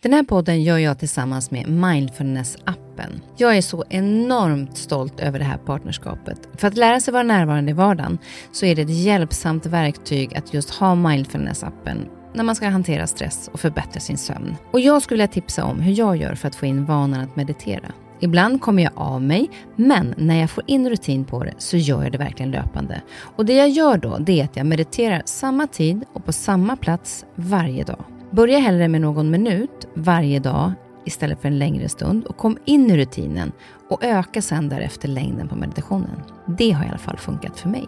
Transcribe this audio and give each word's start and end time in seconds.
Den 0.00 0.12
här 0.12 0.22
podden 0.22 0.62
gör 0.62 0.78
jag 0.78 0.98
tillsammans 0.98 1.50
med 1.50 1.66
Mindfulness-appen. 1.66 3.20
Jag 3.36 3.56
är 3.56 3.62
så 3.62 3.84
enormt 3.88 4.76
stolt 4.76 5.20
över 5.20 5.38
det 5.38 5.44
här 5.44 5.58
partnerskapet. 5.58 6.48
För 6.56 6.68
att 6.68 6.76
lära 6.76 7.00
sig 7.00 7.12
vara 7.12 7.22
närvarande 7.22 7.70
i 7.70 7.74
vardagen 7.74 8.18
så 8.52 8.66
är 8.66 8.76
det 8.76 8.82
ett 8.82 8.90
hjälpsamt 8.90 9.66
verktyg 9.66 10.36
att 10.36 10.54
just 10.54 10.70
ha 10.70 10.94
Mindfulness-appen 10.94 12.08
när 12.34 12.44
man 12.44 12.54
ska 12.54 12.68
hantera 12.68 13.06
stress 13.06 13.50
och 13.52 13.60
förbättra 13.60 14.00
sin 14.00 14.18
sömn. 14.18 14.56
Och 14.70 14.80
jag 14.80 15.02
skulle 15.02 15.16
vilja 15.22 15.32
tipsa 15.32 15.64
om 15.64 15.80
hur 15.80 15.92
jag 15.92 16.16
gör 16.16 16.34
för 16.34 16.48
att 16.48 16.56
få 16.56 16.66
in 16.66 16.84
vanan 16.84 17.20
att 17.20 17.36
meditera. 17.36 17.92
Ibland 18.20 18.60
kommer 18.60 18.82
jag 18.82 18.92
av 18.94 19.22
mig, 19.22 19.50
men 19.76 20.14
när 20.16 20.40
jag 20.40 20.50
får 20.50 20.64
in 20.66 20.90
rutin 20.90 21.24
på 21.24 21.44
det 21.44 21.54
så 21.58 21.76
gör 21.76 22.02
jag 22.02 22.12
det 22.12 22.18
verkligen 22.18 22.50
löpande. 22.50 23.02
Och 23.36 23.46
det 23.46 23.54
jag 23.54 23.68
gör 23.68 23.96
då, 23.98 24.18
det 24.18 24.40
är 24.40 24.44
att 24.44 24.56
jag 24.56 24.66
mediterar 24.66 25.22
samma 25.24 25.66
tid 25.66 26.04
och 26.12 26.24
på 26.24 26.32
samma 26.32 26.76
plats 26.76 27.24
varje 27.34 27.84
dag. 27.84 28.04
Börja 28.30 28.58
hellre 28.58 28.88
med 28.88 29.00
någon 29.00 29.30
minut 29.30 29.88
varje 29.94 30.38
dag 30.38 30.72
istället 31.04 31.40
för 31.40 31.48
en 31.48 31.58
längre 31.58 31.88
stund 31.88 32.24
och 32.24 32.36
kom 32.36 32.58
in 32.64 32.90
i 32.90 32.96
rutinen 32.96 33.52
och 33.88 34.04
öka 34.04 34.42
sen 34.42 34.68
därefter 34.68 35.08
längden 35.08 35.48
på 35.48 35.56
meditationen. 35.56 36.22
Det 36.58 36.70
har 36.70 36.84
i 36.84 36.88
alla 36.88 36.98
fall 36.98 37.16
funkat 37.16 37.60
för 37.60 37.68
mig. 37.68 37.86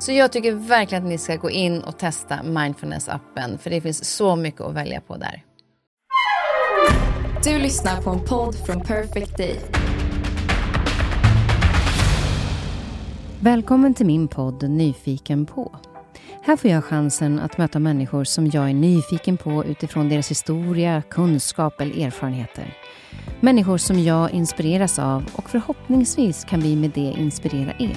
Så 0.00 0.12
jag 0.12 0.32
tycker 0.32 0.52
verkligen 0.52 1.04
att 1.04 1.10
ni 1.10 1.18
ska 1.18 1.36
gå 1.36 1.50
in 1.50 1.80
och 1.80 1.98
testa 1.98 2.34
Mindfulness-appen 2.34 3.58
för 3.58 3.70
det 3.70 3.80
finns 3.80 4.04
så 4.16 4.36
mycket 4.36 4.60
att 4.60 4.74
välja 4.74 5.00
på 5.00 5.16
där. 5.16 5.42
Du 7.44 7.58
lyssnar 7.58 8.02
på 8.02 8.10
en 8.10 8.20
podd 8.20 8.54
från 8.54 8.80
Perfect 8.80 9.36
Day. 9.36 9.60
Välkommen 13.40 13.94
till 13.94 14.06
min 14.06 14.28
podd 14.28 14.70
Nyfiken 14.70 15.46
på. 15.46 15.76
Här 16.46 16.56
får 16.56 16.70
jag 16.70 16.84
chansen 16.84 17.38
att 17.38 17.58
möta 17.58 17.78
människor 17.78 18.24
som 18.24 18.46
jag 18.46 18.70
är 18.70 18.74
nyfiken 18.74 19.36
på 19.36 19.64
utifrån 19.64 20.08
deras 20.08 20.30
historia, 20.30 21.02
kunskap 21.10 21.80
eller 21.80 22.06
erfarenheter. 22.06 22.76
Människor 23.40 23.78
som 23.78 23.98
jag 23.98 24.30
inspireras 24.30 24.98
av 24.98 25.24
och 25.32 25.50
förhoppningsvis 25.50 26.44
kan 26.44 26.60
vi 26.60 26.76
med 26.76 26.90
det 26.90 27.14
inspirera 27.18 27.72
er. 27.78 27.96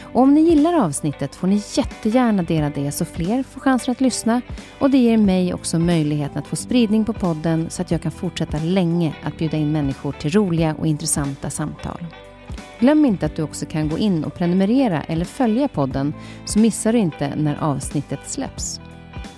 Och 0.00 0.22
om 0.22 0.34
ni 0.34 0.40
gillar 0.40 0.84
avsnittet 0.84 1.34
får 1.34 1.46
ni 1.46 1.62
jättegärna 1.74 2.42
dela 2.42 2.70
det 2.70 2.92
så 2.92 3.04
fler 3.04 3.42
får 3.42 3.60
chansen 3.60 3.92
att 3.92 4.00
lyssna 4.00 4.40
och 4.78 4.90
det 4.90 4.98
ger 4.98 5.16
mig 5.16 5.54
också 5.54 5.78
möjligheten 5.78 6.38
att 6.38 6.46
få 6.46 6.56
spridning 6.56 7.04
på 7.04 7.12
podden 7.12 7.70
så 7.70 7.82
att 7.82 7.90
jag 7.90 8.02
kan 8.02 8.12
fortsätta 8.12 8.58
länge 8.58 9.16
att 9.22 9.38
bjuda 9.38 9.56
in 9.56 9.72
människor 9.72 10.12
till 10.12 10.30
roliga 10.30 10.74
och 10.78 10.86
intressanta 10.86 11.50
samtal. 11.50 12.06
Glöm 12.84 13.04
inte 13.04 13.26
att 13.26 13.36
du 13.36 13.42
också 13.42 13.66
kan 13.66 13.88
gå 13.88 13.98
in 13.98 14.24
och 14.24 14.34
prenumerera 14.34 15.02
eller 15.02 15.24
följa 15.24 15.68
podden 15.68 16.14
så 16.44 16.58
missar 16.58 16.92
du 16.92 16.98
inte 16.98 17.36
när 17.36 17.56
avsnittet 17.60 18.20
släpps. 18.26 18.80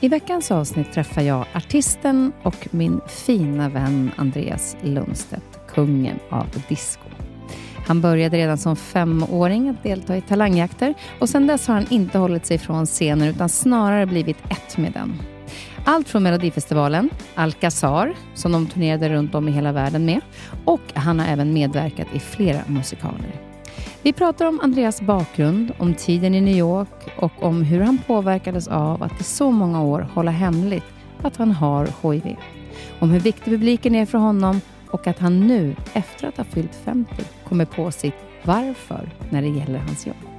I 0.00 0.08
veckans 0.08 0.50
avsnitt 0.50 0.92
träffar 0.92 1.22
jag 1.22 1.46
artisten 1.54 2.32
och 2.42 2.68
min 2.70 3.00
fina 3.08 3.68
vän 3.68 4.10
Andreas 4.16 4.76
Lundstedt, 4.82 5.60
kungen 5.68 6.18
av 6.30 6.46
disco. 6.68 7.08
Han 7.86 8.00
började 8.00 8.36
redan 8.36 8.58
som 8.58 8.76
femåring 8.76 9.68
att 9.68 9.82
delta 9.82 10.16
i 10.16 10.20
talangjakter 10.20 10.94
och 11.20 11.28
sedan 11.28 11.46
dess 11.46 11.66
har 11.66 11.74
han 11.74 11.86
inte 11.90 12.18
hållit 12.18 12.46
sig 12.46 12.58
från 12.58 12.86
scenen 12.86 13.28
utan 13.28 13.48
snarare 13.48 14.06
blivit 14.06 14.38
ett 14.50 14.78
med 14.78 14.92
den. 14.92 15.35
Allt 15.88 16.08
från 16.08 16.22
Melodifestivalen, 16.22 17.10
Alcazar, 17.34 18.14
som 18.34 18.52
de 18.52 18.66
turnerade 18.66 19.08
runt 19.08 19.34
om 19.34 19.48
i 19.48 19.52
hela 19.52 19.72
världen 19.72 20.04
med, 20.04 20.20
och 20.64 20.80
han 20.94 21.18
har 21.20 21.26
även 21.26 21.52
medverkat 21.52 22.06
i 22.14 22.18
flera 22.18 22.60
musikaler. 22.66 23.40
Vi 24.02 24.12
pratar 24.12 24.46
om 24.46 24.60
Andreas 24.60 25.00
bakgrund, 25.00 25.72
om 25.78 25.94
tiden 25.94 26.34
i 26.34 26.40
New 26.40 26.56
York 26.56 27.08
och 27.16 27.42
om 27.42 27.62
hur 27.62 27.80
han 27.80 27.98
påverkades 28.06 28.68
av 28.68 29.02
att 29.02 29.20
i 29.20 29.24
så 29.24 29.50
många 29.50 29.82
år 29.82 30.08
hålla 30.14 30.30
hemligt 30.30 30.84
att 31.22 31.36
han 31.36 31.52
har 31.52 31.88
HIV. 32.02 32.36
Om 32.98 33.10
hur 33.10 33.20
viktig 33.20 33.52
publiken 33.52 33.94
är 33.94 34.06
för 34.06 34.18
honom 34.18 34.60
och 34.90 35.06
att 35.06 35.18
han 35.18 35.40
nu, 35.40 35.76
efter 35.92 36.28
att 36.28 36.36
ha 36.36 36.44
fyllt 36.44 36.74
50, 36.84 37.14
kommer 37.48 37.64
på 37.64 37.90
sitt 37.90 38.14
varför 38.42 39.10
när 39.30 39.42
det 39.42 39.48
gäller 39.48 39.78
hans 39.78 40.06
jobb. 40.06 40.35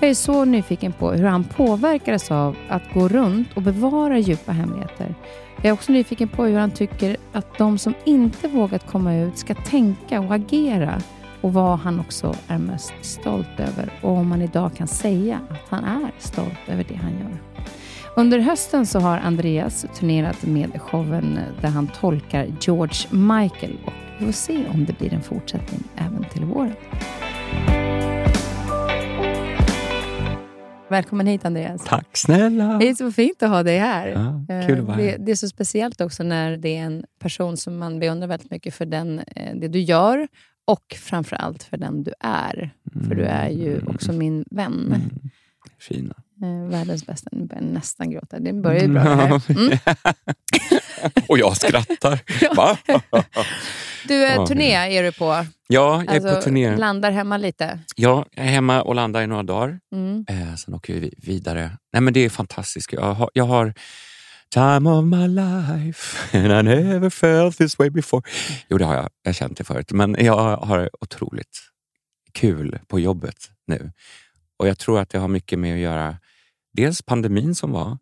Jag 0.00 0.10
är 0.10 0.14
så 0.14 0.44
nyfiken 0.44 0.92
på 0.92 1.12
hur 1.12 1.24
han 1.24 1.44
påverkades 1.44 2.30
av 2.30 2.56
att 2.68 2.82
gå 2.94 3.08
runt 3.08 3.48
och 3.56 3.62
bevara 3.62 4.18
djupa 4.18 4.52
hemligheter. 4.52 5.14
Jag 5.56 5.66
är 5.66 5.72
också 5.72 5.92
nyfiken 5.92 6.28
på 6.28 6.44
hur 6.44 6.58
han 6.58 6.70
tycker 6.70 7.16
att 7.32 7.58
de 7.58 7.78
som 7.78 7.94
inte 8.04 8.48
vågat 8.48 8.86
komma 8.86 9.16
ut 9.16 9.38
ska 9.38 9.54
tänka 9.54 10.20
och 10.20 10.34
agera 10.34 11.02
och 11.40 11.52
vad 11.52 11.78
han 11.78 12.00
också 12.00 12.34
är 12.48 12.58
mest 12.58 12.92
stolt 13.00 13.60
över 13.60 13.92
och 14.02 14.10
om 14.10 14.28
man 14.28 14.42
idag 14.42 14.70
kan 14.76 14.88
säga 14.88 15.40
att 15.50 15.68
han 15.68 15.84
är 15.84 16.10
stolt 16.18 16.68
över 16.68 16.84
det 16.88 16.94
han 16.94 17.12
gör. 17.12 17.38
Under 18.16 18.38
hösten 18.38 18.86
så 18.86 19.00
har 19.00 19.18
Andreas 19.18 19.86
turnerat 19.94 20.42
med 20.42 20.80
showen 20.80 21.38
där 21.60 21.68
han 21.68 21.86
tolkar 21.86 22.46
George 22.60 23.08
Michael 23.10 23.78
och 23.84 23.92
vi 24.18 24.24
får 24.24 24.32
se 24.32 24.64
om 24.68 24.84
det 24.84 24.98
blir 24.98 25.14
en 25.14 25.22
fortsättning 25.22 25.84
även 25.96 26.24
till 26.24 26.44
våren. 26.44 26.74
Välkommen 30.90 31.26
hit 31.26 31.44
Andreas. 31.44 31.84
Tack 31.84 32.16
snälla. 32.16 32.78
Det 32.78 32.88
är 32.88 32.94
så 32.94 33.12
fint 33.12 33.42
att 33.42 33.50
ha 33.50 33.62
dig 33.62 33.78
här. 33.78 34.08
Ja, 34.08 34.66
kul 34.66 34.78
att 34.78 34.84
vara 34.84 34.96
det, 34.96 35.10
här. 35.10 35.18
det 35.18 35.30
är 35.32 35.36
så 35.36 35.48
speciellt 35.48 36.00
också 36.00 36.22
när 36.22 36.56
det 36.56 36.76
är 36.76 36.82
en 36.82 37.04
person 37.18 37.56
som 37.56 37.78
man 37.78 37.98
beundrar 38.00 38.28
väldigt 38.28 38.50
mycket 38.50 38.74
för 38.74 38.86
den, 38.86 39.18
eh, 39.18 39.56
det 39.56 39.68
du 39.68 39.80
gör 39.80 40.28
och 40.66 40.96
framför 40.98 41.36
allt 41.36 41.62
för 41.62 41.76
den 41.76 42.02
du 42.02 42.12
är. 42.20 42.70
För 43.08 43.14
du 43.14 43.24
är 43.24 43.48
ju 43.48 43.80
också 43.86 44.12
min 44.12 44.44
vän. 44.50 44.86
Mm. 44.86 45.30
Fina. 45.78 46.14
Eh, 46.42 46.70
världens 46.70 47.06
bästa. 47.06 47.28
Nu 47.32 47.44
börjar 47.44 47.62
jag 47.62 47.72
nästan 47.72 48.10
gråta. 48.10 48.38
Det 48.38 48.52
börjar 48.52 48.80
ju 48.82 48.88
bra 48.88 49.02
det 49.02 49.14
här. 49.14 49.42
Mm. 49.50 49.78
Och 51.28 51.38
jag 51.38 51.56
skrattar. 51.56 52.20
Va? 52.56 52.78
Du, 54.08 54.26
eh, 54.26 54.46
turné 54.46 54.72
är 54.72 55.02
du 55.02 55.12
på. 55.12 55.24
Ja, 55.24 55.46
jag 55.66 56.04
är 56.06 56.14
Alltså, 56.14 56.34
på 56.34 56.42
turné. 56.42 56.76
Landar 56.76 57.10
hemma 57.10 57.36
lite. 57.36 57.78
Ja, 57.96 58.26
jag 58.34 58.46
är 58.46 58.50
hemma 58.50 58.82
och 58.82 58.94
landar 58.94 59.22
i 59.22 59.26
några 59.26 59.42
dagar. 59.42 59.80
Mm. 59.92 60.24
Eh, 60.28 60.54
sen 60.54 60.74
åker 60.74 60.94
vi 60.94 61.14
vidare. 61.18 61.70
Nej, 61.92 62.02
men 62.02 62.12
det 62.14 62.20
är 62.20 62.30
fantastiskt. 62.30 62.92
Jag 62.92 63.14
har, 63.14 63.30
jag 63.34 63.44
har 63.44 63.74
Time 64.54 64.90
of 64.90 65.04
my 65.04 65.28
life 65.28 66.38
and 66.38 66.46
I 66.46 66.62
never 66.62 67.10
felt 67.10 67.58
this 67.58 67.78
way 67.78 67.90
before. 67.90 68.22
Jo, 68.68 68.78
det 68.78 68.84
har 68.84 68.94
jag. 68.94 69.08
Jag 69.22 69.28
har 69.28 69.34
känt 69.34 69.58
det 69.58 69.64
förut. 69.64 69.92
Men 69.92 70.16
jag 70.18 70.56
har 70.56 70.90
otroligt 71.00 71.58
kul 72.32 72.78
på 72.86 73.00
jobbet 73.00 73.36
nu. 73.66 73.92
Och 74.56 74.68
jag 74.68 74.78
tror 74.78 75.00
att 75.00 75.10
det 75.10 75.18
har 75.18 75.28
mycket 75.28 75.58
med 75.58 75.74
att 75.74 75.80
göra 75.80 76.16
dels 76.78 77.02
pandemin 77.02 77.54
som 77.54 77.70
var, 77.72 77.98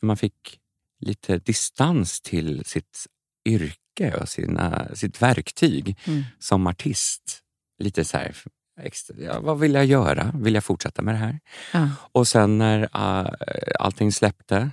när 0.00 0.06
man 0.06 0.16
fick 0.16 0.58
lite 1.00 1.38
distans 1.38 2.20
till 2.20 2.64
sitt 2.64 3.06
yrke 3.44 4.14
och 4.20 4.28
sina, 4.28 4.88
sitt 4.94 5.22
verktyg 5.22 5.98
Mm. 6.06 6.24
som 6.38 6.66
artist. 6.66 7.40
Lite 7.78 8.04
så 8.04 8.16
här, 8.16 8.36
extra, 8.80 9.16
ja, 9.18 9.40
vad 9.40 9.58
vill 9.58 9.74
jag 9.74 9.84
göra? 9.84 10.32
Vill 10.34 10.54
jag 10.54 10.64
fortsätta 10.64 11.02
med 11.02 11.14
det 11.14 11.18
här? 11.18 11.40
Ja. 11.72 11.88
Och 12.12 12.28
sen 12.28 12.58
när 12.58 12.82
uh, 12.82 13.30
allting 13.80 14.12
släppte 14.12 14.70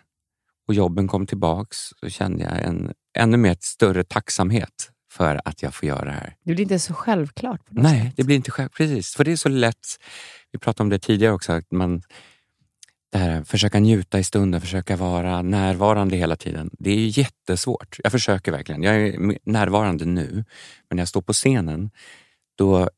och 0.67 0.73
jobben 0.73 1.07
kom 1.07 1.27
tillbaks 1.27 1.77
så 1.99 2.09
kände 2.09 2.43
jag 2.43 2.63
en 2.63 2.93
ännu 3.17 3.37
mer 3.37 3.57
större 3.59 4.03
tacksamhet 4.03 4.91
för 5.11 5.41
att 5.45 5.63
jag 5.63 5.73
får 5.73 5.87
göra 5.87 6.05
det 6.05 6.11
här. 6.11 6.35
Det 6.43 6.53
blir 6.53 6.63
inte 6.63 6.79
så 6.79 6.93
självklart. 6.93 7.61
Nej, 7.69 8.01
sätt. 8.01 8.13
det 8.17 8.23
blir 8.23 8.35
inte 8.35 8.51
själv. 8.51 8.69
Precis, 8.69 9.15
för 9.15 9.23
det 9.23 9.31
är 9.31 9.35
så 9.35 9.49
lätt. 9.49 9.87
Vi 10.51 10.59
pratade 10.59 10.83
om 10.83 10.89
det 10.89 10.99
tidigare 10.99 11.33
också, 11.33 11.53
att 11.53 11.71
man 11.71 12.01
det 13.11 13.17
här, 13.17 13.43
försöka 13.43 13.79
njuta 13.79 14.19
i 14.19 14.23
stunden, 14.23 14.61
försöka 14.61 14.95
vara 14.95 15.41
närvarande 15.41 16.15
hela 16.15 16.35
tiden. 16.35 16.69
Det 16.79 16.89
är 16.89 16.95
ju 16.95 17.21
jättesvårt. 17.21 17.97
Jag 18.03 18.11
försöker 18.11 18.51
verkligen. 18.51 18.83
Jag 18.83 18.95
är 18.95 19.37
närvarande 19.43 20.05
nu, 20.05 20.31
men 20.89 20.95
när 20.95 21.01
jag 21.01 21.07
står 21.07 21.21
på 21.21 21.33
scenen 21.33 21.89
då 22.57 22.89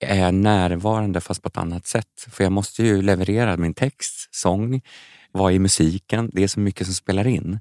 är 0.00 0.18
jag 0.20 0.34
närvarande 0.34 1.20
fast 1.20 1.42
på 1.42 1.48
ett 1.48 1.56
annat 1.56 1.86
sätt. 1.86 2.26
För 2.28 2.44
jag 2.44 2.52
måste 2.52 2.82
ju 2.82 3.02
leverera 3.02 3.56
min 3.56 3.74
text, 3.74 4.34
sång, 4.34 4.80
vara 5.32 5.52
i 5.52 5.58
musiken. 5.58 6.30
Det 6.32 6.42
är 6.42 6.48
så 6.48 6.60
mycket 6.60 6.86
som 6.86 6.94
spelar 6.94 7.26
in. 7.26 7.60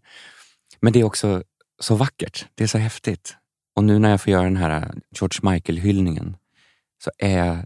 Men 0.80 0.94
det 0.94 1.00
är 1.00 1.04
också 1.04 1.44
så 1.80 1.96
vackert. 1.96 2.46
Det 2.56 2.64
är 2.64 2.68
så 2.68 2.78
häftigt. 2.78 3.36
Och 3.76 3.84
nu 3.84 4.00
när 4.00 4.10
jag 4.10 4.22
får 4.22 4.32
göra 4.32 4.44
den 4.44 4.58
här 4.58 4.94
George 5.20 5.52
Michael-hyllningen 5.52 6.38
så 7.04 7.12
är 7.18 7.66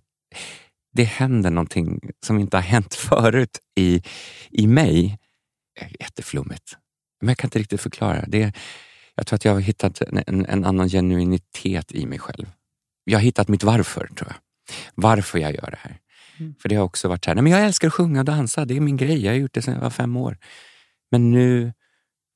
det 0.91 1.03
händer 1.03 1.51
någonting 1.51 1.99
som 2.25 2.39
inte 2.39 2.57
har 2.57 2.61
hänt 2.61 2.93
förut 3.09 3.59
i, 3.75 4.01
i 4.49 4.67
mig. 4.67 5.19
Jätteflummigt. 5.99 6.77
Men 7.21 7.27
jag 7.27 7.37
kan 7.37 7.47
inte 7.47 7.59
riktigt 7.59 7.81
förklara. 7.81 8.25
Det, 8.27 8.53
jag 9.15 9.27
tror 9.27 9.35
att 9.35 9.45
jag 9.45 9.53
har 9.53 9.59
hittat 9.59 10.01
en, 10.01 10.45
en, 10.45 10.65
annan 10.65 10.89
genuinitet 10.89 11.91
i 11.91 12.05
mig 12.05 12.19
själv. 12.19 12.45
Jag 13.03 13.17
har 13.19 13.23
hittat 13.23 13.47
mitt 13.47 13.63
varför, 13.63 14.07
tror 14.07 14.27
jag. 14.29 14.35
Varför 14.95 15.39
jag 15.39 15.53
gör 15.55 15.71
det 15.71 15.77
här. 15.79 15.97
Mm. 16.39 16.55
För 16.61 16.69
det 16.69 16.75
har 16.75 16.83
också 16.83 17.07
varit 17.07 17.23
så 17.25 17.29
här, 17.29 17.35
nej 17.35 17.43
men 17.43 17.51
jag 17.51 17.65
älskar 17.65 17.87
att 17.87 17.93
sjunga 17.93 18.19
och 18.19 18.25
dansa, 18.25 18.65
det 18.65 18.77
är 18.77 18.81
min 18.81 18.97
grej. 18.97 19.25
Jag 19.25 19.31
har 19.31 19.37
gjort 19.37 19.53
det 19.53 19.61
sedan 19.61 19.73
jag 19.73 19.81
var 19.81 19.89
fem 19.89 20.17
år. 20.17 20.37
Men 21.11 21.31
nu 21.31 21.73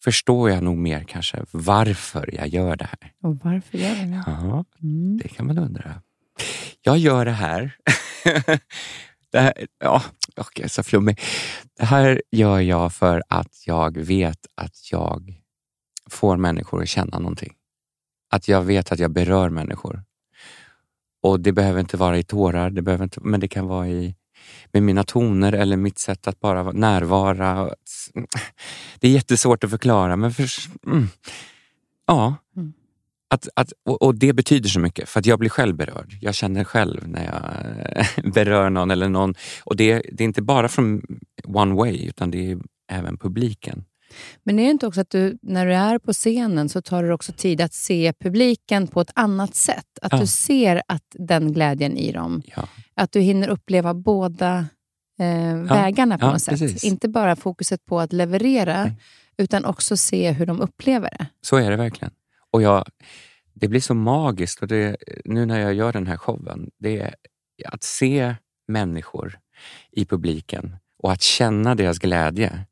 förstår 0.04 0.50
jag 0.50 0.64
nog 0.64 0.78
mer 0.78 1.04
kanske 1.04 1.46
varför 1.52 2.30
jag 2.36 2.48
gör 2.48 2.76
det 2.76 2.86
här. 2.86 3.12
Och 3.24 3.38
varför 3.44 3.78
gör 3.78 3.96
du 3.96 4.12
det? 4.12 4.24
Ja, 4.26 4.66
Mm. 4.84 5.18
det 5.18 5.28
kan 5.28 5.48
man 5.48 5.58
undra. 5.58 6.02
Jag 6.82 6.98
gör 6.98 7.26
det 7.26 7.32
här. 7.32 7.78
det 9.32 9.40
här 9.40 9.54
ja, 9.80 10.04
okay, 10.38 10.70
så 10.70 10.84
flummig. 10.84 11.20
Det 11.78 11.86
här 11.86 12.22
gör 12.32 12.60
jag 12.60 12.94
för 12.94 13.24
att 13.28 13.64
jag 13.66 13.98
vet 13.98 14.40
att 14.56 14.92
jag 14.92 15.34
får 16.10 16.38
människor 16.38 16.82
att 16.82 16.90
känna 16.90 17.20
någonting. 17.20 17.54
Att 18.30 18.48
jag 18.48 18.62
vet 18.62 18.92
att 18.92 19.00
jag 19.00 19.12
berör 19.12 19.50
människor. 19.50 20.04
Och 21.22 21.40
det 21.40 21.52
behöver 21.52 21.80
inte 21.80 21.98
vara 21.98 22.18
i 22.18 22.24
tårar, 22.24 22.70
det 22.70 22.82
behöver 22.82 23.04
inte, 23.04 23.20
men 23.22 23.40
det 23.40 23.48
kan 23.48 23.68
vara 23.68 23.88
i 23.88 24.16
med 24.72 24.84
mina 24.84 25.04
toner 25.04 25.54
eller 25.54 25.78
mitt 25.78 26.00
sätt 26.00 26.28
att 26.28 26.40
bara 26.40 26.72
närvara. 26.72 27.70
Det 29.00 29.08
är 29.08 29.12
jättesvårt 29.12 29.64
att 29.64 29.70
förklara, 29.70 30.16
men 30.16 30.34
för, 30.34 30.50
mm, 30.86 31.08
ja. 32.08 32.36
Mm. 32.56 32.74
Att, 33.34 33.50
att, 33.56 33.74
och, 33.86 34.02
och, 34.02 34.16
det 34.16 34.34
betyder 34.34 34.70
så 34.70 34.80
mycket, 34.80 35.10
för 35.10 35.20
att 35.20 35.26
jag 35.26 35.40
blir 35.40 35.50
själv 35.50 35.76
berörd. 35.76 36.18
Jag 36.22 36.36
känner 36.36 36.64
själv 36.64 37.08
när 37.08 37.26
jag 37.26 38.34
berör 38.34 38.70
någon. 38.70 38.92
eller 38.92 39.10
någon. 39.10 39.36
Och 39.64 39.76
det, 39.76 40.02
det 40.12 40.24
är 40.24 40.26
inte 40.26 40.42
bara 40.42 40.70
från 40.70 41.02
one 41.48 41.76
way, 41.76 42.08
utan 42.08 42.32
det 42.32 42.52
är 42.52 42.58
även 42.92 43.18
publiken. 43.18 43.86
Men 44.44 44.60
är 44.60 44.64
det 44.64 44.72
inte 44.72 44.88
också 44.88 45.02
att 45.02 45.10
du, 45.10 45.38
när 45.42 45.66
du 45.66 45.74
är 45.74 46.00
på 46.00 46.14
scenen 46.14 46.70
så 46.70 46.82
tar 46.82 47.04
det 47.04 47.14
också 47.14 47.32
tid 47.32 47.62
att 47.62 47.74
se 47.74 48.14
publiken 48.20 48.88
på 48.88 49.02
ett 49.02 49.12
annat 49.16 49.56
sätt? 49.56 50.00
Att 50.02 50.12
ja. 50.12 50.20
du 50.20 50.28
ser 50.28 50.82
att 50.88 51.16
den 51.20 51.54
glädjen 51.54 51.98
i 51.98 52.12
dem. 52.12 52.42
Ja. 52.56 52.68
Att 52.96 53.12
du 53.12 53.20
hinner 53.20 53.48
uppleva 53.48 53.94
båda 53.94 54.66
eh, 55.20 55.28
ja. 55.28 55.64
vägarna 55.64 56.18
på 56.18 56.26
något 56.26 56.42
sätt. 56.42 56.60
Precis. 56.60 56.84
Inte 56.84 57.10
bara 57.10 57.36
fokuset 57.36 57.86
på 57.86 58.00
att 58.00 58.14
leverera, 58.14 58.84
Nej. 58.84 58.96
utan 59.38 59.66
också 59.66 59.98
se 59.98 60.32
hur 60.32 60.46
de 60.46 60.62
upplever 60.62 61.10
det. 61.20 61.26
Så 61.42 61.56
är 61.56 61.72
det 61.72 61.78
verkligen. 61.78 62.14
Och 62.54 62.62
jag, 62.62 62.86
Det 63.54 63.68
blir 63.68 63.80
så 63.80 63.94
magiskt, 63.94 64.62
och 64.62 64.68
det, 64.68 64.98
nu 65.26 65.46
när 65.46 65.60
jag 65.60 65.74
gör 65.74 65.94
den 65.94 66.08
här 66.08 66.18
showen, 66.18 66.70
det 66.80 67.00
är 67.00 67.16
att 67.66 67.84
se 67.84 68.36
människor 68.68 69.40
i 69.92 70.06
publiken 70.06 70.76
och 71.04 71.12
att 71.12 71.22
känna 71.22 71.76
deras 71.76 72.00
glädje 72.00 72.66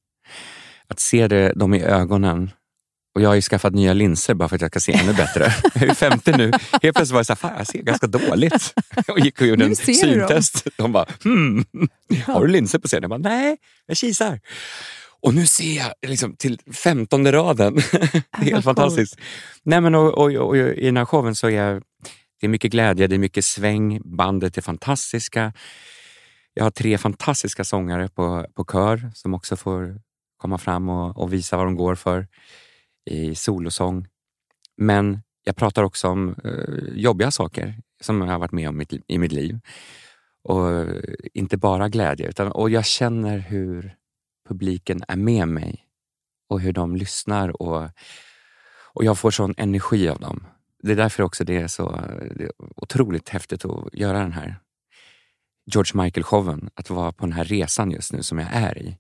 att 0.87 0.99
se 0.99 1.27
det, 1.27 1.53
dem 1.53 1.73
i 1.73 1.83
ögonen. 1.83 2.51
Och 3.15 3.21
jag 3.21 3.29
har 3.29 3.35
ju 3.35 3.41
skaffat 3.41 3.73
nya 3.73 3.93
linser 3.93 4.33
bara 4.33 4.49
för 4.49 4.55
att 4.55 4.61
jag 4.61 4.71
ska 4.71 4.79
se 4.79 4.93
ännu 4.93 5.13
bättre. 5.13 5.53
Jag 5.73 5.83
är 5.89 5.93
50 5.93 6.31
nu. 6.31 6.51
Helt 6.81 6.95
plötsligt 6.95 7.11
var 7.11 7.19
jag 7.19 7.25
så 7.25 7.33
här, 7.33 7.37
fan 7.37 7.57
jag 7.57 7.67
ser 7.67 7.81
ganska 7.81 8.07
dåligt. 8.07 8.73
Och 9.07 9.19
gick 9.19 9.41
och 9.41 9.47
gjorde 9.47 9.65
en 9.65 9.75
syntest. 9.75 10.67
De 10.77 10.91
bara, 10.91 11.05
hmm, 11.23 11.65
har 12.25 12.41
du 12.41 12.47
linser 12.47 12.79
på 12.79 12.87
scenen? 12.87 13.01
Jag 13.01 13.09
bara, 13.09 13.29
nej, 13.29 13.57
jag 13.85 13.97
kisar. 13.97 14.39
Och 15.21 15.33
nu 15.33 15.45
ser 15.45 15.77
jag 15.77 15.93
liksom 16.09 16.35
till 16.35 16.59
femtonde 16.73 17.31
raden. 17.31 17.75
det 17.91 18.23
är 18.31 18.51
helt 18.51 18.65
fantastiskt. 18.65 19.19
Nej, 19.63 19.81
men 19.81 19.95
och, 19.95 20.17
och, 20.17 20.31
och, 20.31 20.57
I 20.57 20.85
den 20.85 20.97
här 20.97 21.05
showen 21.05 21.35
så 21.35 21.49
är 21.49 21.81
det 22.39 22.47
är 22.47 22.49
mycket 22.49 22.71
glädje, 22.71 23.07
det 23.07 23.15
är 23.15 23.19
mycket 23.19 23.45
sväng, 23.45 24.01
bandet 24.05 24.57
är 24.57 24.61
fantastiska. 24.61 25.53
Jag 26.53 26.63
har 26.63 26.71
tre 26.71 26.97
fantastiska 26.97 27.63
sångare 27.63 28.09
på, 28.09 28.45
på 28.53 28.65
kör 28.65 29.11
som 29.15 29.33
också 29.33 29.55
får 29.55 30.01
komma 30.37 30.57
fram 30.57 30.89
och, 30.89 31.17
och 31.17 31.33
visa 31.33 31.57
vad 31.57 31.65
de 31.65 31.75
går 31.75 31.95
för 31.95 32.27
i 33.09 33.35
solosång. 33.35 34.07
Men 34.77 35.21
jag 35.43 35.55
pratar 35.55 35.83
också 35.83 36.07
om 36.07 36.35
eh, 36.43 36.93
jobbiga 36.93 37.31
saker 37.31 37.75
som 38.01 38.21
jag 38.21 38.27
har 38.27 38.39
varit 38.39 38.51
med 38.51 38.69
om 38.69 38.77
mitt, 38.77 38.93
i 39.07 39.17
mitt 39.17 39.31
liv. 39.31 39.59
Och 40.43 40.85
inte 41.33 41.57
bara 41.57 41.89
glädje, 41.89 42.27
utan 42.27 42.51
och 42.51 42.69
jag 42.69 42.85
känner 42.85 43.37
hur 43.37 43.95
publiken 44.51 45.03
är 45.07 45.15
med 45.15 45.47
mig 45.47 45.85
och 46.49 46.61
hur 46.61 46.73
de 46.73 46.95
lyssnar 46.95 47.61
och, 47.61 47.89
och 48.93 49.03
jag 49.03 49.17
får 49.17 49.31
sån 49.31 49.53
energi 49.57 50.09
av 50.09 50.19
dem. 50.19 50.47
Det 50.83 50.91
är 50.91 50.95
därför 50.95 51.23
också 51.23 51.43
det 51.43 51.57
är 51.57 51.67
så 51.67 51.91
det 52.35 52.43
är 52.43 52.51
otroligt 52.75 53.29
häftigt 53.29 53.65
att 53.65 53.93
göra 53.93 54.19
den 54.19 54.31
här 54.31 54.55
George 55.65 56.03
Michael-showen. 56.03 56.69
Att 56.73 56.89
vara 56.89 57.11
på 57.11 57.25
den 57.25 57.33
här 57.33 57.43
resan 57.43 57.91
just 57.91 58.13
nu 58.13 58.23
som 58.23 58.39
jag 58.39 58.49
är 58.51 58.77
i 58.77 58.97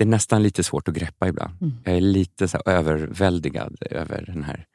det 0.00 0.04
är 0.04 0.08
nästan 0.08 0.42
lite 0.42 0.62
svårt 0.62 0.88
att 0.88 0.94
greppa 0.94 1.28
ibland. 1.28 1.54
Mm. 1.60 1.76
Jag 1.84 1.96
är 1.96 2.00
lite 2.00 2.48
så 2.48 2.58
överväldigad 2.66 3.76
över 3.80 4.24
den 4.26 4.44
här 4.44 4.66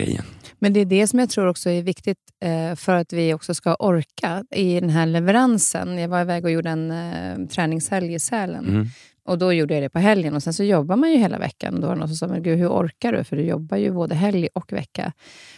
grejen. 0.00 0.24
Men 0.58 0.72
det 0.72 0.80
är 0.80 0.84
det 0.84 1.06
som 1.06 1.18
jag 1.18 1.30
tror 1.30 1.46
också 1.46 1.70
är 1.70 1.82
viktigt 1.82 2.18
eh, 2.44 2.74
för 2.74 2.94
att 2.94 3.12
vi 3.12 3.34
också 3.34 3.54
ska 3.54 3.74
orka 3.74 4.44
i 4.50 4.80
den 4.80 4.90
här 4.90 5.06
leveransen. 5.06 5.98
Jag 5.98 6.08
var 6.08 6.20
iväg 6.20 6.44
och 6.44 6.50
gjorde 6.50 6.70
en 6.70 6.90
eh, 6.90 7.46
träningshelg 7.46 8.14
i 8.14 8.18
Sälen. 8.18 8.68
Mm. 8.68 8.86
Och 9.24 9.38
Då 9.38 9.52
gjorde 9.52 9.74
jag 9.74 9.82
det 9.82 9.88
på 9.88 9.98
helgen 9.98 10.34
och 10.34 10.42
sen 10.42 10.52
så 10.52 10.64
jobbar 10.64 10.96
man 10.96 11.10
ju 11.10 11.16
hela 11.16 11.38
veckan. 11.38 11.80
Då 11.80 11.86
var 11.86 11.94
det 11.94 12.00
någon 12.00 12.08
som 12.08 12.16
sa, 12.16 12.26
men 12.26 12.42
gud 12.42 12.58
hur 12.58 12.68
orkar 12.68 13.12
du? 13.12 13.24
För 13.24 13.36
du 13.36 13.42
jobbar 13.42 13.76
ju 13.76 13.92
både 13.92 14.14
helg 14.14 14.48
och 14.54 14.72
vecka. 14.72 15.12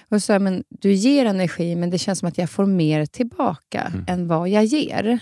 Och 0.08 0.22
så 0.22 0.38
men 0.38 0.64
du 0.68 0.92
ger 0.92 1.26
energi, 1.26 1.76
men 1.76 1.90
det 1.90 1.98
känns 1.98 2.18
som 2.18 2.28
att 2.28 2.38
jag 2.38 2.50
får 2.50 2.66
mer 2.66 3.06
tillbaka 3.06 3.80
mm. 3.80 4.04
än 4.08 4.28
vad 4.28 4.48
jag 4.48 4.64
ger. 4.64 5.18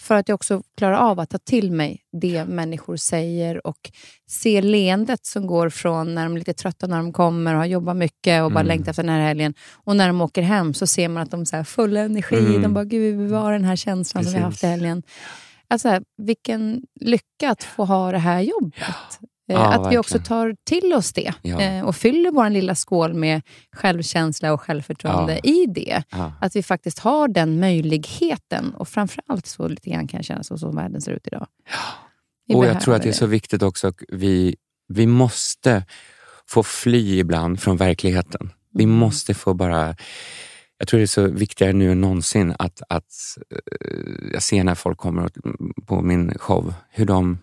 För 0.00 0.14
att 0.14 0.28
jag 0.28 0.34
också 0.34 0.62
klarar 0.76 0.96
av 0.96 1.20
att 1.20 1.30
ta 1.30 1.38
till 1.38 1.72
mig 1.72 2.02
det 2.12 2.44
människor 2.44 2.96
säger 2.96 3.66
och 3.66 3.90
se 4.28 4.62
leendet 4.62 5.26
som 5.26 5.46
går 5.46 5.68
från 5.68 6.14
när 6.14 6.24
de 6.24 6.34
är 6.34 6.38
lite 6.38 6.54
trötta 6.54 6.86
när 6.86 6.96
de 6.96 7.12
kommer 7.12 7.54
och 7.54 7.58
har 7.58 7.66
jobbat 7.66 7.96
mycket 7.96 8.42
och 8.42 8.50
bara 8.52 8.60
mm. 8.60 8.66
längtar 8.66 8.90
efter 8.90 9.02
den 9.02 9.12
här 9.12 9.20
helgen. 9.20 9.54
Och 9.72 9.96
när 9.96 10.06
de 10.06 10.20
åker 10.20 10.42
hem 10.42 10.74
så 10.74 10.86
ser 10.86 11.08
man 11.08 11.22
att 11.22 11.30
de 11.30 11.40
är 11.40 11.64
fulla 11.64 12.00
energi. 12.00 12.36
Mm. 12.36 12.62
De 12.62 12.74
bara, 12.74 12.84
gud 12.84 13.16
vi 13.16 13.24
bevarar 13.24 13.52
den 13.52 13.64
här 13.64 13.76
känslan 13.76 14.20
Precis. 14.20 14.32
som 14.32 14.38
vi 14.38 14.42
har 14.42 14.50
haft 14.50 14.64
i 14.64 14.66
helgen. 14.66 15.02
Alltså, 15.68 16.00
vilken 16.16 16.82
lycka 17.00 17.50
att 17.50 17.62
få 17.62 17.84
ha 17.84 18.12
det 18.12 18.18
här 18.18 18.40
jobbet. 18.40 18.74
Ja. 18.78 18.94
Eh, 19.50 19.54
ja, 19.54 19.66
att 19.66 19.70
verkligen. 19.70 19.90
vi 19.90 19.98
också 19.98 20.18
tar 20.18 20.56
till 20.64 20.92
oss 20.92 21.12
det 21.12 21.34
ja. 21.42 21.60
Eh, 21.60 21.84
och 21.84 21.96
fyller 21.96 22.30
vår 22.30 22.50
lilla 22.50 22.74
skål 22.74 23.14
med 23.14 23.42
självkänsla 23.72 24.52
och 24.52 24.60
självförtroende 24.60 25.40
ja. 25.42 25.50
i 25.50 25.66
det. 25.66 26.02
Att 26.40 26.56
vi 26.56 26.62
faktiskt 26.62 26.98
har 26.98 27.28
den 27.28 27.60
möjligheten. 27.60 28.74
Och 28.74 28.88
framförallt 28.88 29.46
så 29.46 29.68
lite 29.68 29.90
grann 29.90 30.08
kan 30.08 30.18
jag 30.18 30.24
känna 30.24 30.42
så 30.42 30.58
som 30.58 30.76
världen 30.76 31.00
ser 31.00 31.12
ut 31.12 31.26
idag. 31.26 31.46
och 32.54 32.66
Jag 32.66 32.80
tror 32.80 32.94
att 32.94 33.02
det 33.02 33.08
är 33.08 33.12
så 33.12 33.26
viktigt 33.26 33.62
också 33.62 33.88
att 33.88 33.96
vi, 34.08 34.56
vi 34.88 35.06
måste 35.06 35.84
få 36.46 36.62
fly 36.62 37.18
ibland 37.18 37.60
från 37.60 37.76
verkligheten. 37.76 38.52
Vi 38.72 38.84
mm. 38.84 38.96
måste 38.96 39.34
få 39.34 39.54
bara... 39.54 39.96
Jag 40.78 40.88
tror 40.88 40.98
det 40.98 41.04
är 41.04 41.06
så 41.06 41.28
viktigare 41.28 41.72
nu 41.72 41.92
än 41.92 42.00
någonsin 42.00 42.54
att, 42.58 42.82
att 42.88 43.12
uh, 43.52 44.32
jag 44.32 44.42
ser 44.42 44.64
när 44.64 44.74
folk 44.74 44.98
kommer 44.98 45.30
på 45.86 46.02
min 46.02 46.38
show, 46.38 46.74
hur 46.90 47.06
de 47.06 47.38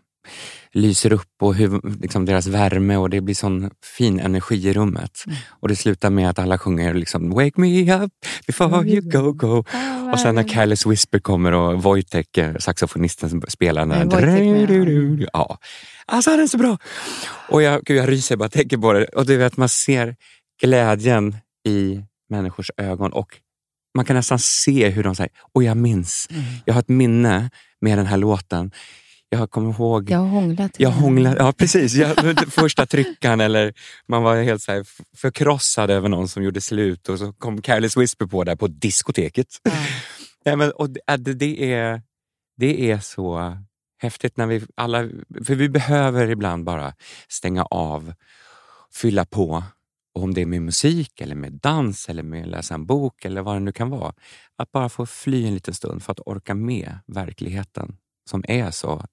lyser 0.78 1.14
upp 1.14 1.42
och 1.42 1.56
hur, 1.56 2.00
liksom 2.02 2.26
deras 2.26 2.48
värme 2.48 2.98
och 2.98 3.10
det 3.10 3.22
blir 3.22 3.36
sån 3.36 3.70
fin 3.98 4.20
energi 4.20 4.68
i 4.68 4.74
rummet. 4.74 5.24
Mm. 5.26 5.38
Och 5.50 5.68
det 5.68 5.76
slutar 5.76 6.10
med 6.10 6.30
att 6.30 6.40
alla 6.40 6.58
sjunger 6.58 6.94
liksom 6.94 7.30
Wake 7.30 7.62
me 7.62 7.96
up 7.96 8.12
before 8.48 8.88
you 8.88 9.02
go 9.02 9.32
go. 9.32 9.64
Oh, 9.74 10.12
och 10.12 10.20
sen 10.20 10.36
när 10.36 10.44
Careless 10.44 10.86
Whisper 10.86 11.20
kommer 11.20 11.52
och 11.52 11.84
Wojtek, 11.84 12.38
eh, 12.38 12.56
saxofonisten, 12.56 13.42
spelar 13.48 13.82
den 13.82 13.90
där... 13.90 14.00
Ja. 15.34 15.58
Alltså 16.06 16.32
den 16.32 16.40
är 16.40 16.48
så 16.48 16.58
bra! 16.58 16.78
Och 17.50 17.62
jag, 17.62 17.84
gud, 17.84 17.98
jag 17.98 18.10
ryser 18.10 18.36
bara 18.36 18.50
tänker 18.50 18.78
på 18.78 18.94
det. 18.94 19.06
Och 19.06 19.26
du 19.26 19.38
vet, 19.38 19.58
man 19.58 19.70
ser 19.70 20.16
glädjen 20.62 21.36
i 21.68 22.02
människors 22.30 22.72
ögon 22.78 23.14
och 23.14 23.38
man 23.96 24.06
kan 24.06 24.16
nästan 24.16 24.40
se 24.40 24.90
hur 24.90 25.04
de 25.04 25.16
säger, 25.16 25.32
och 25.54 25.64
jag 25.64 25.78
minns, 25.78 26.28
mm. 26.32 26.44
jag 26.66 26.74
har 26.74 26.82
ett 26.82 26.90
minne 26.90 27.50
med 27.82 27.98
den 27.98 28.06
här 28.06 28.18
låten 28.18 28.72
jag 29.30 29.52
kommer 29.52 29.74
ihåg... 29.74 30.10
Jag 30.12 30.18
har 30.18 30.28
hånglat. 30.28 30.72
Jag 30.78 30.90
hånglat 30.90 31.36
ja, 31.40 31.52
precis. 31.52 31.94
Jag, 31.94 32.50
första 32.52 32.86
tryckan 32.86 33.42
eller 33.42 33.74
man 34.08 34.24
var 34.24 34.44
helt 34.44 34.62
så 34.62 34.72
här 34.72 34.86
förkrossad 35.16 35.90
över 35.90 36.10
någon 36.10 36.28
som 36.28 36.44
gjorde 36.44 36.62
slut 36.62 37.10
och 37.10 37.20
så 37.20 37.34
kom 37.34 37.62
Careless 37.62 37.98
Whisper 37.98 38.26
på 38.26 38.44
där 38.44 38.56
på 38.56 38.68
diskoteket. 38.68 39.48
Ja, 40.44 40.56
men, 40.56 40.72
och 40.72 40.90
det, 40.90 41.34
det, 41.34 41.74
är, 41.74 42.02
det 42.58 42.92
är 42.92 43.00
så 43.00 43.58
häftigt 44.00 44.38
när 44.38 44.48
vi 44.48 44.66
alla... 44.76 45.10
För 45.46 45.56
vi 45.56 45.70
behöver 45.70 46.30
ibland 46.30 46.64
bara 46.64 46.94
stänga 47.28 47.64
av, 47.64 48.14
fylla 48.94 49.26
på. 49.26 49.64
Och 50.16 50.24
om 50.24 50.34
det 50.34 50.42
är 50.42 50.46
med 50.46 50.62
musik, 50.62 51.22
eller 51.22 51.36
med 51.36 51.54
dans 51.54 52.10
eller 52.10 52.24
med 52.24 52.44
att 52.44 52.50
läsa 52.50 52.74
en 52.74 52.86
bok 52.86 53.26
eller 53.26 53.42
vad 53.42 53.56
det 53.56 53.60
nu 53.60 53.72
kan 53.72 53.90
vara. 53.90 54.14
Att 54.58 54.72
bara 54.72 54.90
få 54.90 55.06
fly 55.06 55.48
en 55.48 55.54
liten 55.54 55.74
stund 55.74 56.04
för 56.04 56.12
att 56.12 56.20
orka 56.26 56.56
med 56.56 57.00
verkligheten 57.08 57.98
som 58.30 58.44
är 58.48 58.72
så 58.72 59.06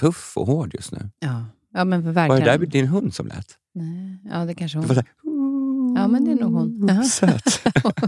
tuff 0.00 0.32
och 0.36 0.46
hård 0.46 0.74
just 0.74 0.92
nu. 0.92 1.10
Ja, 1.18 1.44
ja 1.74 1.84
men 1.84 2.12
verkligen. 2.12 2.28
Var 2.28 2.58
det 2.58 2.58
där 2.58 2.66
din 2.66 2.86
hund 2.86 3.14
som 3.14 3.26
lät? 3.26 3.58
Nej, 3.74 4.18
ja, 4.24 4.44
det 4.44 4.54
kanske 4.54 4.78
hon. 4.78 4.86
Ja, 5.98 6.08
men 6.08 6.24
det 6.24 6.30
är 6.30 6.34
nog 6.34 6.52
hon. 6.52 7.04
Söt. 7.04 7.62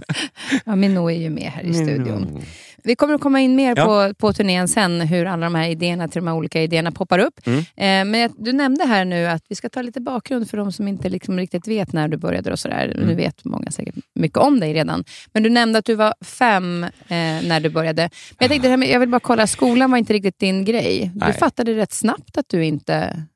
ja, 0.65 0.77
Minou 0.77 1.11
är 1.11 1.19
ju 1.19 1.31
med 1.31 1.51
här 1.51 1.63
i 1.63 1.75
studion. 1.75 2.43
Vi 2.85 2.97
kommer 2.97 3.15
att 3.15 3.21
komma 3.21 3.41
in 3.41 3.57
mer 3.57 3.75
ja. 3.77 3.85
på, 3.85 4.15
på 4.15 4.33
turnén 4.33 4.69
sen, 4.69 5.01
hur 5.01 5.27
alla 5.27 5.47
de 5.47 5.55
här 5.55 5.69
idéerna 5.69 6.09
till 6.09 6.21
de 6.21 6.27
här 6.27 6.35
olika 6.35 6.63
idéerna 6.63 6.93
poppar 6.93 7.19
upp. 7.19 7.47
Mm. 7.47 7.59
Eh, 7.59 8.13
men 8.13 8.31
du 8.39 8.53
nämnde 8.53 8.85
här 8.85 9.05
nu 9.05 9.27
att 9.27 9.45
vi 9.49 9.55
ska 9.55 9.69
ta 9.69 9.83
lite 9.83 10.01
bakgrund 10.01 10.51
för 10.51 10.57
de 10.57 10.73
som 10.73 10.89
inte 10.89 11.09
liksom 11.09 11.39
riktigt 11.39 11.69
vet 11.69 11.93
när 11.93 12.09
du 12.09 12.17
började. 12.17 12.53
och 12.53 12.59
sådär. 12.59 12.93
Mm. 12.95 13.09
Nu 13.09 13.15
vet 13.15 13.45
många 13.45 13.71
säkert 13.71 13.95
mycket 14.15 14.39
om 14.39 14.61
dig 14.61 14.75
redan. 14.75 15.05
Men 15.33 15.43
du 15.43 15.49
nämnde 15.49 15.79
att 15.79 15.85
du 15.85 15.95
var 15.95 16.15
fem 16.25 16.85
eh, 16.85 16.89
när 17.09 17.61
du 17.61 17.69
började. 17.69 18.03
Men 18.03 18.11
jag 18.39 18.51
tänkte, 18.51 18.69
jag 18.69 19.01
vill 19.01 19.09
bara 19.09 19.21
kolla, 19.21 19.47
skolan 19.47 19.91
var 19.91 19.99
inte 19.99 20.13
riktigt 20.13 20.39
din 20.39 20.65
grej. 20.65 21.11
Du 21.15 21.21
Nej. 21.21 21.33
fattade 21.33 21.75
rätt 21.75 21.93
snabbt 21.93 22.39
att 22.39 22.49
du 22.49 22.65
inte 22.65 23.27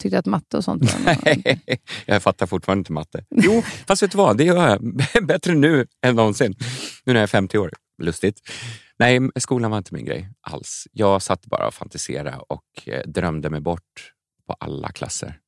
tyckte 0.00 0.18
att 0.18 0.26
matte 0.26 0.56
och 0.56 0.64
sånt 0.64 0.82
var... 0.82 1.16
Nej, 1.24 1.60
jag 2.06 2.22
fattar 2.22 2.46
fortfarande 2.46 2.80
inte 2.80 2.92
matte. 2.92 3.24
Jo, 3.30 3.62
fast 3.86 4.02
vet 4.02 4.10
du 4.10 4.18
vad? 4.18 4.36
Det 4.36 4.44
gör 4.44 4.68
jag 4.68 5.26
bättre 5.26 5.54
nu 5.54 5.86
än 6.02 6.16
någonsin. 6.16 6.54
Nu 7.04 7.12
när 7.12 7.14
jag 7.14 7.22
är 7.22 7.26
50 7.26 7.58
år. 7.58 7.70
Lustigt. 8.02 8.40
Nej, 8.98 9.20
skolan 9.36 9.70
var 9.70 9.78
inte 9.78 9.94
min 9.94 10.04
grej 10.04 10.28
alls. 10.40 10.88
Jag 10.92 11.22
satt 11.22 11.46
bara 11.46 11.66
och 11.66 11.74
fantiserade 11.74 12.36
och 12.48 12.88
eh, 12.88 13.02
drömde 13.06 13.50
mig 13.50 13.60
bort 13.60 14.12
på 14.46 14.52
alla 14.52 14.88
klasser. 14.88 15.38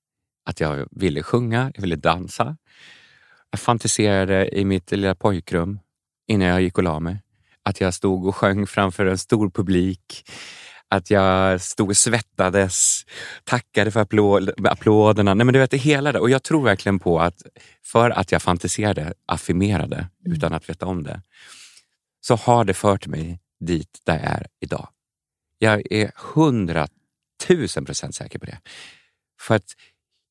Att 0.47 0.61
jag 0.61 0.89
ville 0.91 1.23
sjunga, 1.23 1.73
jag 1.75 1.83
ville 1.83 1.97
dansa. 1.97 2.57
Jag 3.51 3.61
fantiserade 3.61 4.59
i 4.59 4.65
mitt 4.65 4.91
lilla 4.91 5.15
pojkrum 5.15 5.79
innan 6.27 6.49
jag 6.49 6.63
gick 6.63 6.79
och 6.79 6.85
la 6.85 7.01
mig. 7.01 7.23
Att 7.63 7.81
jag 7.81 7.95
stod 7.95 8.27
och 8.27 8.37
sjöng 8.37 8.67
framför 8.67 9.07
en 9.07 9.19
stor 9.19 9.51
publik. 9.51 10.31
Att 10.91 11.11
jag 11.11 11.61
stod 11.61 11.89
och 11.89 11.97
svettades, 11.97 13.05
tackade 13.45 13.91
för 13.91 14.01
applåd, 14.01 14.67
applåderna. 14.67 15.35
Nej, 15.35 15.45
men 15.45 15.53
du 15.53 15.59
vet, 15.59 15.71
det 15.71 15.77
hela 15.77 16.13
det. 16.13 16.19
Och 16.21 16.31
jag 16.31 16.43
tror 16.43 16.65
verkligen 16.65 16.99
på 16.99 17.21
att 17.21 17.43
för 17.85 18.11
att 18.11 18.33
jag 18.33 18.43
fantiserade, 18.43 19.15
affirmerade, 19.27 19.97
Mm. 19.97 20.37
utan 20.37 20.53
att 20.53 20.69
veta 20.71 20.87
om 20.87 21.03
det, 21.03 21.23
så 22.21 22.37
har 22.37 22.65
det 22.65 22.75
fört 22.75 23.07
mig 23.07 23.41
dit 23.61 24.01
där 24.05 24.15
jag 24.15 24.25
är 24.25 24.47
idag. 24.61 24.89
Jag 25.59 25.93
är 25.93 26.13
hundratusen 26.35 27.85
procent 27.85 28.15
säker 28.15 28.39
på 28.39 28.47
det. 28.47 28.59
För 29.41 29.55
att 29.55 29.75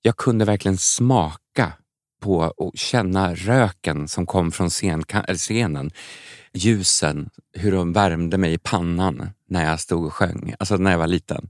jag 0.02 0.18
kunde 0.18 0.46
verkligen 0.46 0.78
smaka 0.78 1.74
på 2.22 2.38
och 2.58 2.72
känna 2.76 3.36
röken 3.36 4.08
som 4.08 4.26
kom 4.26 4.52
från 4.52 4.70
scen, 4.70 5.04
scenen. 5.36 5.92
Ljusen, 6.54 7.30
hur 7.54 7.72
de 7.72 7.94
värmde 7.94 8.38
mig 8.38 8.54
i 8.54 8.58
pannan 8.58 9.30
när 9.50 9.66
jag 9.70 9.80
stod 9.80 10.06
och 10.06 10.14
sjöng, 10.14 10.56
alltså 10.60 10.76
när 10.78 10.92
jag 10.92 10.98
var 10.98 11.08
liten. 11.08 11.50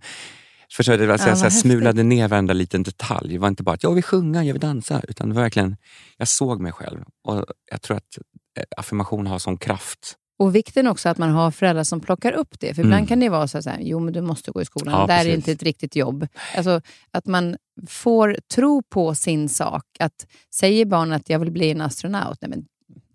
Förstår 0.71 0.97
du? 0.97 1.11
Alltså 1.11 1.27
Ja, 1.27 1.31
jag 1.31 1.39
så 1.53 1.59
smulade 1.59 2.03
ner 2.03 2.27
varenda 2.27 2.53
liten 2.53 2.83
detalj. 2.83 3.33
Det 3.33 3.37
var 3.39 3.47
inte 3.47 3.63
bara 3.63 3.75
att 3.75 3.83
jag 3.83 3.93
vill 3.93 4.03
sjunga, 4.03 4.43
jag 4.43 4.53
vill 4.53 4.61
dansa. 4.61 5.01
Utan 5.07 5.29
det 5.29 5.35
var 5.35 5.41
verkligen, 5.41 5.75
jag 6.17 6.27
såg 6.27 6.61
mig 6.61 6.71
själv. 6.71 6.99
Och 7.27 7.45
jag 7.71 7.81
tror 7.81 7.97
att 7.97 8.17
eh, 8.57 8.63
affirmation 8.77 9.27
har 9.27 9.39
sån 9.39 9.57
kraft. 9.57 10.15
Och 10.39 10.55
vikten 10.55 10.87
också 10.87 11.09
att 11.09 11.17
man 11.17 11.29
har 11.29 11.51
föräldrar 11.51 11.83
som 11.83 11.99
plockar 11.99 12.31
upp 12.31 12.59
det. 12.59 12.73
För 12.73 12.81
Mm. 12.81 12.91
ibland 12.91 13.07
kan 13.07 13.19
det 13.19 13.29
vara 13.29 13.47
så 13.47 13.57
här, 13.69 13.77
jo 13.81 13.99
men 13.99 14.13
du 14.13 14.21
måste 14.21 14.51
gå 14.51 14.61
i 14.61 14.65
skolan, 14.65 14.93
Ja, 14.93 15.07
det 15.07 15.13
där 15.13 15.25
är 15.25 15.33
inte 15.33 15.51
ett 15.51 15.63
riktigt 15.63 15.95
jobb. 15.95 16.27
Alltså, 16.57 16.81
att 17.11 17.25
man 17.25 17.57
får 17.87 18.37
tro 18.53 18.83
på 18.83 19.15
sin 19.15 19.49
sak. 19.49 19.83
Att 19.99 20.27
Säger 20.55 20.85
barn 20.85 21.11
att 21.13 21.29
jag 21.29 21.39
vill 21.39 21.51
bli 21.51 21.71
en 21.71 21.81
astronaut, 21.81 22.37
nej 22.41 22.49
men 22.49 22.65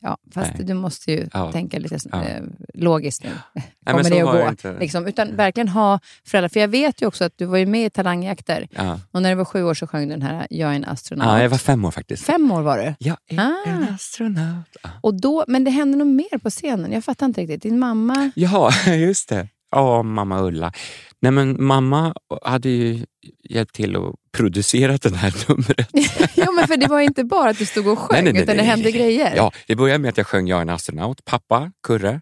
Ja, 0.00 0.16
fast 0.34 0.52
Nej. 0.54 0.64
du 0.66 0.74
måste 0.74 1.12
ju 1.12 1.28
Ja. 1.32 1.52
tänka 1.52 1.78
lite 1.78 1.98
Ja. 2.12 2.24
eh, 2.24 2.42
logiskt 2.74 3.24
nu. 3.24 3.30
Kommer 3.86 4.02
så 4.02 4.10
det 4.10 4.20
att 4.20 4.32
gå? 4.42 4.48
inte. 4.48 4.78
Liksom, 4.78 5.06
utan 5.06 5.36
verkligen 5.36 5.68
ha 5.68 6.00
föräldrar. 6.24 6.48
För 6.48 6.60
jag 6.60 6.68
vet 6.68 7.02
ju 7.02 7.06
också 7.06 7.24
att 7.24 7.32
du 7.36 7.44
var 7.44 7.58
ju 7.58 7.66
med 7.66 7.86
i 7.86 7.90
Talangjakter 7.90 8.68
Ja. 8.70 9.00
och 9.10 9.22
när 9.22 9.30
du 9.30 9.34
var 9.36 9.44
sju 9.44 9.62
år 9.64 9.74
så 9.74 9.86
sjöng 9.86 10.08
du 10.08 10.14
den 10.14 10.22
här 10.22 10.46
Jag 10.50 10.70
är 10.70 10.74
en 10.74 10.84
astronaut. 10.84 11.28
ja, 11.28 11.42
jag 11.42 11.48
var 11.50 11.58
fem 11.58 11.84
år 11.84 11.90
faktiskt. 11.90 12.24
Fem 12.24 12.50
år 12.50 12.62
var 12.62 12.78
du. 12.78 12.94
Jag 12.98 13.16
är 13.28 13.38
Ah. 13.40 13.54
en 13.66 13.82
astronaut. 13.94 14.66
Ja. 14.82 14.90
Och 15.00 15.20
då, 15.20 15.44
men 15.48 15.64
det 15.64 15.70
hände 15.70 15.98
nog 15.98 16.06
mer 16.08 16.38
på 16.38 16.50
scenen. 16.50 16.92
Jag 16.92 17.04
fattar 17.04 17.26
inte 17.26 17.40
riktigt. 17.40 17.62
Din 17.62 17.78
mamma... 17.78 18.30
Ja, 18.34 18.70
just 18.86 19.28
det. 19.28 19.48
Ja, 19.70 20.02
mamma 20.02 20.42
Ulla. 20.42 20.72
Nej, 21.20 21.32
men 21.32 21.64
mamma 21.64 22.14
hade 22.42 22.68
ju 22.68 23.06
hjälpt 23.42 23.74
till 23.74 23.96
att 23.96 24.14
producera 24.32 24.96
den 24.96 25.14
här 25.14 25.34
numret. 25.48 25.88
jo, 26.36 26.52
men 26.52 26.66
för 26.68 26.76
det 26.76 26.86
var 26.86 27.00
inte 27.00 27.24
bara 27.24 27.50
att 27.50 27.58
du 27.58 27.66
stod 27.66 27.86
och 27.86 27.98
sjöng, 27.98 28.08
Nej, 28.12 28.22
nej, 28.22 28.32
nej, 28.32 28.42
utan 28.42 28.56
det 28.56 28.62
hände 28.62 28.90
grejer. 28.90 29.36
Ja, 29.36 29.52
det 29.66 29.76
började 29.76 29.98
med 29.98 30.08
att 30.08 30.16
jag 30.16 30.26
sjöng 30.26 30.46
Jag 30.46 30.58
är 30.58 30.62
en 30.62 30.68
astronaut. 30.68 31.24
Pappa, 31.24 31.72
Kurre, 31.82 32.20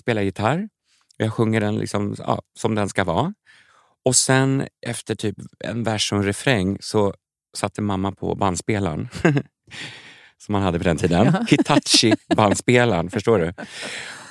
spelar 0.00 0.22
gitarr. 0.22 0.68
Jag 1.16 1.32
sjunger 1.32 1.60
den 1.60 1.78
liksom, 1.78 2.16
ja, 2.18 2.42
som 2.58 2.74
den 2.74 2.88
ska 2.88 3.04
vara. 3.04 3.34
Och 4.04 4.16
sen 4.16 4.66
efter 4.86 5.14
typ 5.14 5.36
en 5.64 5.82
vers 5.82 6.12
och 6.12 6.18
en 6.18 6.24
refräng 6.24 6.78
så 6.80 7.14
satte 7.56 7.82
mamma 7.82 8.12
på 8.12 8.34
bandspelaren. 8.34 9.08
som 10.38 10.52
man 10.52 10.62
hade 10.62 10.78
på 10.78 10.84
den 10.84 10.96
tiden. 10.96 11.26
Ja. 11.26 11.44
Hitachi-bandspelaren, 11.48 13.10
förstår 13.10 13.38
du? 13.38 13.52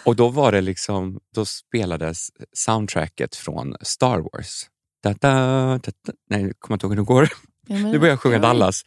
Och 0.07 0.15
då 0.15 0.29
var 0.29 0.51
det 0.51 0.61
liksom, 0.61 1.19
då 1.35 1.45
spelades 1.45 2.29
soundtracket 2.53 3.35
från 3.35 3.75
Star 3.81 4.19
Wars. 4.19 4.65
Da, 5.03 5.13
da, 5.13 5.29
da, 5.77 5.91
da. 6.05 6.13
Nej, 6.29 6.41
jag 6.41 6.59
kommer 6.59 6.75
inte 6.75 6.85
ihåg 6.85 6.91
hur 6.91 7.01
det 7.01 7.05
går. 7.05 7.29
Ja, 7.67 7.75
nu 7.75 7.99
börjar 7.99 8.13
jag 8.13 8.19
sjunga 8.19 8.39
Dallas. 8.39 8.83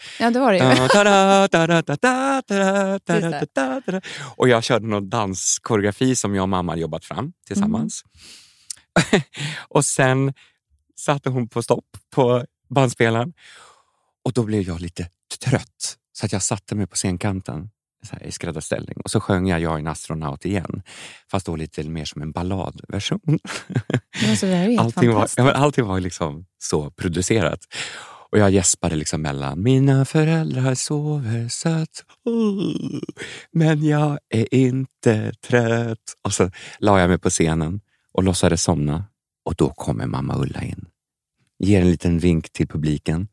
Och 4.36 4.48
jag 4.48 4.64
körde 4.64 4.86
någon 4.86 5.10
danskoreografi 5.10 6.16
som 6.16 6.34
jag 6.34 6.42
och 6.42 6.48
mamma 6.48 6.76
jobbat 6.76 7.04
fram 7.04 7.32
tillsammans. 7.46 8.04
Mm. 9.12 9.22
och 9.68 9.84
sen 9.84 10.34
satte 10.96 11.30
hon 11.30 11.48
på 11.48 11.62
stopp 11.62 11.86
på 12.10 12.44
bandspelaren 12.68 13.32
och 14.24 14.32
då 14.32 14.42
blev 14.42 14.62
jag 14.62 14.80
lite 14.80 15.08
trött 15.44 15.96
så 16.12 16.26
att 16.26 16.32
jag 16.32 16.42
satte 16.42 16.74
mig 16.74 16.86
på 16.86 16.96
scenkanten 16.96 17.70
här, 18.10 18.26
i 18.26 18.32
skräddarställning 18.32 18.96
och 19.04 19.10
så 19.10 19.20
sjöng 19.20 19.48
jag 19.48 19.60
Jag 19.60 19.74
är 19.74 19.78
en 19.78 19.86
astronaut 19.86 20.44
igen. 20.44 20.82
Fast 21.30 21.46
då 21.46 21.56
lite 21.56 21.82
mer 21.82 22.04
som 22.04 22.22
en 22.22 22.32
balladversion. 22.32 23.38
Men 24.22 24.36
så 24.36 24.46
det 24.46 24.54
här 24.54 24.64
är 24.64 24.68
ju 24.68 24.76
helt 24.78 24.96
Allting 24.96 25.14
var, 25.14 25.28
ja, 25.36 25.52
allting 25.52 25.84
var 25.84 26.00
liksom 26.00 26.46
så 26.58 26.90
producerat. 26.90 27.60
Och 28.32 28.38
jag 28.38 28.50
gäspade 28.50 28.96
liksom 28.96 29.22
mellan 29.22 29.62
Mina 29.62 30.04
föräldrar 30.04 30.74
sover 30.74 31.48
sött 31.48 32.04
oh, 32.24 33.00
Men 33.52 33.84
jag 33.84 34.18
är 34.28 34.54
inte 34.54 35.32
trött. 35.32 36.14
Och 36.24 36.32
så 36.32 36.50
la 36.78 37.00
jag 37.00 37.08
mig 37.08 37.18
på 37.18 37.30
scenen 37.30 37.80
och 38.12 38.22
låtsades 38.22 38.62
somna. 38.62 39.04
Och 39.44 39.54
då 39.54 39.70
kommer 39.70 40.06
mamma 40.06 40.36
Ulla 40.36 40.62
in. 40.62 40.86
Ger 41.58 41.80
en 41.80 41.90
liten 41.90 42.18
vink 42.18 42.52
till 42.52 42.68
publiken. 42.68 43.28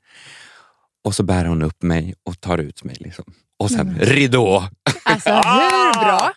Och 1.03 1.15
så 1.15 1.23
bär 1.23 1.45
hon 1.45 1.61
upp 1.61 1.83
mig 1.83 2.15
och 2.23 2.41
tar 2.41 2.57
ut 2.57 2.83
mig. 2.83 2.95
Liksom. 2.99 3.33
Och 3.59 3.69
sen 3.71 3.79
Mm. 3.79 3.99
ridå! 3.99 4.63
Alltså 5.03 5.29
hur 5.29 5.99
bra? 6.05 6.33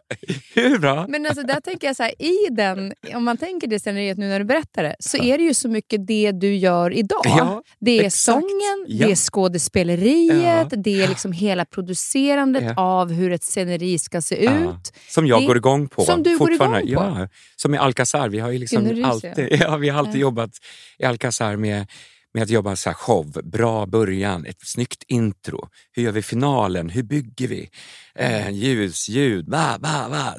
Hur 0.54 0.78
bra? 0.78 1.06
Men 1.08 1.26
alltså, 1.26 1.42
där 1.42 1.60
tänker 1.60 1.86
jag 1.86 1.96
så 1.96 2.02
här, 2.02 2.22
i 2.22 2.36
den, 2.50 2.92
om 3.14 3.24
man 3.24 3.36
tänker 3.36 3.66
det 3.66 3.80
scenariot 3.80 4.18
nu 4.18 4.28
när 4.28 4.38
du 4.38 4.44
berättar 4.44 4.82
det, 4.82 4.96
så 5.00 5.16
är 5.16 5.38
det 5.38 5.44
ju 5.44 5.54
så 5.54 5.68
mycket 5.68 6.06
det 6.06 6.32
du 6.32 6.54
gör 6.54 6.92
idag. 6.92 7.20
Ja, 7.24 7.62
det 7.80 7.90
är 7.98 8.04
exakt. 8.04 8.14
sången, 8.24 8.84
Ja. 8.88 9.06
det 9.06 9.12
är 9.12 9.16
skådespeleriet, 9.16 10.68
Ja. 10.70 10.76
det 10.76 11.02
är 11.02 11.08
liksom 11.08 11.32
hela 11.32 11.64
producerandet 11.64 12.74
av 12.76 13.12
hur 13.12 13.32
ett 13.32 13.44
sceneri 13.44 13.98
ska 13.98 14.20
se 14.22 14.44
Ja. 14.44 14.50
ut. 14.52 14.92
Som 15.08 15.26
jag 15.26 15.42
Det- 15.42 15.46
går 15.46 15.56
igång 15.56 15.88
på. 15.88 16.04
som 16.04 16.22
du 16.22 16.38
går 16.38 16.52
igång 16.52 16.72
på. 16.74 16.80
Ja, 16.84 17.28
som 17.56 17.74
i 17.74 17.78
Alcazar. 17.78 18.28
Vi 18.28 18.38
har 18.38 18.50
ju 18.50 18.58
liksom 18.58 19.04
alltid, 19.04 19.48
ja, 19.60 19.76
vi 19.76 19.88
har 19.88 19.98
alltid 19.98 20.20
jobbat 20.20 20.50
i 20.98 21.04
Alcazar 21.04 21.56
med, 21.56 21.86
med 22.34 22.42
att 22.42 22.50
jobba 22.50 22.76
så 22.76 22.88
här 22.90 22.94
show, 22.94 23.32
bra 23.44 23.86
början, 23.86 24.46
ett 24.46 24.60
snyggt 24.66 25.02
intro. 25.08 25.68
Hur 25.92 26.02
gör 26.02 26.12
vi 26.12 26.22
finalen? 26.22 26.88
Hur 26.90 27.02
bygger 27.02 27.48
vi? 27.48 27.70
Eh, 28.14 28.50
ljus, 28.50 29.08
ljud, 29.08 29.48
va, 29.48 29.76
va, 29.80 30.08
va. 30.10 30.34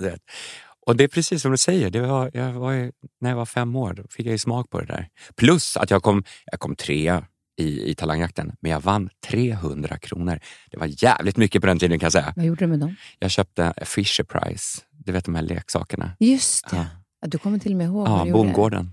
Och 0.88 0.95
det 0.95 1.03
är 1.03 1.07
precis 1.07 1.41
som 1.41 1.51
du 1.51 1.57
säger, 1.57 1.89
det 1.89 2.00
var, 2.01 2.31
jag 2.33 2.53
var, 2.53 2.71
ju- 2.71 2.91
när 3.21 3.29
jag 3.29 3.38
var 3.38 3.45
fem 3.45 3.75
år 3.75 3.93
då 3.93 4.03
fick 4.10 4.25
jag 4.25 4.31
ju 4.31 4.38
smak 4.38 4.69
på 4.69 4.79
det 4.79 4.86
där. 4.86 5.07
Plus 5.36 5.77
att 5.77 5.91
jag 5.91 6.03
kom, 6.03 6.24
jag 6.51 6.60
kom 6.60 6.75
trea 6.75 7.25
i, 7.60 7.91
i 7.91 7.95
Talangjakten, 7.95 8.51
men 8.62 8.71
jag 8.71 8.79
vann 8.79 9.10
300 9.27 9.98
kronor. 9.98 10.39
Det 10.71 10.77
var 10.77 11.03
jävligt 11.03 11.38
mycket 11.38 11.62
på 11.62 11.67
den 11.67 11.79
tiden 11.79 12.00
kan 12.00 12.05
jag 12.05 12.13
säga. 12.13 12.33
Vad 12.36 12.45
gjorde 12.45 12.65
du 12.65 12.67
med 12.67 12.79
dem? 12.79 12.95
Jag 13.19 13.31
köpte 13.31 13.74
Fisher 13.86 14.24
Price, 14.24 14.81
du 14.91 15.12
vet 15.12 15.25
de 15.25 15.36
här 15.36 15.41
leksakerna. 15.41 16.12
Just 16.19 16.69
det. 16.69 16.75
Ja. 16.75 16.86
Ja, 17.21 17.27
du 17.27 17.38
kommer 17.38 17.60
till 17.60 17.71
och 17.71 17.77
med 17.77 17.86
ihåg 17.88 18.07
Ja, 18.07 18.12
vad 18.12 18.25
du 18.25 18.29
gjorde. 18.29 18.43
bondgården. 18.43 18.91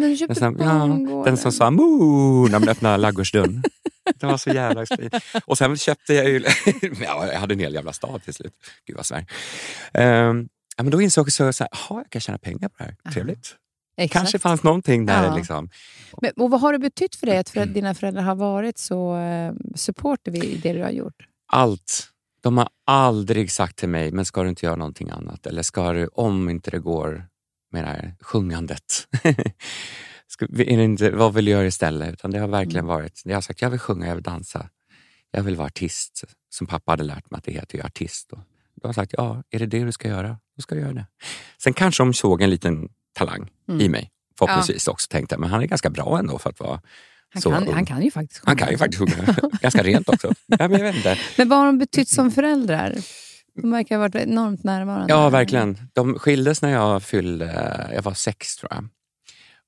Men 0.00 0.16
köpte 0.16 0.34
som, 0.34 0.56
ja, 0.58 1.22
den 1.24 1.36
som 1.36 1.52
sa 1.52 1.70
moo 1.70 2.48
när 2.48 2.58
man 2.58 2.68
öppnade 2.68 2.96
ladugårdsdörren. 2.96 3.62
Det 4.20 4.26
var 4.26 4.36
så 4.36 4.50
jävla 4.50 4.86
fint. 4.86 5.14
Och 5.44 5.58
sen 5.58 5.76
köpte 5.76 6.14
jag 6.14 6.28
ju... 6.28 6.38
ja, 7.00 7.26
jag 7.26 7.40
hade 7.40 7.54
en 7.54 7.60
hel 7.60 7.74
jävla 7.74 7.92
stad 7.92 8.22
till 8.24 8.34
slut. 8.34 8.52
Gud 8.86 8.96
vad. 8.96 9.24
Ehm, 9.94 10.48
ja, 10.76 10.82
men 10.82 10.90
då 10.90 11.00
insåg 11.00 11.28
jag 11.38 11.54
jaha, 11.58 11.68
jag 11.88 12.10
kan 12.10 12.20
tjäna 12.20 12.38
pengar 12.38 12.68
på 12.68 12.74
det 12.78 12.84
här. 12.84 13.12
Trevligt. 13.12 13.56
Exakt. 13.96 14.12
Kanske 14.12 14.38
fanns 14.38 14.62
någonting 14.62 15.06
där. 15.06 15.24
Ja. 15.24 15.36
Liksom. 15.36 15.70
Men, 16.20 16.30
och 16.36 16.50
vad 16.50 16.60
har 16.60 16.72
det 16.72 16.78
betytt 16.78 17.16
för 17.16 17.26
dig 17.26 17.38
att 17.38 17.50
för, 17.50 17.66
dina 17.66 17.94
föräldrar 17.94 18.22
har 18.22 18.34
varit 18.34 18.78
så 18.78 19.16
eh, 19.16 19.52
supportive 19.74 20.38
i 20.38 20.56
det 20.56 20.72
du 20.72 20.82
har 20.82 20.90
gjort? 20.90 21.26
Allt. 21.52 22.06
De 22.42 22.58
har 22.58 22.68
aldrig 22.86 23.50
sagt 23.50 23.76
till 23.76 23.88
mig, 23.88 24.12
men 24.12 24.24
ska 24.24 24.42
du 24.42 24.48
inte 24.48 24.66
göra 24.66 24.76
någonting 24.76 25.10
annat? 25.10 25.46
Eller 25.46 25.62
ska 25.62 25.92
du, 25.92 26.06
om 26.06 26.48
inte 26.48 26.70
det 26.70 26.78
går 26.78 27.26
med 27.70 27.84
det 27.84 27.88
här 27.88 28.14
sjungandet, 28.20 29.08
ska, 30.26 30.44
är 30.44 30.76
det 30.76 30.84
inte, 30.84 31.10
vad 31.10 31.34
vill 31.34 31.44
du 31.44 31.50
göra 31.50 31.66
istället? 31.66 32.12
Utan 32.12 32.30
det 32.30 32.38
har 32.38 32.48
verkligen 32.48 32.86
varit, 32.86 33.22
jag 33.24 33.36
har 33.36 33.40
sagt, 33.42 33.62
jag 33.62 33.70
vill 33.70 33.80
sjunga, 33.80 34.06
jag 34.06 34.14
vill 34.14 34.24
dansa. 34.24 34.68
Jag 35.30 35.42
vill 35.42 35.56
vara 35.56 35.66
artist, 35.66 36.24
som 36.50 36.66
pappa 36.66 36.92
hade 36.92 37.04
lärt 37.04 37.30
mig 37.30 37.38
att 37.38 37.44
det 37.44 37.52
heter 37.52 37.78
ju 37.78 37.84
artist. 37.84 38.32
Och 38.32 38.38
då 38.38 38.82
har 38.82 38.88
jag 38.88 38.94
sagt, 38.94 39.14
ja, 39.16 39.42
är 39.50 39.58
det 39.58 39.66
det 39.66 39.84
du 39.84 39.92
ska 39.92 40.08
göra? 40.08 40.38
Då 40.56 40.62
ska 40.62 40.74
du 40.74 40.80
göra 40.80 40.92
det. 40.92 41.06
Sen 41.62 41.72
kanske 41.72 42.02
de 42.02 42.14
såg 42.14 42.42
en 42.42 42.50
liten 42.50 42.88
talang 43.12 43.50
Mm. 43.68 43.80
i 43.80 43.88
mig, 43.88 44.10
förhoppningsvis 44.38 44.88
också 44.88 45.08
tänkte 45.10 45.34
jag, 45.34 45.40
men 45.40 45.50
han 45.50 45.62
är 45.62 45.66
ganska 45.66 45.90
bra 45.90 46.18
ändå 46.18 46.38
för 46.38 46.50
att 46.50 46.60
vara 46.60 46.80
Han, 47.32 47.42
så 47.42 47.50
kan, 47.50 47.68
han 47.68 47.86
kan 47.86 48.02
ju 48.02 48.10
faktiskt 48.10 48.42
Han 48.44 48.56
kan 48.56 48.70
ju 48.70 48.78
faktiskt 48.78 48.98
sjunga, 48.98 49.36
ganska 49.60 49.82
rent 49.82 50.08
också. 50.08 50.34
Ja, 50.46 50.56
men 50.68 50.72
jag 50.72 50.80
vet 50.80 50.96
inte. 50.96 51.18
Men 51.36 51.48
vad 51.48 51.58
har 51.58 51.66
de 51.66 51.78
betytt 51.78 52.08
som 52.08 52.30
föräldrar? 52.30 52.98
De 53.60 53.70
verkar 53.70 53.96
ha 53.96 54.00
varit 54.00 54.14
enormt 54.14 54.64
närvarande. 54.64 55.06
Ja, 55.08 55.30
verkligen. 55.30 55.78
De 55.92 56.18
skildes 56.18 56.62
när 56.62 56.70
jag 56.70 57.02
fyllde, 57.02 57.90
jag 57.94 58.02
var 58.02 58.14
sex 58.14 58.56
tror 58.56 58.72
jag. 58.72 58.88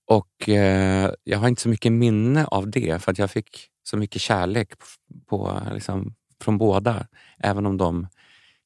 Och 0.07 0.49
eh, 0.49 1.11
jag 1.25 1.39
har 1.39 1.49
inte 1.49 1.63
så 1.63 1.69
mycket 1.69 1.93
minne 1.93 2.45
av 2.45 2.71
det 2.71 3.03
för 3.03 3.13
att 3.13 3.19
jag 3.19 3.31
fick 3.31 3.69
så 3.83 3.97
mycket 3.97 4.23
kärlek 4.23 4.79
på, 4.79 4.87
på, 5.27 5.61
liksom, 5.73 6.15
från 6.41 6.59
båda. 6.59 7.07
Även 7.39 7.67
om 7.67 7.77
de 7.77 8.09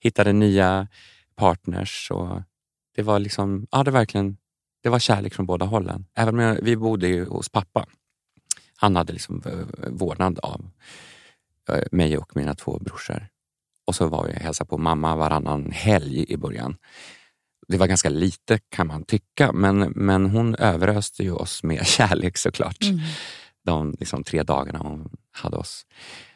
hittade 0.01 0.33
nya 0.33 0.89
partners. 1.37 2.11
Och 2.11 2.43
det 2.97 3.03
var 3.03 3.19
liksom, 3.19 3.67
ja 3.71 3.85
det 3.85 3.91
verkligen, 3.91 4.37
det 4.83 4.89
var 4.89 4.99
kärlek 4.99 5.35
från 5.35 5.47
båda 5.47 5.67
hållen. 5.67 6.07
Även 6.15 6.35
om 6.35 6.41
jag, 6.41 6.59
vi 6.63 6.77
bodde 6.77 7.09
ju 7.09 7.25
hos 7.25 7.49
pappa. 7.49 7.87
Han 8.77 8.97
hade 8.97 9.13
liksom 9.13 9.43
eh, 9.47 9.89
vårdnad 9.91 10.39
av 10.39 10.71
eh, 11.69 11.85
mig 11.93 12.19
och 12.19 12.37
mina 12.37 12.55
två 12.55 12.79
brorsor 12.79 13.29
och 13.87 13.95
så 13.95 14.07
var 14.07 14.25
vi 14.27 14.33
och 14.33 14.37
hälsade 14.37 14.69
på 14.69 14.79
mamma 14.79 15.17
varannan 15.17 15.71
helg 15.71 16.25
i 16.29 16.37
början. 16.37 16.77
Det 17.69 17.77
var 17.77 17.87
ganska 17.87 18.09
lite 18.09 18.59
kan 18.69 18.87
man 18.87 19.05
tycka, 19.05 19.53
men, 19.53 19.79
men 19.79 20.27
hon 20.27 20.55
överöste 20.55 21.23
ju 21.23 21.33
oss 21.33 21.63
med 21.63 21.87
kärlek 21.87 22.37
såklart. 22.37 22.83
Mm. 22.83 23.01
De 23.65 23.97
liksom, 24.01 24.25
tre 24.25 24.43
dagarna 24.43 24.79
hon 24.79 25.09
hade 25.33 25.57
oss. 25.57 25.87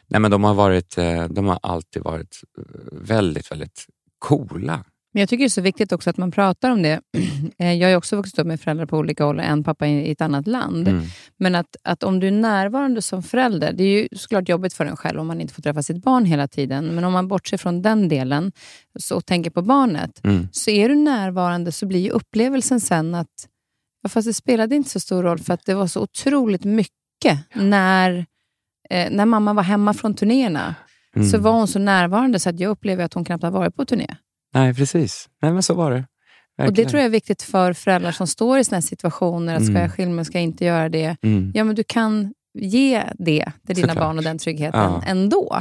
Nej, 0.06 0.20
men 0.20 0.30
de, 0.30 0.44
har 0.44 0.54
varit, 0.54 0.98
eh, 0.98 1.24
de 1.24 1.46
har 1.46 1.58
alltid 1.62 2.02
varit 2.02 2.40
eh, 2.58 2.64
väldigt, 2.92 3.50
väldigt 3.50 3.86
coola. 4.18 4.84
Men 5.12 5.20
jag 5.20 5.28
tycker 5.28 5.42
det 5.44 5.46
är 5.46 5.48
så 5.48 5.60
viktigt 5.60 5.92
också 5.92 6.10
att 6.10 6.16
man 6.16 6.30
pratar 6.30 6.70
om 6.70 6.82
det. 6.82 7.00
Eh, 7.58 7.72
jag 7.72 7.88
har 7.88 7.96
också 7.96 8.16
vuxit 8.16 8.38
upp 8.38 8.46
med 8.46 8.60
föräldrar 8.60 8.86
på 8.86 8.96
olika 8.98 9.24
håll, 9.24 9.40
en 9.40 9.64
pappa 9.64 9.86
i 9.86 10.10
ett 10.10 10.20
annat 10.20 10.46
land. 10.46 10.88
Mm. 10.88 11.02
Men 11.38 11.54
att, 11.54 11.76
att 11.82 12.02
om 12.02 12.20
du 12.20 12.26
är 12.26 12.30
närvarande 12.30 13.02
som 13.02 13.22
förälder, 13.22 13.72
det 13.72 13.84
är 13.84 13.88
ju 13.88 14.08
såklart 14.12 14.48
jobbigt 14.48 14.74
för 14.74 14.86
en 14.86 14.96
själv 14.96 15.20
om 15.20 15.26
man 15.26 15.40
inte 15.40 15.54
får 15.54 15.62
träffa 15.62 15.82
sitt 15.82 16.02
barn 16.02 16.24
hela 16.24 16.48
tiden. 16.48 16.94
Men 16.94 17.04
om 17.04 17.12
man 17.12 17.28
bortser 17.28 17.56
från 17.56 17.82
den 17.82 18.08
delen 18.08 18.52
så, 18.98 19.16
och 19.16 19.26
tänker 19.26 19.50
på 19.50 19.62
barnet, 19.62 20.20
Mm. 20.24 20.48
så 20.52 20.70
är 20.70 20.88
du 20.88 20.94
närvarande 20.94 21.72
så 21.72 21.86
blir 21.86 22.00
ju 22.00 22.10
upplevelsen 22.10 22.80
sen 22.80 23.14
att, 23.14 23.48
fast 24.08 24.28
det 24.28 24.34
spelade 24.34 24.76
inte 24.76 24.90
så 24.90 25.00
stor 25.00 25.22
roll 25.22 25.38
för 25.38 25.54
att 25.54 25.64
det 25.66 25.74
var 25.74 25.86
så 25.86 26.00
otroligt 26.02 26.64
mycket 26.64 27.38
när, 27.54 28.26
eh, 28.90 29.10
när 29.10 29.26
mamma 29.26 29.52
var 29.52 29.62
hemma 29.62 29.94
från 29.94 30.14
turnéerna. 30.14 30.74
Mm. 31.16 31.28
Så 31.28 31.38
var 31.38 31.52
hon 31.52 31.68
så 31.68 31.78
närvarande 31.78 32.38
så 32.40 32.50
att 32.50 32.60
jag 32.60 32.70
upplever 32.70 33.04
att 33.04 33.14
hon 33.14 33.24
knappt 33.24 33.44
har 33.44 33.50
varit 33.50 33.76
på 33.76 33.84
turné. 33.84 34.16
Nej, 34.54 34.74
precis. 34.74 35.28
Nej, 35.42 35.52
men 35.52 35.62
så 35.62 35.74
var 35.74 35.90
det. 35.90 36.04
Och 36.66 36.72
Det 36.72 36.84
tror 36.84 36.98
jag 36.98 37.06
är 37.06 37.10
viktigt 37.10 37.42
för 37.42 37.72
föräldrar 37.72 38.12
som 38.12 38.26
står 38.26 38.58
i 38.58 38.64
såna 38.64 38.76
här 38.76 38.82
situationer. 38.82 39.54
Att 39.56 39.62
ska 39.62 39.70
Mm. 39.70 39.82
jag 39.82 39.92
skilja 39.94 40.24
ska 40.24 40.38
jag 40.38 40.42
inte 40.42 40.64
göra 40.64 40.88
det. 40.88 41.16
Mm. 41.22 41.52
Ja, 41.54 41.64
men 41.64 41.74
du 41.76 41.82
kan 41.86 42.34
ge 42.58 43.02
det 43.18 43.52
till 43.66 43.74
dina 43.76 43.88
Såklart. 43.88 44.04
barn 44.06 44.18
och 44.18 44.24
den 44.24 44.38
tryggheten 44.38 44.80
Ja. 44.80 45.02
ändå. 45.06 45.60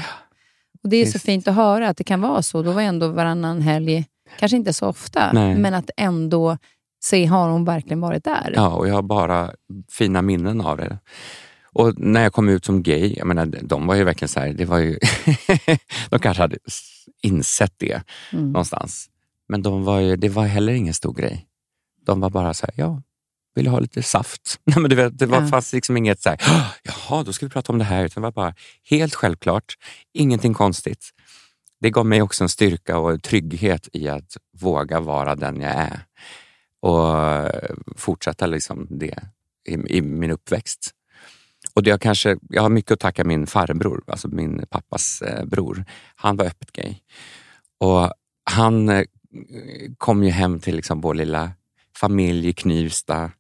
Och 0.83 0.89
Det 0.89 0.97
är 0.97 1.05
så 1.05 1.11
Visst. 1.13 1.25
fint 1.25 1.47
att 1.47 1.55
höra 1.55 1.89
att 1.89 1.97
det 1.97 2.03
kan 2.03 2.21
vara 2.21 2.41
så. 2.41 2.61
Då 2.61 2.71
var 2.71 2.81
ändå 2.81 3.07
varannan 3.07 3.61
helg, 3.61 4.05
kanske 4.39 4.57
inte 4.57 4.73
så 4.73 4.87
ofta, 4.87 5.31
Nej. 5.33 5.55
men 5.55 5.73
att 5.73 5.89
ändå 5.97 6.57
se, 7.03 7.25
har 7.25 7.49
hon 7.49 7.65
verkligen 7.65 8.01
varit 8.01 8.23
där? 8.23 8.53
Ja, 8.55 8.69
och 8.69 8.87
jag 8.87 8.93
har 8.95 9.01
bara 9.01 9.51
fina 9.91 10.21
minnen 10.21 10.61
av 10.61 10.77
det. 10.77 10.97
Och 11.73 11.99
när 11.99 12.23
jag 12.23 12.33
kom 12.33 12.49
ut 12.49 12.65
som 12.65 12.83
gay, 12.83 13.13
jag 13.17 13.27
menar, 13.27 13.45
de 13.61 13.87
var 13.87 13.95
ju 13.95 14.03
verkligen 14.03 14.29
så 14.29 14.39
här, 14.39 14.53
det 14.53 14.65
var 14.65 14.77
ju 14.77 14.99
de 16.09 16.19
kanske 16.19 16.43
hade 16.43 16.57
insett 17.21 17.73
det 17.77 18.01
Mm. 18.33 18.45
någonstans. 18.51 19.09
Men 19.47 19.61
de 19.61 19.83
var 19.83 19.99
ju, 19.99 20.15
det 20.15 20.29
var 20.29 20.45
heller 20.45 20.73
ingen 20.73 20.93
stor 20.93 21.13
grej. 21.13 21.45
De 22.05 22.19
var 22.19 22.29
bara 22.29 22.53
så 22.53 22.65
här, 22.65 22.73
ja, 22.77 23.01
vill 23.55 23.67
ha 23.67 23.79
lite 23.79 24.03
saft? 24.03 24.59
Nej, 24.65 24.79
men 24.79 24.89
du 24.89 24.95
vet, 24.95 25.19
det 25.19 25.25
var, 25.25 25.41
Ja. 25.41 25.47
fanns 25.47 25.73
liksom 25.73 25.97
inget 25.97 26.21
så 26.21 26.29
här, 26.29 26.37
"Åh, 26.41 26.71
jaha, 26.83 27.23
då 27.23 27.33
ska 27.33 27.45
vi 27.45 27.49
prata 27.49 27.71
om 27.71 27.77
det 27.79 27.85
här. 27.85 28.05
Utan 28.05 28.21
det 28.21 28.25
var 28.25 28.31
bara 28.31 28.53
helt 28.89 29.15
självklart, 29.15 29.73
ingenting 30.13 30.53
konstigt. 30.53 31.09
Det 31.81 31.89
gav 31.89 32.05
mig 32.05 32.21
också 32.21 32.43
en 32.43 32.49
styrka 32.49 32.97
och 32.97 33.23
trygghet 33.23 33.89
i 33.93 34.07
att 34.07 34.37
våga 34.59 34.99
vara 34.99 35.35
den 35.35 35.61
jag 35.61 35.71
är. 35.71 35.99
Och 36.81 37.51
fortsätta 37.99 38.45
liksom 38.45 38.87
det 38.89 39.19
i, 39.69 39.97
i 39.97 40.01
min 40.01 40.31
uppväxt. 40.31 40.91
Och 41.79 41.83
det 41.83 41.89
jag, 41.89 42.01
kanske, 42.01 42.37
jag 42.49 42.61
har 42.61 42.69
mycket 42.69 42.91
att 42.91 42.99
tacka 42.99 43.23
min 43.23 43.47
farbror, 43.47 44.03
alltså 44.07 44.27
min 44.27 44.65
pappas 44.69 45.21
eh, 45.21 45.45
bror. 45.45 45.85
Han 46.15 46.37
var 46.37 46.45
öppet 46.45 46.71
gay. 46.71 46.95
Och 47.79 48.13
han 48.43 48.89
eh, 48.89 49.03
kom 49.97 50.23
ju 50.23 50.29
hem 50.29 50.59
till 50.59 50.75
liksom 50.75 51.01
vår 51.01 51.13
lilla 51.13 51.51
familj 51.97 52.47
i 52.47 52.53
Knivsta. 52.53 53.31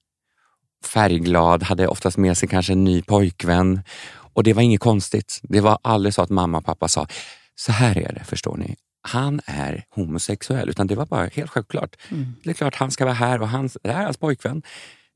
Färgglad, 0.85 1.63
hade 1.63 1.87
oftast 1.87 2.17
med 2.17 2.37
sig 2.37 2.49
kanske 2.49 2.73
en 2.73 2.83
ny 2.83 3.01
pojkvän. 3.01 3.81
Och 4.33 4.43
det 4.43 4.53
var 4.53 4.61
inget 4.61 4.81
konstigt. 4.81 5.39
Det 5.43 5.61
var 5.61 5.79
aldrig 5.81 6.13
så 6.13 6.21
att 6.21 6.29
mamma 6.29 6.57
och 6.57 6.65
pappa 6.65 6.87
sa, 6.87 7.07
så 7.55 7.71
här 7.71 7.97
är 7.97 8.13
det, 8.13 8.23
förstår 8.23 8.57
ni. 8.57 8.75
Han 9.01 9.41
är 9.45 9.85
homosexuell, 9.89 10.69
utan 10.69 10.87
det 10.87 10.95
var 10.95 11.05
bara 11.05 11.25
helt 11.25 11.49
självklart. 11.49 11.95
Mm. 12.09 12.35
Det 12.43 12.49
är 12.49 12.53
klart 12.53 12.75
han 12.75 12.91
ska 12.91 13.05
vara 13.05 13.15
här 13.15 13.41
och 13.41 13.49
hans, 13.49 13.77
det 13.83 13.91
här 13.91 13.99
är 13.99 14.05
hans 14.05 14.17
pojkvän. 14.17 14.61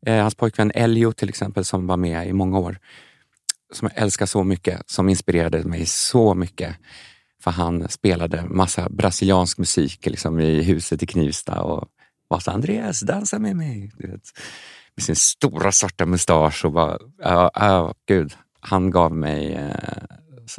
Eh, 0.06 0.22
hans 0.22 0.36
pojkvän 0.36 0.72
Elio 0.76 1.12
till 1.12 1.30
exempel 1.30 1.66
som 1.66 1.88
var 1.88 1.98
med 1.98 2.28
i 2.28 2.34
många 2.34 2.60
år. 2.60 2.78
Som 3.74 3.90
jag 3.94 4.04
älskar 4.04 4.26
så 4.26 4.44
mycket, 4.44 4.90
som 4.90 5.10
inspirerade 5.10 5.64
mig 5.64 5.86
så 5.86 6.34
mycket. 6.34 6.76
För 7.44 7.52
han 7.52 7.90
spelade 7.90 8.44
massa 8.46 8.90
brasiliansk 8.90 9.58
musik 9.58 10.06
liksom, 10.06 10.40
i 10.40 10.64
huset 10.64 11.04
i 11.04 11.06
Knivsta 11.06 11.62
och 11.62 11.88
var 12.28 12.40
så 12.40 12.52
Andreas, 12.52 13.00
dansa 13.00 13.40
med 13.40 13.56
mig. 13.56 13.92
Du 13.98 14.08
vet, 14.08 14.22
med 14.96 15.04
sin 15.04 15.16
stora 15.16 15.72
svarta 15.72 16.06
mustasch 16.06 16.66
och 16.66 16.72
bara, 16.72 16.98
ja, 17.18 17.52
uh, 17.62 17.92
gud. 18.08 18.34
Han 18.60 18.92
gav 18.92 19.16
mig, 19.16 19.58
uh, 19.58 20.04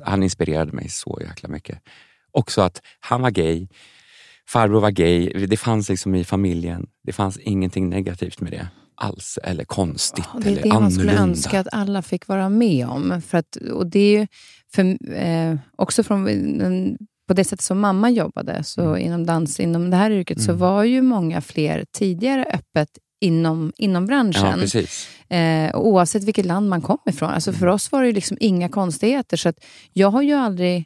han 0.02 0.22
inspirerade 0.22 0.72
mig 0.72 0.88
så 0.88 1.18
jäkla 1.20 1.48
mycket. 1.48 1.78
Också 2.30 2.62
att 2.62 2.82
han 3.00 3.22
var 3.22 3.30
gay, 3.30 3.68
farbror 4.48 4.80
var 4.80 4.90
gay, 4.90 5.46
det 5.46 5.56
fanns 5.56 5.88
liksom 5.88 6.14
i 6.14 6.24
familjen. 6.24 6.86
Det 7.02 7.12
fanns 7.12 7.38
ingenting 7.38 7.88
negativt 7.88 8.40
med 8.40 8.52
det 8.52 8.68
alls, 8.94 9.38
eller 9.42 9.64
konstigt 9.64 10.24
Och 10.34 10.40
det 10.40 10.48
är 10.48 10.52
eller 10.52 10.62
det 10.62 10.68
man 10.68 10.90
skulle 10.90 11.10
annorlunda. 11.12 11.30
önska 11.32 11.60
att 11.60 11.68
alla 11.72 12.02
fick 12.02 12.28
vara 12.28 12.48
med 12.48 12.86
om. 12.88 13.22
För 13.26 13.38
att, 13.38 13.56
och 13.56 13.86
det 13.86 13.98
är 14.00 14.18
ju 14.20 14.26
för, 14.74 15.12
eh, 15.14 15.56
också 15.76 16.02
från, 16.02 16.26
på 17.28 17.34
det 17.34 17.44
sättet 17.44 17.64
som 17.64 17.80
mamma 17.80 18.10
jobbade, 18.10 18.64
så 18.64 18.96
inom 18.96 19.26
dans, 19.26 19.60
inom 19.60 19.90
det 19.90 19.96
här 19.96 20.10
yrket, 20.10 20.42
så 20.42 20.50
Mm. 20.50 20.58
var 20.60 20.84
ju 20.84 21.02
många 21.02 21.40
fler 21.40 21.84
tidigare 21.92 22.44
öppet 22.44 22.88
inom, 23.20 23.72
inom 23.76 24.02
Ja, 24.02 24.06
branschen. 24.06 24.58
precis. 24.60 25.08
Eh, 25.30 25.74
och 25.74 25.86
oavsett 25.86 26.24
vilket 26.24 26.46
land 26.46 26.68
man 26.68 26.82
kom 26.82 26.98
ifrån. 27.08 27.30
Alltså 27.30 27.52
för 27.52 27.62
Mm. 27.62 27.74
oss 27.74 27.92
var 27.92 28.00
det 28.00 28.06
ju 28.06 28.12
liksom 28.12 28.36
inga 28.40 28.68
konstigheter. 28.68 29.36
Så 29.36 29.48
att 29.48 29.64
jag 29.92 30.10
har 30.10 30.22
ju 30.22 30.32
aldrig 30.34 30.84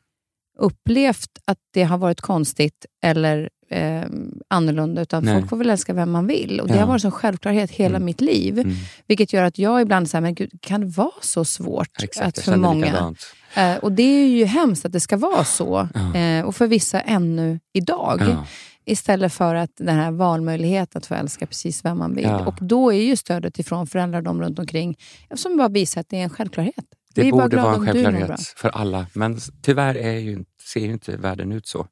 upplevt 0.58 1.30
att 1.46 1.58
det 1.74 1.82
har 1.82 1.98
varit 1.98 2.20
konstigt 2.20 2.86
eller 3.04 3.48
eh, 3.70 4.02
annorlunda, 4.48 5.02
utan 5.02 5.24
Nej. 5.24 5.34
folk 5.38 5.50
får 5.50 5.56
väl 5.56 5.70
älska 5.70 5.92
vem 5.92 6.10
man 6.10 6.26
vill. 6.26 6.60
Och 6.60 6.68
Det 6.68 6.74
Ja. 6.74 6.80
har 6.80 6.86
varit 6.86 7.04
en 7.04 7.10
självklarhet 7.10 7.70
hela 7.70 7.96
Mm. 7.96 8.04
mitt 8.04 8.20
liv. 8.20 8.58
Mm. 8.58 8.74
Vilket 9.06 9.32
gör 9.32 9.42
att 9.44 9.58
jag 9.58 9.82
ibland 9.82 10.10
säger, 10.10 10.22
men 10.22 10.34
gud, 10.34 10.50
kan 10.62 10.80
det 10.80 10.86
vara 10.86 11.10
så 11.20 11.44
svårt 11.44 12.02
Exakt, 12.02 12.38
att 12.38 12.44
för 12.44 12.56
många? 12.56 13.14
Eh, 13.54 13.76
och 13.76 13.92
det 13.92 14.02
är 14.02 14.26
ju 14.28 14.44
hemskt 14.44 14.84
att 14.84 14.92
det 14.92 15.00
ska 15.00 15.16
vara 15.16 15.44
så. 15.44 15.88
Ja. 15.94 16.14
Eh, 16.20 16.44
och 16.44 16.56
för 16.56 16.66
vissa 16.66 17.00
ännu 17.00 17.60
idag. 17.72 18.20
Ja. 18.20 18.46
Istället 18.84 19.32
för 19.32 19.54
att 19.54 19.70
den 19.76 19.96
här 19.96 20.10
valmöjligheten 20.10 20.98
att 20.98 21.06
få 21.06 21.14
älska 21.14 21.46
precis 21.46 21.84
vem 21.84 21.98
man 21.98 22.14
vill. 22.14 22.26
Och 22.46 22.54
då 22.60 22.92
är 22.92 23.02
ju 23.02 23.16
stödet 23.16 23.58
ifrån 23.58 23.86
föräldrar 23.86 24.18
och 24.18 24.24
de 24.24 24.42
runt 24.42 24.58
omkring 24.58 24.96
som 25.34 25.56
bara 25.56 25.68
visar 25.68 26.00
att 26.00 26.08
det 26.08 26.16
är 26.18 26.22
en 26.22 26.30
självklarhet. 26.30 26.84
Det 27.14 27.30
borde 27.30 27.56
vara 27.56 27.74
en 27.74 27.86
självklarhet 27.86 28.40
för 28.56 28.68
alla, 28.68 29.06
men 29.14 29.38
tyvärr 29.62 29.94
är 29.94 30.12
ju, 30.18 30.44
ser 30.68 30.80
ju 30.80 30.92
inte 30.92 31.16
världen 31.16 31.52
ut 31.52 31.66
så. 31.66 31.86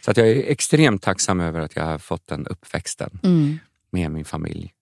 Så 0.00 0.10
att 0.10 0.16
jag 0.16 0.28
är 0.28 0.50
extremt 0.50 1.02
tacksam 1.02 1.40
över 1.40 1.60
att 1.60 1.76
jag 1.76 1.84
har 1.84 1.98
fått 1.98 2.26
den 2.26 2.46
uppväxten 2.46 3.20
Mm. 3.22 3.58
med 3.90 4.10
min 4.10 4.24
familj 4.24 4.72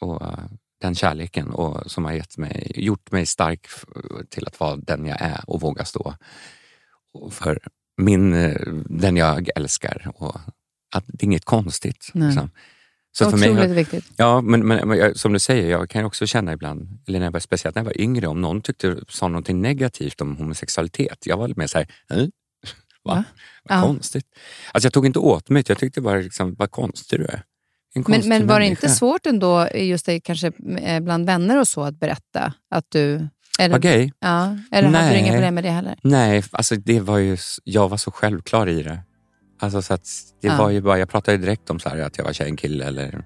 och 0.00 0.22
eh, 0.22 0.38
den 0.80 0.94
kärleken 0.94 1.50
och 1.50 1.90
som 1.90 2.04
har 2.04 2.12
gett 2.12 2.38
mig, 2.38 2.72
gjort 2.74 3.12
mig 3.12 3.26
stark 3.26 3.66
till 4.28 4.46
att 4.46 4.60
vara 4.60 4.76
den 4.76 5.06
jag 5.06 5.20
är 5.20 5.40
och 5.46 5.60
våga 5.60 5.84
stå 5.84 6.14
för 7.30 7.58
min, 7.96 8.34
eh, 8.34 8.56
den 8.84 9.16
jag 9.16 9.48
älskar. 9.56 10.12
Och 10.14 10.36
att 10.94 11.04
det 11.06 11.22
är 11.22 11.24
inget 11.24 11.44
konstigt. 11.44 12.10
Liksom. 12.14 12.50
Så 13.18 13.30
för 13.30 13.38
mig, 13.38 13.50
Otroligt 13.50 13.70
viktigt. 13.70 14.04
Ja, 14.16 14.40
men, 14.40 14.66
men, 14.66 14.88
men 14.88 15.14
som 15.14 15.32
du 15.32 15.38
säger, 15.38 15.70
jag 15.70 15.90
kan 15.90 16.04
också 16.04 16.26
känna 16.26 16.52
ibland, 16.52 16.98
eller 17.06 17.18
när 17.18 17.26
jag 17.26 17.32
var, 17.32 17.40
speciellt 17.40 17.74
när 17.74 17.80
jag 17.80 17.84
var 17.84 18.00
yngre, 18.00 18.26
om 18.26 18.40
någon 18.40 18.62
tyckte, 18.62 18.96
sa 19.08 19.28
någonting 19.28 19.62
negativt 19.62 20.20
om 20.20 20.36
homosexualitet. 20.36 21.26
Jag 21.26 21.36
var 21.36 21.52
mer 21.56 21.66
såhär? 21.66 21.88
Va? 23.06 23.14
Va? 23.14 23.24
Vad 23.68 23.78
Ja. 23.78 23.82
konstigt. 23.82 24.26
Alltså 24.72 24.86
jag 24.86 24.92
tog 24.92 25.06
inte 25.06 25.18
åt 25.18 25.48
mig, 25.48 25.64
jag 25.66 25.78
tyckte 25.78 26.00
bara, 26.00 26.16
liksom, 26.16 26.54
vad 26.58 26.70
konstig 26.70 27.20
du 27.20 27.24
är. 27.24 27.42
En 27.94 28.04
Men, 28.08 28.28
men 28.28 28.46
var 28.46 28.60
det 28.60 28.66
inte 28.66 28.88
svårt 28.88 29.26
ändå, 29.26 29.68
just 29.74 30.06
det, 30.06 30.20
kanske 30.20 30.52
eh, 30.78 31.00
bland 31.00 31.26
vänner 31.26 31.60
och 31.60 31.68
så, 31.68 31.82
att 31.82 32.00
berätta 32.00 32.52
att 32.70 32.84
du... 32.88 33.28
Eller, 33.58 33.72
Var 33.74 33.78
gay? 33.78 34.10
Ja, 34.20 34.56
eller 34.72 34.88
hade 34.88 35.04
du 35.08 35.10
Nej. 35.10 35.18
inga 35.20 35.32
problem 35.32 35.54
med 35.54 35.64
det 35.64 35.70
heller? 35.70 35.98
Nej, 36.02 36.44
alltså 36.52 36.76
det 36.76 37.00
var 37.00 37.18
ju, 37.18 37.36
jag 37.64 37.88
var 37.88 37.96
så 37.96 38.10
självklar 38.10 38.68
i 38.68 38.82
det. 38.82 38.98
Alltså 39.60 39.82
så 39.82 39.94
att 39.94 40.06
det 40.42 40.48
Ja. 40.48 40.56
var 40.58 40.70
ju 40.70 40.80
bara, 40.80 40.98
jag 40.98 41.08
pratade 41.08 41.36
direkt 41.38 41.70
om 41.70 41.80
så 41.80 41.88
här, 41.88 41.98
att 41.98 42.18
jag 42.18 42.24
var 42.24 42.32
tjej, 42.32 42.48
en 42.48 42.56
kille 42.56 42.84
eller... 42.84 43.24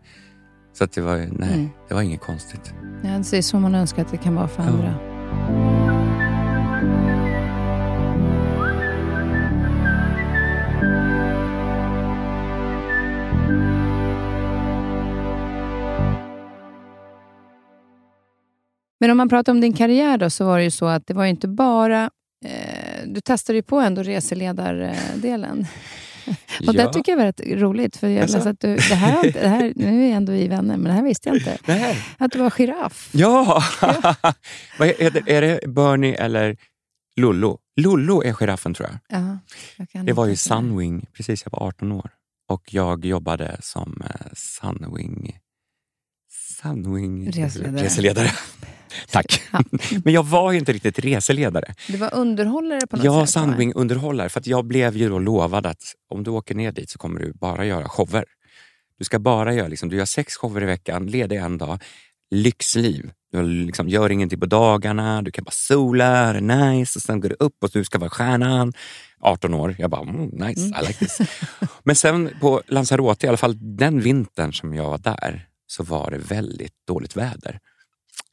Så 0.79 0.85
att 0.85 0.93
det 0.93 1.01
var 1.01 1.17
nej, 1.17 1.29
Mm. 1.55 1.69
det 1.89 1.95
var 1.95 2.03
inget 2.03 2.21
konstigt. 2.21 2.73
Ja, 3.05 3.23
det 3.31 3.37
är 3.39 3.43
så 3.43 3.57
man 3.59 3.75
önskar 3.75 4.03
att 4.03 4.11
det 4.11 4.17
kan 4.17 4.35
vara 4.35 4.49
för 4.49 4.63
Ja. 4.63 5.70
Men 19.01 19.11
om 19.11 19.17
man 19.17 19.29
pratar 19.29 19.53
om 19.53 19.61
din 19.61 19.73
karriär 19.73 20.19
då, 20.19 20.31
så 20.31 20.45
var 20.45 20.59
det 20.59 20.65
ju 20.65 20.71
så 20.71 20.87
att 20.87 21.07
det 21.07 21.15
var 21.15 21.25
inte 21.25 21.49
bara... 21.49 22.11
Eh, 22.45 23.07
du 23.07 23.21
testade 23.21 23.57
ju 23.57 23.63
på 23.63 23.81
ändå 23.81 24.03
reseledardelen. 24.03 25.67
Och 26.67 26.75
det 26.75 26.93
tycker 26.93 27.13
jag 27.13 27.17
var 27.17 27.25
rätt 27.25 27.41
roligt. 27.47 27.97
För 27.97 28.09
jag 28.09 28.31
läste 28.31 28.51
att 28.51 28.61
du, 28.61 28.77
det 28.77 28.95
här, 28.95 29.33
det 29.33 29.49
här, 29.49 29.73
nu 29.77 30.09
är 30.09 30.15
ändå 30.15 30.33
vi 30.33 30.49
vänner, 30.49 30.77
men 30.77 30.85
det 30.85 30.93
här 30.93 31.03
visste 31.03 31.29
jag 31.29 31.37
inte. 31.37 31.59
Nej. 31.67 31.97
Att 32.19 32.33
du 32.33 32.39
var 32.39 32.51
giraff. 32.51 33.11
Ja! 33.13 33.63
Vad 34.79 34.89
är, 34.89 35.11
det, 35.11 35.37
är 35.37 35.41
det 35.43 35.61
Bernie 35.69 36.15
eller 36.15 36.57
Lollo. 37.17 37.59
Lollo 37.77 38.23
är 38.23 38.33
giraffen 38.33 38.75
tror 38.75 38.89
jag. 38.89 39.21
Ja, 39.21 39.39
jag 39.93 40.07
Det 40.07 40.13
var 40.13 40.27
ju. 40.27 40.37
Sunwing, 40.37 41.07
precis 41.13 41.43
jag 41.45 41.53
var 41.53 41.69
18 41.69 41.93
år. 41.93 42.11
Och 42.49 42.75
jag 42.75 43.05
jobbade 43.05 43.57
som 43.61 44.03
eh, 44.05 44.27
Sunwing... 44.33 45.39
Sunwing... 46.63 47.31
Reseledare. 47.31 47.85
reseledare. 47.85 48.31
Tack. 49.11 49.43
Ja. 49.53 49.61
Men 50.05 50.13
jag 50.13 50.23
var 50.23 50.53
ju 50.53 50.59
inte 50.59 50.73
riktigt 50.73 50.99
reseledare. 50.99 51.75
Du 51.87 51.97
var 51.97 52.15
underhållare 52.15 52.87
på 52.87 52.97
något 52.97 53.05
Jag 53.05 53.29
sätt? 53.29 53.43
va? 53.43 53.43
Sunwing-underhållare. 53.43 54.29
För 54.29 54.41
att 54.41 54.47
jag 54.47 54.65
blev 54.65 54.97
ju 54.97 55.09
då 55.09 55.19
lovad 55.19 55.67
att 55.67 55.83
om 56.11 56.25
du 56.25 56.31
åker 56.31 56.55
ner 56.55 56.73
dit 56.73 56.91
så 56.91 56.99
kommer 56.99 57.21
du 57.21 57.33
bara 57.33 57.65
göra 57.65 57.89
shower. 57.89 58.25
Du 58.99 59.05
ska 59.05 59.19
bara 59.19 59.55
göra, 59.55 59.69
liksom, 59.69 59.89
du 59.89 59.97
gör 59.97 60.05
sex 60.05 60.37
shower 60.37 60.63
i 60.63 60.67
veckan, 60.67 61.07
ledig 61.07 61.37
en 61.37 61.59
dag. 61.59 61.83
Lyxliv. 62.31 63.11
Du 63.33 63.43
liksom, 63.43 63.89
gör 63.89 64.11
ingenting 64.13 64.41
på 64.41 64.47
dagarna, 64.47 65.23
du 65.23 65.31
kan 65.31 65.45
bara 65.45 65.51
sola, 65.51 66.05
är 66.07 66.35
det 66.35 66.41
nice 66.41 66.99
och 66.99 67.03
sen 67.03 67.21
går 67.21 67.29
du 67.29 67.37
upp 67.39 67.57
och 67.65 67.71
du 67.73 67.85
ska 67.85 67.99
vara 67.99 68.11
stjärnan. 68.11 68.73
18 69.21 69.55
år, 69.55 69.77
jag 69.79 69.91
bara 69.91 70.03
mm, 70.03 70.27
nice, 70.27 70.61
I 70.61 70.87
like 70.87 70.99
this. 70.99 71.19
Men 71.83 71.97
sen 71.97 72.31
på 72.41 72.63
Lanzarote, 72.67 73.27
i 73.27 73.29
alla 73.29 73.37
fall 73.37 73.77
den 73.77 74.01
vintern 74.01 74.53
som 74.53 74.75
jag 74.75 74.91
var 74.91 74.99
där, 74.99 75.47
så 75.67 75.83
var 75.83 76.11
det 76.11 76.19
väldigt 76.19 76.73
dåligt 76.87 77.17
väder. 77.17 77.59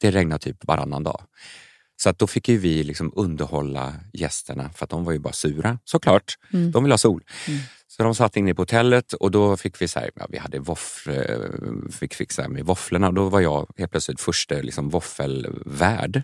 Det 0.00 0.10
regnade 0.10 0.38
typ 0.38 0.66
varannan 0.66 1.02
dag. 1.02 1.22
Så 1.96 2.08
att 2.08 2.18
då 2.18 2.26
fick 2.26 2.48
ju 2.48 2.58
vi 2.58 2.82
liksom 2.82 3.12
underhålla 3.16 3.94
gästerna 4.12 4.70
för 4.74 4.84
att 4.84 4.90
de 4.90 5.04
var 5.04 5.12
ju 5.12 5.18
bara 5.18 5.32
sura, 5.32 5.78
såklart. 5.84 6.38
Mm. 6.52 6.70
De 6.70 6.84
vill 6.84 6.92
ha 6.92 6.98
sol. 6.98 7.24
Mm. 7.48 7.60
Så 7.86 8.02
de 8.02 8.14
satt 8.14 8.36
inne 8.36 8.54
på 8.54 8.62
hotellet 8.62 9.12
och 9.12 9.30
då 9.30 9.56
fick 9.56 9.82
vi 9.82 9.88
så 9.88 10.00
här, 10.00 10.10
ja, 10.14 10.26
vi 10.28 10.38
hade 10.38 10.58
våfflor, 10.58 11.90
fick 11.90 12.14
fixa 12.14 12.48
med 12.48 12.66
våfflorna 12.66 13.08
och 13.08 13.14
då 13.14 13.28
var 13.28 13.40
jag 13.40 13.70
helt 13.76 13.90
plötsligt 13.90 14.20
första 14.20 14.54
liksom, 14.54 14.88
våffelvärd. 14.88 16.22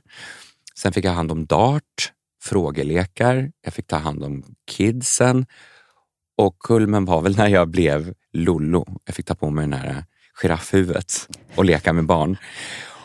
Sen 0.77 0.93
fick 0.93 1.05
jag 1.05 1.13
hand 1.13 1.33
om 1.33 1.47
dart, 1.47 2.13
frågelekar, 2.43 3.53
jag 3.63 3.75
fick 3.75 3.87
ta 3.87 3.97
hand 3.97 4.25
om 4.25 4.45
kidsen 4.71 5.47
och 6.37 6.59
kulmen 6.59 7.05
var 7.05 7.21
väl 7.21 7.37
när 7.37 7.49
jag 7.49 7.69
blev 7.69 8.15
Lollo. 8.33 9.01
Jag 9.05 9.15
fick 9.15 9.27
ta 9.27 9.35
på 9.35 9.51
mig 9.51 9.63
den 9.63 9.73
här 9.73 10.05
giraffhuvudet 10.35 11.29
och 11.55 11.65
leka 11.65 11.93
med 11.93 12.07
barn. 12.07 12.37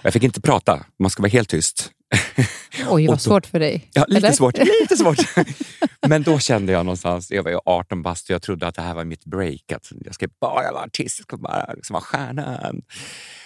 Jag 0.02 0.14
fick 0.14 0.24
inte 0.24 0.42
prata, 0.42 0.86
man 1.00 1.10
ska 1.10 1.22
vara 1.22 1.30
helt 1.30 1.50
tyst. 1.50 1.92
Oj, 2.90 3.08
vad 3.08 3.16
då- 3.16 3.20
svårt 3.20 3.46
för 3.46 3.60
dig. 3.60 3.90
Ja, 3.94 4.06
lite 4.08 4.28
Eller? 4.28 4.36
svårt. 4.36 4.58
Lite 4.58 4.98
svårt. 4.98 5.18
Men 6.08 6.24
då 6.24 6.40
kände 6.40 6.72
jag 6.72 6.86
någonstans, 6.86 7.32
jag 7.32 7.44
var 7.44 7.52
ju 7.52 7.60
18 7.66 8.02
bast 8.02 8.30
och 8.30 8.34
jag 8.34 8.42
trodde 8.42 8.68
att 8.68 8.76
det 8.76 8.82
här 8.82 8.94
var 8.94 9.04
mitt 9.04 9.26
break. 9.26 9.72
Att 9.72 9.92
jag 10.06 10.14
ska 10.16 10.28
bara 10.42 10.72
vara 10.72 10.84
artist, 10.84 11.20
jag 11.20 11.24
ska 11.24 11.38
bara 11.38 11.74
liksom 11.74 11.94
vara 11.94 12.04
stjärnan. 12.04 12.82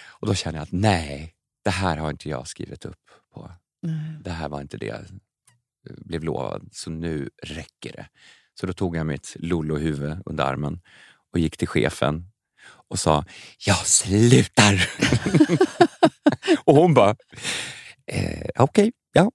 Och 0.08 0.26
då 0.26 0.34
kände 0.34 0.58
jag 0.58 0.62
att 0.62 0.72
nej, 0.72 1.34
det 1.64 1.70
här 1.70 1.96
har 1.96 2.10
inte 2.10 2.28
jag 2.28 2.48
skrivit 2.48 2.84
upp 2.84 3.00
på. 3.34 3.50
Nej. 3.82 4.16
Det 4.24 4.30
här 4.30 4.48
var 4.48 4.60
inte 4.60 4.76
det 4.76 4.86
jag 4.86 5.00
blev 5.82 6.24
lovad, 6.24 6.68
så 6.72 6.90
nu 6.90 7.30
räcker 7.42 7.92
det. 7.92 8.06
Så 8.60 8.66
då 8.66 8.72
tog 8.72 8.96
jag 8.96 9.06
mitt 9.06 9.36
Lollo-huvud 9.38 10.18
under 10.26 10.44
armen 10.44 10.80
och 11.32 11.38
gick 11.38 11.56
till 11.56 11.68
chefen 11.68 12.30
och 12.90 12.98
sa, 12.98 13.24
jag 13.66 13.86
slutar. 13.86 14.90
och 16.64 16.76
hon 16.76 16.94
bara, 16.94 17.16
eh, 18.06 18.48
okej, 18.58 18.92
ja, 19.12 19.30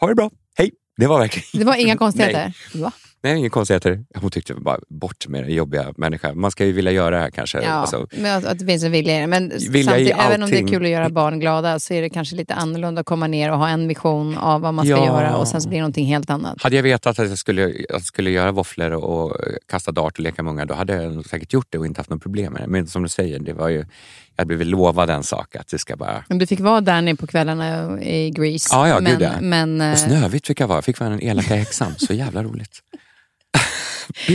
ha 0.00 0.08
det 0.08 0.14
bra, 0.14 0.30
hej. 0.56 0.70
Det 0.96 1.06
var 1.06 1.18
verkligen 1.18 1.46
Det 1.52 1.64
var 1.64 1.74
inga 1.74 1.96
konstigheter? 2.04 2.52
Va? 2.74 2.92
Nej, 3.22 3.38
inga 3.38 3.50
konstigheter. 3.50 4.04
Hon 4.14 4.30
tyckte 4.30 4.54
bara 4.54 4.78
bort 4.88 5.28
med 5.28 5.42
den 5.42 5.52
jobbiga 5.54 5.92
människan. 5.96 6.40
Man 6.40 6.50
ska 6.50 6.64
ju 6.64 6.72
vilja 6.72 6.92
göra 6.92 7.10
det 7.16 7.22
här 7.22 7.30
kanske. 7.30 7.62
Ja, 7.62 7.70
Alltså, 7.70 8.06
men 8.10 8.46
att, 8.46 8.58
det 8.58 8.66
finns 8.66 8.84
en 8.84 8.92
vilja. 8.92 9.26
Men 9.26 9.48
Vilja 9.70 9.84
samtidigt, 9.92 10.16
även 10.18 10.42
om 10.42 10.50
det 10.50 10.58
är 10.58 10.66
kul 10.68 10.84
att 10.84 10.90
göra 10.90 11.08
barn 11.10 11.40
glada 11.40 11.78
så 11.78 11.94
är 11.94 12.02
det 12.02 12.10
kanske 12.10 12.36
lite 12.36 12.54
annorlunda 12.54 13.00
att 13.00 13.06
komma 13.06 13.26
ner 13.26 13.52
och 13.52 13.58
ha 13.58 13.68
en 13.68 13.88
vision 13.88 14.38
av 14.38 14.60
vad 14.60 14.74
man 14.74 14.84
ska 14.86 14.94
Ja. 14.96 15.06
göra 15.06 15.36
och 15.36 15.48
sen 15.48 15.60
så 15.60 15.68
blir 15.68 15.78
det 15.78 15.82
någonting 15.82 16.06
helt 16.06 16.30
annat. 16.30 16.62
hade 16.62 16.76
jag 16.76 16.82
vetat 16.82 17.18
att 17.18 17.28
jag 17.28 17.38
skulle, 17.38 17.66
att 17.68 17.74
jag 17.88 18.02
skulle 18.02 18.30
göra 18.30 18.52
våfflor 18.52 18.90
och 18.90 19.30
eh, 19.46 19.52
kasta 19.68 19.92
dart 19.92 20.12
och 20.18 20.20
leka 20.20 20.42
med 20.42 20.50
ungar, 20.50 20.66
då 20.66 20.74
hade 20.74 21.02
jag 21.02 21.26
säkert 21.26 21.52
gjort 21.52 21.66
det 21.70 21.78
och 21.78 21.86
inte 21.86 22.00
haft 22.00 22.10
något 22.10 22.22
problem 22.22 22.52
med 22.52 22.62
det. 22.62 22.66
Men 22.68 22.86
som 22.86 23.02
du 23.02 23.08
säger, 23.08 23.38
det 23.38 23.52
var 23.52 23.68
ju, 23.68 23.76
jag 23.76 23.84
hade 24.36 24.46
blivit 24.46 24.66
lovad 24.66 25.10
en 25.10 25.22
sak, 25.22 25.56
att 25.56 25.68
det 25.68 25.78
ska 25.78 25.96
bara... 25.96 26.24
Men 26.28 26.38
Du 26.38 26.46
fick 26.46 26.60
vara 26.60 26.80
Danny 26.80 27.16
på 27.16 27.26
kvällarna 27.26 28.00
i 28.02 28.30
Grease. 28.30 28.68
Ja, 28.72 28.88
ja, 28.88 29.00
men, 29.00 29.12
gud, 29.12 29.22
ja. 29.22 29.30
men, 29.40 29.80
eh, 29.80 29.92
Och 29.92 29.98
Snövit 29.98 30.46
fick 30.46 30.60
jag 30.60 30.66
vara. 30.68 30.76
Jag 30.76 30.84
fick 30.84 31.00
vara 31.00 31.10
den 31.10 31.22
elaka 31.22 31.54
häxan. 31.54 31.94
Så 31.98 32.14
jävla 32.14 32.42
roligt. 32.42 32.78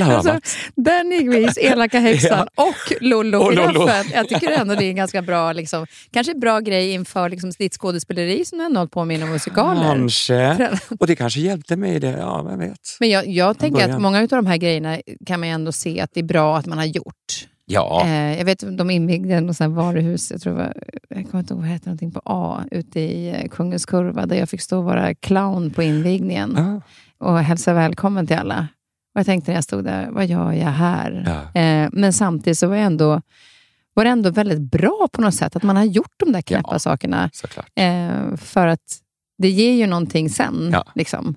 Alltså, 0.02 0.40
i 1.20 1.24
Grease, 1.24 1.62
elaka 1.62 2.00
häxan 2.00 2.48
och 2.56 3.02
Lollo 3.02 3.40
Och 3.40 3.54
Lollo. 3.54 3.86
giraffen. 3.86 4.12
Jag 4.14 4.30
tycker 4.30 4.52
ändå 4.52 4.76
det 4.76 4.86
är 4.86 4.90
en 4.90 4.96
ganska 4.96 5.22
bra, 5.22 5.54
liksom, 5.54 5.86
kanske 6.12 6.34
bra 6.34 6.60
grej 6.60 6.92
inför 6.92 7.30
liksom, 7.30 7.52
ditt 7.60 7.74
skådespeleri 7.74 8.46
som 8.46 8.58
du 8.58 8.66
ändå 8.66 8.80
hållit 8.80 8.92
på 8.92 9.06
med 9.06 9.18
inom 9.18 9.30
musikaler. 9.30 9.84
Kanske. 9.84 10.70
Och 11.00 11.08
det 11.08 11.16
kanske 11.16 11.40
hjälpte 11.40 11.76
mig 11.76 11.96
i 11.96 12.00
det. 12.00 12.18
Ja, 12.20 12.42
vem 12.42 12.60
vet. 12.60 12.80
Men 13.00 13.10
jag, 13.10 13.28
jag 13.28 13.58
tänker 13.60 13.90
att 13.90 14.02
många 14.02 14.20
av 14.20 14.28
de 14.28 14.46
här 14.46 14.58
grejerna 14.58 15.00
kan 15.26 15.40
man 15.40 15.50
ändå 15.50 15.72
se 15.72 16.00
att 16.02 16.10
det 16.14 16.20
är 16.20 16.24
bra 16.24 16.58
att 16.58 16.66
man 16.66 16.78
har 16.78 16.86
gjort. 16.86 17.48
Ja, 17.66 18.04
Eh, 18.06 18.38
jag 18.38 18.46
vet 18.46 18.78
de 18.78 18.90
invigde 18.90 19.42
något 19.42 19.60
varuhus, 19.60 20.32
jag 20.32 20.42
tror 20.42 20.54
var, 20.54 20.74
jag 21.10 21.30
kommer 21.30 21.40
inte 21.40 21.54
ihåg 21.54 21.62
vad 21.62 21.70
det 21.70 21.74
hette, 21.74 21.90
någonting 21.90 22.12
på 22.12 22.22
A, 22.26 22.64
ute 22.72 23.00
i 23.00 23.30
eh, 23.30 23.50
Kungens 23.50 23.86
Kurva, 23.86 24.26
där 24.26 24.36
jag 24.36 24.50
fick 24.50 24.62
stå 24.62 24.78
och 24.78 24.84
vara 24.84 25.16
clown 25.16 25.72
på 25.72 25.84
invigningen 25.84 26.54
ja. 26.58 26.82
och 27.28 27.40
hälsa 27.40 27.74
välkommen 27.74 28.28
till 28.28 28.38
alla. 28.38 28.68
Och 29.14 29.20
jag 29.20 29.26
tänkte 29.26 29.52
när 29.52 29.56
jag 29.58 29.64
stod 29.64 29.84
där, 29.84 30.08
vad 30.12 30.26
gör 30.26 30.52
jag 30.52 30.70
här? 30.72 31.24
ja. 31.54 31.62
Eh, 31.62 31.90
men 31.94 32.14
samtidigt 32.14 32.58
så 32.58 32.68
var, 32.68 32.76
jag 32.76 32.86
ändå, 32.86 33.22
var 33.94 34.04
det 34.04 34.10
ändå 34.10 34.30
väldigt 34.30 34.60
bra 34.72 35.08
på 35.12 35.22
något 35.22 35.36
sätt, 35.36 35.56
att 35.56 35.64
man 35.64 35.76
har 35.76 35.84
gjort 35.84 36.14
de 36.18 36.32
där 36.32 36.42
knäppa 36.42 36.70
Ja. 36.72 36.80
sakerna. 36.80 37.30
Eh, 37.76 38.36
för 38.38 38.68
att 38.68 39.00
det 39.38 39.50
ger 39.50 39.72
ju 39.74 39.88
någonting 39.88 40.30
sen. 40.30 40.70
Ja. 40.74 40.86
Liksom. 40.96 41.36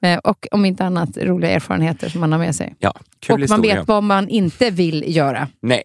Eh, 0.00 0.18
och 0.18 0.46
om 0.50 0.64
inte 0.64 0.84
annat 0.84 1.16
roliga 1.16 1.50
erfarenheter 1.50 2.08
som 2.08 2.20
man 2.20 2.32
har 2.32 2.38
med 2.38 2.54
sig. 2.54 2.74
Ja, 2.78 2.90
och 2.90 3.30
man 3.30 3.40
historia. 3.40 3.74
vet 3.74 3.88
vad 3.88 4.02
man 4.02 4.28
inte 4.28 4.70
vill 4.70 5.16
göra. 5.16 5.48
Nej, 5.62 5.82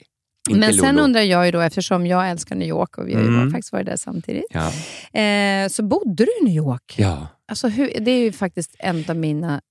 inte 0.50 0.60
Men 0.60 0.74
sen 0.74 0.96
Lolo. 0.96 1.04
undrar 1.06 1.22
jag 1.22 1.46
ju 1.46 1.52
då, 1.52 1.60
eftersom 1.60 2.08
jag 2.08 2.30
älskar 2.30 2.56
New 2.56 2.68
York 2.68 2.98
och 2.98 3.08
vi 3.08 3.14
har 3.14 3.22
Mm. 3.22 3.52
faktiskt 3.52 3.72
varit 3.74 3.86
där 3.86 3.96
samtidigt. 3.98 4.46
Ja. 4.50 4.72
Eh, 5.22 5.68
så 5.68 5.84
bodde 5.84 6.26
du 6.26 6.32
i 6.42 6.46
New 6.46 6.56
York. 6.56 6.96
ja. 6.98 7.28
Alltså, 7.48 7.68
hur, 7.68 7.92
det 8.00 8.12
är 8.12 8.20
ju 8.20 8.32
faktiskt 8.32 8.76
en 8.80 9.06
av 9.08 9.16
mina 9.16 9.62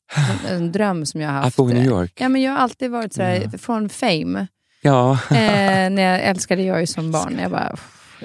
en, 0.48 0.72
dröm 0.72 1.06
som 1.06 1.20
jag 1.20 1.28
har 1.28 1.35
haft. 1.37 1.46
Att 1.46 1.56
bo 1.56 1.70
i 1.70 1.74
New 1.74 1.85
York. 1.85 2.12
Ja, 2.20 2.28
men 2.28 2.42
jag 2.42 2.52
har 2.52 2.59
alltid 2.59 2.90
varit 2.90 3.12
sådär, 3.12 3.48
Ja. 3.52 3.59
från 3.59 3.88
Fame. 3.88 4.46
Ja. 4.83 5.12
Eh, 5.30 5.37
när 5.90 6.02
jag 6.02 6.20
älskade 6.22 6.62
jag 6.62 6.80
ju 6.80 6.87
som 6.87 7.11
barn. 7.12 7.38
Jag 7.42 7.50
bara, 7.50 7.76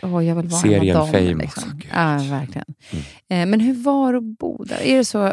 åh, 0.02 0.26
jag 0.26 0.36
vill 0.36 0.48
vara 0.48 0.62
Serien 0.62 0.96
dem. 0.98 1.12
Fame 1.12 1.34
liksom. 1.34 1.64
också. 1.76 1.88
Ja, 1.94 2.18
verkligen. 2.30 2.66
Mm. 2.92 3.04
Eh, 3.30 3.46
men 3.52 3.60
hur 3.60 3.74
var 3.84 4.12
det 4.14 4.18
att 4.18 4.24
bo 4.40 4.64
där? 4.64 4.82
Är 4.82 4.98
det 4.98 5.06
så... 5.06 5.24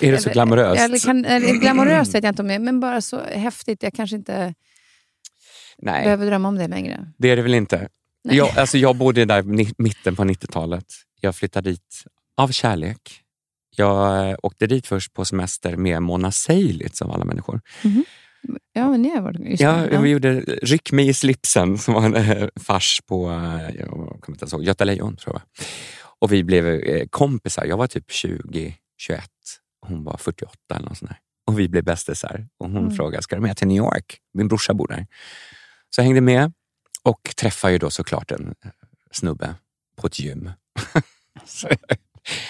Är 0.00 0.12
det 0.12 0.18
så 0.18 0.30
glamoröst? 0.30 0.80
Eller, 0.80 0.98
kan, 1.06 1.24
eller, 1.24 1.60
glamoröst 1.60 2.14
vet 2.14 2.24
jag 2.24 2.30
inte 2.32 2.42
om 2.42 2.48
det 2.48 2.54
är, 2.54 2.58
men 2.58 2.80
bara 2.80 3.00
så 3.00 3.20
häftigt. 3.34 3.82
Jag 3.82 3.92
kanske 3.94 4.16
inte 4.16 4.54
Nej, 5.82 6.04
behöver 6.04 6.26
drömma 6.26 6.48
om 6.48 6.54
det 6.58 6.68
längre. 6.68 7.12
det 7.18 7.30
är 7.30 7.36
det 7.36 7.42
väl 7.42 7.54
inte. 7.54 7.88
Nej. 8.24 8.36
Jag, 8.36 8.58
alltså 8.58 8.78
jag 8.78 8.96
bodde 8.96 9.24
där 9.24 9.42
ni- 9.42 9.74
mitten 9.78 10.16
på 10.16 10.24
90-talet. 10.24 10.84
Jag 11.20 11.36
flyttade 11.36 11.70
dit 11.70 12.04
av 12.36 12.48
kärlek. 12.48 13.20
Jag 13.76 14.30
eh, 14.30 14.36
åkte 14.42 14.66
dit 14.66 14.86
först 14.86 15.14
på 15.14 15.24
semester 15.24 15.76
med 15.76 16.02
Mona 16.02 16.32
Seilitz 16.32 17.02
av 17.02 17.10
alla 17.12 17.24
människor. 17.24 17.60
Ja, 18.72 18.88
men 18.90 19.02
ni 19.02 19.08
har 19.14 19.20
varit... 19.22 19.40
just 19.40 19.60
Ja, 19.62 19.72
det. 19.72 19.98
Vi 19.98 20.08
gjorde 20.10 20.40
Ryck 20.40 20.92
mig 20.92 21.08
i 21.08 21.14
slipsen 21.14 21.78
som 21.78 21.94
var 21.94 22.04
en 22.04 22.14
eh, 22.14 22.48
fars 22.60 23.00
på 23.06 23.30
eh, 23.30 23.76
jag 23.76 23.88
kommer 23.88 24.28
inte 24.28 24.42
ens 24.42 24.52
ihåg, 24.52 24.64
Göta 24.64 24.84
Lejon 24.84 25.16
tror 25.16 25.34
jag. 25.36 25.66
Och 26.20 26.32
vi 26.32 26.44
blev 26.44 26.80
kompisar. 27.10 27.64
Jag 27.64 27.76
var 27.76 27.86
typ 27.86 28.10
20, 28.10 28.74
21. 28.98 29.24
Hon 29.86 30.04
var 30.04 30.16
48 30.16 30.52
eller 30.76 30.88
något 30.88 30.98
sånt 30.98 31.10
där. 31.10 31.18
Och 31.46 31.58
vi 31.58 31.68
blev 31.68 31.84
bästisar. 31.84 32.46
Och 32.58 32.70
hon 32.70 32.76
Mm. 32.82 32.96
frågade, 32.96 33.22
ska 33.22 33.36
du 33.36 33.42
med 33.42 33.56
till 33.56 33.68
New 33.68 33.76
York? 33.76 34.18
Min 34.34 34.48
brorsa 34.48 34.74
bor 34.74 34.86
där. 34.88 35.06
Så 35.90 36.00
jag 36.00 36.04
hängde 36.04 36.20
med 36.20 36.52
och 37.02 37.30
träffade 37.36 37.72
ju 37.72 37.78
då 37.78 37.90
såklart 37.90 38.30
en 38.30 38.54
snubbe 39.12 39.54
på 39.96 40.06
ett 40.06 40.18
gym. 40.18 40.50
Så- 41.44 41.68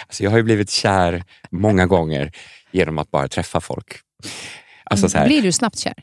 alltså 0.07 0.23
jag 0.25 0.31
har 0.31 0.37
ju 0.39 0.43
blivit 0.45 0.71
kär 0.71 1.25
många 1.51 1.87
gånger 1.87 2.33
genom 2.71 2.99
att 2.99 3.11
bara 3.11 3.29
träffa 3.29 3.61
folk. 3.61 3.97
Alltså 4.85 5.09
så 5.09 5.19
här, 5.19 5.27
Blir 5.27 5.43
du 5.43 5.53
snabbt 5.53 5.79
kär? 5.79 5.95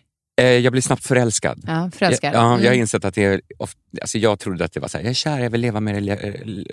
eh, 0.41 0.45
jag 0.47 0.71
blir 0.71 0.81
snabbt 0.81 1.05
förälskad. 1.05 1.63
Ja, 1.67 1.91
förälskad. 1.93 2.33
Ja, 2.33 2.39
jag 2.39 2.47
har 2.49 2.57
Mm. 2.59 2.79
insett 2.79 3.05
att 3.05 3.15
det 3.15 3.23
är 3.23 3.41
ofta, 3.57 3.79
alltså 4.01 4.17
jag 4.17 4.39
trodde 4.39 4.65
att 4.65 4.73
det 4.73 4.79
var 4.79 4.87
så 4.87 4.97
här, 4.97 5.03
jag 5.05 5.09
är 5.09 5.13
kär, 5.13 5.39
jag 5.39 5.49
vill 5.49 5.61
leva 5.61 5.79
med 5.79 6.03
det 6.03 6.15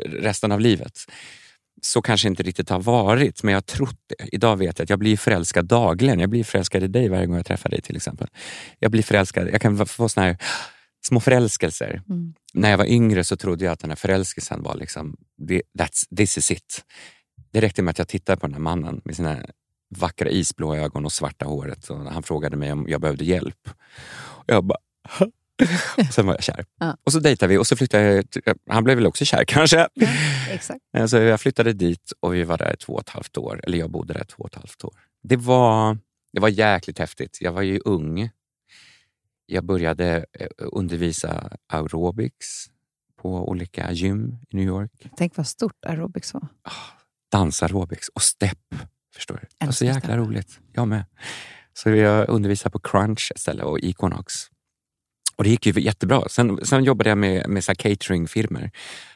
resten 0.07 0.53
av 0.53 0.61
livet. 0.61 0.99
Så 1.87 2.03
kanske 2.03 2.29
inte 2.29 2.43
riktigt 2.43 2.69
har 2.71 2.81
varit, 2.81 3.43
men 3.43 3.53
jag 3.53 3.57
har 3.57 3.63
trott 3.63 4.01
det. 4.07 4.35
Idag 4.35 4.57
vet 4.57 4.79
jag 4.79 4.85
att 4.85 4.91
jag 4.91 4.99
blir 4.99 5.17
förälskad 5.17 5.67
dagligen. 5.67 6.21
Jag 6.21 6.31
blir 6.31 6.45
förälskad 6.45 6.83
i 6.83 6.89
dig 6.89 7.09
varje 7.09 7.27
gång 7.27 7.37
jag 7.37 7.47
träffar 7.47 7.71
dig 7.71 7.81
till 7.83 7.97
exempel. 7.97 8.29
Jag 8.79 8.91
blir 8.91 9.03
förälskad, 9.03 9.49
jag 9.53 9.61
kan 9.61 9.87
få 9.87 10.09
såna 10.09 10.27
här 10.27 10.37
små 11.07 11.21
förälskelser. 11.21 12.03
Mm. 12.09 12.35
När 12.55 12.71
jag 12.71 12.79
var 12.79 12.87
yngre 12.87 13.25
så 13.25 13.37
trodde 13.37 13.65
jag 13.65 13.73
att 13.73 13.81
den 13.81 13.91
här 13.91 13.97
förälskelsen 13.97 14.63
var 14.63 14.75
liksom, 14.75 15.17
that's, 15.79 16.17
this 16.17 16.39
is 16.39 16.51
it. 16.51 16.85
Det 17.51 17.61
räckte 17.61 17.83
med 17.83 17.91
att 17.91 17.99
jag 17.99 18.09
tittade 18.09 18.41
på 18.41 18.47
den 18.47 18.55
här 18.55 18.61
mannen 18.61 19.01
med 19.05 19.17
sina 19.17 19.39
vackra 19.97 20.31
isblå 20.31 20.77
ögon 20.77 21.05
och 21.05 21.13
svarta 21.13 21.45
håret 21.45 21.91
och 21.91 21.99
han 21.99 22.23
frågade 22.23 22.57
mig 22.57 22.73
om 22.73 22.89
jag 22.89 23.01
behövde 23.01 23.25
hjälp. 23.25 23.69
Och 24.15 24.45
jag 24.47 24.65
bara, 24.65 24.79
Och 26.09 26.15
sen 26.15 26.27
var 26.27 26.35
jag 26.35 26.43
kär. 26.43 26.65
Ja. 26.81 26.97
Och 27.05 27.13
så 27.13 27.21
dejtade 27.21 27.51
vi 27.51 27.59
och 27.59 27.67
så 27.67 27.77
flyttade 27.77 28.25
jag, 28.45 28.57
han 28.71 28.85
blev 28.85 28.97
väl 28.97 29.07
också 29.07 29.25
kär 29.25 29.45
kanske. 29.49 29.89
Exakt. 30.51 30.81
Så 31.11 31.17
jag 31.17 31.41
flyttade 31.41 31.73
dit 31.73 32.13
och 32.21 32.35
vi 32.35 32.43
var 32.43 32.59
där 32.59 32.77
två 32.77 32.93
och 32.93 33.01
ett 33.01 33.09
halvt 33.09 33.37
år. 33.37 33.61
Eller 33.65 33.79
jag 33.79 33.91
bodde 33.91 34.15
där 34.15 34.25
två 34.25 34.43
och 34.43 34.49
ett 34.49 34.55
halvt 34.55 34.85
år. 34.85 34.95
Det 35.23 35.37
var, 35.37 35.99
det 36.33 36.41
var 36.41 36.49
jäkligt 36.49 36.99
häftigt. 36.99 37.39
Jag 37.41 37.53
var 37.53 37.63
ju 37.63 37.81
ung. 37.85 38.31
Jag 39.47 39.65
började 39.65 40.27
eh, 40.39 40.47
undervisa 40.59 41.51
aerobics 41.69 42.67
på 43.23 43.49
olika 43.49 43.93
gym 43.93 44.37
i 44.51 44.57
New 44.57 44.67
York. 44.67 44.93
Tänk 45.17 45.37
vad 45.37 45.47
stort 45.47 45.85
aerobics 45.85 46.35
var. 46.35 46.49
Dansaerobics 47.33 48.09
och 48.09 48.23
step. 48.23 48.59
Förstår 49.15 49.35
du? 49.35 49.47
Det 49.59 49.67
var 49.67 49.73
så 49.73 49.85
jäkla 49.85 50.01
step. 50.01 50.17
roligt. 50.17 50.61
Jag 50.73 50.89
med. 50.89 51.05
Så 51.73 51.91
jag 51.91 52.29
undervisade 52.29 52.73
på 52.73 52.79
Crunch 52.79 53.33
istället 53.35 53.65
och 53.65 53.79
Equinox. 53.83 54.35
Och 55.43 55.45
det 55.45 55.51
gick 55.51 55.67
ju 55.67 55.81
jättebra. 55.81 56.29
Sen, 56.29 56.67
sen 56.67 56.85
jobbade 56.85 57.11
jag 57.11 57.19
med, 57.19 57.49
med 57.49 57.65
så 57.65 57.75
cateringfirmor. 57.75 58.71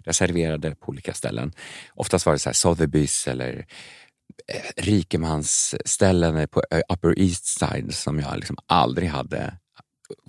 Jag 0.05 0.15
serverade 0.15 0.75
på 0.75 0.89
olika 0.89 1.15
ställen. 1.15 1.53
Oftast 1.95 2.27
var 2.27 2.33
det 2.33 2.39
så 2.39 2.49
här 2.49 2.55
Sotheby's 2.55 3.31
eller 3.31 3.67
eh, 4.53 4.83
rikemansställen 4.83 6.49
på 6.49 6.63
eh, 6.71 6.81
Upper 6.89 7.19
East 7.19 7.47
Side 7.47 7.95
som 7.95 8.21
jag 8.21 8.37
liksom 8.37 8.57
aldrig 8.67 9.09
hade 9.09 9.55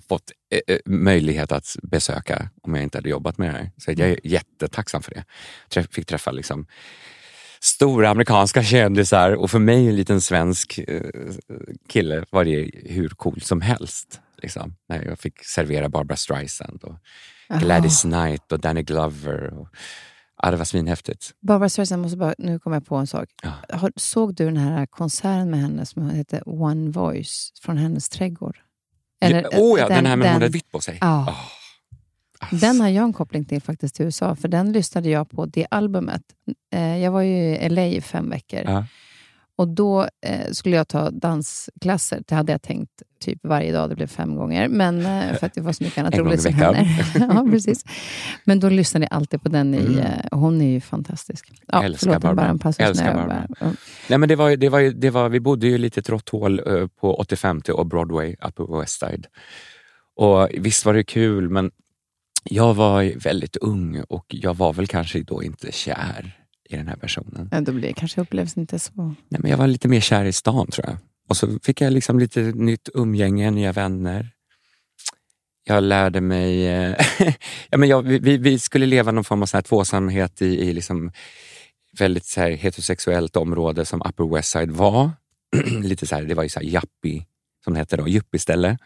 fått 0.08 0.32
eh, 0.66 0.76
möjlighet 0.86 1.52
att 1.52 1.76
besöka 1.82 2.50
om 2.62 2.74
jag 2.74 2.82
inte 2.82 2.98
hade 2.98 3.08
jobbat 3.08 3.38
med 3.38 3.54
det 3.54 3.58
här. 3.58 3.70
Så 3.76 3.90
jag 3.90 4.10
är 4.10 4.26
jättetacksam 4.26 5.02
för 5.02 5.14
det. 5.14 5.24
Träff, 5.68 5.86
fick 5.90 6.06
träffa 6.06 6.30
liksom 6.30 6.66
stora 7.60 8.10
amerikanska 8.10 8.62
kändisar 8.62 9.32
och 9.32 9.50
för 9.50 9.58
mig 9.58 9.88
en 9.88 9.96
liten 9.96 10.20
svensk 10.20 10.78
eh, 10.78 11.02
kille 11.88 12.24
var 12.30 12.44
det 12.44 12.70
hur 12.84 13.08
cool 13.08 13.40
som 13.40 13.60
helst. 13.60 14.20
Liksom. 14.42 14.74
När 14.88 15.04
jag 15.04 15.18
fick 15.18 15.44
servera 15.44 15.88
Barbara 15.88 16.16
Streisand 16.16 16.84
och 16.84 16.96
Gladys 17.60 18.02
Knight 18.02 18.52
och 18.52 18.60
Danny 18.60 18.82
Glover. 18.82 19.54
Och, 19.54 19.68
ja, 20.42 20.50
det 20.50 20.56
var 20.56 20.64
svinhäftigt. 20.64 21.30
Barbara 21.40 21.68
Streisand, 21.68 22.02
måste 22.02 22.16
bara, 22.16 22.34
nu 22.38 22.58
kommer 22.58 22.76
jag 22.76 22.86
på 22.86 22.96
en 22.96 23.06
sak. 23.06 23.28
Ja. 23.42 23.90
Såg 23.96 24.34
du 24.34 24.44
den 24.44 24.56
här 24.56 24.86
konserten 24.86 25.50
med 25.50 25.60
henne 25.60 25.86
som 25.86 26.10
hette 26.10 26.42
One 26.46 26.90
Voice 26.90 27.52
från 27.62 27.76
hennes 27.76 28.08
trädgård? 28.08 28.58
ja, 29.20 29.28
oh 29.52 29.80
ja, 29.80 29.88
den, 29.88 30.06
här 30.06 30.16
med 30.16 30.26
hon 30.26 30.34
hade 30.34 30.48
vitt 30.48 30.70
på 30.70 30.80
sig. 30.80 30.98
Ja. 31.00 31.24
Åh, 31.28 31.34
alltså. 32.38 32.66
Den 32.66 32.80
har 32.80 32.88
jag 32.88 33.04
en 33.04 33.12
koppling 33.12 33.44
till 33.44 33.62
faktiskt 33.62 33.94
till 33.94 34.04
USA, 34.04 34.36
för 34.36 34.48
den 34.48 34.72
lyssnade 34.72 35.08
jag 35.08 35.30
på, 35.30 35.46
det 35.46 35.66
albumet. 35.70 36.22
Eh, 36.72 36.98
jag 36.98 37.10
var 37.10 37.22
ju 37.22 37.56
i 37.56 37.68
LA 37.68 37.86
i 37.86 38.00
fem 38.00 38.30
veckor. 38.30 38.62
Ja. 38.64 38.86
Och 39.58 39.68
då 39.68 40.02
eh, 40.26 40.50
skulle 40.52 40.76
jag 40.76 40.88
ta 40.88 41.10
dansklasser. 41.10 42.22
Det 42.26 42.34
hade 42.34 42.52
jag 42.52 42.62
tänkt 42.62 43.02
typ 43.20 43.38
varje 43.42 43.72
dag, 43.72 43.88
det 43.90 43.94
blev 43.96 44.06
fem 44.06 44.36
gånger. 44.36 44.68
Men 44.68 45.06
eh, 45.06 45.34
för 45.38 45.46
att 45.46 45.54
det 45.54 45.60
var 45.60 45.72
så 45.72 45.84
mycket 45.84 45.98
annat 45.98 46.14
roligt 46.18 46.42
som 46.42 46.54
händer. 46.54 46.88
ja, 47.34 47.46
precis. 47.50 47.84
Men 48.44 48.60
då 48.60 48.68
lyssnade 48.68 49.06
jag 49.10 49.16
alltid 49.16 49.42
på 49.42 49.48
den. 49.48 49.74
I, 49.74 49.78
Mm. 49.78 49.98
eh, 49.98 50.24
hon 50.30 50.60
är 50.60 50.70
ju 50.70 50.80
fantastisk. 50.80 51.52
Ja, 51.66 51.82
Älskar 51.84 52.06
förlåt, 52.06 52.22
Barbara. 52.22 52.34
Bara 52.44 52.50
en 52.50 52.58
passus 52.58 52.80
Älskar 52.86 53.14
Barbara. 53.14 53.46
bara-. 53.60 53.72
Nej, 54.08 54.18
men 54.18 54.28
det 54.28 54.36
var, 54.36 54.56
det 54.56 54.68
var, 54.68 54.80
det 54.80 55.10
var, 55.10 55.28
vi 55.28 55.40
bodde 55.40 55.66
ju 55.66 55.78
i 55.78 55.86
ett 55.86 56.08
rått 56.08 56.28
hål 56.28 56.58
eh, 56.66 56.86
på 57.00 57.14
85 57.14 57.62
och 57.72 57.86
Broadway, 57.86 58.36
Upper 58.46 58.80
West 58.80 59.00
Side. 59.00 59.26
Och 60.16 60.48
visst 60.54 60.84
var 60.84 60.94
det 60.94 61.04
kul, 61.04 61.48
men 61.50 61.70
jag 62.44 62.74
var 62.74 63.18
väldigt 63.18 63.56
ung 63.56 64.02
och 64.08 64.26
jag 64.28 64.54
var 64.56 64.72
väl 64.72 64.86
kanske 64.86 65.22
då 65.22 65.42
inte 65.42 65.72
kär 65.72 66.34
i 66.68 66.76
den 66.76 66.88
här 66.88 66.96
personen. 66.96 67.48
Ja, 67.52 67.60
då 67.60 67.72
blir 67.72 67.92
kanske 67.92 68.20
upplevelsen 68.20 68.60
inte 68.60 68.78
så... 68.78 68.92
Nej, 69.28 69.40
men 69.40 69.50
jag 69.50 69.58
var 69.58 69.66
lite 69.66 69.88
mer 69.88 70.00
kär 70.00 70.24
i 70.24 70.32
stan 70.32 70.66
tror 70.70 70.86
jag. 70.86 70.96
Och 71.28 71.36
så 71.36 71.58
fick 71.62 71.80
jag 71.80 71.92
liksom 71.92 72.18
lite 72.18 72.40
nytt 72.40 72.88
umgänge, 72.94 73.50
nya 73.50 73.72
vänner. 73.72 74.30
Jag 75.64 75.82
lärde 75.84 76.20
mig... 76.20 76.66
eh, 76.68 76.96
ja, 77.70 77.78
men 77.78 77.88
jag, 77.88 78.02
vi- 78.02 78.36
vi, 78.38 78.58
skulle 78.58 78.86
leva 78.86 79.12
någon 79.12 79.24
form 79.24 79.42
av 79.42 79.46
så 79.46 79.56
här 79.56 79.62
tvåsamhet 79.62 80.42
i, 80.42 80.46
i 80.68 80.72
liksom 80.72 81.12
väldigt 81.98 82.24
så 82.24 82.40
här 82.40 82.50
heterosexuellt 82.50 83.36
område 83.36 83.84
som 83.84 84.02
Upper 84.08 84.34
West 84.34 84.50
Side 84.50 84.70
var. 84.70 85.10
lite 85.82 86.06
så 86.06 86.14
här, 86.16 86.22
det 86.22 86.34
var 86.34 86.42
ju 86.42 86.48
så 86.48 86.60
här 86.60 86.66
yuppie, 86.66 87.26
som 87.64 87.72
det 87.74 87.78
hette 87.80 87.96
då, 87.96 88.08
yuppie-ställe. 88.08 88.78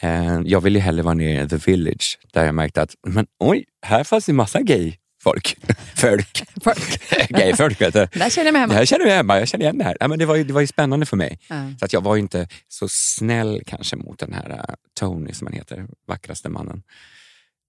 Eh, 0.00 0.40
Jag 0.44 0.60
ville 0.60 0.78
hellre 0.78 1.02
vara 1.02 1.14
nere 1.14 1.42
i 1.44 1.48
The 1.48 1.56
Village 1.56 2.18
där 2.32 2.44
jag 2.46 2.54
märkte 2.54 2.82
att 2.82 2.94
men 3.06 3.26
oj, 3.38 3.64
här 3.82 4.04
fanns 4.04 4.26
det 4.26 4.32
massa 4.32 4.60
gay 4.62 4.94
folk. 5.96 6.44
Folk. 6.64 7.00
gay 7.28 7.56
folk 7.56 7.80
vet 7.80 7.94
du. 7.94 8.08
Där 8.18 8.30
känner 8.30 8.46
jag 8.46 8.52
mig 8.52 8.60
hemma. 8.60 8.74
Jag 8.74 8.88
känner 8.88 9.04
mig 9.04 9.14
hemma, 9.14 9.38
jag 9.38 9.48
känner 9.48 9.64
igen 9.64 9.78
det 9.78 9.84
här. 9.84 9.96
Ja, 10.00 10.08
men 10.08 10.18
det, 10.18 10.26
var 10.26 10.36
ju, 10.36 10.44
det 10.44 10.52
var 10.52 10.60
ju 10.60 10.66
spännande 10.66 11.06
för 11.06 11.16
mig. 11.16 11.38
Ja. 11.48 11.70
Så 11.78 11.84
att 11.84 11.92
jag 11.92 12.00
var 12.00 12.14
ju 12.16 12.20
inte 12.22 12.48
så 12.68 12.88
snäll 12.90 13.62
kanske 13.66 13.96
mot 13.96 14.18
den 14.18 14.32
här 14.32 14.50
äh, 14.50 14.74
Tony 15.00 15.32
som 15.32 15.46
han 15.46 15.54
heter, 15.54 15.86
vackraste 16.06 16.48
mannen. 16.48 16.82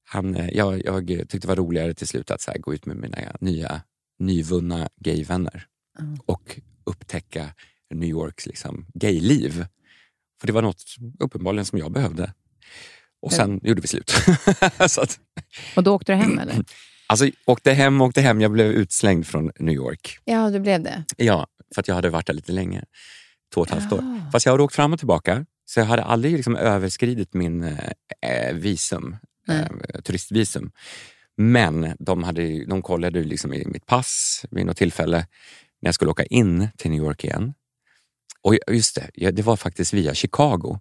Han, 0.05 0.35
eh, 0.35 0.49
jag, 0.49 0.85
jag 0.85 1.07
tyckte 1.07 1.37
det 1.37 1.47
var 1.47 1.55
roligare 1.55 1.93
till 1.93 2.07
slut 2.07 2.31
att 2.31 2.41
så 2.41 2.51
här, 2.51 2.57
gå 2.57 2.73
ut 2.73 2.85
med 2.85 2.97
mina 2.97 3.17
nya 3.39 3.81
nyvunna 4.19 4.89
gayvänner 4.99 5.65
Mm. 5.99 6.17
och 6.25 6.59
upptäcka 6.83 7.53
New 7.93 8.09
Yorks 8.09 8.45
liksom, 8.45 8.85
gayliv. 8.93 9.65
För 10.39 10.47
det 10.47 10.53
var 10.53 10.61
något 10.61 10.83
uppenbarligen 11.19 11.65
som 11.65 11.79
jag 11.79 11.91
behövde. 11.91 12.33
Och 13.21 13.33
sen 13.33 13.59
gjorde 13.63 13.81
vi 13.81 13.87
slut. 13.87 14.13
att, 14.77 15.19
Och 15.75 15.83
då 15.83 15.95
åkte 15.95 16.11
du 16.11 16.15
hem 16.15 16.39
eller? 16.39 16.53
alltså, 17.09 17.29
åkte 17.45 17.71
hem, 17.71 18.01
åkte 18.01 18.21
hem. 18.21 18.41
Jag 18.41 18.51
blev 18.51 18.67
utslängd 18.71 19.27
från 19.27 19.51
New 19.59 19.75
York. 19.75 20.19
Ja, 20.25 20.49
det 20.49 20.59
blev 20.59 20.83
det. 20.83 21.03
Ja, 21.17 21.47
för 21.75 21.81
att 21.81 21.87
jag 21.87 21.95
hade 21.95 22.09
varit 22.09 22.27
där 22.27 22.33
lite 22.33 22.51
länge. 22.51 22.83
Två 23.53 23.61
och 23.61 23.67
ett 23.67 23.73
halvt 23.73 23.93
år. 23.93 23.99
Ah. 23.99 24.31
Fast 24.31 24.45
jag 24.45 24.53
har 24.53 24.61
åkt 24.61 24.75
fram 24.75 24.93
och 24.93 24.99
tillbaka. 24.99 25.45
Så 25.65 25.79
jag 25.79 25.85
hade 25.85 26.03
aldrig 26.03 26.33
liksom 26.33 26.55
överskridit 26.55 27.33
min 27.33 27.63
eh, 27.63 28.53
visum, 28.53 29.17
Nej. 29.47 29.67
eh, 29.89 30.01
turistvisum. 30.01 30.71
Men 31.37 31.95
de, 31.99 32.23
hade, 32.23 32.65
de 32.65 32.81
kollade 32.81 33.23
liksom 33.23 33.53
i 33.53 33.65
mitt 33.65 33.85
pass 33.85 34.45
vid 34.51 34.65
något 34.65 34.77
tillfälle 34.77 35.17
när 35.81 35.87
jag 35.87 35.95
skulle 35.95 36.11
åka 36.11 36.23
in 36.23 36.67
till 36.77 36.91
New 36.91 37.03
York 37.03 37.23
igen. 37.23 37.53
Och 38.41 38.55
just 38.71 38.95
det, 38.95 39.09
ja, 39.13 39.31
det 39.31 39.41
var 39.41 39.57
faktiskt 39.57 39.93
via 39.93 40.13
Chicago. 40.13 40.79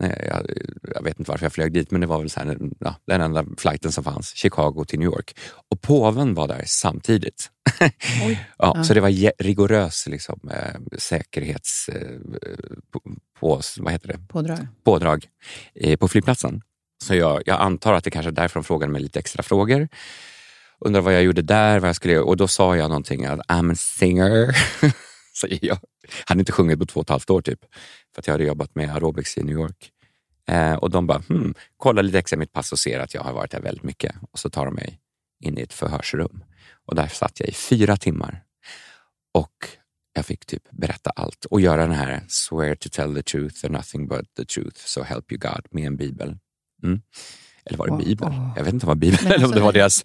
Jag, 0.00 0.46
jag 0.94 1.02
vet 1.02 1.18
inte 1.18 1.30
varför 1.30 1.44
jag 1.44 1.52
flög 1.52 1.72
dit, 1.72 1.90
men 1.90 2.00
det 2.00 2.06
var 2.06 2.18
väl 2.18 2.30
så 2.30 2.40
här, 2.40 2.58
ja, 2.80 2.96
den 3.06 3.20
enda 3.20 3.44
flighten 3.58 3.92
som 3.92 4.04
fanns. 4.04 4.34
Chicago 4.34 4.84
till 4.88 4.98
New 4.98 5.06
York. 5.06 5.36
Och 5.70 5.80
påven 5.80 6.34
var 6.34 6.48
där 6.48 6.62
samtidigt. 6.66 7.50
Ja, 7.80 7.90
Ja. 8.58 8.84
Så 8.84 8.94
det 8.94 9.00
var 9.00 9.42
rigorös 9.42 10.06
liksom, 10.06 10.50
eh, 10.52 10.98
säkerhets... 10.98 11.88
Eh, 11.88 12.18
på, 12.92 13.00
på, 13.40 13.60
vad 13.78 13.92
heter 13.92 14.08
det? 14.08 14.18
Pådrag. 14.28 14.58
pådrag 14.84 15.26
eh, 15.74 15.96
på 15.96 16.08
flygplatsen. 16.08 16.62
Så 17.04 17.14
jag, 17.14 17.42
jag 17.46 17.60
antar 17.60 17.92
att 17.92 18.04
det 18.04 18.10
kanske 18.10 18.30
är 18.30 18.32
därför 18.32 18.60
de 18.60 18.64
frågade 18.64 18.92
mig 18.92 19.02
lite 19.02 19.18
extra 19.18 19.42
frågor. 19.42 19.88
Undrar 20.80 21.00
vad 21.00 21.14
jag 21.14 21.22
gjorde 21.22 21.42
där, 21.42 21.80
vad 21.80 21.88
jag 21.88 21.96
skulle. 21.96 22.18
Och 22.18 22.36
då 22.36 22.48
sa 22.48 22.76
jag 22.76 22.88
någonting 22.88 23.24
att 23.24 23.40
I'm 23.40 23.72
a 23.72 23.74
singer. 23.74 24.56
Säger 25.40 25.58
jag. 25.62 25.78
Hade 26.26 26.40
inte 26.40 26.52
sjungit 26.52 26.78
på 26.78 26.86
två 26.86 27.00
och 27.00 27.06
ett 27.06 27.10
halvt 27.10 27.30
år 27.30 27.42
typ. 27.42 27.60
För 28.14 28.22
att 28.22 28.26
jag 28.26 28.34
hade 28.34 28.44
jobbat 28.44 28.74
med 28.74 28.90
aerobics 28.94 29.38
i 29.38 29.42
New 29.42 29.54
York. 29.54 29.90
Eh, 30.48 30.74
och 30.74 30.90
de 30.90 31.06
bara, 31.06 31.18
hmm, 31.28 31.54
kollar 31.76 32.02
lite 32.02 32.18
extra 32.18 32.36
i 32.36 32.38
mitt 32.38 32.52
pass 32.52 32.72
och 32.72 32.78
ser 32.78 33.00
att 33.00 33.14
jag 33.14 33.22
har 33.22 33.32
varit 33.32 33.50
där 33.50 33.60
väldigt 33.60 33.82
mycket. 33.84 34.14
Och 34.30 34.38
så 34.38 34.50
tar 34.50 34.64
de 34.64 34.74
mig 34.74 35.00
in 35.44 35.58
i 35.58 35.62
ett 35.62 35.72
förhörsrum. 35.72 36.44
Och 36.86 36.94
där 36.94 37.06
satt 37.06 37.40
jag 37.40 37.48
i 37.48 37.52
fyra 37.52 37.96
timmar. 37.96 38.42
Och 39.34 39.68
jag 40.12 40.26
fick 40.26 40.46
typ 40.46 40.62
berätta 40.70 41.10
allt 41.10 41.44
och 41.44 41.60
göra 41.60 41.86
den 41.86 41.96
här 41.96 42.24
swear 42.28 42.74
to 42.74 42.88
tell 42.92 43.14
the 43.14 43.22
truth 43.22 43.64
and 43.64 43.74
nothing 43.74 44.08
but 44.08 44.34
the 44.36 44.44
truth, 44.44 44.80
so 44.86 45.02
help 45.02 45.32
you 45.32 45.38
God 45.38 45.66
med 45.70 45.86
en 45.86 45.96
bibel. 45.96 46.38
Mm. 46.82 47.00
Eller 47.64 47.78
var 47.78 47.86
det 47.86 47.92
Åh, 47.92 47.98
bibel? 47.98 48.32
Jag 48.56 48.64
vet 48.64 48.74
inte 48.74 48.86
om 48.86 49.00
det 49.00 49.06
var 49.06 49.10
bibel 49.10 49.18
Men 49.22 49.32
eller 49.32 49.38
om 49.38 49.44
alltså, 49.44 49.58
det 49.58 49.64
var 49.64 49.72
deras... 49.72 50.04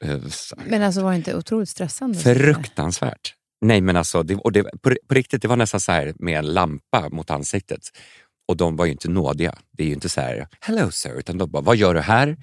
eh, 0.00 0.20
Men 0.66 0.82
alltså 0.82 1.02
var 1.02 1.10
det 1.10 1.16
inte 1.16 1.36
otroligt 1.36 1.68
stressande? 1.68 2.18
Fruktansvärt. 2.18 3.34
Nej 3.62 3.80
men 3.80 3.96
alltså, 3.96 4.22
det, 4.22 4.34
och 4.36 4.52
det, 4.52 4.62
på, 4.62 4.96
på 5.08 5.14
riktigt, 5.14 5.42
det 5.42 5.48
var 5.48 5.56
nästan 5.56 5.80
så 5.80 5.92
här 5.92 6.12
med 6.18 6.38
en 6.38 6.46
lampa 6.54 7.08
mot 7.08 7.30
ansiktet. 7.30 7.80
Och 8.48 8.56
de 8.56 8.76
var 8.76 8.84
ju 8.86 8.92
inte 8.92 9.08
nådiga. 9.10 9.54
Det 9.72 9.82
är 9.82 9.86
ju 9.86 9.94
inte 9.94 10.08
så 10.08 10.20
här, 10.20 10.48
hello 10.60 10.90
sir, 10.90 11.18
utan 11.18 11.38
de 11.38 11.50
bara, 11.50 11.62
vad 11.62 11.76
gör 11.76 11.94
du 11.94 12.00
här? 12.00 12.36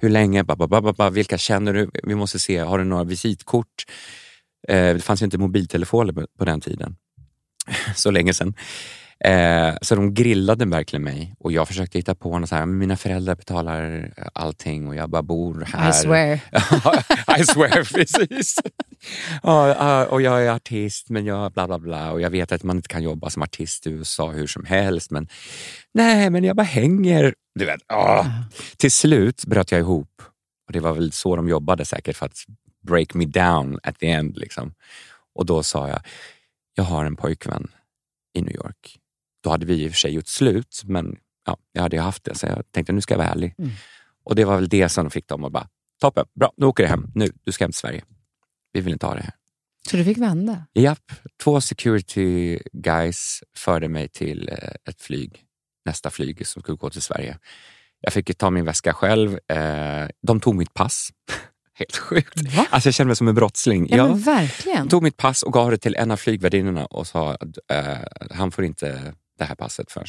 Hur 0.00 0.08
länge? 0.08 0.44
Ba, 0.44 0.56
ba, 0.56 0.66
ba, 0.66 0.80
ba, 0.80 0.92
ba. 0.92 1.10
Vilka 1.10 1.38
känner 1.38 1.72
du? 1.72 1.90
Vi 2.02 2.14
måste 2.14 2.38
se, 2.38 2.58
har 2.58 2.78
du 2.78 2.84
några 2.84 3.04
visitkort? 3.04 3.84
Eh, 4.68 4.94
det 4.94 5.00
fanns 5.00 5.22
ju 5.22 5.24
inte 5.24 5.38
mobiltelefoner 5.38 6.12
på- 6.12 6.26
på 6.38 6.44
den 6.44 6.60
tiden. 6.60 6.96
så 7.94 8.10
länge 8.10 8.34
sedan. 8.34 8.54
Eh, 9.20 9.74
så 9.82 9.94
de 9.94 10.14
grillade 10.14 10.66
verkligen 10.66 11.02
mig 11.02 11.34
och 11.38 11.52
jag 11.52 11.68
försökte 11.68 11.98
hitta 11.98 12.14
på 12.14 12.38
något 12.38 12.48
så 12.48 12.54
här, 12.54 12.66
mina 12.66 12.96
föräldrar 12.96 13.34
betalar 13.34 14.12
allting 14.32 14.88
och 14.88 14.96
jag 14.96 15.10
bara 15.10 15.22
bor 15.22 15.64
här. 15.66 15.90
I 15.90 15.92
swear. 15.92 16.34
I 17.40 17.44
swear, 17.44 17.84
precis. 17.94 18.58
Ja, 19.42 19.68
ja, 19.68 20.06
och 20.06 20.22
jag 20.22 20.46
är 20.46 20.50
artist, 20.50 21.10
men 21.10 21.24
jag 21.26 21.52
bla 21.52 21.66
bla 21.66 21.78
bla. 21.78 22.12
Och 22.12 22.20
jag 22.20 22.30
vet 22.30 22.52
att 22.52 22.62
man 22.62 22.76
inte 22.76 22.88
kan 22.88 23.02
jobba 23.02 23.30
som 23.30 23.42
artist 23.42 23.86
i 23.86 23.90
USA 23.90 24.30
hur 24.30 24.46
som 24.46 24.64
helst. 24.64 25.10
Men 25.10 25.28
nej, 25.94 26.30
men 26.30 26.44
jag 26.44 26.56
bara 26.56 26.62
hänger. 26.62 27.34
Du 27.54 27.64
vet, 27.64 27.80
åh. 27.92 28.26
Till 28.76 28.92
slut 28.92 29.44
bröt 29.46 29.70
jag 29.72 29.80
ihop. 29.80 30.22
Och 30.66 30.72
det 30.72 30.80
var 30.80 30.92
väl 30.92 31.12
så 31.12 31.36
de 31.36 31.48
jobbade 31.48 31.84
säkert 31.84 32.16
för 32.16 32.26
att 32.26 32.38
break 32.86 33.14
me 33.14 33.24
down 33.24 33.78
at 33.82 33.98
the 33.98 34.10
end. 34.10 34.36
Liksom. 34.36 34.74
Och 35.34 35.46
då 35.46 35.62
sa 35.62 35.88
jag, 35.88 36.00
jag 36.74 36.84
har 36.84 37.04
en 37.04 37.16
pojkvän 37.16 37.68
i 38.34 38.42
New 38.42 38.54
York. 38.54 38.98
Då 39.44 39.50
hade 39.50 39.66
vi 39.66 39.82
i 39.84 39.88
och 39.88 39.90
för 39.92 39.98
sig 39.98 40.14
gjort 40.14 40.26
slut, 40.28 40.82
men 40.84 41.16
ja, 41.46 41.56
jag 41.72 41.82
hade 41.82 41.96
ju 41.96 42.02
haft 42.02 42.24
det, 42.24 42.34
så 42.34 42.46
jag 42.46 42.62
tänkte 42.72 42.92
nu 42.92 43.00
ska 43.00 43.14
jag 43.14 43.18
vara 43.18 43.28
ärlig. 43.28 43.54
Mm. 43.58 43.70
Och 44.24 44.34
det 44.34 44.44
var 44.44 44.54
väl 44.56 44.68
det 44.68 44.88
som 44.88 45.10
fick 45.10 45.28
dem 45.28 45.44
att 45.44 45.52
bara, 45.52 45.68
toppen, 46.00 46.26
bra, 46.40 46.52
nu 46.56 46.66
åker 46.66 46.82
du 46.82 46.88
hem. 46.88 47.06
Nu, 47.14 47.28
du 47.44 47.52
ska 47.52 47.64
hem 47.64 47.72
till 47.72 47.78
Sverige. 47.78 48.04
Vi 48.72 48.80
vill 48.80 48.92
inte 48.92 49.06
ha 49.06 49.14
det 49.14 49.22
här. 49.22 49.32
Så 49.90 49.96
du 49.96 50.04
fick 50.04 50.18
vända? 50.18 50.66
Japp, 50.74 51.12
två 51.42 51.60
security 51.60 52.58
guys 52.72 53.42
förde 53.56 53.88
mig 53.88 54.08
till 54.08 54.48
eh, 54.48 54.68
ett 54.90 55.02
flyg, 55.02 55.44
nästa 55.84 56.10
flyg 56.10 56.46
som 56.46 56.62
skulle 56.62 56.76
gå 56.76 56.90
till 56.90 57.02
Sverige. 57.02 57.38
Jag 58.00 58.12
fick 58.12 58.38
ta 58.38 58.50
min 58.50 58.64
väska 58.64 58.92
själv. 58.92 59.38
Eh, 59.48 60.08
de 60.22 60.40
tog 60.40 60.54
mitt 60.54 60.74
pass. 60.74 61.10
Helt 61.78 61.96
sjukt. 61.96 62.42
Va? 62.56 62.66
Alltså 62.70 62.86
jag 62.86 62.94
kände 62.94 63.08
mig 63.08 63.16
som 63.16 63.28
en 63.28 63.34
brottsling. 63.34 63.86
Ja, 63.90 63.96
Jag 63.96 64.16
verkligen. 64.16 64.88
tog 64.88 65.02
mitt 65.02 65.16
pass 65.16 65.42
och 65.42 65.52
gav 65.52 65.70
det 65.70 65.78
till 65.78 65.94
en 65.96 66.10
av 66.10 66.16
flygvärdinnorna 66.16 66.86
och 66.86 67.06
sa 67.06 67.34
att 67.34 67.58
eh, 67.72 67.98
han 68.30 68.50
får 68.50 68.64
inte 68.64 69.14
det 69.38 69.44
här 69.44 69.54
passet 69.54 69.92
förrän 69.92 70.06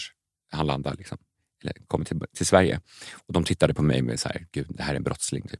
han 0.51 0.67
landar. 0.67 0.95
Liksom. 0.97 1.17
Eller 1.63 1.73
kommer 1.87 2.05
till, 2.05 2.19
till 2.37 2.45
Sverige. 2.45 2.79
Och 3.27 3.33
de 3.33 3.43
tittade 3.43 3.73
på 3.73 3.83
mig 3.83 4.01
med 4.01 4.19
så 4.19 4.29
här, 4.29 4.45
gud 4.51 4.65
det 4.69 4.83
här 4.83 4.91
är 4.91 4.95
en 4.97 5.03
brottsling. 5.03 5.47
Typ. 5.47 5.59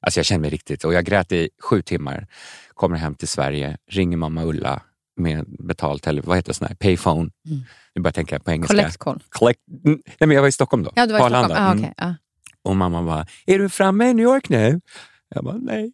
Alltså 0.00 0.18
jag 0.20 0.26
kände 0.26 0.40
mig 0.40 0.50
riktigt, 0.50 0.84
och 0.84 0.94
jag 0.94 1.04
grät 1.04 1.32
i 1.32 1.50
sju 1.62 1.82
timmar. 1.82 2.26
Kommer 2.74 2.96
hem 2.96 3.14
till 3.14 3.28
Sverige, 3.28 3.78
ringer 3.90 4.16
mamma 4.16 4.44
Ulla 4.44 4.82
med 5.16 5.44
betalt, 5.48 6.06
eller 6.06 6.22
vad 6.22 6.36
heter 6.36 6.48
det, 6.50 6.54
sån 6.54 6.66
här, 6.68 6.74
payphone. 6.74 7.20
Mm. 7.20 7.58
Nu 7.94 8.02
börjar 8.02 8.08
jag 8.08 8.14
tänka 8.14 8.40
på 8.40 8.50
engelska. 8.50 8.76
Collect 8.76 8.96
call. 8.98 9.22
Collect. 9.28 9.60
Mm, 9.84 10.02
Nej, 10.06 10.14
men 10.18 10.30
jag 10.30 10.40
var 10.42 10.48
i 10.48 10.52
Stockholm 10.52 10.82
då. 10.82 10.92
Ja, 10.96 11.06
du 11.06 11.12
var 11.12 11.18
i 11.18 11.22
Stockholm. 11.22 11.44
Arlanda. 11.44 11.66
Ah, 11.68 11.72
Mm. 11.72 11.84
okej. 11.84 11.94
ja. 11.96 12.14
Och 12.62 12.76
mamma 12.76 13.02
bara, 13.02 13.26
är 13.46 13.58
du 13.58 13.68
framme 13.68 14.08
i 14.10 14.14
New 14.14 14.24
York 14.24 14.48
nu? 14.48 14.80
Jag 15.28 15.44
bara, 15.44 15.56
nej. 15.56 15.92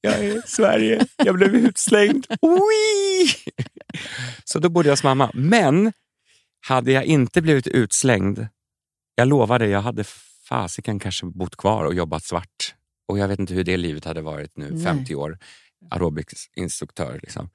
Jag 0.00 0.14
är 0.14 0.22
i 0.38 0.42
Sverige. 0.46 1.06
Jag 1.16 1.34
blev 1.34 1.54
utslängd. 1.54 2.26
Så 4.44 4.58
då 4.58 4.68
bodde 4.68 4.88
jag 4.88 4.92
hos 4.92 5.02
mamma. 5.04 5.30
Men 5.34 5.92
hade 6.68 6.92
jag 6.92 7.04
inte 7.04 7.42
blivit 7.42 7.66
utslängd, 7.66 8.48
jag 9.14 9.28
lovade, 9.28 9.66
jag 9.66 9.80
hade 9.80 10.04
fasiken 10.48 10.98
kanske 10.98 11.26
bott 11.26 11.56
kvar 11.56 11.84
och 11.84 11.94
jobbat 11.94 12.24
svart. 12.24 12.74
Och 13.08 13.18
jag 13.18 13.28
vet 13.28 13.38
inte 13.38 13.54
hur 13.54 13.64
det 13.64 13.76
livet 13.76 14.04
hade 14.04 14.22
varit 14.22 14.56
nu, 14.56 14.70
Nej. 14.70 14.84
50 14.84 15.14
år, 15.14 15.38
aerobicsinstruktör. 15.90 17.20
Liksom. 17.22 17.50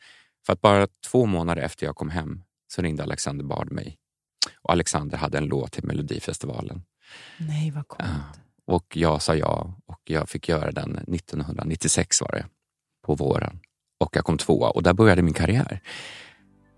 För 0.45 0.53
att 0.53 0.61
bara 0.61 0.87
två 1.07 1.25
månader 1.25 1.61
efter 1.61 1.85
jag 1.85 1.95
kom 1.95 2.09
hem 2.09 2.43
så 2.67 2.81
ringde 2.81 3.03
Alexander 3.03 3.45
Bard 3.45 3.71
mig. 3.71 3.97
Och 4.61 4.71
Alexander 4.71 5.17
hade 5.17 5.37
en 5.37 5.45
låt 5.45 5.71
till 5.71 5.83
Melodifestivalen. 5.83 6.83
Nej, 7.37 7.71
vad 7.71 7.87
coolt. 7.87 8.09
Ja. 8.09 8.73
Och 8.73 8.97
jag 8.97 9.21
sa 9.21 9.35
ja 9.35 9.79
och 9.85 10.01
jag 10.03 10.29
fick 10.29 10.49
göra 10.49 10.71
den 10.71 10.97
1996 10.97 12.21
var 12.21 12.31
det, 12.31 12.45
på 13.05 13.15
våren. 13.15 13.59
Och 13.99 14.15
jag 14.15 14.25
kom 14.25 14.37
tvåa 14.37 14.69
och 14.69 14.83
där 14.83 14.93
började 14.93 15.21
min 15.21 15.33
karriär. 15.33 15.81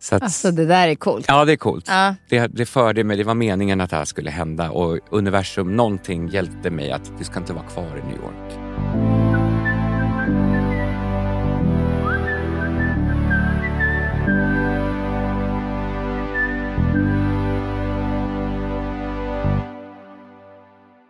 Så 0.03 0.15
att, 0.15 0.23
Alltså 0.23 0.51
det 0.51 0.65
där 0.65 0.87
är 0.87 0.95
coolt. 0.95 1.25
ja, 1.27 1.45
det 1.45 1.51
är 1.51 1.57
coolt. 1.57 1.85
Ja. 1.87 2.15
Det, 2.29 2.47
det 2.47 2.65
förde 2.65 3.03
mig, 3.03 3.17
det 3.17 3.23
var 3.23 3.35
meningen 3.35 3.81
att 3.81 3.89
det 3.89 3.95
här 3.95 4.05
skulle 4.05 4.31
hända 4.31 4.71
och 4.71 4.99
universum, 5.11 5.75
någonting 5.75 6.27
hjälpte 6.27 6.69
mig 6.69 6.91
att 6.91 7.11
du 7.17 7.23
ska 7.23 7.39
inte 7.39 7.53
vara 7.53 7.65
kvar 7.65 8.01
i 8.03 8.07
New 8.07 8.15
York. 8.17 8.59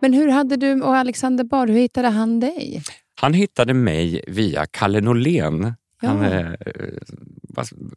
Men 0.00 0.12
hur 0.12 0.28
hade 0.28 0.56
du 0.56 0.82
och 0.82 0.96
Alexander 0.96 1.44
Bard, 1.44 1.70
hur 1.70 1.76
hittade 1.78 2.08
han 2.08 2.40
dig? 2.40 2.82
Han 3.20 3.34
hittade 3.34 3.74
mig 3.74 4.24
via 4.28 4.66
Kalle 4.66 5.00
Norlén. 5.00 5.74
Han 6.02 6.18
Ja. 6.22 6.24
är 6.24 6.56
eh, 6.66 6.98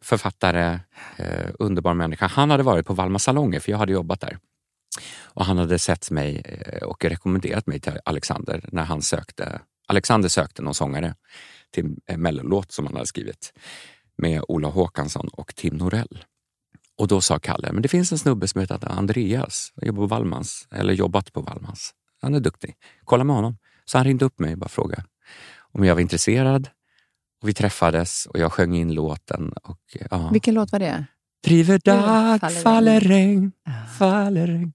författare, 0.02 0.80
eh, 1.16 1.50
underbar 1.58 1.94
människa. 1.94 2.26
Han 2.26 2.50
hade 2.50 2.62
varit 2.62 2.86
på 2.86 2.94
Valma 2.94 3.18
salonger, 3.18 3.60
för 3.60 3.70
jag 3.70 3.78
hade 3.78 3.92
jobbat 3.92 4.20
där. 4.20 4.38
Och 5.22 5.44
han 5.44 5.58
hade 5.58 5.78
sett 5.78 6.10
mig 6.10 6.42
eh, 6.44 6.82
och 6.82 7.04
rekommenderat 7.04 7.66
mig 7.66 7.80
till 7.80 7.98
Alexander 8.04 8.68
när 8.72 8.84
han 8.84 9.02
sökte. 9.02 9.60
Alexander 9.88 10.28
sökte 10.28 10.62
någon 10.62 10.74
sångare 10.74 11.14
till 11.70 11.96
en 12.06 12.22
mellolåt 12.22 12.72
som 12.72 12.86
han 12.86 12.94
hade 12.94 13.06
skrivit 13.06 13.52
med 14.16 14.42
Ola 14.48 14.68
Håkansson 14.68 15.28
och 15.32 15.54
Tim 15.54 15.74
Norell. 15.74 16.24
Och 16.98 17.08
då 17.08 17.20
sa 17.20 17.38
Kalle, 17.38 17.72
men 17.72 17.82
det 17.82 17.88
finns 17.88 18.12
en 18.12 18.18
snubbe 18.18 18.48
som 18.48 18.60
heter 18.60 18.88
Andreas, 18.88 19.72
han 19.76 19.86
jobbar 19.86 20.02
på 20.02 20.06
Wallmans, 20.06 20.68
eller 20.70 20.92
jobbat 20.92 21.32
på 21.32 21.40
Wallmans. 21.40 21.94
Han 22.22 22.34
är 22.34 22.40
duktig, 22.40 22.74
kolla 23.04 23.24
med 23.24 23.36
honom. 23.36 23.58
Så 23.84 23.98
han 23.98 24.04
ringde 24.04 24.24
upp 24.24 24.38
mig 24.38 24.52
och 24.52 24.58
bara 24.58 24.68
frågade 24.68 25.04
om 25.72 25.84
jag 25.84 25.94
var 25.94 26.00
intresserad. 26.00 26.68
Och 27.42 27.48
vi 27.48 27.54
träffades 27.54 28.26
och 28.26 28.38
jag 28.38 28.52
sjöng 28.52 28.74
in 28.76 28.94
låten. 28.94 29.52
Och, 29.62 29.80
ja. 30.10 30.30
Vilken 30.32 30.54
låt 30.54 30.72
var 30.72 30.78
det? 30.78 31.04
Driver 31.44 31.78
dag, 31.84 32.40
faller 32.40 32.60
faller 32.60 33.00
regn, 33.00 33.52
faller 33.98 34.46
regn. 34.46 34.72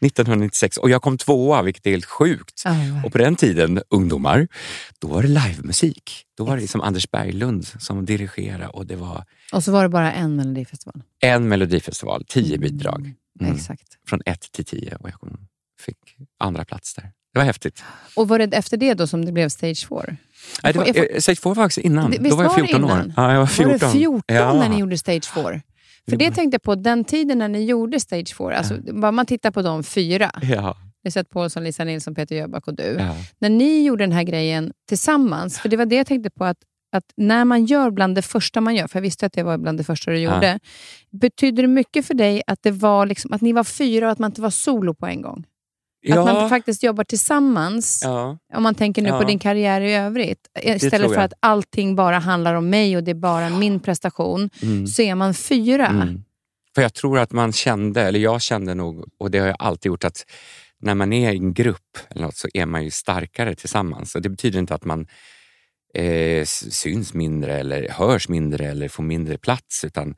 1996 0.00 0.76
och 0.82 0.90
jag 0.90 1.02
kom 1.02 1.18
tvåa, 1.18 1.62
vilket 1.62 1.86
är 1.86 1.90
helt 1.90 2.04
sjukt. 2.04 2.62
Ja, 2.64 2.72
Och 3.04 3.12
på 3.12 3.18
den 3.18 3.36
tiden, 3.36 3.82
ungdomar, 3.90 4.48
då 4.98 5.08
var 5.08 5.22
det 5.22 5.28
livemusik. 5.28 6.24
Då 6.36 6.44
var 6.44 6.54
det 6.56 6.60
liksom 6.60 6.80
Anders 6.80 7.10
Berglund 7.10 7.66
som 7.66 8.04
dirigerade 8.06 8.68
och 8.68 8.86
det 8.86 8.96
var 8.96 9.24
Och 9.52 9.64
så 9.64 9.72
var 9.72 9.82
det 9.82 9.88
bara 9.88 10.12
en 10.12 10.36
melodifestival. 10.36 11.02
en 11.20 11.48
melodifestival, 11.48 12.24
tio 12.28 12.58
bidrag. 12.58 13.14
Mm. 13.40 13.54
Exakt. 13.54 13.98
Från 14.06 14.20
ett 14.26 14.52
till 14.52 14.64
tio 14.64 14.96
och 14.96 15.08
jag 15.08 15.38
fick 15.80 15.98
andra 16.38 16.64
plats 16.64 16.94
där. 16.94 17.12
Det 17.32 17.38
var 17.38 17.44
häftigt. 17.46 17.84
Och 18.16 18.28
var 18.28 18.38
det 18.38 18.56
efter 18.56 18.76
det 18.76 18.94
då 18.94 19.06
som 19.06 19.24
det 19.24 19.32
blev 19.32 19.48
Stage 19.48 19.88
4? 19.88 20.02
Nej, 20.62 20.72
det 20.72 20.78
var, 20.78 21.20
Stage 21.20 21.38
4 21.42 21.48
var 21.50 21.54
faktiskt 21.54 21.78
innan. 21.86 22.10
Det- 22.10 22.18
Då 22.30 22.36
var 22.36 22.44
jag 22.44 22.50
var 22.50 22.58
det 22.60 22.66
14 22.66 22.84
år. 22.84 22.90
innan? 22.90 23.12
Ja, 23.16 23.32
jag 23.32 23.38
var 23.38 23.46
14. 23.46 23.72
Var 23.72 23.78
det 23.78 23.92
14 23.92 24.22
ja. 24.26 24.52
när 24.52 24.68
ni 24.68 24.78
gjorde 24.78 24.98
Stage 24.98 25.24
4? 25.34 25.60
För 26.10 26.16
det 26.16 26.30
tänkte 26.30 26.54
jag 26.54 26.62
på, 26.62 26.74
den 26.74 27.04
tiden 27.04 27.38
när 27.38 27.48
ni 27.48 27.64
gjorde 27.64 28.00
Stage 28.00 28.34
4, 28.36 28.56
alltså, 28.58 28.74
bara 28.92 29.12
man 29.12 29.26
tittar 29.26 29.50
på 29.50 29.62
de 29.62 29.84
fyra, 29.84 30.30
Ja, 30.42 30.76
Lisette 31.04 31.30
Paulsson, 31.32 31.64
Lisa 31.64 31.84
Nilsson, 31.84 32.14
Peter 32.14 32.36
Jöback 32.36 32.68
och 32.68 32.74
du. 32.76 32.96
ja. 32.98 33.16
När 33.38 33.48
ni 33.48 33.84
gjorde 33.84 34.02
den 34.04 34.12
här 34.12 34.22
grejen 34.22 34.72
tillsammans, 34.88 35.58
för 35.58 35.68
det 35.68 35.76
var 35.76 35.86
det 35.86 35.96
jag 35.96 36.06
tänkte 36.06 36.30
på, 36.30 36.44
att, 36.44 36.56
att 36.92 37.04
när 37.16 37.44
man 37.44 37.64
gör 37.66 37.90
bland 37.90 38.14
det 38.14 38.22
första 38.22 38.60
man 38.60 38.74
gör, 38.76 38.86
för 38.88 38.96
jag 38.98 39.02
visste 39.02 39.26
att 39.26 39.32
det 39.32 39.42
var 39.42 39.58
bland 39.58 39.78
det 39.78 39.84
första 39.84 40.10
du 40.10 40.18
Ja. 40.18 40.34
gjorde, 40.34 40.58
betydde 41.10 41.62
det 41.62 41.68
mycket 41.68 42.06
för 42.06 42.14
dig 42.14 42.42
att, 42.46 42.62
det 42.62 42.70
var 42.70 43.06
liksom, 43.06 43.32
att 43.32 43.40
ni 43.40 43.52
var 43.52 43.64
fyra 43.64 44.06
och 44.06 44.12
att 44.12 44.18
man 44.18 44.30
inte 44.30 44.40
var 44.40 44.50
solo 44.50 44.94
på 44.94 45.06
en 45.06 45.22
gång? 45.22 45.44
Att 46.08 46.24
man 46.24 46.48
faktiskt 46.48 46.82
jobbar 46.82 47.04
tillsammans, 47.04 48.00
ja. 48.04 48.38
om 48.54 48.62
man 48.62 48.74
tänker 48.74 49.02
nu 49.02 49.08
Ja. 49.08 49.18
på 49.18 49.24
din 49.24 49.38
karriär 49.38 49.80
i 49.80 49.94
övrigt. 49.94 50.38
Istället 50.62 51.00
tror 51.02 51.14
för 51.14 51.20
att 51.22 51.32
allting 51.40 51.96
bara 51.96 52.18
handlar 52.18 52.54
om 52.54 52.70
mig 52.70 52.96
och 52.96 53.04
det 53.04 53.10
är 53.10 53.14
bara 53.14 53.50
min 53.50 53.80
prestation, 53.80 54.50
Mm. 54.62 54.86
så 54.86 55.02
är 55.02 55.14
man 55.14 55.34
fyra. 55.34 55.86
Mm. 55.86 56.22
För 56.74 56.82
jag 56.82 56.94
tror 56.94 57.18
att 57.18 57.32
man 57.32 57.52
kände, 57.52 58.02
eller 58.02 58.20
jag 58.20 58.42
kände 58.42 58.74
nog, 58.74 59.04
och 59.18 59.30
det 59.30 59.38
har 59.38 59.46
jag 59.46 59.56
alltid 59.58 59.90
gjort, 59.90 60.04
att 60.04 60.24
när 60.80 60.94
man 60.94 61.12
är 61.12 61.32
i 61.32 61.36
en 61.36 61.54
grupp 61.54 61.98
eller 62.10 62.22
något, 62.22 62.36
så 62.36 62.48
är 62.54 62.66
man 62.66 62.84
ju 62.84 62.90
starkare 62.90 63.54
tillsammans. 63.54 64.14
Och 64.14 64.22
det 64.22 64.28
betyder 64.28 64.58
inte 64.58 64.74
att 64.74 64.84
man 64.84 65.06
eh, 65.94 66.44
syns 66.44 67.14
mindre 67.14 67.58
eller 67.58 67.88
hörs 67.88 68.28
mindre 68.28 68.66
eller 68.68 68.88
får 68.88 69.02
mindre 69.02 69.38
plats. 69.38 69.84
Utan 69.84 70.14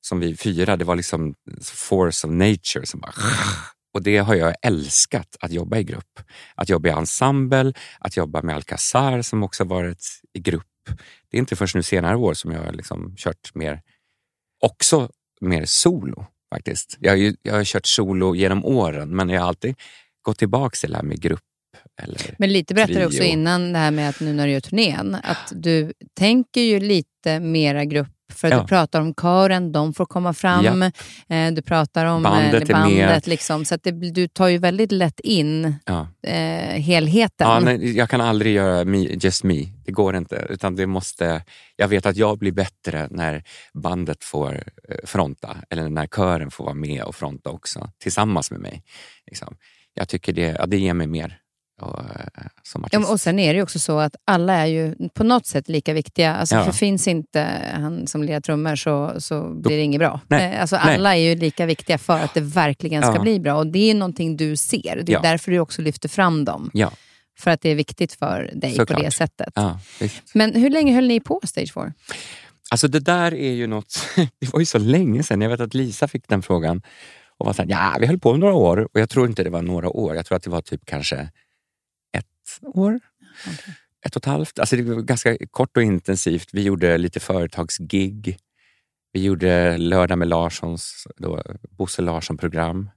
som 0.00 0.20
vi 0.20 0.36
fyra, 0.36 0.76
det 0.76 0.84
var 0.84 0.96
liksom 0.96 1.34
force 1.62 2.26
of 2.26 2.32
nature 2.32 2.86
som 2.86 3.00
bara... 3.00 3.12
Och 3.92 4.02
det 4.02 4.18
har 4.18 4.34
jag 4.34 4.54
älskat, 4.62 5.36
att 5.40 5.52
jobba 5.52 5.78
i 5.78 5.84
grupp. 5.84 6.20
Att 6.54 6.68
jobba 6.68 6.88
i 6.88 6.92
ensemble, 6.92 7.72
att 7.98 8.16
jobba 8.16 8.42
med 8.42 8.54
Alcazar 8.54 9.22
som 9.22 9.42
också 9.42 9.64
varit 9.64 10.04
i 10.32 10.40
grupp. 10.40 10.66
Det 11.30 11.36
är 11.36 11.38
inte 11.38 11.56
först 11.56 11.74
nu 11.74 11.82
senare 11.82 12.16
år 12.16 12.34
som 12.34 12.52
jag 12.52 12.62
har 12.62 12.72
liksom 12.72 13.14
kört 13.16 13.54
mer, 13.54 13.82
också 14.60 15.10
mer 15.40 15.64
solo 15.64 16.26
faktiskt. 16.54 16.96
Jag 17.00 17.12
har, 17.12 17.16
ju, 17.16 17.34
jag 17.42 17.54
har 17.54 17.64
kört 17.64 17.86
solo 17.86 18.34
genom 18.34 18.64
åren 18.64 19.16
men 19.16 19.28
jag 19.28 19.40
har 19.40 19.48
alltid 19.48 19.74
gått 20.22 20.38
tillbaka 20.38 20.74
till 20.80 20.90
det 20.90 20.96
här 20.96 21.04
med 21.04 21.20
grupp. 21.20 21.40
Eller, 22.02 22.34
Men 22.38 22.52
lite 22.52 22.74
berättade 22.74 23.00
du 23.00 23.06
också 23.06 23.22
innan 23.22 23.72
det 23.72 23.78
här 23.78 23.90
med 23.90 24.08
att 24.08 24.20
nu 24.20 24.32
när 24.32 24.46
du 24.46 24.52
gör 24.52 24.60
turnén, 24.60 25.14
att 25.22 25.52
du 25.54 25.92
tänker 26.14 26.60
ju 26.60 26.80
lite 26.80 27.40
mera 27.40 27.84
grupp 27.84 28.19
för 28.40 28.50
Ja. 28.50 28.60
du 28.60 28.66
pratar 28.66 29.00
om 29.00 29.14
kören, 29.14 29.72
de 29.72 29.94
får 29.94 30.06
komma 30.06 30.32
fram. 30.34 30.82
Eh, 31.28 31.52
du 31.52 31.62
pratar 31.62 32.06
om 32.06 32.22
Bandet 32.22 32.70
eh, 32.70 32.78
med. 32.80 32.98
bandet. 33.08 33.26
Liksom, 33.26 33.64
så 33.64 33.74
att 33.74 33.82
det, 33.82 33.90
du 33.90 34.28
tar 34.28 34.48
ju 34.48 34.58
väldigt 34.58 34.92
lätt 34.92 35.20
in 35.20 35.74
ja. 35.84 36.08
eh, 36.26 36.80
helheten. 36.80 37.48
Ja, 37.48 37.60
nej, 37.60 37.96
jag 37.96 38.10
kan 38.10 38.20
aldrig 38.20 38.54
göra 38.54 38.84
me, 38.84 38.98
just 38.98 39.44
me, 39.44 39.66
det 39.84 39.92
går 39.92 40.16
inte. 40.16 40.46
Utan 40.50 40.76
det 40.76 40.86
måste, 40.86 41.42
jag 41.76 41.88
vet 41.88 42.06
att 42.06 42.16
jag 42.16 42.38
blir 42.38 42.52
bättre 42.52 43.08
när 43.10 43.42
bandet 43.74 44.24
får 44.24 44.62
fronta 45.04 45.56
eller 45.70 45.88
när 45.88 46.06
kören 46.06 46.50
får 46.50 46.64
vara 46.64 46.74
med 46.74 47.02
och 47.02 47.14
fronta 47.14 47.50
också 47.50 47.90
tillsammans 48.02 48.50
med 48.50 48.60
mig. 48.60 48.82
Liksom. 49.26 49.56
Jag 49.94 50.08
tycker 50.08 50.32
det, 50.32 50.56
ja, 50.58 50.66
det 50.66 50.78
ger 50.78 50.94
mig 50.94 51.06
mer 51.06 51.38
och, 51.82 51.98
eh, 51.98 52.44
som 52.62 52.84
artist. 52.84 53.02
Ja, 53.06 53.12
och 53.12 53.20
sen 53.20 53.38
är 53.38 53.54
det 53.54 53.62
också 53.62 53.78
så 53.78 53.98
att 53.98 54.16
alla 54.24 54.52
är 54.54 54.66
ju 54.66 54.94
på 55.14 55.24
något 55.24 55.46
sätt 55.46 55.68
lika 55.68 55.92
viktiga. 55.92 56.34
Alltså, 56.34 56.54
Ja. 56.54 56.64
För 56.64 56.72
finns 56.72 57.08
inte 57.08 57.48
han 57.74 58.06
som 58.06 58.22
lirar 58.24 58.40
trummor 58.40 58.76
så, 58.76 59.14
så 59.18 59.54
blir 59.54 59.76
det 59.76 59.82
inget 59.82 59.98
bra. 59.98 60.20
Nej. 60.28 60.54
Eh, 60.54 60.60
Alltså, 60.60 60.76
Nej. 60.84 60.94
alla 60.94 61.16
är 61.16 61.20
ju 61.20 61.34
lika 61.34 61.66
viktiga 61.66 61.98
för 61.98 62.18
att 62.18 62.34
det 62.34 62.40
verkligen 62.40 63.02
ska 63.02 63.14
Ja. 63.14 63.20
bli 63.22 63.40
bra. 63.40 63.54
Och 63.54 63.66
Det 63.66 63.90
är 63.90 63.94
någonting 63.94 64.36
du 64.36 64.56
ser. 64.56 65.02
Det 65.06 65.12
är 65.12 65.22
därför 65.22 65.50
du 65.52 65.58
också 65.58 65.82
lyfter 65.82 66.08
fram 66.08 66.44
dem. 66.44 66.70
För 67.38 67.50
att 67.50 67.60
det 67.60 67.68
är 67.70 67.74
viktigt 67.74 68.12
för 68.12 68.50
dig 68.54 68.70
på 68.70 68.76
Såklart. 68.76 69.00
det 69.00 69.10
sättet. 69.10 69.54
Men 70.34 70.54
hur 70.54 70.70
länge 70.70 70.94
höll 70.94 71.06
ni 71.08 71.20
på 71.20 71.40
Stage 71.44 71.72
4? 71.74 71.92
Alltså 72.70 72.88
det 72.88 73.00
där 73.00 73.34
är 73.34 73.52
ju 73.52 73.66
något, 73.66 74.06
det 74.40 74.52
var 74.52 74.60
ju 74.60 74.66
så 74.66 74.78
länge 74.78 75.22
sedan. 75.22 75.40
Jag 75.40 75.50
vet 75.50 75.60
att 75.60 75.74
Lisa 75.74 76.08
fick 76.08 76.28
den 76.28 76.42
frågan 76.42 76.82
Och 77.38 77.46
var 77.46 77.52
så 77.52 77.62
här, 77.62 77.70
ja, 77.70 77.96
vi 78.00 78.06
höll 78.06 78.18
på 78.18 78.36
några 78.36 78.54
år 78.54 78.88
och 78.94 79.00
jag 79.00 79.10
tror 79.10 79.26
inte 79.26 79.42
det 79.44 79.50
var 79.50 79.62
några 79.62 79.88
år. 79.88 80.14
Jag 80.16 80.26
tror 80.26 80.36
att 80.36 80.42
det 80.42 80.50
var 80.50 80.60
typ 80.62 80.80
kanske 80.84 81.28
år. 82.62 83.00
Okej. 83.46 83.74
Ett 84.06 84.16
och 84.16 84.22
ett 84.22 84.26
halvt. 84.26 84.58
Alltså 84.58 84.76
det 84.76 84.82
var 84.82 85.02
ganska 85.02 85.36
kort 85.50 85.76
och 85.76 85.82
intensivt. 85.82 86.48
Vi 86.52 86.62
gjorde 86.62 86.98
lite 86.98 87.20
företagsgig. 87.20 88.38
Vi 89.12 89.22
gjorde 89.22 89.78
Lördag 89.78 90.18
med 90.18 90.28
Larssons, 90.28 91.06
då, 91.16 91.42
Bosse 91.70 92.02
Larsson-program. 92.02 92.90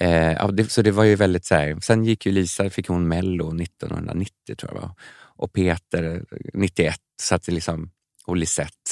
Eh, 0.00 0.48
det, 0.48 0.72
så 0.72 0.82
det 0.82 0.90
var 0.90 1.04
ju 1.04 1.16
väldigt 1.16 1.44
så 1.44 1.54
här. 1.54 1.80
Sen 1.80 2.04
gick 2.04 2.26
ju 2.26 2.32
Lisa, 2.32 2.70
fick 2.70 2.88
hon 2.88 3.08
Mello 3.08 3.62
1990 3.62 4.56
tror 4.56 4.74
jag 4.74 4.80
var. 4.80 4.94
Och 5.36 5.52
Peter 5.52 6.24
91. 6.54 6.96
Så 7.22 7.34
att 7.34 7.42
det 7.42 7.52
liksom, 7.52 7.90
och 8.26 8.36
Lisette. 8.36 8.90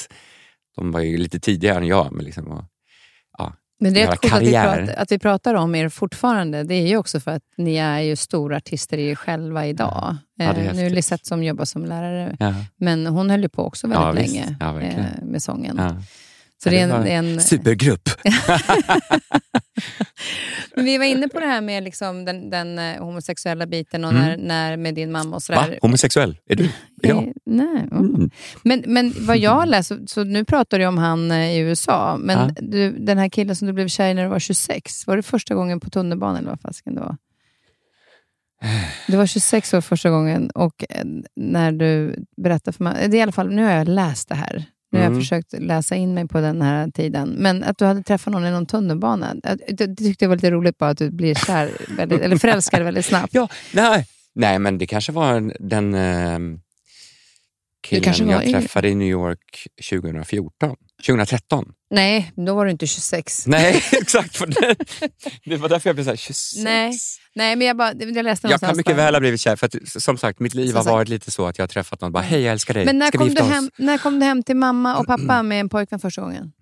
De 0.76 0.92
var 0.92 1.00
ju 1.00 1.16
lite 1.16 1.40
tidigare 1.40 1.78
än 1.78 1.86
jag. 1.86 2.12
Men 2.12 2.24
liksom, 2.24 2.48
och, 2.48 2.64
Men 3.80 3.94
det 3.94 4.02
är 4.02 4.10
rätt 4.10 4.20
coolt 4.20 4.32
att 4.34 4.42
vi, 4.42 4.52
pratar, 4.52 4.94
att 5.02 5.12
vi 5.12 5.18
pratar 5.18 5.54
om 5.54 5.74
er 5.74 5.88
fortfarande. 5.88 6.62
Det 6.62 6.74
är 6.74 6.86
ju 6.86 6.96
också 6.96 7.20
för 7.20 7.30
att 7.30 7.42
ni 7.56 7.76
är 7.76 8.00
ju 8.00 8.16
stora 8.16 8.56
artister 8.56 8.98
i 8.98 9.08
er 9.08 9.14
själva 9.14 9.66
idag. 9.66 9.88
Ja, 9.94 10.16
Eh, 10.40 10.74
nu 10.74 10.86
är. 10.86 10.90
Lisette 10.90 11.26
som 11.28 11.44
jobbar 11.44 11.64
som 11.64 11.84
lärare, 11.84 12.36
ja, 12.38 12.54
men 12.76 13.06
hon 13.06 13.30
höll 13.30 13.42
ju 13.42 13.48
på 13.48 13.64
också 13.64 13.86
väldigt 13.86 14.30
länge 14.30 14.56
eh, 14.60 15.24
med 15.24 15.42
sången. 15.42 15.80
Ja. 16.64 16.70
Så 16.70 16.76
Ja, 16.76 16.98
det 16.98 17.10
är 17.10 17.18
en, 17.18 17.26
en, 17.26 17.40
Supergrupp! 17.40 18.08
vi 20.76 20.98
var 20.98 21.04
inne 21.04 21.28
på 21.28 21.40
det 21.40 21.46
här 21.46 21.60
med 21.60 21.82
liksom 21.82 22.24
den, 22.24 22.50
den 22.50 22.78
eh, 22.78 23.04
homosexuella 23.04 23.66
biten 23.66 24.04
och 24.04 24.10
Mm. 24.10 24.22
när, 24.22 24.36
när 24.36 24.76
med 24.76 24.94
din 24.94 25.12
mamma 25.12 25.28
och 25.28 25.32
Va? 25.32 25.40
sådär. 25.40 25.78
Homosexuell? 25.82 26.36
Är 26.48 26.56
du? 26.56 26.68
Ja. 27.02 27.22
Eh, 27.22 27.28
Nej. 27.46 27.88
mm. 27.92 28.30
Men, 28.62 28.84
men 28.86 29.14
vad 29.18 29.38
jag 29.38 29.68
läst, 29.68 29.92
så, 30.06 30.24
nu 30.24 30.44
pratar 30.44 30.78
du 30.78 30.86
om 30.86 30.98
han 30.98 31.30
eh, 31.30 31.50
i 31.52 31.58
USA, 31.58 32.16
men 32.20 32.38
Ja. 32.38 32.54
du, 32.62 32.90
den 32.98 33.18
här 33.18 33.28
killen 33.28 33.56
som 33.56 33.66
du 33.66 33.72
blev 33.72 33.88
kär 33.88 34.08
i 34.10 34.14
när 34.14 34.22
du 34.22 34.28
var 34.28 34.38
26, 34.38 35.06
var 35.06 35.16
det 35.16 35.22
första 35.22 35.54
gången 35.54 35.80
på 35.80 35.90
tunnelbanan 35.90 36.36
eller 36.36 36.48
vad 36.50 36.60
fasken 36.60 36.94
det 36.94 37.00
var? 37.00 37.16
Du 39.06 39.16
var 39.16 39.26
26 39.26 39.74
år 39.74 39.80
första 39.80 40.10
gången 40.10 40.50
och 40.50 40.84
när 41.36 41.72
du 41.72 42.16
berättade 42.42 42.76
för 42.76 42.84
mig, 42.84 43.08
det 43.08 43.16
är 43.16 43.18
i 43.18 43.22
alla 43.22 43.32
fall, 43.32 43.50
nu 43.50 43.62
har 43.64 43.70
jag 43.72 43.88
läst 43.88 44.28
det 44.28 44.34
här. 44.34 44.64
Nu 44.92 44.98
har 44.98 45.04
jag 45.04 45.10
Mm. 45.10 45.20
försökt 45.20 45.52
läsa 45.52 45.96
in 45.96 46.14
mig 46.14 46.28
på 46.28 46.40
den 46.40 46.62
här 46.62 46.90
tiden. 46.90 47.28
Men 47.28 47.64
att 47.64 47.78
du 47.78 47.84
hade 47.84 48.02
träffat 48.02 48.32
någon 48.32 48.44
i 48.46 48.50
någon 48.50 48.66
tunnelbana, 48.66 49.34
det, 49.34 49.56
det 49.76 49.94
tyckte 49.96 50.24
jag 50.24 50.28
var 50.28 50.36
lite 50.36 50.50
roligt 50.50 50.78
bara 50.78 50.90
att 50.90 50.98
du 50.98 51.10
blir 51.10 51.34
kär, 51.34 51.70
väldigt, 51.96 52.20
eller 52.20 52.36
förälskad 52.36 52.82
väldigt 52.82 53.06
snabbt. 53.06 53.34
Ja, 53.34 53.48
nej. 53.74 54.06
nej, 54.34 54.58
men 54.58 54.78
det 54.78 54.86
kanske 54.86 55.12
var 55.12 55.34
en- 55.34 55.52
den 55.60 55.94
eh, 55.94 56.38
killen 57.82 58.28
jag 58.28 58.44
yngre. 58.46 58.60
träffade 58.60 58.88
i 58.88 58.94
New 58.94 59.08
York 59.08 59.66
2014. 59.90 60.76
2013. 61.06 61.72
Nej, 61.90 62.32
då 62.36 62.54
var 62.54 62.64
du 62.64 62.70
inte 62.70 62.86
26. 62.86 63.46
Nej, 63.46 63.82
exakt. 64.00 64.38
Det, 65.44 65.56
var 65.56 65.68
därför 65.68 65.88
jag 65.88 65.96
blev 65.96 66.04
så 66.04 66.10
här, 66.10 66.16
26. 66.16 66.64
Nej, 66.64 66.92
Nej, 67.34 67.56
men 67.56 67.66
jag, 67.66 67.76
bara, 67.76 67.92
jag 67.94 68.24
läste 68.24 68.48
Jag 68.48 68.60
kan 68.60 68.76
mycket 68.76 68.96
bara- 68.96 69.04
väl 69.04 69.14
ha 69.14 69.20
blivit 69.20 69.40
kär, 69.40 69.56
för 69.56 69.66
att, 69.66 69.74
som 70.02 70.18
sagt, 70.18 70.40
mitt 70.40 70.54
liv 70.54 70.66
Som 70.68 70.76
har 70.76 70.82
sagt. 70.84 70.92
varit 70.92 71.08
lite 71.08 71.30
så 71.30 71.46
att 71.46 71.58
jag 71.58 71.62
har 71.62 71.68
träffat 71.68 72.00
någon 72.00 72.12
bara, 72.12 72.22
hej 72.22 72.40
jag 72.42 72.52
älskar 72.52 72.74
dig, 72.74 72.84
Men 72.84 72.98
när 72.98 73.06
ska 73.06 73.18
vi 73.18 73.24
kom, 73.24 73.28
gifta 73.28 73.42
du 73.44 73.48
oss? 73.48 73.54
hem, 73.54 73.70
när 73.76 73.98
kom 73.98 74.18
du 74.20 74.26
hem 74.26 74.42
till 74.42 74.56
mamma 74.56 74.96
och 74.96 75.06
pappa 75.06 75.42
med 75.42 75.60
en 75.60 75.68
pojkvän 75.68 76.00
första 76.00 76.22
gången? 76.22 76.52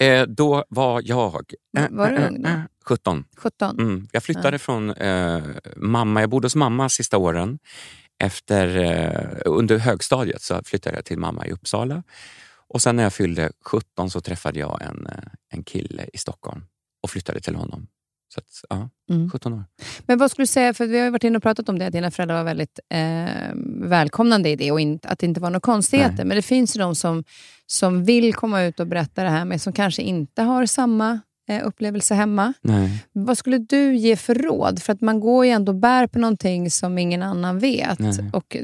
Eh, 0.00 0.22
då 0.22 0.64
var 0.68 1.02
jag 1.04 1.52
eh, 1.78 1.84
Var 1.90 2.10
du 2.10 2.16
eh, 2.16 2.28
ung 2.28 2.44
eh, 2.44 2.60
17. 2.84 3.24
17? 3.36 3.80
Mm. 3.80 4.08
Jag 4.12 4.22
flyttade 4.22 4.58
från 4.58 4.90
eh, 4.90 5.42
mamma, 5.76 6.20
jag 6.20 6.30
bodde 6.30 6.46
hos 6.46 6.54
mamma 6.56 6.88
sista 6.88 7.16
åren. 7.18 7.58
Efter, 8.18 8.76
eh, 8.76 9.38
under 9.44 9.78
högstadiet 9.78 10.42
så 10.42 10.60
flyttade 10.64 10.96
jag 10.96 11.04
till 11.04 11.18
mamma 11.18 11.46
i 11.46 11.50
Uppsala. 11.52 12.02
Och 12.68 12.82
sen 12.82 12.96
när 12.96 13.02
jag 13.02 13.12
fyllde 13.12 13.50
17 13.64 14.10
så 14.10 14.20
träffade 14.20 14.58
jag 14.60 14.82
en, 14.82 15.06
eh, 15.06 15.14
en 15.52 15.62
kille 15.62 16.06
i 16.12 16.18
Stockholm 16.18 16.62
och 17.02 17.10
flyttade 17.10 17.40
till 17.40 17.54
honom. 17.54 17.86
Så 18.34 18.40
att, 18.40 18.46
ja, 18.68 18.88
Mm. 19.10 19.30
17 19.30 19.52
år. 19.52 19.64
Men 20.06 20.18
vad 20.18 20.30
skulle 20.30 20.42
du 20.42 20.46
säga, 20.46 20.74
för 20.74 20.86
vi 20.86 20.98
har 20.98 21.04
ju 21.04 21.10
varit 21.10 21.24
inne 21.24 21.36
och 21.36 21.42
pratat 21.42 21.68
om 21.68 21.78
det, 21.78 21.86
att 21.86 21.92
dina 21.92 22.10
föräldrar 22.10 22.36
var 22.36 22.44
väldigt 22.44 22.80
eh, 22.88 23.50
välkomnande 23.88 24.48
i 24.50 24.56
det 24.56 24.72
och 24.72 24.80
in, 24.80 24.98
att 25.02 25.18
det 25.18 25.26
inte 25.26 25.40
var 25.40 25.50
några 25.50 25.60
konstigheter. 25.60 26.16
Nej. 26.16 26.24
Men 26.24 26.36
det 26.36 26.42
finns 26.42 26.76
ju 26.76 26.80
de 26.80 26.94
som, 26.94 27.24
som 27.66 28.04
vill 28.04 28.34
komma 28.34 28.62
ut 28.62 28.80
och 28.80 28.86
berätta 28.86 29.22
det 29.22 29.30
här, 29.30 29.44
men 29.44 29.58
som 29.58 29.72
kanske 29.72 30.02
inte 30.02 30.42
har 30.42 30.66
samma 30.66 31.20
eh, 31.48 31.66
upplevelse 31.66 32.14
hemma. 32.14 32.52
Nej. 32.62 33.04
Vad 33.12 33.38
skulle 33.38 33.58
du 33.58 33.96
ge 33.96 34.16
för 34.16 34.34
råd? 34.34 34.82
För 34.82 34.92
att 34.92 35.00
man 35.00 35.20
går 35.20 35.44
ju 35.44 35.50
ändå 35.50 35.72
och 35.72 35.78
bär 35.78 36.06
på 36.06 36.18
någonting 36.18 36.70
som 36.70 36.98
ingen 36.98 37.22
annan 37.22 37.58
vet. 37.58 37.98
Nej. 37.98 38.30
Och 38.32 38.56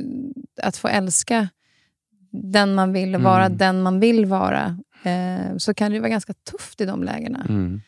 att 0.62 0.76
få 0.76 0.88
älska 0.88 1.48
den 2.32 2.74
man 2.74 2.92
vill 2.92 3.16
vara 3.16 3.46
Mm. 3.46 3.58
den 3.58 3.82
man 3.82 4.00
vill 4.00 4.26
vara, 4.26 4.78
eh, 5.02 5.56
så 5.56 5.74
kan 5.74 5.92
det 5.92 6.00
vara 6.00 6.08
ganska 6.10 6.32
tufft 6.50 6.80
i 6.80 6.84
de 6.84 7.02
lägena. 7.04 7.46
Mm. 7.48 7.80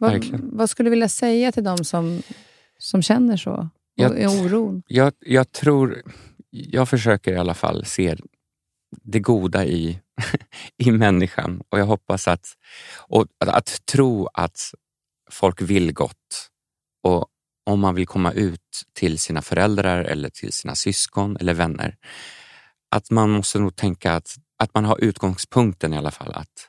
Vad, 0.00 0.24
vad 0.42 0.70
skulle 0.70 0.86
du 0.86 0.90
vilja 0.90 1.08
säga 1.08 1.52
till 1.52 1.64
de 1.64 1.84
som, 1.84 2.22
som 2.78 3.02
känner 3.02 3.36
så? 3.36 3.68
Jag- 3.94 4.18
är 4.20 4.26
oron? 4.44 4.82
Jag, 4.86 5.12
jag 5.20 5.52
tror, 5.52 6.02
jag 6.50 6.88
försöker 6.88 7.32
i 7.32 7.36
alla 7.36 7.54
fall 7.54 7.84
se 7.84 8.16
det 9.02 9.20
goda 9.20 9.64
i, 9.66 10.00
i 10.76 10.90
människan 10.90 11.62
och 11.68 11.78
jag 11.78 11.86
hoppas 11.86 12.28
att, 12.28 12.46
och 12.98 13.26
att 13.38 13.80
tro 13.86 14.26
att 14.34 14.60
folk 15.30 15.62
vill 15.62 15.92
gott 15.92 16.48
och 17.02 17.26
om 17.66 17.80
man 17.80 17.94
vill 17.94 18.06
komma 18.06 18.32
ut 18.32 18.82
till 18.92 19.18
sina 19.18 19.42
föräldrar 19.42 20.04
eller 20.04 20.30
till 20.30 20.52
sina 20.52 20.74
syskon 20.74 21.36
eller 21.40 21.54
vänner, 21.54 21.96
att 22.90 23.10
man 23.10 23.30
måste 23.30 23.58
nog 23.58 23.76
tänka 23.76 24.12
att, 24.12 24.36
att 24.58 24.74
man 24.74 24.84
har 24.84 25.04
utgångspunkten 25.04 25.94
i 25.94 25.96
alla 25.96 26.10
fall 26.10 26.32
att 26.32 26.68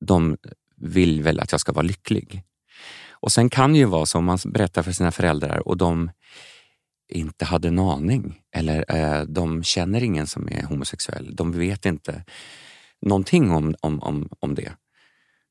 de 0.00 0.36
vill 0.76 1.22
väl 1.22 1.40
att 1.40 1.52
jag 1.52 1.60
ska 1.60 1.72
vara 1.72 1.86
lycklig. 1.86 2.42
Och 3.10 3.32
sen 3.32 3.50
kan 3.50 3.72
det 3.72 3.78
ju 3.78 3.84
vara 3.84 4.06
så 4.06 4.18
om 4.18 4.24
man 4.24 4.38
berättar 4.44 4.82
för 4.82 4.92
sina 4.92 5.12
föräldrar 5.12 5.68
och 5.68 5.76
de 5.76 6.10
inte 7.08 7.44
hade 7.44 7.68
en 7.68 7.78
aning 7.78 8.40
eller 8.56 8.84
eh, 8.96 9.22
de 9.22 9.62
känner 9.62 10.02
ingen 10.02 10.26
som 10.26 10.48
är 10.48 10.62
homosexuell. 10.62 11.36
De 11.36 11.52
vet 11.52 11.86
inte 11.86 12.24
någonting 13.00 13.50
om, 13.50 13.74
om, 13.80 14.02
om, 14.02 14.28
om 14.40 14.54
det. 14.54 14.72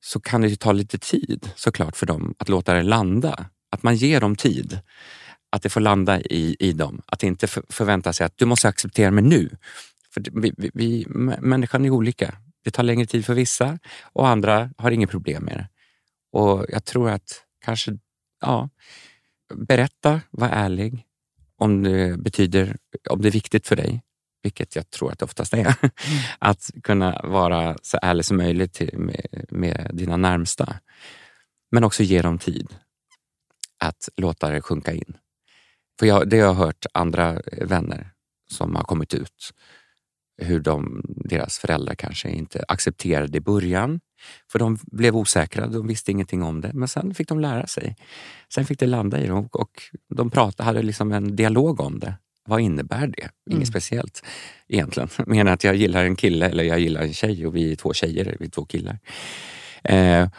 Så 0.02 0.20
kan 0.20 0.42
det 0.42 0.48
ju 0.48 0.56
ta 0.56 0.72
lite 0.72 0.98
tid 0.98 1.50
såklart 1.56 1.98
för 1.98 2.06
dem 2.06 2.36
att 2.40 2.50
låta 2.50 2.74
det 2.74 2.84
landa. 2.84 3.46
Att 3.70 3.84
man 3.84 3.96
ger 3.96 4.22
dem 4.22 4.36
tid. 4.36 4.80
Att 5.54 5.62
det 5.62 5.70
får 5.70 5.82
landa 5.82 6.22
i, 6.22 6.56
i 6.60 6.74
dem. 6.74 7.02
Att 7.06 7.24
inte 7.24 7.48
för, 7.48 7.64
förvänta 7.70 8.14
sig 8.14 8.26
att 8.26 8.38
du 8.38 8.46
måste 8.46 8.68
acceptera 8.68 9.12
mig 9.12 9.24
nu. 9.24 9.50
För 10.14 10.24
vi, 10.32 10.54
vi, 10.58 10.72
vi, 10.74 11.06
människan 11.40 11.86
är 11.86 11.90
olika. 11.90 12.38
Det 12.64 12.72
tar 12.72 12.84
längre 12.84 13.06
tid 13.06 13.26
för 13.26 13.34
vissa 13.34 13.80
och 14.04 14.28
andra 14.28 14.70
har 14.78 14.92
inget 14.92 15.10
problem 15.10 15.44
med 15.44 15.58
det. 15.58 15.68
Och 16.40 16.66
jag 16.70 16.86
tror 16.86 17.10
att 17.10 17.44
kanske, 17.66 17.98
ja, 18.42 18.70
berätta, 19.54 20.22
var 20.32 20.50
ärlig 20.50 21.06
om 21.58 21.84
det 21.84 22.18
betyder, 22.18 22.78
om 23.10 23.22
det 23.22 23.30
är 23.30 23.32
viktigt 23.32 23.68
för 23.68 23.76
dig, 23.76 24.02
vilket 24.44 24.76
jag 24.76 24.90
tror 24.90 25.12
att 25.12 25.20
det 25.20 25.26
oftast 25.26 25.54
är, 25.54 25.76
att 26.40 26.70
kunna 26.84 27.22
vara 27.24 27.78
så 27.82 28.00
ärlig 28.02 28.26
som 28.26 28.38
möjligt 28.38 28.74
till, 28.74 28.98
med, 28.98 29.46
med 29.50 29.92
dina 29.94 30.18
närmsta. 30.18 30.80
Men 31.72 31.84
också 31.84 32.04
ge 32.04 32.22
dem 32.22 32.38
tid 32.40 32.76
att 33.80 34.10
låta 34.18 34.50
det 34.50 34.62
sjunka 34.62 34.94
in. 34.94 35.18
För 36.00 36.06
jag, 36.06 36.30
det 36.30 36.38
jag 36.38 36.48
har 36.54 36.66
hört 36.66 36.86
andra 36.94 37.42
vänner 37.62 38.12
som 38.52 38.76
har 38.76 38.84
kommit 38.84 39.14
ut, 39.14 39.52
hur 40.42 40.60
de, 40.60 41.02
deras 41.06 41.58
föräldrar 41.58 41.96
kanske 41.96 42.30
inte 42.30 42.66
accepterade 42.68 43.38
i 43.38 43.42
början. 43.42 44.00
För 44.52 44.60
de 44.60 44.78
blev 44.92 45.16
osäkra, 45.16 45.68
de 45.68 45.88
visste 45.88 46.12
ingenting 46.12 46.44
om 46.44 46.62
det. 46.62 46.72
Men 46.74 46.88
sen 46.88 47.14
fick 47.14 47.28
de 47.28 47.40
lära 47.40 47.68
sig. 47.68 47.96
Sen 48.54 48.66
fick 48.66 48.80
det 48.80 48.86
landa 48.86 49.20
i 49.22 49.28
dem 49.28 49.50
och 49.52 49.72
de 50.16 50.30
pratade, 50.30 50.64
hade 50.68 50.82
liksom 50.82 51.12
en 51.12 51.36
dialog 51.36 51.80
om 51.80 52.00
det. 52.00 52.14
Vad 52.46 52.62
innebär 52.62 53.08
det? 53.08 53.30
Inget 53.50 53.58
Mm. 53.58 53.66
speciellt 53.66 54.24
egentligen. 54.68 55.10
Mer 55.28 55.42
än 55.42 55.48
att 55.48 55.64
jag 55.64 55.76
gillar 55.76 56.04
en 56.06 56.16
kille 56.16 56.50
eller 56.50 56.64
jag 56.64 56.80
gillar 56.80 57.02
en 57.02 57.14
tjej 57.14 57.48
och 57.48 57.56
vi 57.56 57.72
är 57.72 57.76
två 57.76 57.94
tjejer, 57.94 58.38
vi 58.40 58.46
är 58.46 58.50
två 58.50 58.66
killar. 58.66 59.00
Eh, 59.84 60.30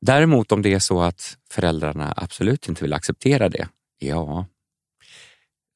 däremot 0.00 0.52
om 0.52 0.62
det 0.62 0.74
är 0.74 0.78
så 0.78 1.00
att 1.00 1.36
föräldrarna 1.50 2.14
absolut 2.16 2.68
inte 2.68 2.82
vill 2.84 2.92
acceptera 2.92 3.48
det, 3.48 3.68
ja, 3.98 4.46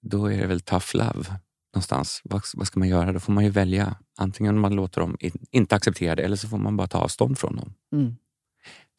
då 0.03 0.33
är 0.33 0.39
det 0.39 0.47
väl 0.47 0.61
tough 0.61 0.87
love 0.97 1.35
någonstans. 1.75 2.21
Vad, 2.25 2.43
vad 2.55 2.67
ska 2.67 2.79
man 2.81 2.89
göra? 2.89 3.13
Då 3.13 3.21
får 3.21 3.33
man 3.33 3.45
ju 3.45 3.51
välja. 3.51 3.97
Antingen 4.19 4.59
man 4.59 4.75
låter 4.75 5.01
dem 5.01 5.17
in, 5.21 5.47
inte 5.51 5.75
acceptera 5.77 6.15
det 6.17 6.23
eller 6.23 6.37
så 6.37 6.49
får 6.49 6.59
man 6.59 6.77
bara 6.77 6.87
ta 6.89 6.99
avstånd 6.99 7.39
från 7.39 7.57
dem. 7.57 7.75
Mm. 7.93 8.17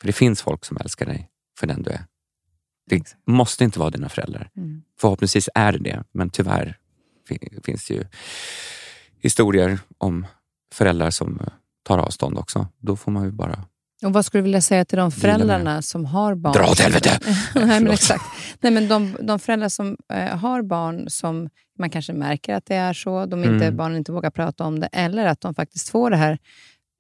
För 0.02 0.08
det 0.08 0.14
finns 0.14 0.42
folk 0.42 0.66
som 0.66 0.78
älskar 0.78 1.06
dig 1.06 1.30
för 1.60 1.68
den 1.68 1.84
du 1.84 1.90
är. 1.92 2.06
Det 2.90 2.96
Exakt. 2.96 3.22
måste 3.28 3.64
inte 3.64 3.80
vara 3.80 3.90
dina 3.90 4.10
föräldrar. 4.10 4.50
Mm. 4.58 4.82
Förhoppningsvis 5.00 5.50
är 5.56 5.72
det 5.72 5.80
det, 5.80 6.04
men 6.12 6.30
tyvärr 6.30 6.78
fi- 7.28 7.60
finns 7.64 7.88
det 7.88 7.94
ju 7.94 8.04
historier 9.20 9.80
om 9.98 10.28
föräldrar 10.74 11.10
som 11.10 11.40
eh, 11.40 11.48
tar 11.84 11.98
avstånd 11.98 12.38
också. 12.38 12.68
Då 12.78 12.96
får 12.96 13.12
man 13.12 13.24
ju 13.24 13.32
bara 13.32 13.66
Och 14.06 14.14
vad 14.14 14.26
skulle 14.26 14.40
du 14.40 14.44
vilja 14.44 14.62
säga 14.62 14.86
till 14.86 14.98
de 14.98 15.12
föräldrarna 15.12 15.82
som 15.82 16.06
har 16.06 16.36
barn? 16.36 16.54
dra 16.54 16.64
åt 16.72 16.80
helvete! 16.80 17.20
Nej, 17.56 17.66
men 17.80 17.88
exakt. 17.92 18.24
Nej, 18.62 18.72
men 18.72 18.88
de, 18.88 19.18
de 19.22 19.40
föräldrar 19.40 19.70
som 19.70 19.98
eh, 20.14 20.38
har 20.38 20.62
barn 20.62 21.10
som 21.10 21.50
man 21.80 21.90
kanske 21.90 22.14
märker 22.14 22.56
att 22.56 22.66
det 22.66 22.76
är 22.76 22.94
så, 22.94 23.26
de 23.26 23.44
inte, 23.44 23.66
Mm. 23.66 23.78
barnen 23.78 23.98
inte 23.98 24.12
vågar 24.12 24.30
prata 24.30 24.64
om 24.64 24.80
det, 24.80 24.88
eller 24.92 25.26
att 25.26 25.42
de 25.42 25.54
faktiskt 25.56 25.90
får 25.90 26.10
det 26.10 26.18
här, 26.18 26.38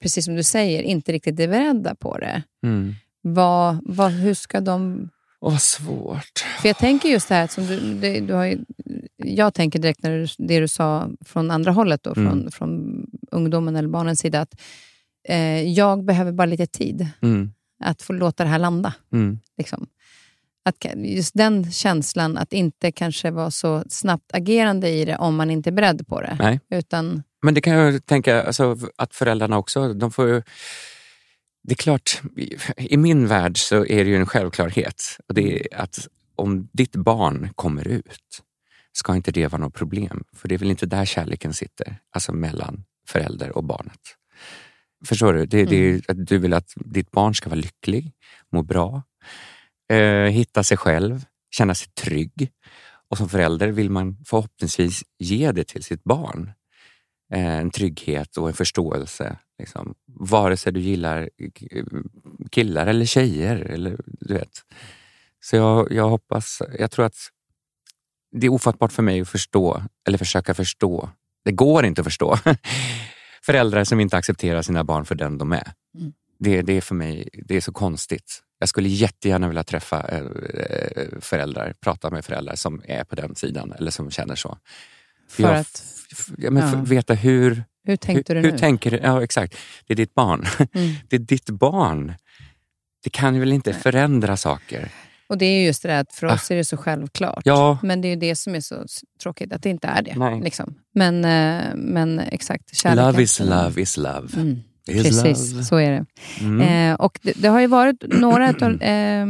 precis 0.01 0.25
som 0.25 0.35
du 0.35 0.43
säger, 0.43 0.83
inte 0.83 1.11
riktigt 1.11 1.39
är 1.39 1.47
beredda 1.47 1.95
på 1.95 2.17
det. 2.17 2.43
Mm. 2.63 2.95
Vad, 3.21 3.77
vad, 3.85 4.11
hur 4.11 4.33
ska 4.33 4.59
de... 4.61 5.09
Åh, 5.43 5.51
vad 5.51 5.61
svårt. 5.61 6.45
För 6.61 6.69
jag 6.69 6.77
tänker 6.77 7.09
just 7.09 7.29
det 7.29 7.35
här, 7.35 7.47
som 7.47 7.65
du, 7.67 7.79
det, 7.93 8.19
du 8.19 8.33
har 8.33 8.45
ju, 8.45 8.59
jag 9.17 9.53
tänker 9.53 9.79
direkt 9.79 10.03
när 10.03 10.11
du, 10.19 10.27
det 10.37 10.59
du 10.59 10.67
sa 10.67 11.09
från 11.25 11.51
andra 11.51 11.71
hållet, 11.71 12.03
då, 12.03 12.13
från, 12.13 12.27
Mm. 12.27 12.51
från 12.51 13.05
ungdomen 13.31 13.75
eller 13.75 13.89
barnens 13.89 14.19
sida, 14.19 14.41
att 14.41 14.61
eh, 15.23 15.61
jag 15.69 16.05
behöver 16.05 16.31
bara 16.31 16.45
lite 16.45 16.65
tid 16.67 17.07
Mm, 17.21 17.51
att 17.83 18.01
få 18.01 18.13
låta 18.13 18.43
det 18.43 18.49
här 18.49 18.59
landa. 18.59 18.93
mm, 19.13 19.39
Liksom. 19.57 19.87
Att, 20.65 20.85
just 20.95 21.33
den 21.33 21.71
känslan, 21.71 22.37
att 22.37 22.53
inte 22.53 22.91
kanske 22.91 23.31
vara 23.31 23.51
så 23.51 23.83
snabbt 23.89 24.31
agerande 24.33 24.89
i 24.89 25.05
det 25.05 25.17
om 25.17 25.35
man 25.35 25.51
inte 25.51 25.69
är 25.69 25.71
beredd 25.71 26.07
på 26.07 26.21
det. 26.21 26.35
nej. 26.39 26.59
Utan, 26.69 27.23
Men 27.41 27.53
det 27.53 27.61
kan 27.61 27.73
jag 27.73 28.05
tänka 28.05 28.43
alltså, 28.43 28.77
att 28.95 29.15
föräldrarna 29.15 29.57
också, 29.57 29.93
de 29.93 30.11
får 30.11 30.27
ju... 30.27 30.41
Det 31.63 31.73
är 31.73 31.75
klart, 31.75 32.21
i- 32.37 32.57
i 32.77 32.97
min 32.97 33.27
värld 33.27 33.57
så 33.57 33.85
är 33.85 34.03
det 34.03 34.09
ju 34.09 34.15
en 34.15 34.25
självklarhet. 34.25 35.03
Och 35.27 35.33
det 35.33 35.61
är 35.73 35.81
att 35.81 36.07
om 36.35 36.69
ditt 36.71 36.95
barn 36.95 37.49
kommer 37.55 37.87
ut 37.87 38.41
ska 38.93 39.15
inte 39.15 39.31
det 39.31 39.47
vara 39.47 39.61
något 39.61 39.73
problem. 39.73 40.23
För 40.33 40.47
det 40.47 40.55
är 40.55 40.59
väl 40.59 40.71
inte 40.71 40.85
där 40.85 41.05
kärleken 41.05 41.53
sitter, 41.53 41.97
alltså 42.11 42.33
mellan 42.33 42.83
förälder 43.07 43.57
och 43.57 43.63
barnet. 43.63 43.99
Förstår 45.05 45.33
du? 45.33 45.45
Det, 45.45 45.65
det 45.65 45.75
är 45.75 45.79
ju 45.79 46.01
att 46.07 46.27
du 46.27 46.37
vill 46.37 46.53
att 46.53 46.73
ditt 46.75 47.11
barn 47.11 47.35
ska 47.35 47.49
vara 47.49 47.59
lycklig, 47.59 48.11
må 48.51 48.63
bra, 48.63 49.03
eh, 49.91 50.25
hitta 50.25 50.63
sig 50.63 50.77
själv, 50.77 51.25
känna 51.51 51.75
sig 51.75 51.87
trygg. 51.87 52.51
Och 53.09 53.17
som 53.17 53.29
förälder 53.29 53.67
vill 53.67 53.89
man 53.89 54.17
förhoppningsvis 54.25 55.03
ge 55.19 55.51
det 55.51 55.63
till 55.63 55.83
sitt 55.83 56.03
barn. 56.03 56.51
Eh, 57.33 57.55
en 57.55 57.71
trygghet 57.71 58.37
och 58.37 58.47
en 58.47 58.53
förståelse. 58.53 59.37
Liksom. 59.59 59.95
Vare 60.07 60.57
sig 60.57 60.73
du 60.73 60.79
gillar 60.79 61.29
killar 62.51 62.87
eller 62.87 63.05
tjejer. 63.05 63.55
Eller, 63.55 63.97
du 64.05 64.33
vet. 64.33 64.65
Så 65.43 65.55
jag, 65.55 65.91
jag 65.91 66.09
hoppas, 66.09 66.61
jag 66.79 66.91
tror 66.91 67.05
att 67.05 67.17
det 68.31 68.47
är 68.47 68.51
ofattbart 68.51 68.91
för 68.91 69.03
mig 69.03 69.21
att 69.21 69.29
förstå, 69.29 69.83
eller 70.07 70.17
försöka 70.17 70.53
förstå. 70.53 71.09
Det 71.45 71.51
går 71.51 71.85
inte 71.85 72.01
att 72.01 72.05
förstå. 72.05 72.37
Föräldrar 73.45 73.83
som 73.83 73.99
inte 73.99 74.17
accepterar 74.17 74.61
sina 74.61 74.83
barn 74.83 75.05
för 75.05 75.15
den 75.15 75.37
de 75.37 75.51
är. 75.51 75.71
Mm. 75.99 76.13
Det, 76.39 76.61
det 76.61 76.73
är 76.73 76.81
för 76.81 76.95
mig 76.95 77.29
det 77.33 77.55
är 77.55 77.61
så 77.61 77.71
konstigt. 77.71 78.41
Jag 78.59 78.69
skulle 78.69 78.89
jättegärna 78.89 79.47
vilja 79.47 79.63
träffa 79.63 80.07
eh, 80.07 80.25
föräldrar, 81.21 81.73
prata 81.81 82.09
med 82.09 82.25
föräldrar 82.25 82.55
som 82.55 82.81
är 82.85 83.03
på 83.03 83.15
den 83.15 83.35
sidan 83.35 83.71
eller 83.71 83.91
som 83.91 84.11
känner 84.11 84.35
så. 84.35 84.57
för 85.29 85.43
jag, 85.43 85.55
att, 85.55 85.83
ja, 86.37 86.51
men 86.51 86.63
ja. 86.63 86.81
f- 86.83 86.89
veta 86.89 87.13
hur... 87.13 87.63
hur 87.83 87.95
tänkte 87.95 88.33
hur, 88.33 88.41
du 88.41 88.47
hur 88.47 88.51
nu? 88.53 88.59
tänker 88.59 88.91
du? 88.91 88.97
Ja, 88.97 89.23
exakt. 89.23 89.57
Det 89.87 89.93
är 89.93 89.95
ditt 89.95 90.13
barn. 90.13 90.45
Mm. 90.73 90.93
Det 91.09 91.15
är 91.15 91.19
ditt 91.19 91.49
barn. 91.49 92.13
Det 93.03 93.09
kan 93.09 93.39
väl 93.39 93.51
inte 93.53 93.73
förändra 93.73 94.37
saker? 94.37 94.91
Och 95.31 95.37
det 95.37 95.45
är 95.45 95.59
ju 95.59 95.65
just 95.65 95.81
det 95.81 95.89
där 95.89 95.99
att 96.01 96.13
för 96.13 96.27
oss 96.27 96.51
är 96.51 96.55
det 96.55 96.63
så 96.63 96.77
självklart. 96.77 97.37
Ah. 97.37 97.41
Ja. 97.43 97.77
Men 97.83 98.01
det 98.01 98.07
är 98.07 98.09
ju 98.09 98.15
det 98.15 98.35
som 98.35 98.55
är 98.55 98.59
så 98.59 98.85
tråkigt, 99.23 99.53
att 99.53 99.63
det 99.63 99.69
inte 99.69 99.87
är 99.87 100.01
det. 100.01 100.43
Liksom. 100.43 100.75
Men, 100.93 101.25
eh, 101.25 101.75
men 101.75 102.19
exakt, 102.19 102.75
kärleken. 102.75 103.05
Love 103.05 103.23
is 103.23 103.39
love 103.39 103.81
is 103.81 103.97
love. 103.97 104.27
Mm. 104.35 104.59
Is 104.87 105.03
Precis, 105.03 105.51
love. 105.53 105.63
så 105.63 105.75
är 105.77 105.91
det. 105.91 106.05
Mm. 106.41 106.61
Eh, 106.91 106.95
och 106.95 107.19
det, 107.21 107.31
det 107.41 107.47
har 107.47 107.59
ju 107.59 107.67
varit 107.67 108.03
några 108.07 108.49
eh, 108.81 109.25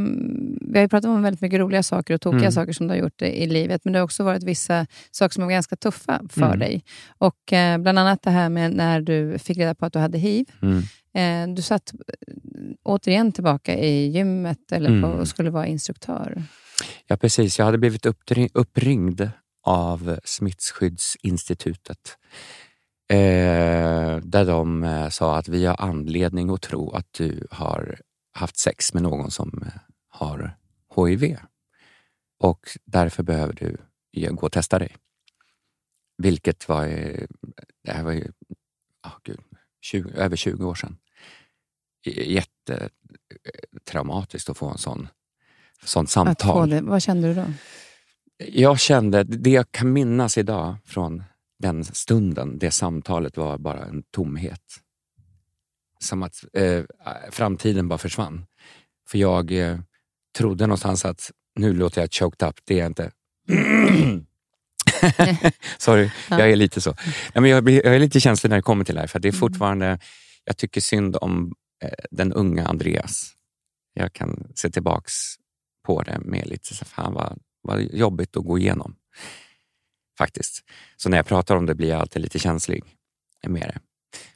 Vi 0.62 0.72
har 0.78 0.82
ju 0.82 0.88
pratat 0.88 1.06
om 1.06 1.24
väldigt 1.24 1.42
mycket 1.42 1.60
roliga 1.60 1.84
saker 1.84 2.14
och 2.14 2.22
tokiga 2.22 2.40
Mm. 2.40 2.52
saker 2.52 2.74
som 2.74 2.88
du 2.88 2.94
har 2.94 2.98
gjort 3.00 3.22
i, 3.22 3.26
i 3.26 3.48
livet, 3.48 3.82
men 3.84 3.94
det 3.94 4.00
har 4.00 4.04
också 4.04 4.24
varit 4.24 4.44
vissa 4.44 4.88
saker 5.12 5.34
som 5.34 5.44
var 5.44 5.52
ganska 5.52 5.76
tuffa 5.76 6.22
för 6.30 6.46
Mm. 6.46 6.60
dig. 6.60 6.84
Och 7.18 7.54
eh, 7.54 7.78
Bland 7.78 8.00
annat 8.00 8.22
det 8.22 8.30
här 8.32 8.50
med 8.50 8.72
när 8.76 9.02
du 9.02 9.40
fick 9.40 9.58
reda 9.58 9.76
på 9.76 9.86
att 9.86 9.94
du 9.94 10.00
hade 10.00 10.18
hiv. 10.18 10.46
Mm. 10.62 10.82
Eh, 11.14 11.56
du 11.56 11.62
satt 11.62 11.94
eh, 11.94 12.00
återigen 12.84 13.32
tillbaka 13.32 13.78
i 13.78 14.08
gymmet 14.08 14.72
eller 14.72 14.90
på, 14.90 15.08
Mm. 15.08 15.20
och 15.20 15.28
skulle 15.28 15.50
vara 15.50 15.68
instruktör. 15.68 16.44
Ja, 17.08 17.18
precis. 17.18 17.58
Jag 17.60 17.66
hade 17.66 17.78
blivit 17.78 18.06
uppri- 18.06 18.50
uppringd 18.54 19.30
av 19.64 20.20
Smittskyddsinstitutet. 20.24 22.18
Eh, 23.12 24.18
där 24.18 24.46
de 24.46 24.84
eh, 24.84 25.10
sa 25.10 25.38
att 25.38 25.48
vi 25.48 25.66
har 25.66 25.82
anledning 25.82 26.50
att 26.50 26.62
tro 26.62 26.92
att 26.92 27.14
du 27.14 27.48
har 27.52 28.02
haft 28.32 28.58
sex 28.58 28.94
med 28.94 29.04
någon 29.04 29.32
som 29.32 29.64
eh, 29.66 29.72
har 30.10 30.58
HIV. 30.96 31.38
Och 32.40 32.68
därför 32.86 33.24
behöver 33.24 33.54
du 33.54 33.78
gå 34.32 34.46
och 34.46 34.52
testa 34.52 34.80
dig. 34.80 34.96
Vilket 36.18 36.70
var, 36.70 36.86
eh, 36.86 37.28
det 37.84 37.92
här 37.92 38.04
var 38.04 38.12
ju 38.12 38.32
ah, 39.02 39.20
gud, 39.24 39.40
20, 39.82 40.10
över 40.10 40.36
20 40.36 40.66
år 40.66 40.76
sedan. 40.76 40.98
Jättetraumatiskt 42.06 44.50
att 44.50 44.58
få 44.58 44.70
en 44.70 44.78
sån, 44.78 45.08
få 45.84 46.06
samtal. 46.06 46.70
det. 46.70 46.82
Vad 46.82 47.02
kände 47.02 47.28
du 47.28 47.34
då? 47.34 47.46
Jag 48.38 48.80
kände, 48.80 49.24
det 49.24 49.50
jag 49.50 49.72
kan 49.72 49.94
minnas 49.94 50.38
idag 50.38 50.76
från 50.86 51.24
den 51.62 51.84
stunden, 51.84 52.60
det 52.60 52.72
samtalet 52.72 53.38
var 53.38 53.58
bara 53.58 53.86
en 53.86 54.04
tomhet. 54.12 54.62
Som 56.00 56.24
att 56.24 56.44
eh, 56.54 56.84
framtiden 57.32 57.88
bara 57.88 57.98
försvann. 57.98 58.46
För 59.10 59.18
jag 59.18 59.52
eh, 59.52 59.80
trodde 60.38 60.68
någonstans 60.68 61.06
att, 61.06 61.32
nu 61.56 61.74
låter 61.74 62.02
jag 62.02 62.14
choked 62.14 62.48
up, 62.50 62.56
det 62.66 62.74
är 62.74 62.78
jag 62.80 62.88
inte. 62.88 63.12
Sorry, 65.78 66.12
Ja. 66.30 66.40
jag 66.40 66.52
är 66.52 66.56
lite 66.56 66.82
så. 66.82 66.96
Nej, 67.36 67.42
men 67.42 67.46
jag, 67.46 67.70
är 67.70 68.00
lite 68.00 68.20
känslig 68.20 68.50
när 68.50 68.58
det 68.58 68.62
kommer 68.64 68.84
till 68.86 68.96
det 68.96 69.02
här, 69.02 69.08
för 69.08 69.20
det 69.20 69.28
är 69.28 69.32
Mm. 69.32 69.40
fortfarande, 69.40 70.00
jag 70.46 70.58
tycker 70.58 70.82
synd 70.82 71.18
om 71.22 71.54
eh, 71.84 71.90
den 72.12 72.34
unga 72.34 72.68
Andreas. 72.68 73.34
Jag 73.94 74.14
kan 74.14 74.48
se 74.56 74.70
tillbaks 74.70 75.14
på 75.86 76.02
det 76.02 76.20
med 76.20 76.48
lite, 76.48 76.76
så 76.76 76.86
fan 76.86 77.14
vad, 77.14 77.40
vad 77.62 77.82
jobbigt 77.82 78.38
att 78.38 78.44
gå 78.46 78.58
igenom. 78.58 78.96
Faktiskt. 80.22 80.64
Så 80.98 81.10
när 81.10 81.18
jag 81.18 81.26
pratar 81.26 81.56
om 81.56 81.66
det 81.66 81.76
blir 81.76 81.90
jag 81.90 82.02
alltid 82.02 82.22
lite 82.22 82.40
känslig 82.40 82.84
med 83.48 83.62
det. 83.62 83.80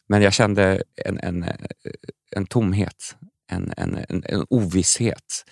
Men 0.08 0.22
jag 0.22 0.34
kände 0.34 0.84
en, 1.06 1.20
en, 1.20 1.44
eh, 1.44 1.56
en 2.32 2.46
tomhet, 2.46 3.16
en, 3.52 3.74
en, 3.78 4.06
en, 4.10 4.24
en 4.26 4.46
ovisshet. 4.50 5.46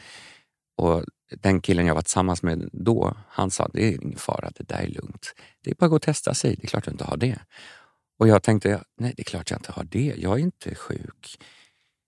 Och 0.78 1.04
den 1.42 1.62
killen 1.62 1.86
jag 1.86 1.96
var 1.96 2.02
tillsammans 2.02 2.44
med 2.44 2.70
då, 2.72 3.18
han 3.30 3.52
sa 3.52 3.68
det 3.74 3.84
är 3.84 4.04
ingen 4.04 4.20
fara, 4.20 4.52
det 4.56 4.64
där 4.64 4.82
är 4.82 4.88
lugnt. 4.88 5.34
Det 5.64 5.72
är 5.72 5.76
bara 5.76 5.86
att 5.86 5.90
gå 5.90 5.96
och 5.96 6.02
testa 6.02 6.34
sig, 6.34 6.56
det 6.56 6.64
är 6.64 6.68
klart 6.68 6.86
du 6.86 6.92
inte 6.92 7.04
har 7.04 7.18
det. 7.18 7.40
Och 8.20 8.28
jag 8.28 8.44
tänkte, 8.44 8.84
nej 8.98 9.14
det 9.16 9.22
är 9.22 9.26
klart 9.26 9.52
jag 9.52 9.60
inte 9.60 9.72
har 9.72 9.84
det, 9.84 10.14
jag 10.18 10.34
är 10.40 10.44
inte 10.44 10.76
sjuk. 10.76 11.38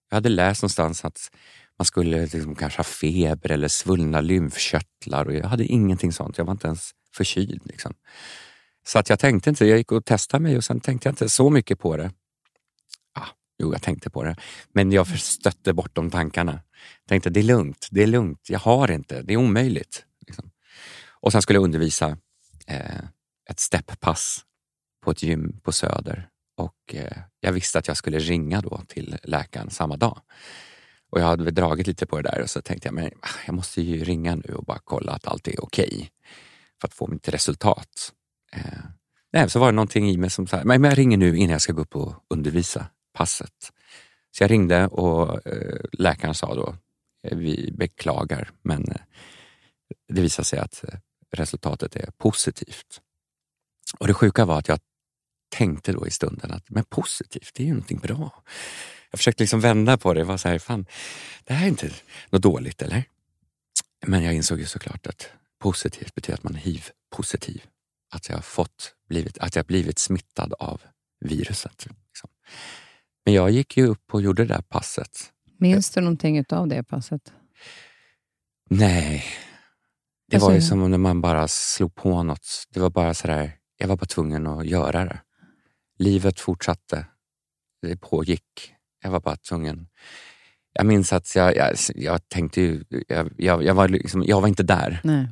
Jag 0.09 0.15
hade 0.15 0.29
läst 0.29 0.61
någonstans 0.61 1.05
att 1.05 1.31
man 1.77 1.85
skulle 1.85 2.21
liksom 2.21 2.55
kanske 2.55 2.79
ha 2.79 2.83
feber 2.83 3.51
eller 3.51 3.67
svullna 3.67 4.21
lymfkörtlar 4.21 5.25
och 5.25 5.33
jag 5.33 5.47
hade 5.47 5.65
ingenting 5.65 6.11
sånt. 6.11 6.37
Jag 6.37 6.45
var 6.45 6.51
inte 6.51 6.67
ens 6.67 6.91
förkyld. 7.13 7.61
Liksom. 7.65 7.93
Så 8.87 8.99
att 8.99 9.09
jag 9.09 9.19
tänkte 9.19 9.49
inte, 9.49 9.65
jag 9.65 9.77
gick 9.77 9.91
och 9.91 10.05
testade 10.05 10.43
mig 10.43 10.57
och 10.57 10.63
sen 10.63 10.79
tänkte 10.79 11.07
jag 11.07 11.11
inte 11.11 11.29
så 11.29 11.49
mycket 11.49 11.79
på 11.79 11.97
det. 11.97 12.11
Ah, 13.13 13.27
jo, 13.59 13.73
jag 13.73 13.81
tänkte 13.81 14.09
på 14.09 14.23
det. 14.23 14.35
Men 14.73 14.91
jag 14.91 15.19
stötte 15.19 15.73
bort 15.73 15.95
de 15.95 16.09
tankarna. 16.09 16.59
Tänkte 17.07 17.29
det 17.29 17.39
är 17.39 17.43
lugnt, 17.43 17.87
det 17.91 18.03
är 18.03 18.07
lugnt, 18.07 18.49
jag 18.49 18.59
har 18.59 18.91
inte, 18.91 19.21
det 19.21 19.33
är 19.33 19.37
omöjligt. 19.37 20.05
Liksom. 20.27 20.51
Och 21.09 21.31
sen 21.31 21.41
skulle 21.41 21.57
jag 21.57 21.63
undervisa 21.63 22.17
eh, 22.67 23.03
ett 23.49 23.59
stepppass 23.59 24.45
på 25.03 25.11
ett 25.11 25.23
gym 25.23 25.59
på 25.63 25.71
Söder. 25.71 26.29
Och 26.57 26.95
eh, 26.95 27.17
jag 27.39 27.51
visste 27.51 27.79
att 27.79 27.87
jag 27.87 27.97
skulle 27.97 28.19
ringa 28.19 28.61
då 28.61 28.81
till 28.87 29.17
läkaren 29.23 29.69
samma 29.69 29.97
dag. 29.97 30.21
Och 31.15 31.21
jag 31.21 31.25
hade 31.25 31.43
väl 31.43 31.53
dragit 31.53 31.87
lite 31.87 32.05
på 32.05 32.21
det 32.21 32.29
där 32.29 32.41
och 32.41 32.49
så 32.49 32.61
tänkte 32.61 32.87
jag, 32.87 32.93
men 32.95 33.11
jag 33.45 33.55
måste 33.55 33.81
ju 33.81 34.03
ringa 34.03 34.35
nu 34.35 34.53
och 34.55 34.63
bara 34.65 34.79
kolla 34.83 35.11
att 35.11 35.27
allt 35.27 35.47
är 35.47 35.63
okej. 35.63 36.09
för 36.81 36.87
att 36.87 36.93
få 36.93 37.07
mitt 37.07 37.29
resultat. 37.29 38.13
Eh, 38.53 38.79
nej, 39.33 39.49
så 39.49 39.59
var 39.59 39.67
det 39.67 39.75
någonting 39.75 40.09
i 40.09 40.17
mig 40.17 40.29
som 40.29 40.47
sa, 40.47 40.61
men 40.63 40.83
jag 40.83 40.97
ringer 40.97 41.17
nu 41.17 41.37
innan 41.37 41.51
jag 41.51 41.61
ska 41.61 41.73
gå 41.73 41.81
upp 41.81 41.95
och 41.95 42.13
undervisa 42.29 42.87
passet. 43.13 43.71
Så 44.31 44.43
jag 44.43 44.51
ringde 44.51 44.87
och 44.87 45.47
eh, 45.47 45.79
läkaren 45.91 46.35
sa 46.35 46.55
då, 46.55 46.75
eh, 47.23 47.37
vi 47.37 47.71
beklagar 47.77 48.51
men 48.61 48.91
eh, 48.91 49.01
det 50.07 50.21
visade 50.21 50.45
sig 50.45 50.59
att 50.59 50.83
eh, 50.83 50.99
resultatet 51.31 51.95
är 51.95 52.11
positivt. 52.17 53.01
Och 53.99 54.07
det 54.07 54.13
sjuka 54.13 54.45
var 54.45 54.59
att 54.59 54.67
jag 54.67 54.79
tänkte 55.49 55.91
då 55.91 56.07
i 56.07 56.11
stunden 56.11 56.51
att 56.51 56.69
men 56.69 56.83
positivt, 56.83 57.51
det 57.53 57.63
är 57.63 57.67
ju 57.67 57.73
någonting 57.73 57.99
bra. 57.99 58.43
Jag 59.15 59.19
försökte 59.19 59.43
liksom 59.43 59.59
vända 59.59 59.97
på 59.97 60.13
det. 60.13 60.23
var 60.23 60.37
så 60.37 60.49
här, 60.49 60.59
fan, 60.59 60.85
det 61.43 61.53
här 61.53 61.65
är 61.65 61.69
inte 61.69 61.91
något 62.29 62.41
dåligt, 62.41 62.81
eller? 62.81 63.03
Men 64.05 64.23
jag 64.23 64.33
insåg 64.33 64.59
ju 64.59 64.65
såklart 64.65 65.07
att 65.07 65.29
positivt 65.59 66.15
betyder 66.15 66.37
att 66.37 66.43
man 66.43 66.55
är 66.55 66.59
hiv-positiv. 66.59 67.63
Att 68.13 68.29
jag, 68.29 68.35
har 68.35 68.41
fått, 68.41 68.95
blivit, 69.09 69.37
att 69.37 69.55
jag 69.55 69.65
blivit 69.65 69.99
smittad 69.99 70.53
av 70.59 70.81
viruset. 71.19 71.85
Liksom. 71.85 72.29
Men 73.25 73.33
jag 73.33 73.51
gick 73.51 73.77
ju 73.77 73.87
upp 73.87 74.13
och 74.13 74.21
gjorde 74.21 74.45
det 74.45 74.53
där 74.53 74.61
passet. 74.61 75.31
Minns 75.59 75.89
du 75.89 76.01
någonting 76.01 76.45
av 76.49 76.67
det 76.67 76.83
passet? 76.83 77.33
Nej, 78.69 79.25
det 80.27 80.35
Alltså- 80.35 80.47
var 80.49 80.55
ju 80.55 80.61
som 80.61 80.91
när 80.91 80.97
man 80.97 81.21
bara 81.21 81.47
slog 81.47 81.95
på 81.95 82.23
något. 82.23 82.47
Det 82.69 82.79
var 82.79 82.89
bara 82.89 83.13
sådär, 83.13 83.57
jag 83.77 83.87
var 83.87 83.97
bara 83.97 84.05
tvungen 84.05 84.47
att 84.47 84.65
göra 84.65 85.05
det. 85.05 85.21
Livet 85.97 86.39
fortsatte. 86.39 87.05
Det 87.81 87.97
pågick. 87.97 88.74
Jag 89.05 89.11
var 89.11 89.19
bara 89.19 89.35
tvungen. 89.35 89.87
jag 90.73 90.85
minns 90.85 91.13
att 91.13 91.35
jag, 91.35 91.55
jag, 91.55 91.75
jag 91.95 92.29
tänkte 92.29 92.61
ju, 92.61 92.83
jag, 93.07 93.31
jag, 93.37 93.63
jag, 93.63 93.73
var 93.73 93.87
liksom, 93.87 94.23
jag 94.23 94.41
var 94.41 94.47
inte 94.47 94.63
där. 94.63 94.99
Nej. 95.03 95.27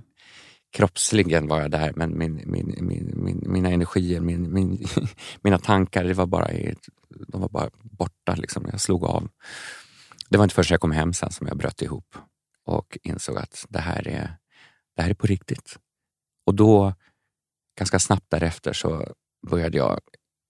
Kroppsligen 0.72 1.48
var 1.48 1.62
jag 1.62 1.72
där, 1.72 1.94
men 1.96 2.18
min, 2.18 2.44
min, 2.46 2.76
min, 2.82 3.14
min, 3.16 3.44
mina 3.48 3.70
energier, 3.70 4.20
min, 4.20 4.54
min, 4.54 4.86
mina 5.42 5.58
tankar, 5.58 6.04
det 6.04 6.14
var 6.14 6.26
bara, 6.26 6.48
de 7.28 7.42
var 7.42 7.50
bara 7.50 7.70
borta. 7.84 8.36
Liksom. 8.36 8.68
Jag 8.72 8.82
slog 8.82 9.04
av. 9.04 9.30
Det 10.30 10.38
var 10.38 10.44
inte 10.44 10.56
förrän 10.56 10.68
jag 10.70 10.82
kom 10.82 10.92
hem 10.92 11.14
sen 11.14 11.32
som 11.32 11.48
jag 11.48 11.58
bröt 11.58 11.82
ihop 11.82 12.16
och 12.66 12.98
insåg 13.04 13.38
att 13.38 13.66
det 13.70 13.80
här 13.80 14.08
är, 14.08 14.38
det 14.96 15.02
här 15.02 15.10
är 15.10 15.14
på 15.14 15.28
riktigt. 15.28 15.78
Och 16.46 16.56
då, 16.56 16.94
ganska 17.80 18.00
snabbt 18.00 18.26
därefter, 18.30 18.74
så 18.74 19.14
började 19.50 19.78
jag 19.78 20.00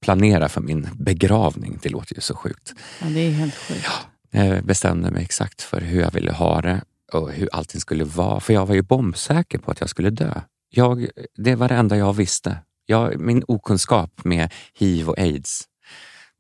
planera 0.04 0.50
för 0.50 0.62
min 0.62 0.90
begravning. 0.94 1.80
Det 1.82 1.90
låter 1.90 2.16
ju 2.16 2.22
så 2.22 2.36
sjukt. 2.36 2.74
Ja, 3.02 3.08
det 3.08 3.20
är 3.20 3.32
helt 3.32 3.56
sjukt. 3.56 3.88
Jag 4.32 4.66
bestämde 4.66 5.12
mig 5.12 5.24
exakt 5.24 5.62
för 5.62 5.82
hur 5.82 6.02
jag 6.02 6.12
ville 6.12 6.32
ha 6.32 6.62
det 6.62 6.82
och 7.12 7.32
hur 7.32 7.50
allting 7.52 7.82
skulle 7.82 8.04
vara. 8.04 8.40
För 8.40 8.54
jag 8.54 8.66
var 8.66 8.76
ju 8.76 8.82
bombsäker 8.82 9.58
på 9.58 9.72
att 9.72 9.80
jag 9.80 9.90
skulle 9.90 10.10
dö. 10.10 10.42
Jag, 10.70 11.08
det 11.38 11.56
var 11.56 11.70
det 11.70 11.76
enda 11.76 11.98
jag 11.98 12.14
visste. 12.14 12.58
Jag, 12.86 13.20
min 13.20 13.44
okunskap 13.48 14.26
med 14.26 14.52
hiv 14.74 15.10
och 15.10 15.20
aids. 15.20 15.64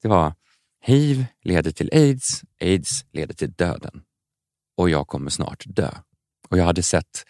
Det 0.01 0.07
var 0.07 0.33
hiv 0.81 1.25
leder 1.43 1.71
till 1.71 1.89
aids, 1.93 2.41
aids 2.61 3.05
leder 3.13 3.33
till 3.33 3.51
döden. 3.51 4.01
Och 4.77 4.89
jag 4.89 5.07
kommer 5.07 5.29
snart 5.29 5.63
dö. 5.65 5.89
Och 6.49 6.57
jag 6.57 6.65
hade 6.65 6.83
sett 6.83 7.25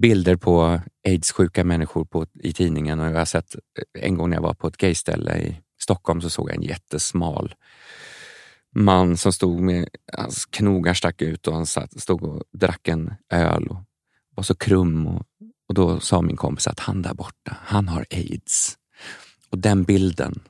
bilder 0.00 0.36
på 0.36 0.80
aids-sjuka 1.08 1.64
människor 1.64 2.04
på, 2.04 2.26
i 2.34 2.52
tidningen 2.52 3.00
och 3.00 3.06
jag 3.06 3.18
har 3.18 3.24
sett 3.24 3.54
eh, 3.54 4.04
en 4.04 4.16
gång 4.16 4.30
när 4.30 4.36
jag 4.36 4.42
var 4.42 4.54
på 4.54 4.66
ett 4.66 4.76
gayställe 4.76 5.36
i 5.36 5.60
Stockholm 5.80 6.20
så 6.20 6.30
såg 6.30 6.48
jag 6.48 6.56
en 6.56 6.62
jättesmal 6.62 7.54
man 8.74 9.16
som 9.16 9.32
stod 9.32 9.60
med, 9.60 9.88
hans 10.16 10.46
knogar 10.46 10.94
stack 10.94 11.22
ut 11.22 11.46
och 11.46 11.54
han 11.54 11.66
satt, 11.66 12.00
stod 12.00 12.22
och 12.22 12.42
drack 12.52 12.88
en 12.88 13.14
öl 13.32 13.66
och 13.66 13.76
var 14.34 14.42
så 14.42 14.54
krum. 14.54 15.06
Och, 15.06 15.26
och 15.68 15.74
då 15.74 16.00
sa 16.00 16.22
min 16.22 16.36
kompis 16.36 16.66
att 16.66 16.80
han 16.80 17.02
där 17.02 17.14
borta, 17.14 17.56
han 17.60 17.88
har 17.88 18.06
aids. 18.10 18.78
Och 19.50 19.58
den 19.58 19.84
bilden 19.84 20.40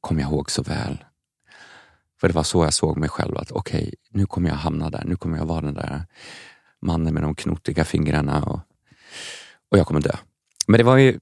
kommer 0.00 0.22
jag 0.22 0.30
ihåg 0.30 0.50
så 0.50 0.62
väl. 0.62 1.04
För 2.20 2.28
det 2.28 2.34
var 2.34 2.42
så 2.42 2.64
jag 2.64 2.74
såg 2.74 2.96
mig 2.96 3.08
själv, 3.08 3.36
att 3.36 3.52
okej, 3.52 3.94
nu 4.10 4.26
kommer 4.26 4.48
jag 4.48 4.56
hamna 4.56 4.90
där. 4.90 5.04
Nu 5.04 5.16
kommer 5.16 5.38
jag 5.38 5.46
vara 5.46 5.60
den 5.60 5.74
där 5.74 6.06
mannen 6.82 7.14
med 7.14 7.22
de 7.22 7.34
knotiga 7.34 7.84
fingrarna 7.84 8.42
och, 8.42 8.60
och 9.70 9.78
jag 9.78 9.86
kommer 9.86 10.00
dö. 10.00 10.16
Men 10.66 10.78
det 10.78 10.84
var 10.84 10.96
ju, 10.96 11.18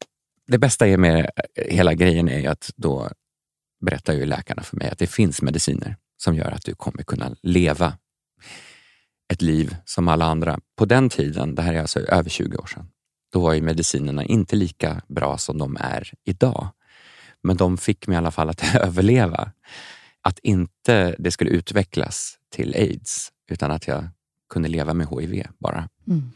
det 0.47 0.59
bästa 0.59 0.87
med 0.87 1.31
hela 1.55 1.95
grejen 1.95 2.29
är 2.29 2.39
ju 2.39 2.47
att 2.47 2.71
då 2.77 3.11
berättar 3.81 4.13
ju 4.13 4.27
läkarna 4.27 4.63
för 4.63 4.77
mig 4.77 4.91
att 4.91 4.99
det 4.99 5.07
finns 5.07 5.43
mediciner 5.43 5.97
som 6.17 6.35
gör 6.35 6.51
att 6.51 6.65
du 6.65 6.75
kommer 6.75 7.03
kunna 7.03 7.37
leva 7.43 7.99
ett 9.33 9.43
liv 9.43 9.77
som 9.85 10.09
alla 10.09 10.25
andra. 10.25 10.61
På 10.77 10.85
den 10.85 11.09
tiden, 11.09 11.55
det 11.55 11.63
här 11.63 11.75
är 11.75 11.81
alltså 11.81 12.01
över 12.01 12.31
20 12.31 12.57
år 12.57 12.67
sedan, 12.67 12.89
då 13.33 13.41
var 13.41 13.53
ju 13.53 13.63
medicinerna 13.63 14.25
inte 14.25 14.57
lika 14.57 15.03
bra 15.09 15.39
som 15.39 15.59
de 15.59 15.77
är 15.81 16.13
idag. 16.25 16.69
Men 17.43 17.57
de 17.57 17.79
fick 17.79 18.07
mig 18.07 18.15
i 18.15 18.19
alla 18.19 18.31
fall 18.31 18.49
att 18.49 18.75
överleva. 18.75 19.53
Att 20.21 20.39
inte 20.39 21.17
det 21.19 21.31
skulle 21.31 21.51
utvecklas 21.51 22.39
till 22.51 22.75
aids, 22.75 23.33
utan 23.51 23.71
att 23.71 23.87
jag 23.87 24.09
kunde 24.51 24.69
leva 24.69 24.95
med 24.95 25.09
hiv 25.09 25.47
bara. 25.59 25.89
Mm. 26.07 26.31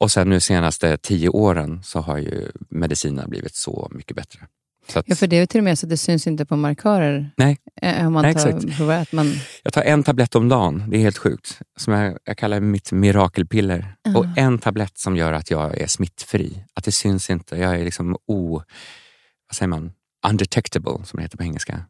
Och 0.00 0.10
sen 0.10 0.28
nu 0.28 0.40
senaste 0.40 0.96
tio 0.96 1.28
åren 1.28 1.82
så 1.82 2.00
har 2.00 2.18
ju 2.18 2.50
medicinerna 2.70 3.28
blivit 3.28 3.54
så 3.54 3.88
mycket 3.92 4.16
bättre. 4.16 4.40
Att 4.94 5.04
Ja, 5.08 5.14
för 5.14 5.26
det 5.26 5.36
är 5.36 5.46
till 5.46 5.60
och 5.60 5.64
med 5.64 5.78
så 5.78 5.86
att 5.86 5.90
det 5.90 5.96
syns 5.96 6.26
inte 6.26 6.46
på 6.46 6.56
markörer. 6.56 7.30
Nej. 7.36 7.58
Eh, 7.82 8.06
Om 8.06 8.12
man 8.12 8.22
Nej, 8.22 8.34
tar, 8.34 8.48
exakt. 8.48 9.12
man, 9.12 9.32
Jag 9.62 9.72
tar 9.72 9.82
en 9.82 10.02
tablett 10.02 10.34
om 10.34 10.48
dagen, 10.48 10.84
det 10.90 10.96
är 10.96 11.00
helt 11.00 11.18
sjukt. 11.18 11.60
Som 11.76 11.92
jag, 11.92 12.18
jag 12.24 12.38
kallar 12.38 12.60
mitt 12.60 12.92
mirakelpiller. 12.92 13.94
Ja. 14.02 14.18
Och 14.18 14.26
en 14.36 14.58
tablett 14.58 14.98
som 14.98 15.16
gör 15.16 15.32
att 15.32 15.50
jag 15.50 15.80
är 15.80 15.86
smittfri. 15.86 16.64
Att 16.74 16.84
det 16.84 16.92
syns 16.92 17.30
inte. 17.30 17.56
Jag 17.56 17.80
är 17.80 17.84
liksom 17.84 18.16
o... 18.26 18.62
Vad 19.48 19.56
säger 19.56 19.68
man? 19.68 19.92
Undetectable, 20.28 21.04
som 21.04 21.16
det 21.16 21.22
heter 21.22 21.36
på 21.36 21.42
engelska. 21.44 21.84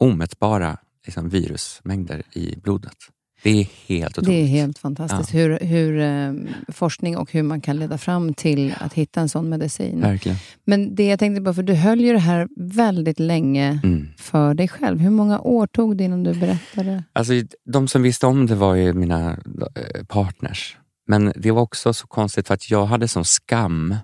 Omätbara 0.00 0.78
liksom, 1.06 1.28
virusmängder 1.28 2.22
i 2.32 2.56
blodet. 2.56 2.96
Det 3.42 3.50
är 3.60 3.66
helt 3.86 4.18
otroligt. 4.18 4.28
det 4.36 4.42
är 4.42 4.46
helt 4.46 4.78
fantastiskt 4.78 5.34
hur, 5.34 5.58
hur 5.58 6.00
eh, 6.00 6.32
forskning 6.72 7.16
och 7.16 7.32
hur 7.32 7.42
man 7.42 7.60
kan 7.60 7.76
leda 7.76 7.98
fram 7.98 8.34
till 8.34 8.74
att 8.80 8.94
hitta 8.94 9.20
en 9.20 9.28
sån 9.28 9.48
medicin. 9.48 10.00
Verkligen. 10.00 10.38
Men 10.64 10.94
det 10.94 11.06
jag 11.06 11.18
tänkte 11.18 11.42
på, 11.42 11.54
för 11.54 11.62
du 11.62 11.74
höll 11.74 12.00
ju 12.00 12.12
det 12.12 12.18
här 12.18 12.48
väldigt 12.56 13.18
länge 13.20 13.80
Mm. 13.84 14.08
för 14.18 14.54
dig 14.54 14.68
själv. 14.68 14.98
Hur 14.98 15.10
många 15.10 15.40
år 15.40 15.66
tog 15.66 15.96
det 15.96 16.04
innan 16.04 16.22
du 16.22 16.34
berättade? 16.34 17.04
Alltså, 17.12 17.32
de 17.72 17.88
som 17.88 18.02
visste 18.02 18.26
om 18.26 18.46
det 18.46 18.54
var 18.54 18.74
ju 18.74 18.92
mina 18.92 19.30
eh, 19.76 20.04
partners. 20.04 20.76
Men 21.06 21.32
det 21.36 21.50
var 21.50 21.62
också 21.62 21.92
så 21.94 22.06
konstigt 22.06 22.46
för 22.46 22.54
att 22.54 22.70
jag 22.70 22.86
hade 22.86 23.08
sån 23.08 23.24
skam 23.24 23.96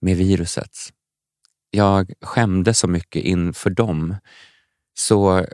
med 0.00 0.16
viruset. 0.16 0.70
Jag 1.70 2.12
skämde 2.22 2.74
så 2.74 2.88
mycket 2.88 3.22
inför 3.22 3.70
dem. 3.70 4.14
Så 4.98 5.46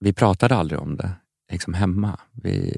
vi 0.00 0.12
pratade 0.12 0.54
aldrig 0.56 0.80
om 0.80 0.96
det 0.96 1.10
liksom 1.50 1.74
hemma. 1.74 2.20
Vi, 2.42 2.76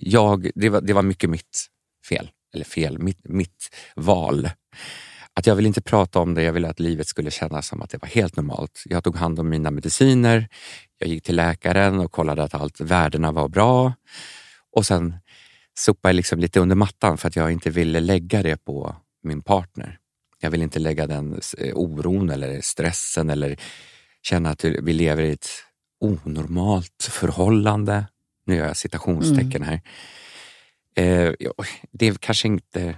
jag, 0.00 0.50
det, 0.54 0.68
var, 0.68 0.80
det 0.80 0.92
var 0.92 1.02
mycket 1.02 1.30
mitt 1.30 1.66
fel. 2.08 2.30
Eller 2.54 2.64
fel, 2.64 2.98
mitt, 2.98 3.20
mitt 3.24 3.76
val. 3.96 4.50
Att 5.34 5.46
jag 5.46 5.56
ville 5.56 5.68
inte 5.68 5.82
prata 5.82 6.18
om 6.18 6.34
det, 6.34 6.42
jag 6.42 6.52
ville 6.52 6.68
att 6.68 6.80
livet 6.80 7.08
skulle 7.08 7.30
kännas 7.30 7.66
som 7.66 7.82
att 7.82 7.90
det 7.90 7.98
var 8.02 8.08
helt 8.08 8.36
normalt. 8.36 8.82
Jag 8.84 9.04
tog 9.04 9.16
hand 9.16 9.40
om 9.40 9.48
mina 9.48 9.70
mediciner, 9.70 10.48
jag 10.98 11.08
gick 11.08 11.22
till 11.22 11.36
läkaren 11.36 12.00
och 12.00 12.12
kollade 12.12 12.42
att 12.42 12.54
allt 12.54 12.80
värdena 12.80 13.32
var 13.32 13.48
bra. 13.48 13.92
Och 14.72 14.86
sen 14.86 15.14
sopade 15.78 16.10
jag 16.10 16.16
liksom 16.16 16.38
lite 16.38 16.60
under 16.60 16.76
mattan 16.76 17.18
för 17.18 17.28
att 17.28 17.36
jag 17.36 17.52
inte 17.52 17.70
ville 17.70 18.00
lägga 18.00 18.42
det 18.42 18.64
på 18.64 18.96
min 19.22 19.42
partner. 19.42 19.98
Jag 20.40 20.50
vill 20.50 20.62
inte 20.62 20.78
lägga 20.78 21.06
den 21.06 21.40
eh, 21.58 21.74
oron 21.74 22.30
eller 22.30 22.60
stressen 22.60 23.30
eller 23.30 23.56
känna 24.22 24.50
att 24.50 24.64
vi 24.64 24.92
lever 24.92 25.22
i 25.22 25.32
ett 25.32 25.48
onormalt 26.00 27.08
förhållande. 27.10 28.06
Nu 28.50 28.56
gör 28.56 28.66
jag 28.66 28.76
citationstecken 28.76 29.62
här. 29.62 29.80
Eh, 30.96 31.32
det 31.92 32.20
kanske 32.20 32.48
inte 32.48 32.96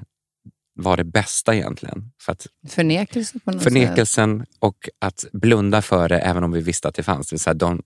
var 0.74 0.96
det 0.96 1.04
bästa 1.04 1.54
egentligen. 1.54 2.12
För 2.20 2.32
att 2.32 2.46
Förnekelse 2.68 3.38
på 3.44 3.50
något 3.50 3.62
sätt? 3.62 3.72
förnekelsen 3.72 4.46
och 4.58 4.88
att 4.98 5.24
blunda 5.32 5.82
för 5.82 6.08
det 6.08 6.18
även 6.18 6.44
om 6.44 6.52
vi 6.52 6.60
visste 6.60 6.88
att 6.88 6.94
det 6.94 7.02
fanns. 7.02 7.28
Det 7.28 7.38
säga, 7.38 7.54
de, 7.54 7.82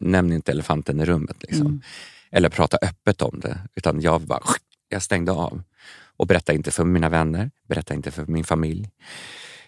nämn 0.00 0.32
inte 0.32 0.52
elefanten 0.52 1.00
i 1.00 1.04
rummet. 1.04 1.36
Liksom. 1.42 1.66
Mm. 1.66 1.80
Eller 2.30 2.48
prata 2.48 2.78
öppet 2.82 3.22
om 3.22 3.40
det. 3.40 3.58
Utan 3.74 4.00
jag 4.00 4.20
bara 4.20 4.40
jag 4.88 5.02
stängde 5.02 5.32
av. 5.32 5.62
Och 6.16 6.26
berättade 6.26 6.56
inte 6.56 6.70
för 6.70 6.84
mina 6.84 7.08
vänner, 7.08 7.50
berättade 7.68 7.96
inte 7.96 8.10
för 8.10 8.26
min 8.26 8.44
familj, 8.44 8.90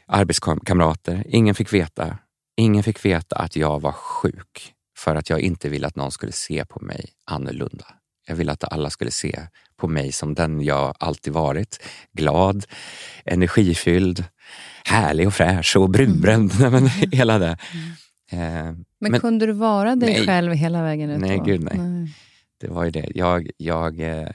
arbetskamrater. 0.06 1.24
Ingen 1.28 1.54
fick 1.54 1.72
veta. 1.72 2.18
Ingen 2.56 2.82
fick 2.82 3.04
veta 3.04 3.36
att 3.36 3.56
jag 3.56 3.80
var 3.80 3.92
sjuk 3.92 4.74
för 5.04 5.14
att 5.16 5.30
jag 5.30 5.40
inte 5.40 5.68
ville 5.68 5.86
att 5.86 5.96
någon 5.96 6.12
skulle 6.12 6.32
se 6.32 6.64
på 6.64 6.80
mig 6.84 7.04
annorlunda. 7.24 7.86
Jag 8.26 8.36
ville 8.36 8.52
att 8.52 8.72
alla 8.72 8.90
skulle 8.90 9.10
se 9.10 9.40
på 9.76 9.88
mig 9.88 10.12
som 10.12 10.34
den 10.34 10.60
jag 10.62 10.94
alltid 10.98 11.32
varit. 11.32 11.82
Glad, 12.12 12.64
energifylld, 13.24 14.24
härlig 14.84 15.26
och 15.26 15.34
fräsch 15.34 15.76
och 15.76 15.90
brunbränd. 15.90 16.52
Nej, 16.60 16.70
men 16.70 16.86
hela 16.88 17.38
det. 17.38 17.56
Eh, 18.32 18.38
Men, 18.38 18.84
Men- 18.98 19.20
kunde 19.20 19.46
du 19.46 19.52
vara 19.52 19.96
dig 19.96 20.12
Nej. 20.12 20.26
själv 20.26 20.52
hela 20.52 20.82
vägen 20.82 21.10
ut? 21.10 21.20
Nej, 21.20 21.38
då? 21.38 21.44
gud, 21.44 21.62
nej. 21.62 22.08
Det 22.60 22.68
var 22.68 22.84
ju 22.84 22.90
det. 22.90 23.06
Jag, 23.14 23.50
jag, 23.56 24.00
eh, 24.00 24.28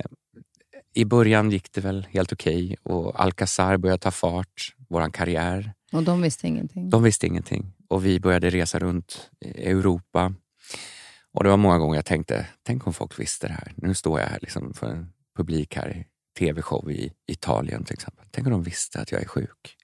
I 0.93 1.05
början 1.05 1.51
gick 1.51 1.71
det 1.71 1.81
väl 1.81 2.07
helt 2.11 2.33
okej 2.33 2.75
och 2.83 3.21
Alcazar 3.21 3.77
började 3.77 4.01
ta 4.01 4.11
fart, 4.11 4.75
vår 4.89 5.09
karriär. 5.11 5.73
Och 5.91 6.03
de 6.03 6.21
visste 6.21 6.47
ingenting? 6.47 6.89
De 6.89 7.03
visste 7.03 7.27
ingenting 7.27 7.73
och 7.87 8.05
vi 8.05 8.19
började 8.19 8.49
resa 8.49 8.79
runt 8.79 9.29
Europa. 9.45 10.33
Och 11.33 11.43
det 11.43 11.49
var 11.49 11.57
många 11.57 11.77
gånger 11.77 11.95
jag 11.95 12.05
tänkte, 12.05 12.47
tänk 12.63 12.87
om 12.87 12.93
folk 12.93 13.19
visste 13.19 13.47
det 13.47 13.53
här. 13.53 13.73
Nu 13.75 13.93
står 13.93 14.19
jag 14.19 14.27
här 14.27 14.39
liksom 14.41 14.73
för 14.73 14.87
en 14.89 15.13
publik 15.37 15.75
här 15.75 15.89
i 15.97 16.05
tv-show 16.39 16.91
i 16.91 17.13
Italien 17.27 17.83
till 17.83 17.93
exempel. 17.93 18.25
Tänk 18.31 18.47
om 18.47 18.51
de 18.53 18.63
visste 18.63 18.99
att 18.99 19.11
jag 19.11 19.21
är 19.21 19.27
sjuk. 19.27 19.75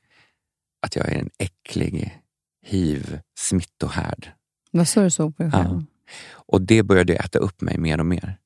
Att 0.81 0.95
jag 0.95 1.07
är 1.09 1.19
en 1.19 1.29
äcklig 1.37 2.21
hiv-smittohärd. 2.65 4.31
Vad 4.71 4.87
så 4.87 5.01
du 5.01 5.09
såg 5.09 5.37
på 5.37 5.43
dig 5.43 5.51
Ja. 5.55 5.63
själv? 5.63 5.83
Och 6.31 6.61
det 6.61 6.83
började 6.83 7.15
äta 7.15 7.39
upp 7.39 7.61
mig 7.61 7.77
mer 7.77 7.99
och 7.99 8.05
mer. 8.05 8.37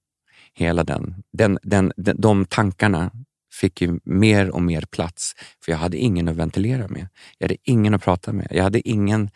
Hela 0.54 0.84
den, 0.84 1.24
den, 1.34 1.60
den, 1.64 1.92
den, 1.98 2.22
de 2.22 2.46
tankarna 2.46 3.12
fick 3.54 3.82
ju 3.82 4.00
mer 4.04 4.50
och 4.50 4.62
mer 4.62 4.82
plats, 4.82 5.36
för 5.66 5.72
jag 5.72 5.80
hade 5.80 5.98
ingen 5.98 6.28
att 6.28 6.36
ventilera 6.36 6.88
med. 6.88 7.08
Jag 7.38 7.48
hade 7.48 7.58
ingen 7.64 7.94
att 7.94 8.04
prata 8.04 8.34
med. 8.34 8.48
Jag 8.52 8.64
hade 8.64 8.90
ingen, 8.90 9.30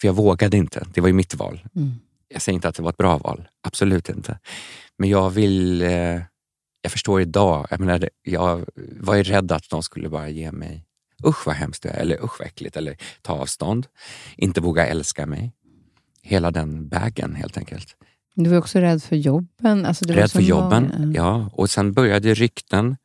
för 0.00 0.08
jag 0.08 0.14
vågade 0.14 0.56
inte. 0.56 0.86
Det 0.94 1.00
var 1.00 1.08
ju 1.08 1.14
mitt 1.14 1.34
val. 1.34 1.62
Mm. 1.76 1.92
Jag 2.32 2.42
säger 2.42 2.54
inte 2.54 2.68
att 2.68 2.74
det 2.74 2.82
var 2.82 2.90
ett 2.90 2.96
bra 2.96 3.18
val, 3.18 3.48
absolut 3.62 4.08
inte. 4.08 4.38
Men 4.98 5.08
jag 5.08 5.30
vill, 5.30 5.82
eh, 5.82 5.90
jag 6.82 6.92
förstår 6.92 7.20
idag, 7.20 7.66
jag, 7.70 7.80
menar, 7.80 8.08
jag 8.22 8.64
var 9.00 9.14
ju 9.14 9.22
rädd 9.22 9.52
att 9.52 9.70
de 9.70 9.82
skulle 9.82 10.08
bara 10.08 10.28
ge 10.28 10.52
mig 10.52 10.84
usch 11.26 11.46
vad 11.46 11.54
hemskt 11.56 11.82
du 11.82 11.88
är, 11.88 11.94
eller 11.94 12.24
usch 12.24 12.36
vad 12.38 12.48
äckligt, 12.48 12.76
eller 12.76 12.96
ta 13.22 13.32
avstånd. 13.32 13.86
Inte 14.36 14.60
våga 14.60 14.86
älska 14.86 15.26
mig. 15.26 15.52
Hela 16.22 16.50
den 16.50 16.88
bagen 16.88 17.34
helt 17.34 17.58
enkelt. 17.58 17.96
Du 18.34 18.50
var 18.50 18.58
också 18.58 18.78
rädd 18.78 19.02
för 19.02 19.16
jobben. 19.16 19.86
Alltså 19.86 20.04
var 20.08 20.14
Rädd 20.14 20.30
för 20.32 20.40
jobben, 20.40 20.92
många- 20.98 21.12
ja. 21.16 21.50
Och 21.52 21.70
sen 21.70 21.92
började 21.92 22.34
rykten 22.34 22.96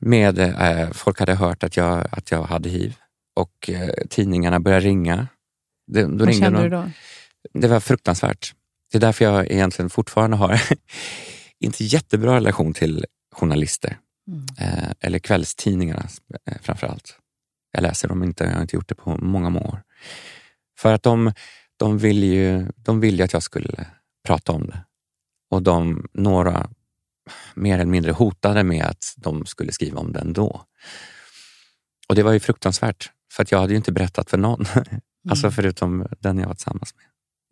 med, 0.00 0.38
eh, 0.38 0.90
folk 0.92 1.18
hade 1.20 1.34
hört 1.34 1.64
att 1.64 1.76
jag, 1.76 2.06
att 2.10 2.30
jag 2.30 2.42
hade 2.42 2.68
hiv 2.68 2.96
och 3.34 3.70
eh, 3.70 3.90
tidningarna 4.10 4.60
började 4.60 4.86
ringa. 4.86 5.26
Det, 5.86 6.02
då 6.02 6.24
Vad 6.24 6.34
kände 6.34 6.50
någon- 6.50 6.62
du 6.62 6.68
då? 6.70 6.90
Det 7.52 7.68
var 7.68 7.80
fruktansvärt. 7.80 8.54
Det 8.92 8.98
är 8.98 9.00
därför 9.00 9.24
jag 9.24 9.50
egentligen 9.50 9.90
fortfarande 9.90 10.36
har 10.36 10.62
inte 11.60 11.84
jättebra 11.84 12.34
relation 12.34 12.74
till 12.74 13.06
journalister. 13.32 13.98
Mm. 14.28 14.46
Eh, 14.58 14.90
eller 15.00 15.18
kvällstidningarna 15.18 16.08
eh, 16.50 16.56
framför 16.62 16.86
allt. 16.86 17.18
Jag 17.72 17.82
läser 17.82 18.08
dem 18.08 18.22
inte, 18.22 18.44
jag 18.44 18.52
har 18.52 18.62
inte 18.62 18.76
gjort 18.76 18.88
det 18.88 18.94
på 18.94 19.16
många, 19.16 19.50
många 19.50 19.66
år. 19.66 19.82
För 20.78 20.92
att 20.92 21.02
de, 21.02 21.32
de 21.76 21.98
vill 21.98 22.24
ju 22.24 22.66
de 22.76 23.00
vill 23.00 23.18
ju 23.18 23.24
att 23.24 23.32
jag 23.32 23.42
skulle 23.42 23.86
prata 24.26 24.52
om 24.52 24.66
det. 24.66 24.84
Och 25.50 25.62
de, 25.62 26.08
några 26.12 26.70
mer 27.54 27.74
eller 27.74 27.84
mindre 27.84 28.12
hotade 28.12 28.64
med 28.64 28.84
att 28.84 29.14
de 29.16 29.46
skulle 29.46 29.72
skriva 29.72 30.00
om 30.00 30.12
det 30.12 30.20
ändå. 30.20 30.64
Och 32.08 32.14
det 32.14 32.22
var 32.22 32.32
ju 32.32 32.40
fruktansvärt, 32.40 33.10
för 33.32 33.42
att 33.42 33.52
jag 33.52 33.58
hade 33.58 33.72
ju 33.72 33.76
inte 33.76 33.92
berättat 33.92 34.30
för 34.30 34.38
någon. 34.38 34.64
Alltså 35.30 35.50
förutom 35.50 36.06
den 36.20 36.38
jag 36.38 36.46
var 36.46 36.54
tillsammans 36.54 36.94
med. 36.94 37.04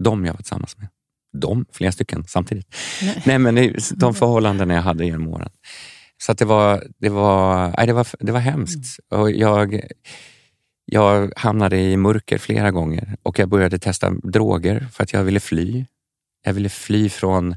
De 0.03 0.25
jag 0.25 0.33
var 0.33 0.39
tillsammans 0.39 0.79
med. 0.79 0.89
De, 1.33 1.67
flera 1.73 1.93
stycken 1.93 2.25
samtidigt. 2.29 2.75
Nej. 3.03 3.23
Nej, 3.27 3.39
men 3.39 3.55
det- 3.55 3.91
de 4.01 4.15
förhållanden 4.15 4.71
jag 4.71 4.83
hade 4.83 5.05
genom 5.05 5.29
åren. 5.29 5.51
Så 6.23 6.33
det 6.33 6.45
var, 6.45 6.85
det 6.99 7.09
var, 7.09 7.75
nej, 7.77 7.87
det 7.87 7.93
var, 7.93 8.07
det 8.21 8.33
var 8.33 8.41
hemskt. 8.41 8.99
Och 9.11 9.31
jag, 9.31 9.81
jag 10.85 11.33
hamnade 11.37 11.79
i 11.81 11.97
mörker 11.97 12.39
flera 12.39 12.71
gånger 12.71 13.17
och 13.23 13.39
jag 13.39 13.49
började 13.49 13.79
testa 13.79 14.11
droger 14.11 14.87
för 14.93 15.03
att 15.03 15.13
jag 15.13 15.25
ville 15.25 15.41
fly. 15.41 15.85
Jag 16.45 16.53
ville 16.53 16.69
fly 16.69 17.09
från 17.09 17.57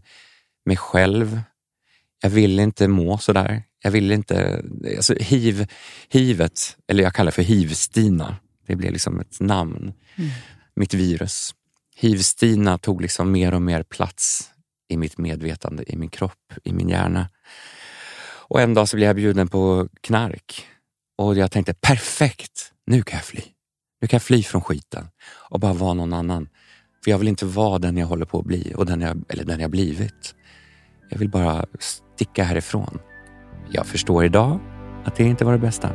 mig 0.66 0.78
själv. 0.78 1.42
Jag 2.22 2.30
ville 2.30 2.64
inte 2.64 2.88
må 2.88 3.18
sådär. 3.18 3.64
Jag 3.84 3.92
ville 3.92 4.14
inte... 4.14 4.64
Alltså 4.98 5.14
hiv, 5.20 5.68
hivet, 6.10 6.78
eller 6.88 7.04
jag 7.04 7.14
kallar 7.14 7.26
det 7.32 7.36
för 7.36 7.42
hiv-Stina. 7.44 8.36
Det 8.68 8.76
blev 8.76 8.92
liksom 8.92 9.20
ett 9.20 9.40
namn. 9.40 9.94
Mitt 10.76 10.94
virus. 10.94 11.52
Hiv-Stina 11.98 12.78
tog 12.78 13.02
liksom 13.02 13.32
mer 13.32 13.54
och 13.54 13.62
mer 13.62 13.84
plats 13.84 14.52
i 14.90 14.98
mitt 14.98 15.18
medvetande, 15.18 15.92
i 15.92 15.98
min 15.98 16.10
kropp, 16.10 16.54
i 16.64 16.74
min 16.74 16.90
hjärna. 16.90 17.30
Och 18.48 18.62
en 18.62 18.74
dag 18.74 18.90
så 18.90 18.96
blev 18.96 19.08
jag 19.08 19.16
bjuden 19.16 19.48
på 19.48 19.90
knark 20.02 20.68
och 21.18 21.36
jag 21.36 21.52
tänkte 21.52 21.74
perfekt, 21.74 22.72
nu 22.86 23.04
kan 23.04 23.18
jag 23.18 23.26
fly. 23.26 23.42
Nu 24.02 24.08
kan 24.08 24.18
jag 24.18 24.24
fly 24.24 24.44
från 24.44 24.62
skiten 24.62 25.08
och 25.50 25.60
bara 25.60 25.74
vara 25.74 25.94
någon 25.94 26.14
annan. 26.14 26.50
För 27.04 27.12
jag 27.12 27.18
vill 27.18 27.28
inte 27.28 27.46
vara 27.46 27.80
den 27.80 27.98
jag 27.98 28.08
håller 28.08 28.26
på 28.26 28.40
att 28.40 28.46
bli 28.46 28.74
och 28.76 28.86
den 28.86 29.02
jag, 29.02 29.24
eller 29.30 29.44
den 29.44 29.60
jag 29.60 29.72
blivit. 29.72 30.36
Jag 31.10 31.20
vill 31.20 31.30
bara 31.30 31.66
sticka 31.80 32.44
härifrån. 32.44 33.00
Jag 33.72 33.86
förstår 33.86 34.26
idag 34.26 34.60
att 35.06 35.16
det 35.16 35.24
inte 35.24 35.46
var 35.46 35.52
det 35.52 35.60
bästa. 35.60 35.90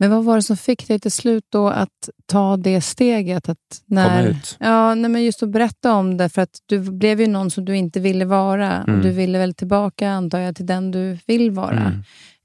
Men 0.00 0.10
vad 0.10 0.24
var 0.24 0.36
det 0.36 0.42
som 0.42 0.56
fick 0.56 0.88
dig 0.88 0.98
till 1.00 1.10
slut 1.12 1.44
då 1.48 1.68
att 1.68 2.08
ta 2.26 2.56
det 2.56 2.80
steget? 2.80 3.48
Att 3.48 3.82
när, 3.86 4.08
Komma 4.08 4.22
ut. 4.38 4.56
Ja, 4.60 4.94
nej, 4.94 5.10
men 5.10 5.24
just 5.24 5.42
att 5.42 5.48
berätta 5.48 5.92
om 5.94 6.16
det, 6.16 6.28
för 6.28 6.42
att 6.42 6.58
du 6.66 6.78
blev 6.78 7.20
ju 7.20 7.26
någon 7.26 7.50
som 7.50 7.64
du 7.64 7.76
inte 7.76 8.00
ville 8.00 8.24
vara. 8.24 8.82
Och 8.82 8.88
Mm. 8.88 9.02
du 9.02 9.10
ville 9.10 9.38
väl 9.38 9.54
tillbaka, 9.54 10.10
antar 10.10 10.38
jag, 10.38 10.56
till 10.56 10.66
den 10.66 10.90
du 10.90 11.18
vill 11.26 11.50
vara. 11.50 11.92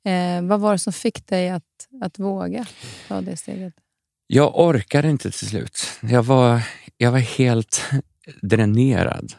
Mm. 0.05 0.43
Eh, 0.45 0.49
vad 0.49 0.59
var 0.59 0.71
det 0.71 0.77
som 0.79 0.93
fick 0.93 1.27
dig 1.27 1.49
att, 1.49 1.63
att 2.01 2.19
våga 2.19 2.65
ta 3.07 3.21
det 3.21 3.37
steget? 3.37 3.73
Jag 4.27 4.59
orkade 4.59 5.09
inte 5.09 5.31
till 5.31 5.47
slut. 5.47 5.79
Jag 6.01 6.23
var, 6.23 6.61
jag 6.97 7.11
var 7.11 7.19
helt 7.19 7.81
dränerad 8.41 9.33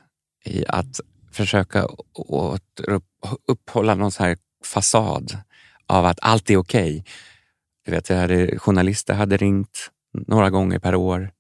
i 0.45 0.65
att 0.69 1.01
försöka 1.33 1.87
åter 2.15 3.01
upphålla 3.49 3.95
någon 3.95 4.13
så 4.13 4.23
här 4.23 4.37
fasad 4.65 5.39
av 5.87 6.07
att 6.07 6.19
allt 6.23 6.51
är 6.51 6.57
okej. 6.57 7.05
Du 7.85 7.93
vet, 7.93 8.11
jag 8.11 8.17
hade, 8.17 8.59
journalister 8.59 9.15
hade 9.15 9.37
ringt 9.37 9.91
några 10.27 10.51
gånger 10.51 10.79
per 10.79 10.95
år. 10.95 11.31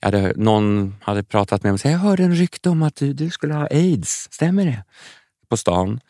Jag 0.00 0.06
hade, 0.06 0.32
någon 0.36 0.94
hade 1.02 1.22
pratat 1.22 1.62
med 1.62 1.70
mig 1.70 1.74
och 1.74 1.80
sagt, 1.80 1.92
jag 1.92 1.98
hörde 1.98 2.24
en 2.24 2.34
rykte 2.34 2.70
om 2.70 2.82
att 2.82 2.96
du, 2.96 3.12
du 3.12 3.30
skulle 3.30 3.54
ha 3.54 3.66
aids, 3.70 4.28
stämmer 4.30 4.66
det? 4.66 4.84
På 5.48 5.56
stan. 5.56 6.00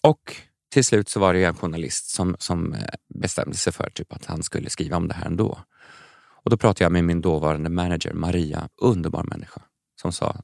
Och 0.00 0.36
till 0.72 0.84
slut 0.84 1.08
så 1.08 1.20
var 1.20 1.34
det 1.34 1.44
en 1.44 1.54
journalist 1.54 2.10
som, 2.10 2.36
som 2.38 2.72
eh, 2.72 2.80
bestämde 3.14 3.56
sig 3.56 3.72
för 3.72 3.90
typ 3.90 4.12
att 4.12 4.24
han 4.24 4.42
skulle 4.42 4.70
skriva 4.70 4.96
om 4.96 5.08
det 5.08 5.14
här 5.14 5.26
ändå. 5.26 5.58
Och 6.44 6.50
då 6.50 6.56
pratade 6.56 6.84
jag 6.84 6.92
med 6.92 7.04
min 7.04 7.20
dåvarande 7.20 7.70
manager 7.70 8.12
Maria, 8.12 8.68
underbar 8.82 9.22
människa, 9.22 9.62
som 10.00 10.12
sa, 10.12 10.36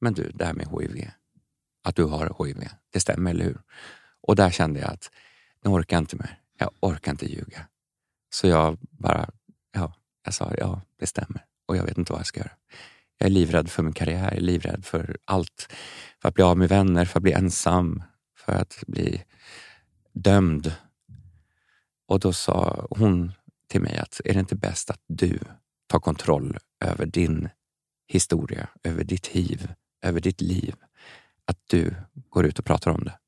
men 0.00 0.14
du, 0.14 0.30
det 0.34 0.44
här 0.44 0.54
med 0.54 0.66
HIV, 0.80 1.10
att 1.84 1.96
du 1.96 2.04
har 2.04 2.44
HIV, 2.44 2.68
det 2.92 3.00
stämmer, 3.00 3.30
eller 3.30 3.44
hur? 3.44 3.60
Och 4.22 4.36
där 4.36 4.50
kände 4.50 4.80
jag 4.80 4.90
att 4.90 5.10
nu 5.64 5.70
orkar 5.70 5.96
jag 5.96 6.02
inte 6.02 6.16
mer. 6.16 6.38
Jag 6.58 6.70
orkar 6.80 7.10
inte 7.10 7.26
ljuga. 7.26 7.66
Så 8.30 8.46
jag 8.46 8.78
bara, 8.80 9.30
ja, 9.72 9.94
jag 10.24 10.34
sa 10.34 10.54
ja, 10.58 10.80
det 10.98 11.06
stämmer 11.06 11.44
och 11.66 11.76
jag 11.76 11.84
vet 11.84 11.98
inte 11.98 12.12
vad 12.12 12.20
jag 12.20 12.26
ska 12.26 12.40
göra. 12.40 12.52
Jag 13.18 13.26
är 13.26 13.30
livrädd 13.30 13.70
för 13.70 13.82
min 13.82 13.92
karriär, 13.92 14.24
jag 14.24 14.36
är 14.36 14.40
livrädd 14.40 14.84
för 14.84 15.16
allt. 15.24 15.72
För 16.22 16.28
att 16.28 16.34
bli 16.34 16.44
av 16.44 16.58
med 16.58 16.68
vänner, 16.68 17.04
för 17.04 17.18
att 17.18 17.22
bli 17.22 17.32
ensam, 17.32 18.02
för 18.36 18.52
att 18.52 18.84
bli 18.86 19.24
dömd. 20.12 20.74
Och 22.06 22.20
då 22.20 22.32
sa 22.32 22.86
hon 22.90 23.32
till 23.68 23.80
mig 23.80 23.98
att 23.98 24.20
är 24.24 24.34
det 24.34 24.40
inte 24.40 24.56
bäst 24.56 24.90
att 24.90 25.00
du 25.06 25.38
tar 25.86 26.00
kontroll 26.00 26.58
över 26.84 27.06
din 27.06 27.48
historia, 28.06 28.68
över 28.82 29.04
ditt 29.04 29.26
hiv, 29.26 29.72
över 30.02 30.20
ditt 30.20 30.40
liv. 30.40 30.74
Att 31.44 31.58
du 31.66 31.94
går 32.30 32.46
ut 32.46 32.58
och 32.58 32.64
pratar 32.64 32.90
om 32.90 33.04
det. 33.04 33.18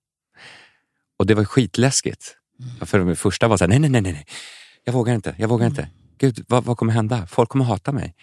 Och 1.16 1.26
det 1.26 1.34
var 1.34 1.44
skitläskigt. 1.44 2.36
För 2.80 2.98
det 2.98 3.16
första 3.16 3.48
var 3.48 3.57
så 3.57 3.64
här, 3.64 3.68
nej, 3.68 3.78
nej, 3.78 3.90
nej, 3.90 4.03
nej, 4.03 4.26
jag 4.85 4.93
vågar 4.93 5.14
inte, 5.14 5.35
jag 5.39 5.49
vågar 5.49 5.66
inte. 5.66 5.89
Gud, 6.18 6.45
vad, 6.49 6.64
vad 6.64 6.76
kommer 6.76 6.93
hända? 6.93 7.26
Folk 7.26 7.49
kommer 7.49 7.64
hata 7.64 7.93
mig. 7.93 8.14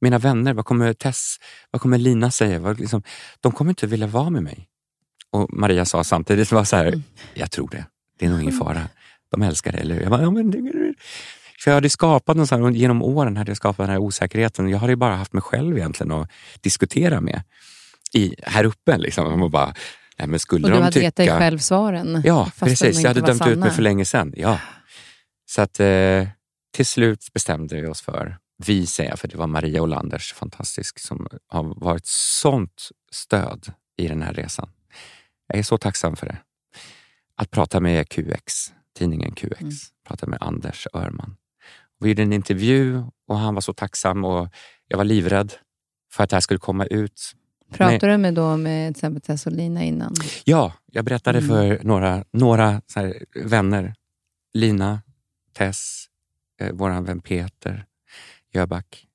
Mina 0.00 0.18
vänner, 0.18 0.54
vad 0.54 0.64
kommer 0.64 0.92
Tess, 0.92 1.36
vad 1.70 1.82
kommer 1.82 1.98
Lina 1.98 2.30
säga? 2.30 2.58
Vad, 2.58 2.80
liksom, 2.80 3.02
de 3.40 3.52
kommer 3.52 3.70
inte 3.70 3.86
vilja 3.86 4.06
vara 4.06 4.30
med 4.30 4.42
mig. 4.42 4.66
Och 5.30 5.52
Maria 5.52 5.84
sa 5.84 6.04
samtidigt, 6.04 6.52
var 6.52 6.64
så 6.64 6.76
här, 6.76 7.02
jag 7.34 7.50
tror 7.50 7.68
det. 7.68 7.84
Det 8.18 8.26
är 8.26 8.30
nog 8.30 8.42
ingen 8.42 8.58
fara. 8.58 8.88
De 9.30 9.42
älskar 9.42 9.72
det, 9.72 9.78
eller 9.78 9.94
hur? 9.94 10.02
Jag 10.02 10.10
bara, 10.10 10.22
ja, 10.22 10.30
men 10.30 10.52
för 11.60 11.70
jag 11.70 11.74
hade 11.74 11.90
skapat 11.90 12.36
någon 12.36 12.46
här, 12.50 12.70
genom 12.70 13.02
åren 13.02 13.36
hade 13.36 13.50
jag 13.50 13.56
skapat 13.56 13.76
den 13.86 13.90
här 13.90 13.98
osäkerheten. 13.98 14.68
Jag 14.68 14.78
hade 14.78 14.92
ju 14.92 14.96
bara 14.96 15.16
haft 15.16 15.32
mig 15.32 15.42
själv 15.42 15.76
egentligen 15.78 16.12
att 16.12 16.30
diskutera 16.60 17.20
med 17.20 17.42
i, 18.12 18.34
här 18.42 18.64
uppe. 18.64 18.98
Liksom, 18.98 19.42
och 19.42 19.50
bara, 19.50 19.74
nej, 20.18 20.28
men 20.28 20.38
skulle 20.38 20.64
Och 20.64 20.70
du 20.70 20.76
de 20.76 20.82
hade 20.82 20.92
tycka... 20.92 21.04
gett 21.04 21.16
dig 21.16 21.28
själv 21.28 21.58
svaren. 21.58 22.22
Ja, 22.24 22.50
precis. 22.60 23.00
Jag 23.00 23.10
hade 23.10 23.20
dömt 23.20 23.40
ut 23.40 23.46
mig 23.46 23.54
sanna. 23.54 23.70
för 23.70 23.82
länge 23.82 24.04
sedan. 24.04 24.32
Ja. 24.36 24.58
Så 25.50 25.62
att 25.62 25.80
eh, 25.80 26.28
till 26.72 26.86
slut 26.86 27.32
bestämde 27.32 27.80
vi 27.80 27.86
oss 27.86 28.00
för, 28.02 28.38
vi 28.66 28.86
säger 28.86 29.16
för 29.16 29.28
det 29.28 29.36
var 29.36 29.46
Maria 29.46 29.82
Olanders, 29.82 30.32
fantastisk, 30.32 30.98
som 30.98 31.28
har 31.48 31.80
varit 31.80 32.06
sånt 32.06 32.88
stöd 33.12 33.72
i 33.96 34.08
den 34.08 34.22
här 34.22 34.32
resan. 34.34 34.70
Jag 35.46 35.58
är 35.58 35.62
så 35.62 35.78
tacksam 35.78 36.16
för 36.16 36.26
det. 36.26 36.38
Att 37.36 37.50
prata 37.50 37.80
med 37.80 38.08
QX, 38.08 38.72
tidningen 38.98 39.32
QX, 39.34 39.60
Mm. 39.60 39.72
prata 40.08 40.26
med 40.26 40.38
Anders 40.40 40.86
Örman. 40.94 41.36
Vi 42.00 42.08
gjorde 42.08 42.22
en 42.22 42.32
intervju 42.32 43.02
och 43.28 43.38
han 43.38 43.54
var 43.54 43.60
så 43.60 43.72
tacksam 43.72 44.24
och 44.24 44.48
jag 44.88 44.96
var 44.98 45.04
livrädd 45.04 45.52
för 46.12 46.24
att 46.24 46.30
det 46.30 46.36
här 46.36 46.40
skulle 46.40 46.58
komma 46.60 46.86
ut. 46.86 47.32
Pratade 47.72 48.12
du 48.12 48.18
med, 48.18 48.34
då 48.34 48.56
med 48.56 48.94
till 48.94 48.98
exempel 48.98 49.22
Tess 49.22 49.46
och 49.46 49.52
Lina 49.52 49.82
innan? 49.84 50.14
Ja, 50.44 50.72
jag 50.86 51.04
berättade 51.04 51.38
Mm. 51.38 51.48
för 51.48 51.84
några, 51.84 52.24
några 52.32 52.82
vänner. 53.44 53.94
Lina, 54.54 55.02
Tess, 55.52 56.06
eh, 56.60 56.70
vår 56.72 57.00
vän 57.00 57.20
Peter 57.20 57.86
Jöback. 58.52 59.06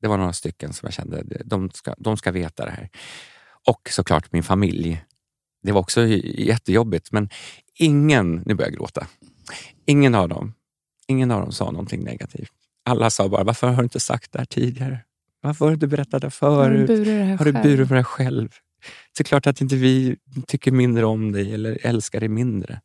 Det 0.00 0.08
var 0.08 0.18
några 0.18 0.32
stycken 0.32 0.72
som 0.72 0.86
jag 0.86 0.92
kände, 0.94 1.22
de 1.44 1.70
ska, 1.70 1.94
de 1.98 2.16
ska 2.16 2.30
veta 2.32 2.64
det 2.64 2.70
här. 2.70 2.90
Och 3.68 3.88
såklart 3.90 4.32
min 4.32 4.42
familj. 4.42 5.04
Det 5.62 5.72
var 5.72 5.80
också 5.80 6.06
jättejobbigt, 6.24 7.12
men 7.12 7.28
ingen, 7.74 8.42
nu 8.46 8.54
börjar 8.54 8.70
jag 8.70 8.78
gråta. 8.78 9.06
Ingen 9.86 10.14
av 10.14 10.28
dem, 10.28 10.54
ingen 11.06 11.30
av 11.30 11.40
dem 11.40 11.52
sa 11.52 11.70
någonting 11.70 12.04
negativt. 12.04 12.52
Alla 12.84 13.10
sa 13.10 13.28
bara, 13.28 13.44
varför 13.44 13.66
har 13.68 13.76
du 13.76 13.82
inte 13.82 14.00
sagt 14.00 14.32
det 14.32 14.38
här 14.38 14.46
tidigare? 14.46 15.00
Varför 15.40 15.64
har 15.64 15.70
du 15.70 15.74
inte 15.74 15.86
berättat 15.86 16.22
det 16.22 16.32
Har 16.40 16.70
du 16.70 16.76
förut? 16.76 16.86
burit 16.86 17.04
det 17.06 17.12
här 17.24 17.36
Har 17.36 17.44
du 17.44 17.52
själv? 17.52 17.88
burit 17.88 18.06
själv? 18.06 18.48
Så 19.16 19.24
klart 19.24 19.46
att 19.46 19.60
inte 19.60 19.76
vi 19.76 20.16
tycker 20.46 20.72
mindre 20.72 21.04
om 21.04 21.32
dig 21.32 21.54
eller 21.54 21.78
älskar 21.86 22.20
dig 22.20 22.28
mindre. 22.28 22.80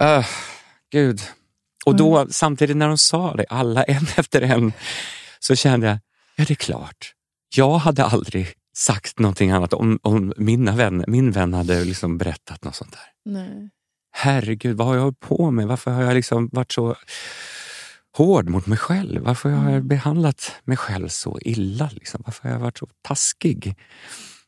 Uh, 0.00 0.26
Gud. 0.90 1.20
Och 1.88 1.96
då, 1.96 2.26
samtidigt 2.30 2.76
när 2.76 2.88
de 2.88 2.98
sa 2.98 3.34
det, 3.34 3.44
alla 3.48 3.82
en 3.84 4.06
efter 4.16 4.40
en, 4.42 4.72
så 5.38 5.54
kände 5.56 5.86
jag, 5.86 5.98
ja 6.36 6.44
det 6.44 6.52
är 6.52 6.54
klart. 6.54 7.12
Jag 7.56 7.78
hade 7.78 8.04
aldrig 8.04 8.48
sagt 8.76 9.18
någonting 9.18 9.50
annat. 9.50 9.72
Om, 9.72 9.98
om 10.02 10.32
mina 10.36 10.76
vänner, 10.76 11.04
min 11.08 11.30
vän 11.30 11.54
hade 11.54 11.84
liksom 11.84 12.18
berättat 12.18 12.64
något 12.64 12.74
sånt 12.74 12.92
där. 12.92 13.32
Nej. 13.32 13.70
Herregud, 14.12 14.76
vad 14.76 14.86
har 14.86 14.94
jag 14.94 15.02
hållit 15.02 15.20
på 15.20 15.50
med? 15.50 15.66
Varför 15.68 15.90
har 15.90 16.02
jag 16.02 16.14
liksom 16.14 16.48
varit 16.52 16.72
så 16.72 16.96
hård 18.16 18.48
mot 18.48 18.66
mig 18.66 18.78
själv? 18.78 19.22
Varför 19.22 19.50
har 19.50 19.64
jag 19.64 19.72
Mm. 19.74 19.88
behandlat 19.88 20.52
mig 20.64 20.76
själv 20.76 21.08
så 21.08 21.38
illa? 21.42 21.90
Liksom? 21.92 22.22
Varför 22.26 22.42
har 22.48 22.50
jag 22.54 22.60
varit 22.60 22.78
så 22.78 22.86
taskig? 23.02 23.76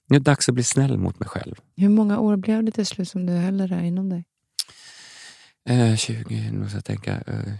Nu 0.09 0.17
är 0.17 0.21
det 0.21 0.25
dags 0.25 0.49
att 0.49 0.55
bli 0.55 0.65
snäll 0.65 0.99
mot 0.99 1.21
mig 1.21 1.29
själv. 1.29 1.55
Hur 1.77 1.89
många 1.89 2.19
år 2.19 2.37
blev 2.37 2.65
det 2.65 2.73
till 2.73 2.87
slut 2.87 3.09
som 3.09 3.27
du 3.27 3.33
höll 3.33 3.59
det 3.59 3.67
där 3.67 3.83
inom 3.83 4.09
dig? 4.09 4.25
Eh, 5.69 5.97
20, 5.97 6.51
nu 6.53 6.69
ska 6.69 6.77
jag 6.77 6.85
tänka. 6.85 7.21
Eh, 7.27 7.53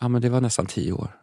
ja, 0.00 0.08
men 0.08 0.22
det 0.22 0.28
var 0.28 0.40
nästan 0.40 0.66
tio 0.66 0.92
år. 0.92 1.18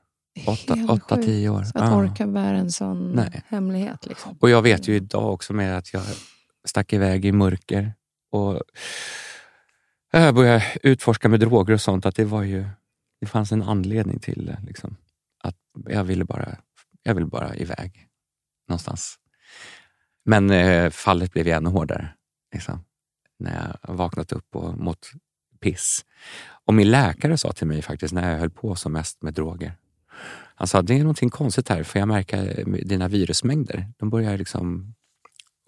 Åtta, 0.48 0.76
åtta 0.90 1.16
tio 1.16 1.50
år. 1.50 1.62
Att 1.62 1.72
Ja. 1.76 1.96
orka 1.96 2.28
bära 2.28 2.58
en 2.58 2.72
sån 2.72 3.12
Nej. 3.12 3.42
hemlighet. 3.48 4.06
Liksom. 4.06 4.38
Och 4.42 4.50
jag 4.50 4.62
vet 4.62 4.88
ju 4.88 4.96
idag 4.96 5.34
också 5.34 5.54
med 5.54 5.78
att 5.78 5.94
jag 5.94 6.04
stack 6.68 6.94
iväg 6.94 7.26
i 7.26 7.32
mörker 7.32 7.94
och 8.32 8.62
jag 10.12 10.36
började 10.36 10.64
utforska 10.84 11.30
med 11.30 11.40
droger 11.40 11.74
och 11.74 11.82
sånt, 11.82 12.06
att 12.06 12.16
det 12.16 12.26
var 12.26 12.44
ju, 12.44 12.66
det 13.22 13.28
fanns 13.28 13.52
en 13.52 13.62
anledning 13.64 14.20
till 14.20 14.46
det. 14.46 14.60
Liksom. 14.66 14.98
Att 15.44 15.56
jag 15.88 16.04
ville 16.04 16.26
bara, 16.26 16.58
jag 17.04 17.14
ville 17.16 17.28
bara 17.28 17.56
iväg 17.56 18.08
någonstans. 18.68 19.16
Men 20.26 20.50
eh, 20.50 20.90
fallet 20.90 21.32
blev 21.32 21.48
ju 21.48 21.54
ännu 21.54 21.70
hårdare. 21.70 22.14
Liksom, 22.54 22.84
när 23.40 23.78
jag 23.86 23.96
vaknat 23.96 24.32
upp 24.32 24.56
och 24.56 24.78
mått 24.78 25.12
piss. 25.60 26.05
Och 26.66 26.74
min 26.74 26.91
läkare 26.91 27.38
sa 27.38 27.51
till 27.51 27.68
mig 27.68 27.82
faktiskt 27.82 28.14
när 28.14 28.32
jag 28.32 28.39
höll 28.39 28.49
på 28.49 28.76
som 28.76 28.91
mest 28.91 29.22
med 29.22 29.34
droger. 29.34 29.74
Han 30.55 30.68
sa, 30.68 30.82
det 30.82 30.93
är 30.93 30.99
någonting 30.99 31.30
konstigt 31.30 31.70
här, 31.70 31.84
för 31.84 31.99
jag 31.99 32.07
märker 32.07 32.64
dina 32.86 33.07
virusmängder. 33.07 33.88
De 33.97 34.10
börjar 34.10 34.38
liksom 34.38 34.93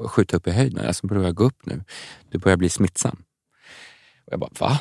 skjuta 0.08 0.38
upp 0.38 0.48
i 0.48 0.52
höjden, 0.52 0.86
alltså 0.86 1.08
börjar 1.08 1.32
gå 1.32 1.44
upp 1.44 1.66
nu. 1.66 1.84
Du 2.30 2.38
börjar 2.38 2.58
bli 2.58 2.70
smittsam. 2.70 3.24
Och 4.26 4.34
jag 4.34 4.40
bara, 4.40 4.50
va? 4.60 4.80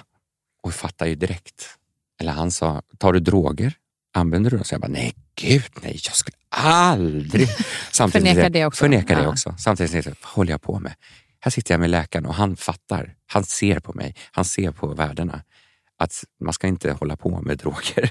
Och 0.62 0.68
jag 0.68 0.74
fattar 0.74 1.06
ju 1.06 1.14
direkt. 1.14 1.78
Eller 2.20 2.32
han 2.32 2.50
sa, 2.50 2.82
tar 2.98 3.12
du 3.12 3.20
droger? 3.20 3.74
Använder 4.14 4.50
du 4.50 4.56
dem? 4.56 4.64
Så 4.64 4.74
jag 4.74 4.80
bara, 4.80 4.88
nej 4.88 5.14
gud 5.34 5.70
nej, 5.82 6.00
jag 6.04 6.16
skulle 6.16 6.36
aldrig... 6.48 7.48
Samtidigt, 7.92 8.28
Förnekar 8.28 8.50
det 8.50 8.66
också. 8.66 8.84
Förnekar 8.84 9.22
det 9.22 9.28
också. 9.28 9.54
Samtidigt 9.58 10.06
vad 10.06 10.16
håller 10.22 10.50
jag 10.50 10.62
på 10.62 10.78
med? 10.80 10.94
Här 11.40 11.50
sitter 11.50 11.74
jag 11.74 11.80
med 11.80 11.90
läkaren 11.90 12.26
och 12.26 12.34
han 12.34 12.56
fattar. 12.56 13.14
Han 13.26 13.44
ser 13.44 13.80
på 13.80 13.92
mig. 13.92 14.14
Han 14.32 14.44
ser 14.44 14.70
på 14.72 14.86
värdena. 14.94 15.42
Att 15.98 16.24
man 16.44 16.52
ska 16.52 16.66
inte 16.66 16.92
hålla 16.92 17.16
på 17.16 17.40
med 17.42 17.58
droger. 17.58 18.10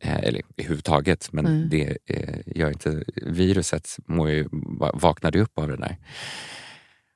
Eh, 0.00 0.16
Eller 0.16 0.42
överhuvudtaget, 0.56 1.32
men 1.32 1.46
Mm. 1.46 1.68
det 1.68 1.98
eh, 2.06 2.38
gör 2.46 2.68
inte... 2.68 3.04
Viruset 3.16 3.96
mår 4.06 4.30
ju, 4.30 4.48
va- 4.52 4.90
vaknade 4.94 5.40
upp 5.40 5.58
av 5.58 5.68
det 5.68 5.76
där. 5.76 5.96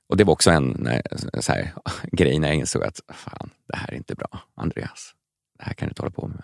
Och 0.09 0.17
det 0.17 0.25
var 0.25 0.33
också 0.33 0.51
en 0.51 0.77
när, 0.79 1.03
så 1.41 1.53
här, 1.53 1.73
grej 2.13 2.39
när 2.39 2.49
jag 2.49 2.57
insåg 2.57 2.85
att 2.85 3.01
fan, 3.15 3.51
det 3.69 3.77
här 3.77 3.91
är 3.91 3.97
inte 3.97 4.15
bra, 4.15 4.41
Andreas. 4.57 5.13
Det 5.59 5.65
här 5.65 5.73
kan 5.75 5.89
du 5.89 5.91
inte 5.91 6.03
hålla 6.03 6.13
på 6.13 6.29
med. 6.29 6.43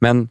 Men 0.00 0.28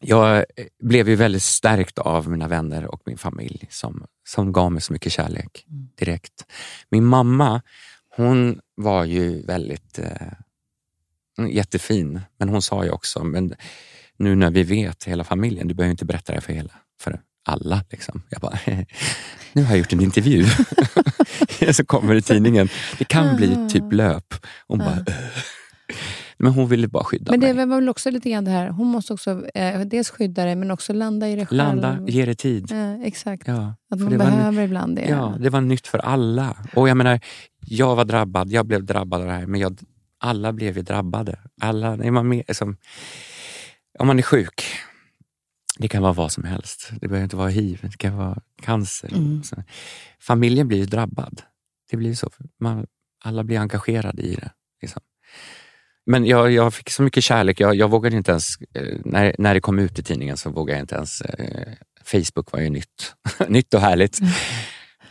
jag 0.00 0.36
eh, 0.36 0.44
blev 0.82 1.08
ju 1.08 1.14
väldigt 1.14 1.42
stärkt 1.42 1.98
av 1.98 2.30
mina 2.30 2.48
vänner 2.48 2.86
och 2.86 3.02
min 3.06 3.18
familj 3.18 3.66
som, 3.70 4.04
som 4.28 4.52
gav 4.52 4.72
mig 4.72 4.82
så 4.82 4.92
mycket 4.92 5.12
kärlek 5.12 5.64
direkt. 5.98 6.44
Min 6.90 7.04
mamma, 7.04 7.62
hon 8.16 8.60
var 8.76 9.04
ju 9.04 9.46
väldigt 9.46 9.98
eh, 9.98 10.32
jättefin, 11.50 12.20
men 12.38 12.48
hon 12.48 12.62
sa 12.62 12.84
ju 12.84 12.90
också, 12.90 13.24
men 13.24 13.54
nu 14.16 14.34
när 14.34 14.50
vi 14.50 14.62
vet 14.62 15.04
hela 15.04 15.24
familjen, 15.24 15.68
du 15.68 15.74
behöver 15.74 15.90
inte 15.90 16.04
berätta 16.04 16.34
det 16.34 16.40
för 16.40 16.52
hela, 16.52 16.72
för 17.00 17.20
alla. 17.44 17.84
Liksom. 17.90 18.22
Jag 18.28 18.40
bara, 18.40 18.58
nu 19.52 19.62
har 19.62 19.70
jag 19.70 19.78
gjort 19.78 19.92
en 19.92 20.00
intervju. 20.00 20.46
så 21.72 21.84
kommer 21.84 22.12
det 22.12 22.18
i 22.18 22.22
tidningen. 22.22 22.68
Det 22.98 23.04
kan 23.04 23.36
bli 23.36 23.68
typ 23.70 23.92
löp. 23.92 24.34
Hon 24.66 24.78
bara, 24.78 25.04
"Äh." 25.06 25.14
Men 26.42 26.52
hon 26.52 26.68
ville 26.68 26.88
bara 26.88 27.04
skydda 27.04 27.30
Men 27.30 27.40
det 27.40 27.54
mig. 27.54 27.66
var 27.66 27.76
väl 27.76 27.88
också 27.88 28.10
lite 28.10 28.30
grann 28.30 28.44
det 28.44 28.50
här, 28.50 28.68
hon 28.68 28.86
måste 28.86 29.12
också 29.12 29.48
eh, 29.54 29.80
dels 29.80 30.10
skydda 30.10 30.44
dig 30.44 30.56
men 30.56 30.70
också 30.70 30.92
landa 30.92 31.28
i 31.28 31.36
dig 31.36 31.46
själv. 31.46 31.56
Landa, 31.56 32.04
ge 32.08 32.26
det 32.26 32.34
tid. 32.34 32.72
Eh, 32.72 33.02
exakt. 33.02 33.42
Ja, 33.46 33.74
Att 33.90 34.00
man 34.00 34.10
var 34.10 34.18
behöver 34.18 34.62
ibland 34.62 34.96
det. 34.96 35.04
Ja, 35.08 35.36
det 35.40 35.50
var 35.50 35.60
nytt 35.60 35.86
för 35.86 35.98
alla. 35.98 36.56
Och 36.74 36.88
jag 36.88 36.96
menar, 36.96 37.20
jag 37.66 37.96
var 37.96 38.04
drabbad, 38.04 38.50
jag 38.50 38.66
blev 38.66 38.84
drabbad 38.84 39.20
av 39.20 39.26
det 39.26 39.32
här, 39.32 39.46
men 39.46 39.60
jag, 39.60 39.78
alla 40.18 40.52
blev 40.52 40.76
ju 40.76 40.82
drabbade. 40.82 41.38
Alla, 41.60 41.88
är 41.92 42.10
man 42.10 42.28
med, 42.28 42.56
som, 42.56 42.76
om 43.98 44.06
man 44.06 44.18
är 44.18 44.22
sjuk, 44.22 44.64
det 45.78 45.88
kan 45.88 46.02
vara 46.02 46.12
vad 46.12 46.32
som 46.32 46.44
helst. 46.44 46.90
Det 47.00 47.08
behöver 47.08 47.24
inte 47.24 47.36
vara 47.36 47.48
hiv, 47.48 47.78
det 47.82 47.96
kan 47.96 48.16
vara 48.16 48.38
cancer. 48.62 49.12
Mm. 49.12 49.42
Familjen 50.20 50.68
blir 50.68 50.78
ju 50.78 50.86
drabbad. 50.86 51.42
Det 51.90 51.96
blir 51.96 52.14
så. 52.14 52.30
Man, 52.60 52.86
alla 53.24 53.44
blir 53.44 53.58
engagerade 53.58 54.22
i 54.22 54.34
det. 54.34 54.50
Liksom. 54.82 55.02
Men 56.10 56.26
jag, 56.26 56.50
jag 56.50 56.74
fick 56.74 56.90
så 56.90 57.02
mycket 57.02 57.24
kärlek. 57.24 57.60
Jag, 57.60 57.74
jag 57.74 57.90
vågade 57.90 58.16
inte 58.16 58.30
ens, 58.30 58.60
eh, 58.74 58.98
när, 59.04 59.34
när 59.38 59.54
det 59.54 59.60
kom 59.60 59.78
ut 59.78 59.98
i 59.98 60.02
tidningen 60.02 60.36
så 60.36 60.50
vågade 60.50 60.78
jag 60.78 60.82
inte 60.82 60.94
ens, 60.94 61.20
eh, 61.20 61.72
Facebook 62.04 62.52
var 62.52 62.60
ju 62.60 62.70
nytt, 62.70 63.14
nytt 63.48 63.74
och 63.74 63.80
härligt. 63.80 64.18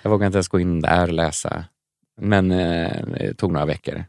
Jag 0.02 0.10
vågade 0.12 0.26
inte 0.26 0.38
ens 0.38 0.48
gå 0.48 0.60
in 0.60 0.82
där 0.82 1.08
och 1.08 1.14
läsa. 1.14 1.66
Men 2.22 2.52
eh, 2.52 3.06
det 3.06 3.34
tog 3.34 3.52
några 3.52 3.66
veckor 3.66 4.06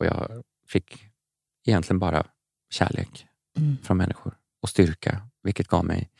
och 0.00 0.06
jag 0.06 0.42
fick 0.68 1.04
egentligen 1.66 1.98
bara 1.98 2.26
kärlek 2.70 3.26
Mm. 3.58 3.78
från 3.82 3.96
människor 3.96 4.34
och 4.62 4.68
styrka, 4.68 5.22
vilket 5.42 5.68
gav 5.68 5.84
mig... 5.84 6.10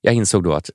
Jag 0.00 0.14
insåg 0.14 0.44
då 0.44 0.52
att 0.52 0.70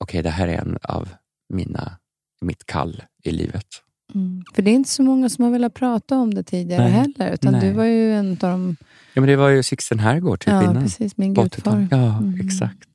okej, 0.00 0.22
det 0.22 0.30
här 0.30 0.48
är 0.48 0.58
en 0.58 0.78
av 0.82 1.08
mina, 1.48 1.98
mitt 2.40 2.66
kall 2.66 3.02
i 3.22 3.30
livet. 3.30 3.66
Mm. 4.14 4.42
För 4.54 4.62
det 4.62 4.70
är 4.70 4.74
inte 4.74 4.90
så 4.90 5.02
många 5.02 5.28
som 5.28 5.44
har 5.44 5.50
velat 5.50 5.74
prata 5.74 6.16
om 6.18 6.34
det 6.34 6.42
tidigare 6.42 6.82
Nej. 6.82 6.92
heller. 6.92 7.32
Utan 7.34 7.52
Nej. 7.52 7.60
du 7.60 7.72
var 7.72 7.84
ju 7.84 8.12
en 8.14 8.30
av 8.32 8.36
de... 8.38 8.76
Ja, 9.14 9.20
men 9.20 9.28
det 9.28 9.36
var 9.36 9.48
ju 9.48 9.62
Sixten 9.62 9.98
Herrgård 9.98 10.40
typ 10.40 10.48
ja, 10.52 10.62
innan. 10.62 10.82
precis. 10.82 11.16
Min 11.16 11.34
gudfar. 11.34 11.58
80-talet. 11.72 11.88
Ja, 11.90 12.18
Mm. 12.18 12.40
exakt. 12.46 12.88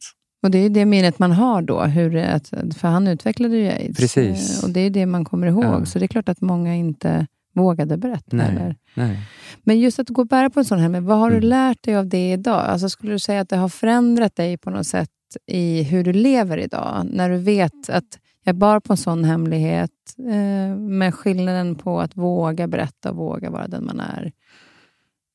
Och 0.44 0.52
det 0.52 0.58
är 0.58 0.70
det 0.70 0.86
minnet 0.86 1.20
man 1.20 1.32
har 1.32 1.62
då. 1.62 1.82
Hur, 1.84 2.18
att, 2.18 2.50
för 2.78 2.88
han 2.88 3.08
utvecklade 3.08 3.58
ju 3.58 3.68
aids. 3.68 4.00
Precis. 4.00 4.60
Eh, 4.60 4.68
Och 4.68 4.74
det 4.74 4.80
är 4.80 4.90
det 4.90 5.06
man 5.06 5.26
kommer 5.26 5.48
ihåg. 5.48 5.64
Ja. 5.64 5.86
Så 5.86 6.00
det 6.00 6.06
är 6.06 6.08
klart 6.08 6.30
att 6.30 6.42
många 6.42 6.76
inte 6.76 7.28
vågade 7.56 7.98
berätta. 7.98 8.36
Nej. 8.36 8.76
Nej. 8.94 9.20
Men 9.64 9.80
just 9.80 10.00
att 10.00 10.10
gå 10.10 10.22
och 10.22 10.28
bära 10.28 10.50
på 10.50 10.60
en 10.60 10.66
sån 10.66 10.80
här, 10.80 10.90
men 10.90 11.06
vad 11.06 11.18
har 11.18 11.30
du 11.32 11.38
Mm. 11.38 11.50
lärt 11.50 11.84
dig 11.84 11.96
av 11.96 12.08
det 12.08 12.32
idag? 12.32 12.66
Alltså 12.66 12.90
skulle 12.90 13.12
du 13.12 13.20
säga 13.20 13.42
att 13.42 13.50
det 13.50 13.58
har 13.58 13.70
förändrat 13.70 14.36
dig 14.36 14.58
på 14.58 14.70
något 14.70 14.88
sätt 14.88 15.10
i 15.48 15.84
hur 15.84 16.04
du 16.04 16.14
lever 16.14 16.58
idag? 16.58 17.08
När 17.12 17.30
du 17.30 17.38
vet 17.38 17.90
att 17.90 18.20
jag 18.48 18.56
bar 18.56 18.80
på 18.80 18.94
en 18.94 18.98
sån 18.98 19.24
hemlighet, 19.24 19.92
eh, 20.18 20.76
med 20.76 21.16
skillnaden 21.16 21.76
på 21.76 22.02
att 22.02 22.18
våga 22.18 22.68
berätta 22.68 23.10
och 23.10 23.16
våga 23.16 23.50
vara 23.50 23.68
den 23.68 23.86
man 23.86 24.00
är. 24.00 24.32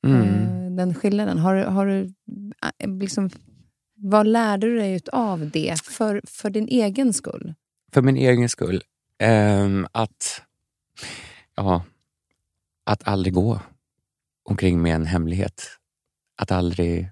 Mm. 0.07 0.23
Eh, 0.23 0.77
den 0.77 0.95
skillnaden, 0.95 1.39
har, 1.39 1.55
har 1.55 1.87
du 1.87 2.13
eh, 2.79 2.91
liksom, 2.99 3.31
vad 3.97 4.27
lärde 4.27 4.67
du 4.67 4.79
dig 4.79 5.01
av 5.13 5.51
det 5.51 5.81
för, 5.85 6.21
för 6.27 6.51
din 6.51 6.69
egen 6.69 7.13
skull? 7.13 7.55
För 7.93 8.03
min 8.03 8.17
egen 8.17 8.49
skull. 8.49 8.83
ehm, 9.19 9.87
att, 9.93 10.43
ja, 11.57 11.85
att 12.87 13.09
aldrig 13.09 13.35
gå 13.35 13.61
omkring 14.45 14.83
med 14.83 14.95
en 14.95 15.07
hemlighet. 15.07 15.63
Att 16.43 16.53
aldrig... 16.53 17.11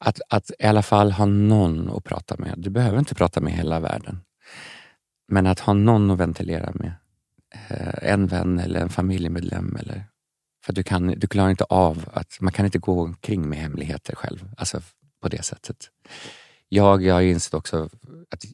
Att, 0.00 0.20
att 0.28 0.50
i 0.58 0.64
alla 0.64 0.82
fall 0.82 1.12
ha 1.12 1.26
någon 1.26 1.90
att 1.90 2.04
prata 2.04 2.36
med. 2.38 2.54
Du 2.56 2.70
behöver 2.70 2.98
inte 2.98 3.14
prata 3.14 3.40
med 3.40 3.52
hela 3.52 3.80
världen. 3.80 4.20
Men 5.28 5.46
att 5.46 5.60
ha 5.60 5.72
någon 5.72 6.10
att 6.10 6.18
ventilera 6.18 6.72
med. 6.74 6.92
Eh, 7.68 8.12
en 8.12 8.26
vän 8.26 8.58
eller 8.58 8.80
en 8.80 8.88
familjemedlem. 8.88 9.76
Eller, 9.80 10.04
för 10.64 10.72
du, 10.72 10.82
kan, 10.82 11.06
du 11.06 11.26
klarar 11.26 11.50
inte 11.50 11.64
av 11.64 12.08
att... 12.12 12.40
Man 12.40 12.52
kan 12.52 12.64
inte 12.64 12.78
gå 12.78 13.02
omkring 13.02 13.48
med 13.48 13.58
hemligheter 13.58 14.14
själv. 14.14 14.50
Alltså 14.56 14.80
på 15.22 15.28
det 15.28 15.44
sättet. 15.44 15.90
Jag, 16.68 17.02
jag 17.02 17.14
har 17.14 17.22
insett 17.22 17.54
också 17.54 17.88
att 18.30 18.44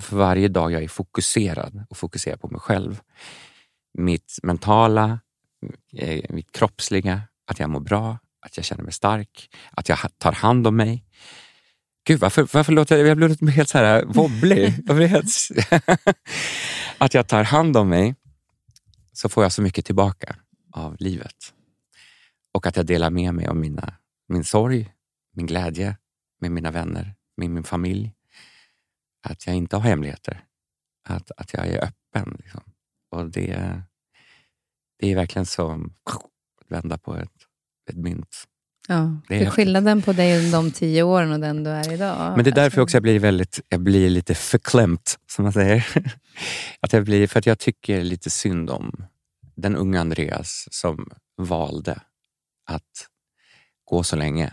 för 0.00 0.16
varje 0.16 0.48
dag 0.48 0.72
jag 0.72 0.82
är 0.82 0.88
fokuserad 0.88 1.84
och 1.90 1.96
fokuserar 1.96 2.36
på 2.36 2.48
mig 2.48 2.60
själv. 2.60 3.00
Mitt 3.98 4.38
mentala, 4.42 5.20
eh, 5.92 6.24
mitt 6.28 6.52
kroppsliga, 6.52 7.22
att 7.46 7.58
jag 7.58 7.70
mår 7.70 7.80
bra, 7.80 8.18
att 8.46 8.56
jag 8.56 8.64
känner 8.64 8.82
mig 8.82 8.92
stark, 8.92 9.50
att 9.70 9.88
jag 9.88 9.98
tar 10.18 10.32
hand 10.32 10.66
om 10.66 10.76
mig. 10.76 11.04
Gud, 12.06 12.20
varför, 12.20 12.48
varför 12.52 12.72
låter 12.72 12.98
jag, 12.98 13.08
jag 13.08 13.16
blir 13.16 13.48
helt 13.48 13.68
så 13.68 13.78
här 13.78 14.04
helt, 15.06 15.48
att 16.98 17.14
jag 17.14 17.28
tar 17.28 17.42
hand 17.42 17.76
om 17.76 17.88
mig 17.88 18.14
så 19.12 19.28
får 19.28 19.42
jag 19.42 19.52
så 19.52 19.62
mycket 19.62 19.84
tillbaka 19.84 20.36
av 20.72 20.96
livet. 20.98 21.54
Och 22.54 22.66
att 22.66 22.76
jag 22.76 22.86
delar 22.86 23.10
med 23.10 23.34
mig 23.34 23.46
av 23.46 23.56
mina, 23.56 23.94
min 24.28 24.44
sorg, 24.44 24.92
min 25.32 25.46
glädje 25.46 25.96
med 26.40 26.52
mina 26.52 26.70
vänner, 26.70 27.14
med 27.36 27.50
min 27.50 27.64
familj. 27.64 28.12
Att 29.22 29.46
jag 29.46 29.56
inte 29.56 29.76
har 29.76 29.82
hemligheter. 29.82 30.44
Att, 31.08 31.30
att 31.36 31.52
jag 31.52 31.66
är 31.66 31.84
öppen. 31.84 32.36
Liksom. 32.38 32.62
Och 33.10 33.30
det, 33.30 33.82
det 34.98 35.12
är 35.12 35.16
verkligen 35.16 35.46
som 35.46 35.94
att 36.04 36.70
vända 36.70 36.98
på 36.98 37.16
ett, 37.16 37.46
ett 37.90 37.96
mynt. 37.96 38.44
Ja, 38.88 39.16
Det 39.28 39.44
är 39.44 39.50
skillnaden 39.50 40.02
på 40.02 40.12
dig 40.12 40.38
under 40.38 40.52
de 40.52 40.70
tio 40.70 41.02
åren 41.02 41.32
och 41.32 41.40
den 41.40 41.64
du 41.64 41.70
är 41.70 41.92
idag. 41.92 42.32
Men 42.36 42.44
det 42.44 42.50
är 42.50 42.52
därför 42.52 42.64
Alltså, 42.64 42.80
också 42.82 42.96
jag 42.96 43.02
blir, 43.02 43.18
väldigt, 43.18 43.60
jag 43.68 43.80
blir 43.80 44.10
lite 44.10 44.34
förklämt, 44.34 45.18
som 45.30 45.42
man 45.42 45.52
säger. 45.52 45.86
Att 46.80 46.92
jag 46.92 47.04
blir, 47.04 47.26
för 47.26 47.38
att 47.38 47.46
jag 47.46 47.58
tycker 47.58 48.02
lite 48.02 48.30
synd 48.30 48.70
om 48.70 49.04
den 49.54 49.76
unga 49.76 50.00
Andreas 50.00 50.68
som 50.70 51.08
valde 51.36 52.00
att 52.66 53.08
gå 53.84 54.02
så 54.02 54.16
länge 54.16 54.52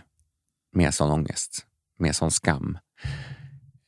med 0.72 0.94
sån 0.94 1.10
ångest, 1.10 1.66
med 1.98 2.16
sån 2.16 2.30
skam. 2.30 2.78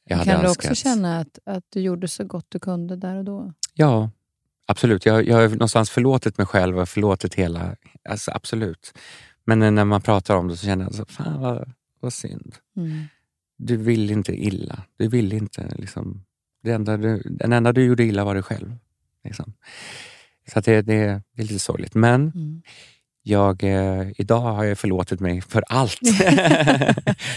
Jag 0.05 0.24
Kan 0.24 0.40
du 0.40 0.47
önskat- 0.49 0.51
också 0.70 0.74
känna 0.74 1.18
att, 1.18 1.38
att 1.47 1.64
du 1.68 1.80
gjorde 1.80 2.09
så 2.09 2.24
gott 2.24 2.47
du 2.49 2.59
kunde 2.59 2.97
där 2.97 3.16
och 3.16 3.24
då? 3.24 3.53
Ja, 3.74 4.11
absolut. 4.66 5.07
Jag, 5.07 5.28
jag 5.28 5.36
har 5.36 5.49
någonstans 5.49 5.90
förlåtit 5.90 6.38
mig 6.38 6.47
själv 6.47 6.78
och 6.78 6.88
förlåtit 6.88 7.34
hela... 7.34 7.76
Alltså, 8.09 8.30
absolut. 8.34 8.99
Men 9.45 9.74
när 9.74 9.84
man 9.84 10.03
pratar 10.03 10.36
om 10.36 10.49
det 10.49 10.57
så 10.57 10.66
känner 10.66 10.84
jag, 10.84 10.95
så, 10.95 11.05
fan 11.07 11.40
vad, 11.40 11.72
vad 12.01 12.12
synd. 12.12 12.57
Mm. 12.76 13.05
Du 13.57 13.76
vill 13.76 14.11
inte 14.11 14.32
illa. 14.32 14.82
Du 14.97 15.09
vill 15.09 15.32
inte 15.32 15.74
liksom... 15.76 16.24
Det 16.62 16.72
enda 16.72 16.97
du, 16.97 17.22
den 17.22 17.53
enda 17.53 17.72
du 17.72 17.84
gjorde 17.84 18.05
illa 18.05 18.24
var 18.24 18.34
dig 18.34 18.42
själv. 18.42 18.76
Liksom. 19.24 19.53
Så 20.53 20.61
det, 20.61 20.82
det, 20.82 21.22
det 21.32 21.42
är 21.42 21.47
lite 21.47 21.59
sorgligt. 21.59 21.95
Men 21.95 22.20
Mm. 22.34 22.62
Jag, 23.27 23.62
eh, 23.64 24.07
idag 24.16 24.41
har 24.41 24.64
jag 24.64 24.79
förlåtit 24.79 25.20
mig 25.20 25.41
för 25.41 25.64
allt. 25.68 25.99
ja, 26.03 26.95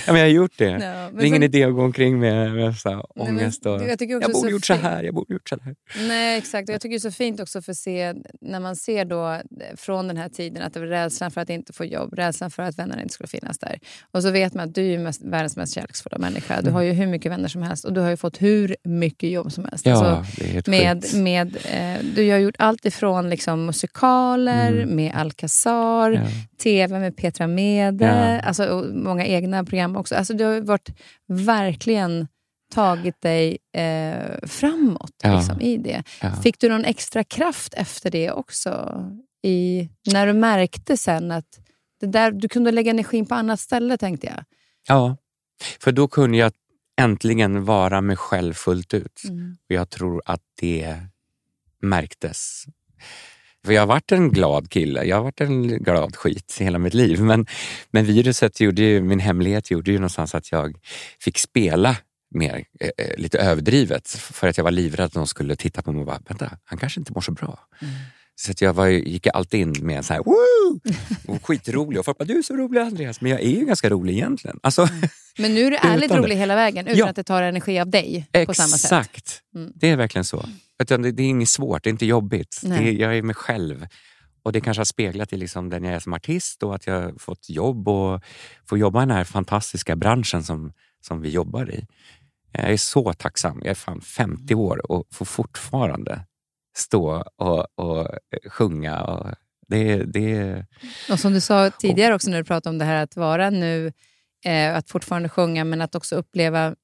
men 0.08 0.16
jag 0.16 0.24
har 0.24 0.28
gjort 0.28 0.52
det. 0.58 0.66
Ja, 0.66 0.78
det 0.80 0.84
är 0.84 1.26
ingen 1.26 1.36
sen- 1.36 1.44
idé 1.44 1.64
att 1.64 1.74
gå 1.74 1.84
omkring 1.84 2.20
med, 2.20 2.52
med 2.54 2.76
så 2.76 2.90
Nej, 2.90 3.04
men 3.16 3.28
ångest. 3.28 3.66
Och, 3.66 3.72
jag 3.84 4.02
jag 4.02 4.22
borde 4.22 4.34
så 4.34 4.50
gjort 4.50 4.66
så 4.66 4.74
här, 4.74 5.04
jag 5.04 5.14
borde 5.16 5.34
gjort 5.34 5.50
så 5.50 5.58
här. 5.64 5.76
Nej, 6.08 6.38
exakt. 6.38 6.70
Och 6.70 6.74
jag 6.76 6.82
tycker 6.82 6.94
det 6.94 6.98
är 6.98 7.12
så 7.12 7.12
fint 7.12 7.40
också 7.40 7.62
för 7.62 7.72
att 7.72 7.78
se, 7.78 8.14
när 8.42 8.60
man 8.60 8.76
ser 8.76 9.06
då 9.06 9.32
eh, 9.32 9.42
från 9.78 10.08
den 10.08 10.18
här 10.18 10.30
tiden 10.30 10.64
att 10.64 10.74
det 10.74 10.80
var 10.80 10.88
rädslan 10.88 11.32
för 11.32 11.42
att 11.42 11.50
inte 11.50 11.74
få 11.74 11.86
jobb, 11.86 12.14
rädslan 12.14 12.52
för 12.52 12.64
att 12.64 12.80
vännerna 12.80 13.02
inte 13.02 13.14
skulle 13.14 13.28
finnas 13.28 13.58
där. 13.60 13.80
Och 14.12 14.22
så 14.24 14.32
vet 14.32 14.54
man 14.54 14.68
att 14.70 14.76
du 14.76 14.94
är 14.94 15.00
mest, 15.00 15.22
världens 15.24 15.56
mest 15.58 15.74
kärleksfulla 15.76 16.18
människa. 16.18 16.62
Du 16.62 16.72
har 16.72 16.82
ju 16.82 16.92
hur 16.92 17.08
mycket 17.08 17.32
vänner 17.32 17.48
som 17.48 17.62
helst 17.62 17.86
och 17.86 17.94
du 17.94 18.02
har 18.02 18.10
ju 18.10 18.18
fått 18.18 18.42
hur 18.42 18.76
mycket 18.84 19.30
jobb 19.30 19.52
som 19.52 19.66
helst. 19.66 19.86
Ja, 19.86 19.92
Alltså, 20.06 20.42
det 20.42 20.46
är 20.50 20.54
helt 20.54 20.68
med, 20.68 21.04
sjukt. 21.04 21.14
med, 21.16 21.56
eh, 21.66 22.06
du 22.16 22.32
har 22.32 22.38
gjort 22.38 22.56
allt 22.60 22.86
ifrån 22.86 23.30
liksom 23.30 23.66
musikaler, 23.66 24.72
Mm. 24.72 24.96
med 24.96 25.12
Alcazar, 25.16 25.77
Ja. 26.12 26.22
tv 26.64 27.00
med 27.00 27.18
Petra 27.18 27.48
Mede, 27.48 28.06
Ja. 28.06 28.40
alltså, 28.42 28.66
och 28.66 28.96
många 28.96 29.26
egna 29.26 29.64
program 29.64 29.96
också. 29.96 30.16
Alltså, 30.16 30.34
du 30.34 30.44
har 30.44 30.62
varit 30.62 30.90
verkligen 31.28 32.28
tagit 32.74 33.22
dig 33.22 33.58
eh, 33.74 34.48
framåt 34.48 35.12
Ja. 35.24 35.38
liksom, 35.38 35.62
i 35.62 35.78
det. 35.78 36.04
Fick 36.44 36.60
du 36.60 36.70
någon 36.70 36.86
extra 36.86 37.24
kraft 37.24 37.74
efter 37.74 38.12
det 38.12 38.32
också? 38.32 39.04
I, 39.44 39.90
när 40.14 40.28
du 40.28 40.34
märkte 40.34 40.98
sen 40.98 41.32
att 41.32 41.60
det 42.00 42.08
där, 42.08 42.32
du 42.32 42.50
kunde 42.50 42.72
lägga 42.72 42.92
energin 42.92 43.26
på 43.26 43.36
annat 43.36 43.60
ställe, 43.60 43.98
tänkte 43.98 44.28
jag. 44.28 44.44
Ja, 44.88 45.18
för 45.80 45.92
då 45.92 46.08
kunde 46.08 46.38
jag 46.38 46.52
äntligen 47.02 47.66
vara 47.66 48.02
mig 48.02 48.16
själv 48.16 48.54
fullt 48.54 48.94
ut. 48.94 49.22
Och 49.70 49.76
jag 49.76 49.90
tror 49.90 50.22
att 50.26 50.42
det 50.62 50.98
märktes. 51.82 52.64
För 53.68 53.74
jag 53.74 53.82
har 53.82 53.88
varit 53.88 54.12
en 54.12 54.32
glad 54.32 54.70
kille, 54.70 55.04
jag 55.04 55.16
har 55.16 55.24
varit 55.24 55.42
en 55.42 55.68
glad 55.84 56.16
skit 56.16 56.58
hela 56.60 56.80
mitt 56.80 56.94
liv. 56.94 57.22
Men, 57.22 57.46
men 57.92 58.06
viruset 58.06 58.60
gjorde 58.60 58.82
ju, 58.82 59.02
min 59.02 59.20
hemlighet 59.20 59.72
gjorde 59.72 59.92
ju 59.92 59.98
någonstans 59.98 60.36
att 60.36 60.52
jag 60.52 60.76
fick 61.20 61.38
spela 61.38 61.96
mer, 62.36 62.64
eh, 62.80 62.90
eh 62.98 63.18
lite 63.18 63.40
överdrivet. 63.40 64.08
För 64.08 64.48
att 64.48 64.58
jag 64.58 64.64
var 64.64 64.72
livrädd 64.72 65.06
att 65.06 65.14
de 65.14 65.28
skulle 65.28 65.56
titta 65.56 65.82
på 65.82 65.92
mig 65.92 66.00
och 66.00 66.06
bara, 66.06 66.22
vänta, 66.28 66.58
han 66.64 66.80
kanske 66.80 67.00
inte 67.00 67.14
mår 67.14 67.22
så 67.22 67.32
bra. 67.32 67.60
Mm. 67.82 67.94
Så 68.40 68.54
jag 68.60 68.74
var, 68.74 68.88
gick 68.88 69.28
alltid 69.28 69.60
in 69.60 69.76
med 69.82 69.98
en 69.98 70.04
så 70.04 70.14
här, 70.14 70.24
woo! 70.24 70.80
Och 71.28 71.46
skitrolig. 71.46 72.00
Och 72.00 72.06
folk 72.06 72.18
bara, 72.18 72.26
du 72.26 72.38
är 72.38 72.42
så 72.42 72.56
rolig 72.56 72.80
Andreas. 72.82 73.22
Men 73.22 73.32
jag 73.32 73.42
är 73.42 73.50
ju 73.50 73.66
ganska 73.66 73.90
rolig 73.90 74.14
egentligen. 74.14 74.60
Alltså, 74.64 74.88
Men 75.40 75.56
nu 75.56 75.62
är 75.66 75.72
du 75.72 75.78
ärligt 75.82 76.12
rolig 76.12 76.36
hela 76.36 76.56
vägen, 76.56 76.88
utan 76.88 76.98
Ja. 77.00 77.10
att 77.10 77.16
det 77.16 77.24
tar 77.24 77.42
energi 77.44 77.80
av 77.80 77.90
dig 77.90 78.28
på 78.48 78.54
samma 78.54 78.68
sätt. 78.68 78.84
Exakt. 78.86 79.42
Mm. 79.56 79.72
Det 79.76 79.90
är 79.90 79.98
verkligen 79.98 80.26
så. 80.26 80.46
Utan 80.84 81.02
det, 81.02 81.12
det 81.12 81.24
är 81.24 81.28
inget 81.28 81.50
svårt, 81.50 81.84
det 81.84 81.90
är 81.90 81.92
inte 81.92 82.06
jobbigt. 82.06 82.60
Det 82.64 82.92
jag 82.92 83.18
är 83.18 83.22
mig 83.22 83.36
själv. 83.36 83.88
Och 84.44 84.52
det 84.54 84.62
kanske 84.62 84.80
har 84.80 84.86
speglat 84.86 85.34
i 85.34 85.38
liksom 85.38 85.70
den 85.70 85.84
jag 85.84 85.94
är 85.94 86.00
som 86.00 86.14
artist 86.14 86.64
och 86.64 86.76
att 86.76 86.88
jag 86.88 87.22
fått 87.22 87.50
jobb 87.50 87.88
och 87.88 88.22
får 88.70 88.78
jobba 88.78 89.00
i 89.04 89.06
den 89.06 89.16
här 89.18 89.24
fantastiska 89.24 89.96
branschen 89.96 90.44
som, 90.44 90.74
som 91.08 91.22
vi 91.22 91.30
jobbar 91.30 91.72
i. 91.72 91.86
Jag 92.52 92.72
är 92.72 92.78
så 92.78 93.14
tacksam. 93.14 93.58
Jag 93.64 93.70
är 93.72 93.76
fan 93.76 94.02
50 94.02 94.56
år 94.56 94.92
och 94.92 95.08
får 95.12 95.26
fortfarande 95.26 96.26
stå 96.78 97.24
och, 97.36 97.80
och 97.80 98.08
sjunga. 98.50 99.04
Och 99.04 99.32
det, 99.68 100.04
det, 100.04 100.66
Och 101.12 101.20
som 101.20 101.34
du 101.34 101.42
sa 101.42 101.70
tidigare 101.70 102.16
också 102.16 102.30
när 102.30 102.38
du 102.38 102.44
pratade 102.44 102.70
om 102.74 102.78
det 102.78 102.86
här 102.86 103.04
att 103.04 103.16
vara 103.16 103.50
nu, 103.50 103.92
eh, 104.46 104.76
att 104.76 104.90
fortfarande 104.90 105.30
sjunga 105.30 105.64
men 105.64 105.82
att 105.82 105.96
också 105.96 106.16
uppleva 106.16 106.76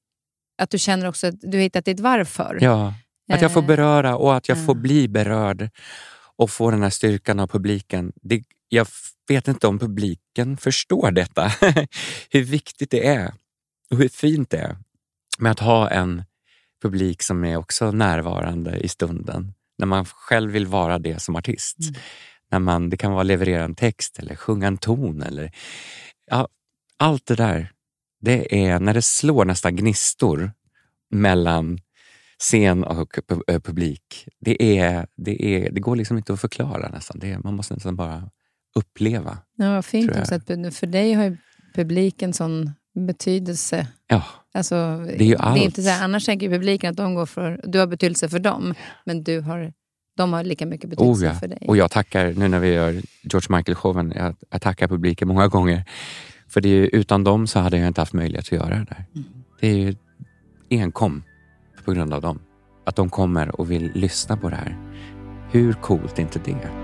att 0.62 0.70
du 0.70 0.78
känner 0.78 1.08
också 1.08 1.26
att 1.26 1.34
du 1.40 1.58
hittat 1.58 1.84
ditt 1.84 2.00
varför. 2.00 2.58
Ja, 2.60 2.94
att 3.32 3.42
jag 3.42 3.52
får 3.52 3.62
Eh, 3.62 3.66
beröra 3.66 4.16
och 4.16 4.36
att 4.36 4.48
jag 4.48 4.58
ja. 4.58 4.64
får 4.64 4.74
bli 4.74 5.08
berörd 5.08 5.70
och 6.36 6.50
få 6.50 6.70
den 6.70 6.82
här 6.82 6.90
styrkan 6.90 7.40
av 7.40 7.46
publiken. 7.46 8.12
Det, 8.22 8.42
jag 8.68 8.86
vet 9.28 9.48
inte 9.48 9.66
om 9.66 9.78
publiken 9.78 10.56
förstår 10.56 11.10
detta, 11.10 11.52
hur 12.30 12.42
viktigt 12.42 12.90
det 12.90 13.06
är 13.06 13.34
och 13.90 13.96
hur 13.96 14.08
fint 14.08 14.50
det 14.50 14.58
är 14.58 14.76
med 15.38 15.52
att 15.52 15.60
ha 15.60 15.90
en 15.90 16.24
publik 16.82 17.22
som 17.22 17.44
är 17.44 17.56
också 17.56 17.90
närvarande 17.90 18.76
i 18.76 18.88
stunden. 18.88 19.54
När 19.78 19.86
man 19.86 20.04
själv 20.04 20.52
vill 20.52 20.66
vara 20.66 20.98
det 20.98 21.22
som 21.22 21.36
artist. 21.36 21.78
Mm. 21.80 21.94
När 22.50 22.58
man, 22.58 22.90
det 22.90 22.96
kan 22.96 23.12
vara 23.12 23.22
leverera 23.22 23.64
en 23.64 23.74
text 23.74 24.18
eller 24.18 24.36
sjunga 24.36 24.66
en 24.66 24.78
ton. 24.78 25.22
Eller, 25.22 25.52
ja, 26.26 26.48
allt 26.96 27.26
det 27.26 27.34
där, 27.34 27.72
det 28.20 28.66
är 28.66 28.80
när 28.80 28.94
det 28.94 29.02
slår 29.02 29.44
nästan 29.44 29.76
gnistor 29.76 30.52
mellan 31.10 31.78
scen 32.38 32.84
och 32.84 33.18
eh, 33.48 33.60
publik. 33.60 34.28
Det, 34.40 34.78
är, 34.78 35.06
det, 35.16 35.44
är, 35.44 35.72
det 35.72 35.80
går 35.80 35.96
liksom 35.96 36.16
inte 36.16 36.32
att 36.32 36.40
förklara 36.40 36.88
nästan. 36.88 37.18
Det 37.18 37.30
är, 37.30 37.38
man 37.38 37.54
måste 37.54 37.74
nästan 37.74 37.96
bara 37.96 38.30
uppleva. 38.74 39.38
Ja, 39.56 39.82
fint 39.82 40.16
också 40.16 40.34
att 40.34 40.74
för 40.74 40.86
dig 40.86 41.12
har 41.12 41.24
ju 41.24 41.36
publiken 41.74 42.32
sån 42.32 42.70
betydelse. 43.06 43.86
Ja, 44.06 44.24
Alltså, 44.54 44.74
Det 45.06 45.24
är 45.24 45.26
ju 45.26 45.34
Det 45.34 45.40
allt. 45.40 45.58
är 45.58 45.62
inte 45.62 45.82
så 45.82 45.88
här, 45.88 46.04
annars 46.04 46.24
tänker 46.24 46.50
publiken 46.50 46.90
att 46.90 46.96
de 46.96 47.14
går 47.14 47.26
för, 47.26 47.60
du 47.64 47.78
har 47.78 47.86
betydelse 47.86 48.28
för 48.28 48.38
dem, 48.38 48.74
men 49.04 49.24
du 49.24 49.40
har, 49.40 49.72
de 50.16 50.32
har 50.32 50.44
lika 50.44 50.66
mycket 50.66 50.90
betydelse 50.90 51.26
oh 51.26 51.32
ja. 51.32 51.34
för 51.34 51.48
dig. 51.48 51.58
Och 51.68 51.76
jag 51.76 51.90
tackar, 51.90 52.32
nu 52.32 52.48
när 52.48 52.58
vi 52.58 52.68
gör 52.68 52.92
George 53.22 53.56
Michael-showen, 53.56 54.12
jag, 54.16 54.36
jag 54.50 54.62
tackar 54.62 54.88
publiken 54.88 55.28
många 55.28 55.48
gånger. 55.48 55.84
För 56.48 56.60
det 56.60 56.68
är 56.68 56.94
utan 56.94 57.24
dem 57.24 57.46
så 57.46 57.58
hade 57.58 57.78
jag 57.78 57.86
inte 57.86 58.00
haft 58.00 58.12
möjlighet 58.12 58.44
att 58.44 58.52
göra 58.52 58.68
det 58.68 58.86
där. 58.88 59.04
Mm. 59.14 59.26
Det 59.60 59.68
är 59.68 59.76
ju 59.76 59.94
enkom 60.70 61.22
på 61.84 61.92
grund 61.92 62.14
av 62.14 62.20
dem. 62.20 62.38
Att 62.86 62.96
de 62.96 63.10
kommer 63.10 63.60
och 63.60 63.70
vill 63.70 63.90
lyssna 63.94 64.36
på 64.36 64.48
det 64.50 64.56
här. 64.56 64.76
Hur 65.50 65.72
coolt 65.72 66.18
är 66.18 66.22
inte 66.22 66.38
det? 66.44 66.83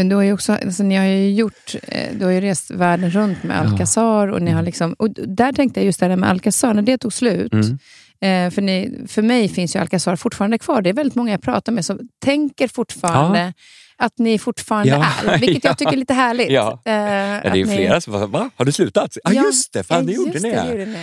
Men 0.00 0.08
du 0.08 0.16
har 0.16 0.22
ju 0.22 0.32
också, 0.32 0.52
alltså, 0.52 0.82
ni 0.82 0.96
har 0.96 1.04
ju 1.04 1.30
gjort, 1.34 1.74
eh, 1.82 2.08
du 2.18 2.24
har 2.24 2.32
ju 2.32 2.40
rest 2.40 2.70
världen 2.70 3.10
runt 3.10 3.42
med 3.42 3.56
Ja. 3.56 3.60
Alcazar 3.60 4.28
och 4.28 4.42
ni 4.42 4.50
har 4.50 4.62
liksom, 4.62 4.92
och 4.92 5.10
där 5.10 5.52
tänkte 5.52 5.80
jag 5.80 5.84
just 5.84 6.00
det 6.00 6.08
där 6.08 6.16
med 6.16 6.30
Alcazar, 6.30 6.74
när 6.74 6.82
det 6.82 6.98
tog 6.98 7.12
slut, 7.12 7.52
Mm. 7.52 7.78
eh, 8.20 8.50
för, 8.54 8.62
ni, 8.62 9.04
för 9.08 9.22
mig 9.22 9.48
finns 9.48 9.76
ju 9.76 9.80
Alcazar 9.80 10.16
fortfarande 10.16 10.58
kvar. 10.58 10.82
Det 10.82 10.90
är 10.90 10.94
väldigt 10.94 11.14
många 11.14 11.30
jag 11.30 11.42
pratar 11.42 11.72
med 11.72 11.84
som 11.84 11.98
tänker 12.24 12.68
fortfarande 12.68 13.52
att 13.96 14.18
ni 14.18 14.38
fortfarande 14.38 14.88
Ja, 14.92 15.06
är, 15.32 15.38
vilket 15.38 15.64
ja. 15.64 15.70
jag 15.70 15.78
tycker 15.78 15.92
är 15.92 15.96
lite 15.96 16.14
härligt. 16.14 16.50
Ja. 16.60 16.82
Eh, 16.84 16.92
Ja, 16.92 17.40
det 17.42 17.48
är 17.48 17.54
ju 17.54 17.64
ni- 17.64 17.76
flera 17.76 18.00
som 18.00 18.12
bara, 18.12 18.26
va? 18.26 18.50
Har 18.56 18.64
du 18.64 18.72
slutat? 18.72 19.16
Ja, 19.24 19.32
Ja, 19.32 19.42
just 19.44 19.72
det, 19.72 19.82
fan 19.82 20.06
det 20.06 20.12
ja, 20.12 20.16
gjorde 20.18 20.38
ni. 20.40 20.50
det, 20.50 20.56
ja. 20.56 20.70
gjorde 20.70 20.86
ni. 20.86 20.98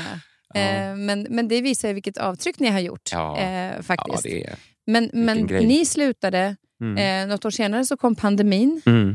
ja. 0.54 0.60
Eh, 0.60 0.95
men, 0.95 1.28
men 1.30 1.48
det 1.48 1.62
visar 1.62 1.88
ju 1.88 1.93
vilket 1.93 2.18
avtryck 2.18 2.60
ni 2.60 2.68
har 2.70 2.80
gjort. 2.80 3.10
Ja. 3.12 3.38
Eh, 3.38 3.52
Ja, 3.52 3.72
faktiskt. 3.84 4.24
det 4.24 4.43
är... 4.43 4.56
men 4.88 5.10
men 5.14 5.38
ni 5.46 5.86
slutade, 5.86 6.56
Mm. 6.82 6.98
eh, 7.24 7.34
något 7.34 7.46
år 7.46 7.50
senare 7.50 7.86
så 7.86 7.98
kom 7.98 8.16
pandemin. 8.16 8.82
Mm. 8.86 9.10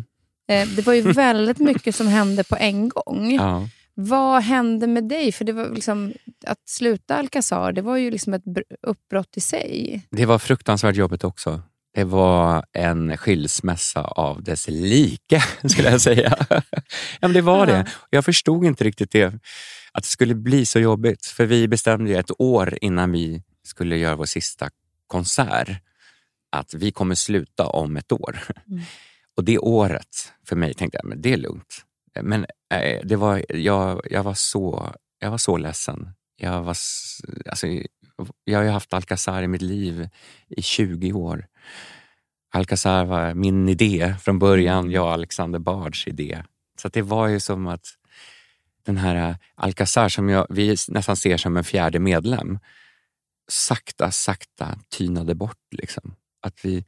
Eh, 0.50 0.68
det 0.76 0.86
var 0.86 0.92
ju 0.94 1.00
väldigt 1.12 1.58
mycket 1.58 1.94
som 1.94 2.06
hände 2.06 2.44
på 2.44 2.56
en 2.56 2.88
gång. 2.88 3.32
Ja. 3.34 3.68
Vad 3.94 4.42
hände 4.42 4.86
med 4.86 5.04
dig? 5.08 5.32
För 5.32 5.44
det 5.44 5.52
var 5.52 5.68
liksom, 5.74 6.12
att 6.46 6.68
sluta 6.68 7.16
Alcazar, 7.16 7.72
det 7.72 7.82
var 7.82 7.96
ju 7.96 8.10
liksom 8.10 8.34
ett 8.34 8.44
br- 8.44 8.62
uppbrott 8.86 9.36
i 9.36 9.40
sig. 9.40 10.02
Det 10.10 10.26
var 10.26 10.38
fruktansvärt 10.38 10.96
jobbigt 10.96 11.24
också. 11.24 11.62
Det 11.94 12.04
var 12.04 12.64
en 12.72 13.16
skilsmässa 13.16 14.00
av 14.02 14.42
dess 14.42 14.68
like, 14.68 15.42
skulle 15.68 15.90
jag 15.90 16.00
säga. 16.00 16.36
ja, 16.50 16.62
men 17.20 17.32
det 17.32 17.40
var 17.42 17.66
Ja. 17.68 17.72
det. 17.74 17.86
Jag 18.10 18.24
förstod 18.24 18.64
inte 18.64 18.84
riktigt 18.84 19.10
det, 19.10 19.24
att 19.92 20.02
det 20.02 20.08
skulle 20.08 20.34
bli 20.34 20.66
så 20.66 20.78
jobbigt. 20.78 21.26
För 21.26 21.46
vi 21.46 21.68
bestämde 21.68 22.10
ju 22.10 22.16
ett 22.16 22.30
år 22.40 22.78
innan 22.80 23.12
vi 23.12 23.42
skulle 23.66 23.96
göra 23.96 24.16
vår 24.16 24.24
sista 24.24 24.70
konsert 25.12 25.68
att 26.52 26.74
vi 26.74 26.92
kommer 26.92 27.14
sluta 27.14 27.66
om 27.66 27.96
ett 27.96 28.12
år. 28.12 28.38
Mm. 28.70 28.82
Och 29.36 29.44
det 29.44 29.58
året, 29.58 30.32
för 30.46 30.56
mig 30.56 30.74
tänkte 30.74 30.98
jag, 30.98 31.08
men 31.08 31.22
det 31.22 31.32
är 31.32 31.36
lugnt. 31.36 31.84
Men 32.20 32.46
eh, 32.74 33.00
det 33.04 33.16
var, 33.16 33.44
jag, 33.48 34.00
jag, 34.10 34.22
var 34.22 34.34
så, 34.34 34.94
jag 35.18 35.30
var 35.30 35.38
så 35.38 35.56
ledsen. 35.56 36.08
Jag, 36.36 36.62
var, 36.62 36.76
alltså, 37.46 37.66
jag 38.44 38.58
har 38.58 38.64
ju 38.64 38.70
haft 38.70 38.92
Alcazar 38.92 39.42
i 39.42 39.48
mitt 39.48 39.62
liv 39.62 40.08
i 40.48 40.62
20 40.62 41.12
år. 41.12 41.46
Alcazar 42.50 43.04
var 43.04 43.34
min 43.34 43.68
idé 43.68 44.14
från 44.20 44.38
början, 44.38 44.90
jag 44.90 45.04
och 45.04 45.12
Alexander 45.12 45.58
Bards 45.58 46.06
idé. 46.06 46.42
Så 46.78 46.88
det 46.88 47.02
var 47.02 47.28
ju 47.28 47.40
som 47.40 47.66
att 47.66 47.86
den 48.86 48.96
här 48.96 49.28
eh, 49.30 49.36
Alcazar 49.54 50.08
som 50.08 50.28
jag, 50.28 50.46
vi 50.50 50.76
nästan 50.88 51.16
ser 51.16 51.36
som 51.36 51.56
en 51.56 51.64
fjärde 51.64 51.98
medlem, 51.98 52.58
sakta, 53.48 54.10
sakta 54.10 54.78
tynade 54.88 55.34
bort. 55.34 55.58
Liksom. 55.70 56.14
Att, 56.42 56.54
vi, 56.62 56.84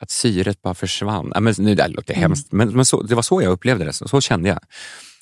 att 0.00 0.10
syret 0.10 0.62
bara 0.62 0.74
försvann. 0.74 1.32
Ja, 1.34 1.40
men, 1.40 1.54
nu, 1.58 1.74
det 1.74 1.88
låter 1.88 2.14
hemskt, 2.14 2.52
men, 2.52 2.76
men 2.76 2.84
så, 2.84 3.02
det 3.02 3.14
var 3.14 3.22
så 3.22 3.42
jag 3.42 3.52
upplevde 3.52 3.84
det. 3.84 3.92
Så, 3.92 4.08
så 4.08 4.20
kände 4.20 4.48
jag. 4.48 4.58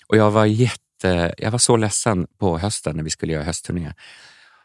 Och 0.06 0.16
jag 0.16 0.30
var, 0.30 0.44
jätte, 0.44 1.34
jag 1.38 1.50
var 1.50 1.58
så 1.58 1.76
ledsen 1.76 2.26
på 2.38 2.58
hösten 2.58 2.96
när 2.96 3.04
vi 3.04 3.10
skulle 3.10 3.32
göra 3.32 3.44
höstturné. 3.44 3.92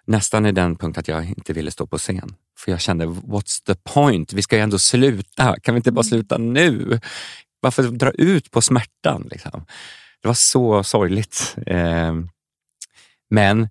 Nästan 0.06 0.46
i 0.46 0.52
den 0.52 0.76
punkt 0.76 0.98
att 0.98 1.08
jag 1.08 1.26
inte 1.26 1.54
ville 1.54 1.72
stå 1.72 1.88
på 1.88 1.98
scen. 1.98 2.36
För 2.58 2.72
jag 2.72 2.82
kände, 2.82 3.06
what's 3.06 3.66
the 3.66 3.76
point? 3.76 4.34
Vi 4.34 4.42
ska 4.42 4.56
ju 4.56 4.62
ändå 4.62 4.80
sluta. 4.80 5.60
Kan 5.60 5.76
vi 5.76 5.78
inte 5.78 5.92
bara 5.92 6.04
sluta 6.04 6.38
nu? 6.38 7.00
Varför 7.60 7.84
dra 7.84 8.12
ut 8.12 8.52
på 8.52 8.62
smärtan? 8.62 9.28
Liksom? 9.32 9.66
Det 10.22 10.28
var 10.28 10.36
så 10.36 10.84
sorgligt. 10.84 11.56
Eh, 11.66 12.14
men 13.30 13.70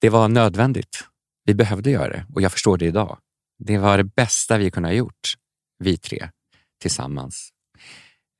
det 0.00 0.08
var 0.08 0.28
nödvändigt. 0.28 1.04
Vi 1.44 1.54
behövde 1.54 1.90
göra 1.90 2.08
det 2.08 2.26
och 2.34 2.42
jag 2.42 2.52
förstår 2.52 2.78
det 2.78 2.86
idag. 2.86 3.18
Det 3.58 3.78
var 3.78 3.96
det 3.96 4.04
bästa 4.04 4.58
vi 4.58 4.70
kunde 4.70 4.88
ha 4.88 4.94
gjort, 4.94 5.34
vi 5.78 5.96
tre 5.96 6.28
tillsammans. 6.80 7.50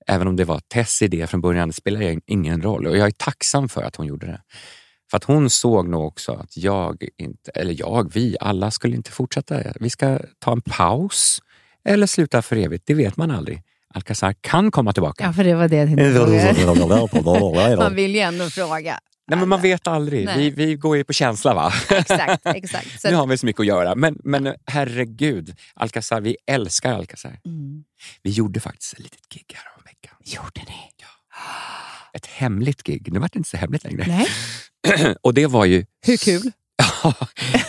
Även 0.06 0.28
om 0.28 0.36
det 0.36 0.44
var 0.44 0.60
Tess 0.68 1.02
idé 1.02 1.26
från 1.26 1.40
början, 1.40 1.68
det 1.68 1.74
spelar 1.74 2.20
ingen 2.26 2.62
roll 2.62 2.86
och 2.86 2.96
jag 2.96 3.06
är 3.06 3.10
tacksam 3.10 3.68
för 3.68 3.82
att 3.82 3.96
hon 3.96 4.06
gjorde 4.06 4.26
det. 4.26 4.40
För 5.10 5.16
att 5.16 5.24
hon 5.24 5.50
såg 5.50 5.88
nog 5.88 6.04
också 6.06 6.32
att 6.32 6.56
jag 6.56 7.04
inte, 7.18 7.50
eller 7.50 7.74
jag, 7.78 8.12
vi 8.14 8.36
alla 8.40 8.70
skulle 8.70 8.96
inte 8.96 9.10
fortsätta. 9.10 9.60
Vi 9.80 9.90
ska 9.90 10.18
ta 10.38 10.52
en 10.52 10.60
paus 10.60 11.38
eller 11.84 12.06
sluta 12.06 12.42
för 12.42 12.56
evigt, 12.56 12.86
det 12.86 12.94
vet 12.94 13.16
man 13.16 13.30
aldrig. 13.30 13.62
Alcazar 13.94 14.34
kan 14.40 14.70
komma 14.70 14.92
tillbaka. 14.92 15.24
Ja, 15.24 15.32
för 15.32 15.44
det 15.44 15.54
var 15.54 15.68
det 15.68 15.76
jag 15.76 15.86
tänkte. 15.88 16.04
Man 17.84 17.94
vill 17.94 18.14
ju 18.14 18.20
ändå 18.20 18.44
fråga. 18.50 19.00
Nej, 19.26 19.38
men 19.38 19.48
man 19.48 19.62
vet 19.62 19.86
aldrig. 19.86 20.24
Nej. 20.24 20.38
Vi, 20.38 20.50
vi 20.66 20.74
går 20.74 20.96
ju 20.96 21.04
på 21.04 21.12
känsla 21.12 21.54
va? 21.54 21.72
Exakt, 21.90 22.42
exakt. 22.46 23.00
Så 23.00 23.10
nu 23.10 23.16
har 23.16 23.26
vi 23.26 23.38
så 23.38 23.46
mycket 23.46 23.60
att 23.60 23.66
göra. 23.66 23.94
Men, 23.94 24.18
men 24.24 24.54
herregud, 24.66 25.56
Alcazar, 25.74 26.20
vi 26.20 26.36
älskar 26.46 26.92
Alcazar. 26.92 27.40
mm. 27.46 27.84
Vi 28.22 28.30
gjorde 28.30 28.60
faktiskt 28.60 28.92
ett 28.92 28.98
litet 28.98 29.28
gig 29.28 29.44
här 29.54 29.64
om 29.76 29.82
veckan. 29.84 30.16
Gjorde 30.24 30.60
ni? 30.60 30.90
Ett 32.12 32.26
hemligt 32.26 32.82
gig. 32.82 33.12
Nu 33.12 33.18
var 33.18 33.28
det 33.32 33.36
inte 33.36 33.50
så 33.50 33.56
hemligt 33.56 33.84
längre. 33.84 34.04
Nej. 34.06 35.16
Och 35.22 35.34
det 35.34 35.46
var 35.46 35.64
ju... 35.64 35.86
Hur 36.06 36.16
kul? 36.16 36.52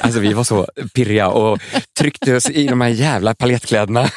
Alltså 0.02 0.20
vi 0.20 0.34
var 0.34 0.44
så 0.44 0.68
pirriga 0.94 1.28
och 1.30 1.60
tryckte 2.00 2.36
oss 2.36 2.50
i 2.50 2.68
de 2.68 2.82
här 2.82 2.90
jävla 2.90 3.36
paljettkläderna. 3.36 4.10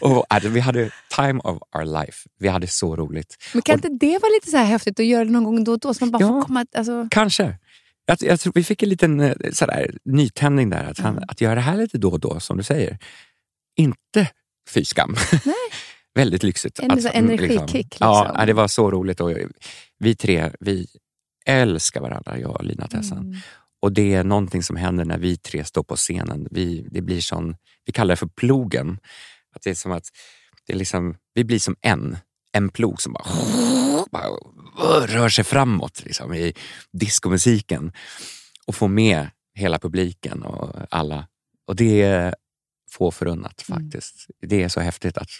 Och 0.00 0.26
alltså, 0.28 0.48
vi 0.48 0.60
hade 0.60 0.90
time 1.16 1.40
of 1.44 1.58
our 1.76 1.84
life. 1.84 2.28
Vi 2.38 2.48
hade 2.48 2.66
så 2.66 2.96
roligt. 2.96 3.36
Men 3.52 3.62
kan 3.62 3.78
Och- 3.78 3.84
inte 3.84 4.06
det 4.06 4.18
vara 4.22 4.30
lite 4.34 4.50
så 4.50 4.56
här 4.56 4.64
häftigt 4.64 5.00
att 5.00 5.06
göra 5.06 5.24
det 5.24 5.30
någon 5.30 5.44
gång 5.44 5.64
då 5.64 5.72
och 5.72 5.78
då? 5.78 5.94
Så 5.94 6.04
man 6.04 6.10
bara 6.12 6.22
Ja. 6.22 6.28
får 6.28 6.42
komma... 6.42 6.66
Alltså, 6.76 7.08
Kanske. 7.10 7.58
Jag, 8.06 8.18
jag 8.20 8.40
tror 8.40 8.52
vi 8.56 8.64
fick 8.64 8.82
en 8.82 8.88
liten 8.88 9.20
eh, 9.20 9.32
sådär, 9.52 9.90
nytändning 10.04 10.70
där. 10.70 10.84
Att, 10.90 10.98
han, 10.98 11.24
att 11.28 11.40
göra 11.40 11.54
det 11.54 11.60
här 11.60 11.76
lite 11.76 11.98
då 11.98 12.10
och 12.10 12.20
då, 12.20 12.40
som 12.40 12.56
du 12.56 12.62
säger. 12.62 12.98
Inte 13.76 14.30
fy 14.70 14.84
skam. 14.84 15.16
Nej. 15.44 15.54
Väldigt 16.14 16.42
lyxigt. 16.42 16.78
En 16.78 16.90
mm, 16.90 17.06
energikick, 17.14 17.96
Ja, 18.00 18.22
liksom. 18.22 18.36
ja, 18.40 18.46
det 18.46 18.52
var 18.52 18.68
så 18.68 18.90
roligt. 18.90 19.20
Och 19.20 19.32
vi 19.98 20.14
tre, 20.16 20.50
vi 20.60 20.86
älskar 21.46 22.00
varandra, 22.00 22.38
jag 22.38 22.50
och 22.50 22.64
Lina 22.64 22.88
Tessan. 22.88 23.18
mm. 23.18 23.36
Och 23.84 23.92
det 23.92 24.14
är 24.14 24.24
någonting 24.24 24.62
som 24.62 24.76
händer 24.76 25.04
när 25.04 25.18
vi 25.18 25.36
tre 25.36 25.64
står 25.64 25.82
på 25.82 25.96
scenen. 25.96 26.48
Vi, 26.50 26.88
det 26.90 27.02
blir 27.02 27.20
sån, 27.20 27.56
vi 27.84 27.92
kallar 27.92 28.12
det 28.12 28.16
för 28.16 28.26
plogen. 28.26 28.98
Att 29.54 29.62
det 29.62 29.70
är 29.70 29.74
som 29.74 29.92
att 29.92 30.04
det 30.66 30.72
är 30.72 30.76
liksom, 30.76 31.16
vi 31.34 31.44
blir 31.44 31.58
som 31.58 31.76
en. 31.80 32.16
En 32.52 32.68
plog 32.68 33.02
som 33.02 33.12
bara, 33.12 33.24
bara 34.12 35.06
rör 35.06 35.28
sig 35.28 35.44
framåt 35.44 36.02
liksom, 36.04 36.34
i 36.34 36.54
diskomusiken. 36.92 37.92
Och 38.66 38.74
får 38.74 38.88
med 38.88 39.28
hela 39.54 39.78
publiken 39.78 40.42
och 40.42 40.86
alla. 40.90 41.28
Och 41.66 41.76
det 41.76 42.02
är 42.02 42.34
få 42.90 43.10
förunnat 43.10 43.68
Mm. 43.68 43.82
faktiskt. 43.82 44.26
Det 44.40 44.62
är 44.62 44.68
så 44.68 44.80
häftigt 44.80 45.18
att 45.18 45.30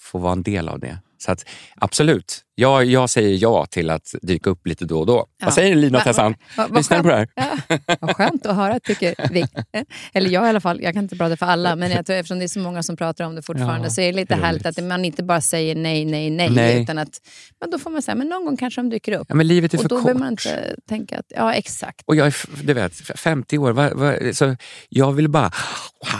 få 0.00 0.18
vara 0.18 0.32
en 0.32 0.42
del 0.42 0.68
av 0.68 0.80
det. 0.80 0.98
Så 1.22 1.32
att, 1.32 1.44
absolut, 1.76 2.40
jag, 2.54 2.84
jag 2.84 3.10
säger 3.10 3.38
ja 3.42 3.66
till 3.66 3.90
att 3.90 4.14
dyka 4.22 4.50
upp 4.50 4.66
lite 4.66 4.84
då 4.84 5.00
och 5.00 5.06
då. 5.06 5.26
Ja. 5.38 5.44
Vad 5.44 5.54
säger 5.54 5.74
Lina 5.76 5.98
Va- 5.98 6.04
Tessan? 6.04 6.34
Lyssnar 6.74 6.96
du 6.96 7.02
på 7.02 7.08
det 7.08 7.16
här? 7.16 7.28
Ja, 7.34 7.78
vad 8.00 8.16
skönt 8.16 8.46
att 8.46 8.56
höra 8.56 8.80
tycker 8.80 9.14
vi. 9.32 9.44
Eller 10.12 10.30
jag 10.30 10.46
i 10.46 10.48
alla 10.48 10.60
fall. 10.60 10.80
Jag 10.82 10.94
kan 10.94 11.02
inte 11.02 11.16
prata 11.16 11.36
för 11.36 11.46
alla, 11.46 11.76
men 11.76 11.90
jag 11.90 12.06
tror 12.06 12.16
eftersom 12.16 12.38
det 12.38 12.44
är 12.44 12.48
så 12.48 12.58
många 12.58 12.82
som 12.82 12.96
pratar 12.96 13.24
om 13.24 13.34
det 13.34 13.42
fortfarande 13.42 13.86
Ja, 13.86 13.90
så 13.90 14.00
är 14.00 14.06
det 14.06 14.12
lite 14.12 14.34
roligt. 14.34 14.44
härligt 14.44 14.66
att 14.66 14.84
man 14.84 15.04
inte 15.04 15.22
bara 15.22 15.40
säger 15.40 15.74
nej, 15.74 16.04
nej, 16.04 16.30
nej. 16.30 16.50
Nej. 16.50 16.82
Utan 16.82 16.98
att, 16.98 17.20
men 17.60 17.70
då 17.70 17.78
får 17.78 17.90
man 17.90 18.02
säga, 18.02 18.14
men 18.14 18.28
någon 18.28 18.44
gång 18.44 18.56
kanske 18.56 18.80
de 18.80 18.90
dyker 18.90 19.12
upp. 19.12 19.26
Ja, 19.28 19.34
men 19.34 19.48
livet 19.48 19.74
är 19.74 19.78
och 19.78 19.82
för 19.82 19.88
då 19.88 19.96
kort. 19.96 20.04
behöver 20.04 20.20
man 20.20 20.30
inte 20.32 20.74
tänka 20.88 21.18
att, 21.18 21.26
ja 21.28 21.54
exakt. 21.54 22.02
Och 22.06 22.16
jag 22.16 22.26
är, 22.26 22.34
du 22.62 22.72
vet, 22.74 22.94
50 23.18 23.58
år, 23.58 23.72
va, 23.72 24.14
så 24.34 24.56
jag 24.88 25.12
vill 25.12 25.28
bara 25.28 25.52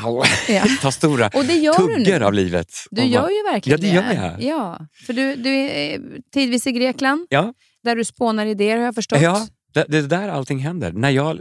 wow, 0.05 0.25
ta 0.83 0.93
stora 0.93 1.31
Och 1.35 1.45
det 1.45 1.55
gör 1.55 1.89
du 1.99 2.05
tuggor 2.05 2.23
av 2.23 2.33
livet. 2.35 2.69
Du 2.91 3.03
Och 3.03 3.09
gör 3.09 3.29
ju 3.31 3.53
verkligen 3.53 3.95
Ja, 3.95 4.03
det 4.03 4.17
gör 4.17 4.25
jag. 4.25 4.43
Ja, 4.43 4.87
för 5.07 5.13
du, 5.13 5.37
du 5.37 5.51
är 5.51 5.95
eh, 5.95 6.01
tidvis 6.33 6.67
i 6.67 6.73
Grekland, 6.73 7.27
Ja, 7.31 7.55
där 7.83 7.97
du 7.97 8.05
spånar 8.05 8.47
idéer 8.47 8.77
har 8.77 8.85
jag 8.85 8.95
förstått. 8.95 9.21
ja 9.21 9.47
det, 9.73 9.85
det 9.89 9.99
är 9.99 10.03
där 10.03 10.29
allting 10.29 10.59
händer. 10.59 10.93
När 10.93 11.11
jag 11.11 11.41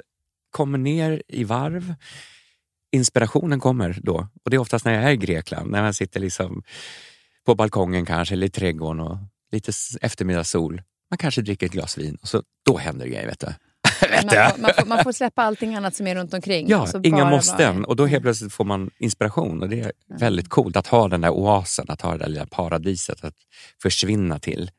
kommer 0.51 0.77
ner 0.77 1.23
i 1.27 1.43
varv, 1.43 1.93
inspirationen 2.91 3.59
kommer 3.59 3.99
då. 4.03 4.27
Och 4.43 4.49
det 4.49 4.55
är 4.55 4.59
oftast 4.59 4.85
när 4.85 4.93
jag 4.93 5.03
är 5.03 5.11
i 5.11 5.17
Grekland, 5.17 5.71
när 5.71 5.81
man 5.81 5.93
sitter 5.93 6.19
liksom 6.19 6.63
på 7.45 7.55
balkongen 7.55 8.05
kanske, 8.05 8.35
eller 8.35 8.47
i 8.47 8.49
trädgården 8.49 8.99
och 8.99 9.17
lite 9.51 9.71
eftermiddagssol. 10.01 10.81
Man 11.09 11.17
kanske 11.17 11.41
dricker 11.41 11.65
ett 11.65 11.71
glas 11.71 11.97
vin 11.97 12.17
och 12.21 12.27
så, 12.27 12.43
då 12.65 12.77
händer 12.77 13.05
det 13.05 13.11
grejer. 13.11 13.27
Vet 13.27 13.39
du. 13.39 13.47
vet 14.09 14.25
Man, 14.25 14.61
man, 14.61 14.73
får, 14.73 14.85
man 14.85 15.03
får 15.03 15.11
släppa 15.11 15.41
allting 15.41 15.75
annat 15.75 15.95
som 15.95 16.07
är 16.07 16.15
runt 16.15 16.33
omkring. 16.33 16.69
Ja, 16.69 16.87
inga 17.03 17.29
måsten. 17.29 17.85
Och 17.85 17.95
då 17.95 18.05
helt 18.05 18.23
plötsligt 18.23 18.53
får 18.53 18.65
man 18.65 18.89
inspiration. 18.97 19.61
Och 19.61 19.69
det 19.69 19.79
är 19.79 19.91
väldigt 20.19 20.49
coolt 20.49 20.75
att 20.75 20.87
ha 20.87 21.07
den 21.07 21.21
där 21.21 21.29
oasen, 21.29 21.85
att 21.89 22.01
ha 22.01 22.11
det 22.11 22.17
där 22.17 22.27
lilla 22.27 22.45
paradiset 22.45 23.23
att 23.23 23.35
försvinna 23.81 24.39
till. 24.39 24.71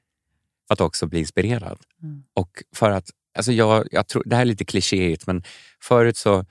För 0.68 0.74
att 0.74 0.80
också 0.80 1.06
bli 1.06 1.18
inspirerad. 1.18 1.78
Mm. 2.02 2.22
Och 2.34 2.62
för 2.76 2.90
att, 2.90 3.10
alltså 3.36 3.52
jag, 3.52 3.88
jag 3.90 4.08
tror, 4.08 4.22
det 4.26 4.36
här 4.36 4.42
är 4.42 4.46
lite 4.46 4.64
klichéigt, 4.64 5.26
men 5.26 5.42
förut 5.82 6.16
så 6.16 6.44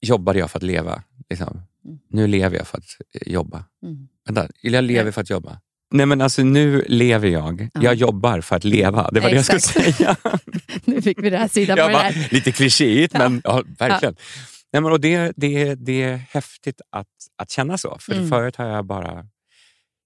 jobbade 0.00 0.38
jag 0.38 0.50
för 0.50 0.58
att 0.58 0.62
leva. 0.62 1.02
Liksom. 1.30 1.62
Mm. 1.84 1.98
Nu 2.08 2.26
lever 2.26 2.56
jag 2.56 2.66
för 2.66 2.78
att 2.78 2.84
eh, 3.14 3.32
jobba. 3.32 3.64
Mm. 3.82 4.08
Vänta, 4.26 4.48
jag 4.62 4.84
lever 4.84 5.10
för 5.10 5.20
att 5.20 5.30
jobba. 5.30 5.60
Nej 5.94 6.06
men 6.06 6.20
alltså 6.20 6.42
nu 6.42 6.84
lever 6.88 7.28
jag. 7.28 7.68
Ja. 7.74 7.82
Jag 7.82 7.94
jobbar 7.94 8.40
för 8.40 8.56
att 8.56 8.64
leva. 8.64 9.10
Det 9.12 9.20
var 9.20 9.28
det 9.28 9.34
jag 9.34 9.40
Exakt. 9.40 9.64
skulle 9.64 9.92
säga. 9.92 10.16
Nu 10.84 11.02
fick 11.02 11.22
vi 11.22 11.30
det 11.30 11.38
här 11.38 11.48
sidan 11.48 11.76
på 11.76 11.88
det 11.88 11.96
här. 11.96 12.28
lite 12.30 12.52
klichéigt, 12.52 13.14
Ja. 13.14 13.18
men 13.28 13.40
ja, 13.44 13.62
verkligen. 13.78 14.16
Nej, 14.72 14.82
men, 14.82 14.92
och 14.92 15.00
det, 15.00 15.32
det, 15.36 15.74
det 15.74 16.02
är 16.02 16.16
häftigt 16.16 16.80
att, 16.90 17.06
att 17.38 17.50
känna 17.50 17.78
så. 17.78 17.96
För 18.00 18.12
Mm. 18.12 18.28
förut 18.28 18.56
har 18.56 18.66
jag 18.66 18.86
bara, 18.86 19.26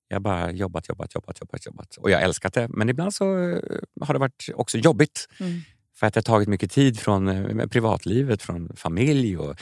jag 0.09 0.23
bara 0.23 0.51
jobbat, 0.53 0.89
jobbat, 0.89 1.15
jobbat, 1.15 1.41
jobbat, 1.41 1.67
jobbat. 1.67 1.97
Och 1.97 2.11
jag 2.11 2.23
älskat 2.23 2.55
det. 2.55 2.69
Men 2.69 2.89
ibland 2.89 3.15
så 3.15 3.39
eh, 3.51 3.59
har 4.01 4.15
det 4.15 4.21
varit 4.21 4.49
också 4.55 4.79
jobbigt. 4.79 5.29
Mm. 5.41 5.61
För 5.99 6.07
att 6.07 6.15
det 6.15 6.19
har 6.19 6.23
tagit 6.23 6.49
mycket 6.49 6.71
tid 6.73 7.01
från 7.01 7.29
eh, 7.29 7.67
privatlivet, 7.67 8.43
från 8.43 8.77
familj 8.77 9.39
och 9.39 9.57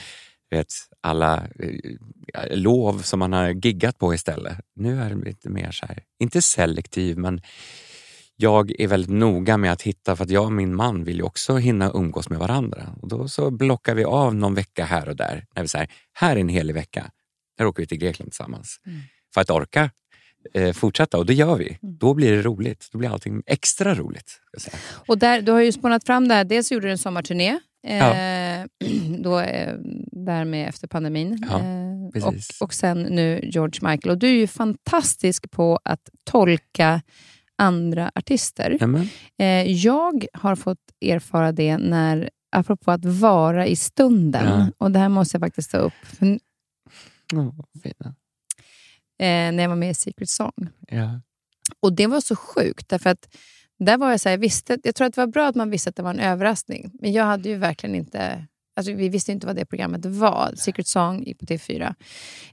vet, 0.49 0.73
alla 1.01 1.47
eh, 1.59 2.57
lov 2.57 3.01
som 3.01 3.19
man 3.19 3.33
har 3.33 3.49
giggat 3.49 3.97
på 3.97 4.13
istället. 4.13 4.57
Nu 4.75 5.01
är 5.01 5.09
det 5.09 5.25
lite 5.25 5.49
mer 5.49 5.71
så 5.71 5.85
här, 5.85 6.03
inte 6.19 6.41
selektiv, 6.41 7.17
men 7.17 7.41
jag 8.35 8.81
är 8.81 8.87
väldigt 8.87 9.11
noga 9.11 9.57
med 9.57 9.71
att 9.71 9.81
hitta, 9.81 10.15
för 10.15 10.23
att 10.23 10.29
jag 10.29 10.45
och 10.45 10.51
min 10.51 10.75
man 10.75 11.03
vill 11.03 11.17
ju 11.17 11.23
också 11.23 11.55
hinna 11.57 11.91
umgås 11.93 12.29
med 12.29 12.39
varandra. 12.39 12.95
Och 13.01 13.07
då 13.07 13.27
så 13.27 13.51
blockar 13.51 13.95
vi 13.95 14.03
av 14.05 14.35
någon 14.35 14.53
vecka 14.53 14.85
här 14.85 15.09
och 15.09 15.15
där. 15.15 15.45
När 15.55 15.61
vi 15.61 15.67
säger, 15.67 15.91
här 16.13 16.35
är 16.35 16.39
en 16.39 16.49
helig 16.49 16.73
vecka. 16.73 17.11
Där 17.57 17.65
åker 17.65 17.83
vi 17.83 17.87
till 17.87 17.97
Grekland 17.97 18.31
tillsammans. 18.31 18.79
Mm. 18.85 18.99
För 19.33 19.41
att 19.41 19.49
orka 19.49 19.89
eh, 20.53 20.73
fortsätta 20.73 21.17
och 21.17 21.25
det 21.25 21.33
gör 21.33 21.57
vi. 21.57 21.67
Mm. 21.67 21.97
Då 21.97 22.13
blir 22.13 22.31
det 22.31 22.41
roligt. 22.41 22.89
Då 22.91 22.97
blir 22.97 23.09
allting 23.09 23.43
extra 23.45 23.95
roligt. 23.95 24.41
Och 25.07 25.17
där, 25.17 25.41
du 25.41 25.51
har 25.51 25.61
ju 25.61 25.71
spånat 25.71 26.05
fram 26.05 26.27
det 26.27 26.33
här. 26.33 26.43
Dels 26.43 26.71
gjorde 26.71 26.87
du 26.87 26.91
en 26.91 26.97
sommarturné. 26.97 27.59
Eh, 27.87 27.97
Ja. 27.97 28.67
då, 29.19 29.39
eh, 29.39 29.75
där 30.11 30.45
med 30.45 30.69
efter 30.69 30.87
pandemin. 30.87 31.45
Ja, 31.49 31.59
eh, 31.59 32.27
och, 32.27 32.33
och 32.61 32.73
sen 32.73 33.01
nu 33.01 33.39
George 33.43 33.89
Michael. 33.89 34.11
Och 34.11 34.17
du 34.17 34.27
är 34.27 34.31
ju 34.31 34.47
fantastisk 34.47 35.51
på 35.51 35.79
att 35.83 36.09
tolka 36.23 37.01
andra 37.55 38.11
artister. 38.15 38.77
Eh, 39.37 39.71
jag 39.71 40.25
har 40.33 40.55
fått 40.55 40.79
erfara 41.01 41.51
det 41.51 41.77
när, 41.77 42.29
apropå 42.51 42.91
att 42.91 43.05
vara 43.05 43.67
i 43.67 43.75
stunden. 43.75 44.45
Ja. 44.45 44.67
Och 44.77 44.91
det 44.91 44.99
här 44.99 45.09
måste 45.09 45.35
jag 45.35 45.41
faktiskt 45.41 45.71
ta 45.71 45.77
upp. 45.77 45.93
Eh, 46.21 46.37
fina. 47.83 48.15
när 49.19 49.61
jag 49.61 49.69
var 49.69 49.75
med 49.75 49.89
i 49.91 49.93
Secret 49.93 50.29
Song. 50.29 50.69
Ja. 50.87 51.21
Och 51.79 51.93
det 51.93 52.07
var 52.07 52.21
så 52.21 52.35
sjukt, 52.35 52.89
därför 52.89 53.09
att 53.09 53.35
Där 53.79 53.97
var 53.97 54.11
jag 54.11 54.19
så 54.19 54.29
här, 54.29 54.33
jag, 54.33 54.39
visste, 54.39 54.77
jag 54.83 54.95
tror 54.95 55.07
att 55.07 55.13
det 55.13 55.21
var 55.21 55.27
bra 55.27 55.47
att 55.47 55.55
man 55.55 55.69
visste 55.69 55.89
att 55.89 55.95
det 55.95 56.03
var 56.03 56.09
en 56.09 56.19
överraskning. 56.19 56.91
Men 57.01 57.11
jag 57.11 57.23
hade 57.23 57.49
ju 57.49 57.55
verkligen 57.55 57.95
inte... 57.95 58.47
Alltså 58.75 58.93
vi 58.93 59.09
visste 59.09 59.31
inte 59.31 59.47
vad 59.47 59.55
det 59.55 59.65
programmet 59.65 60.05
var. 60.05 60.53
Secret 60.55 60.87
Song 60.87 61.23
gick 61.23 61.39
på 61.39 61.45
TV4. 61.45 61.95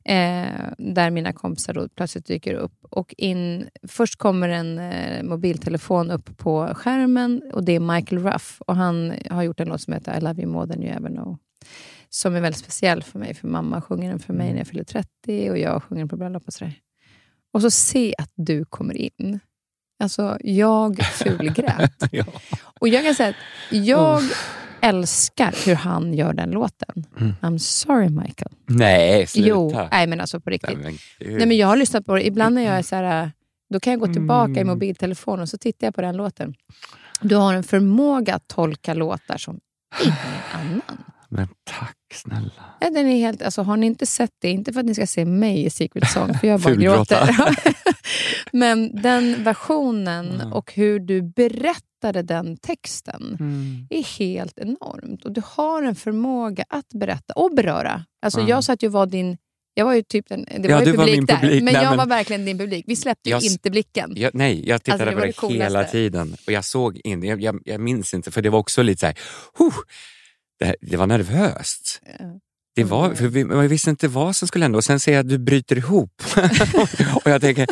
Eh, 0.05 0.72
där 0.78 1.10
mina 1.10 1.32
kompisar 1.32 1.74
då 1.74 1.88
plötsligt 1.88 2.26
dyker 2.26 2.55
upp. 2.55 2.84
Och 2.90 3.14
in, 3.18 3.68
först 3.88 4.16
kommer 4.16 4.48
en 4.48 4.78
eh, 4.78 5.22
mobiltelefon 5.22 6.10
upp 6.10 6.38
på 6.38 6.74
skärmen 6.74 7.42
och 7.52 7.64
det 7.64 7.72
är 7.72 7.80
Michael 7.80 8.22
Ruff. 8.22 8.60
Och 8.66 8.76
Han 8.76 9.12
har 9.30 9.42
gjort 9.42 9.60
en 9.60 9.68
låt 9.68 9.80
som 9.80 9.92
heter 9.92 10.18
I 10.18 10.20
love 10.20 10.42
you 10.42 10.52
more 10.52 10.66
than 10.66 10.82
you 10.82 10.92
ever 10.92 11.09
know. 11.09 11.38
Som 12.09 12.34
är 12.34 12.40
väldigt 12.40 12.60
speciell 12.60 13.02
för 13.02 13.18
mig, 13.18 13.34
för 13.34 13.48
mamma 13.48 13.80
sjunger 13.80 14.10
den 14.10 14.18
för 14.18 14.32
mig 14.32 14.52
när 14.52 14.59
jag 14.59 14.66
fyller 14.66 14.84
30 14.84 15.51
och 15.51 15.59
jag 15.59 15.82
sjunger 15.82 16.01
den 16.01 16.09
på 16.09 16.16
bröllop 16.16 16.46
och 16.46 16.52
sådär. 16.52 16.74
Och 17.52 17.62
så 17.62 17.70
se 17.70 18.14
att 18.18 18.32
du 18.34 18.64
kommer 18.64 18.96
in. 18.96 19.40
Alltså, 19.98 20.38
jag 20.40 20.98
fulgrät. 21.06 21.92
ja. 22.10 22.24
Och 22.80 22.88
jag 22.88 23.04
kan 23.04 23.14
säga 23.14 23.28
att 23.28 23.36
jag 23.70 24.22
älskar 24.80 25.54
hur 25.66 25.74
han 25.74 26.14
gör 26.14 26.32
den 26.32 26.50
låten. 26.50 27.04
Mm. 27.20 27.32
I'm 27.40 27.58
sorry 27.58 28.08
Michael. 28.08 28.52
Nej, 28.66 29.26
sluta. 29.26 29.48
Jo, 29.48 29.86
nej 29.90 30.06
men 30.06 30.20
alltså 30.20 30.40
på 30.40 30.50
riktigt. 30.50 30.78
Nej, 30.78 30.98
men. 31.20 31.36
Nej, 31.36 31.46
men 31.46 31.56
jag 31.56 31.66
har 31.66 31.76
lyssnat 31.76 32.06
på 32.06 32.14
det. 32.14 32.26
Ibland 32.26 32.54
när 32.54 32.62
jag 32.62 32.78
är 32.78 32.82
så 32.82 32.96
här, 32.96 33.32
då 33.70 33.80
kan 33.80 33.90
jag 33.90 34.00
gå 34.00 34.06
tillbaka 34.12 34.50
i 34.50 34.60
Mm. 34.60 34.66
mobiltelefonen 34.66 35.42
och 35.42 35.48
så 35.48 35.58
tittar 35.58 35.86
jag 35.86 35.94
på 35.94 36.00
den 36.00 36.16
låten. 36.16 36.54
Du 37.20 37.36
har 37.36 37.54
en 37.54 37.62
förmåga 37.64 38.34
att 38.34 38.48
tolka 38.48 38.94
låtar 38.94 39.38
som 39.38 39.60
ingen 40.02 40.16
annan. 40.52 41.04
Men 41.35 41.48
tack 41.70 41.97
snälla. 42.15 42.51
Ja, 42.81 42.90
den 42.90 43.06
är 43.06 43.16
helt, 43.19 43.43
alltså, 43.43 43.62
har 43.62 43.77
ni 43.77 43.86
inte 43.86 44.06
sett 44.06 44.31
det, 44.43 44.51
inte 44.51 44.73
för 44.73 44.81
att 44.81 44.86
ni 44.86 44.94
ska 44.94 45.06
se 45.06 45.24
mig 45.24 45.65
i 45.65 45.70
Secret 45.70 46.11
Song, 46.11 46.35
för 46.39 46.47
jag 46.48 46.61
bara 46.61 46.74
gråter. 46.74 47.28
Men 48.52 49.02
den 49.02 49.44
versionen 49.44 50.31
Mm. 50.40 50.52
och 50.52 50.73
hur 50.74 51.01
du 51.01 51.23
berättade 51.23 52.23
den 52.23 52.56
texten 52.56 53.36
Mm. 53.40 53.86
är 53.90 54.19
helt 54.19 54.59
enormt. 54.59 55.24
Och 55.24 55.32
Du 55.32 55.43
har 55.44 55.82
en 55.82 55.94
förmåga 55.94 56.65
att 56.69 56.89
berätta 56.94 57.32
och 57.35 57.55
beröra. 57.55 58.05
Alltså, 58.23 58.39
Mm. 58.40 58.51
Jag 58.51 58.65
satt 58.65 58.82
ju 58.82 58.89
var 58.89 59.06
din... 59.06 59.36
Jag 59.77 59.85
var 59.85 59.94
ju 59.94 60.02
typ 60.02 60.28
den, 60.28 60.44
det 60.59 60.69
Ja, 60.69 60.74
var 60.77 60.85
ju 60.85 60.90
du 60.93 60.97
var 60.97 61.06
publik 61.06 61.27
där, 61.28 61.36
publik. 61.36 61.62
men 61.62 61.73
Nej, 61.74 61.82
jag 61.82 61.90
men- 61.90 61.98
var 61.98 62.06
verkligen 62.06 62.44
din 62.44 62.59
publik. 62.59 62.85
Vi 62.89 62.97
släppte 62.97 63.31
ju 63.31 63.36
inte 63.40 63.70
blicken. 63.70 64.12
Jag, 64.16 64.35
nej, 64.35 64.69
jag 64.69 64.82
tittade 64.82 65.02
Alltså, 65.16 65.40
på 65.40 65.48
det, 65.48 65.59
det 65.59 65.65
hela 65.65 65.85
tiden 65.85 66.36
och 66.47 66.52
jag 66.52 66.65
såg 66.65 67.01
in. 67.05 67.23
Jag, 67.23 67.43
jag, 67.43 67.61
jag 67.65 67.81
minns 67.81 68.15
inte, 68.15 68.31
för 68.31 68.43
det 68.43 68.51
var 68.51 68.59
också 68.59 68.82
lite 68.82 69.01
så 69.01 69.06
här... 69.06 69.19
huh, 69.59 69.74
det, 70.59 70.64
här- 70.64 70.76
det 70.81 70.97
var 70.97 71.06
nervöst. 71.06 72.01
Ja. 72.18 72.24
Det 72.76 72.85
var, 72.85 73.05
Mm. 73.05 73.16
för 73.16 73.26
vi, 73.28 73.44
man 73.44 73.68
visste 73.68 73.90
inte 73.90 74.09
vad 74.09 74.36
som 74.36 74.48
skulle 74.48 74.64
hända 74.64 74.76
och 74.78 74.85
sen 74.85 75.01
ser 75.01 75.12
jag 75.12 75.20
att 75.20 75.28
du 75.28 75.39
bryter 75.39 75.76
ihop. 75.76 76.22
och 77.24 77.31
jag 77.31 77.40
tänker, 77.40 77.66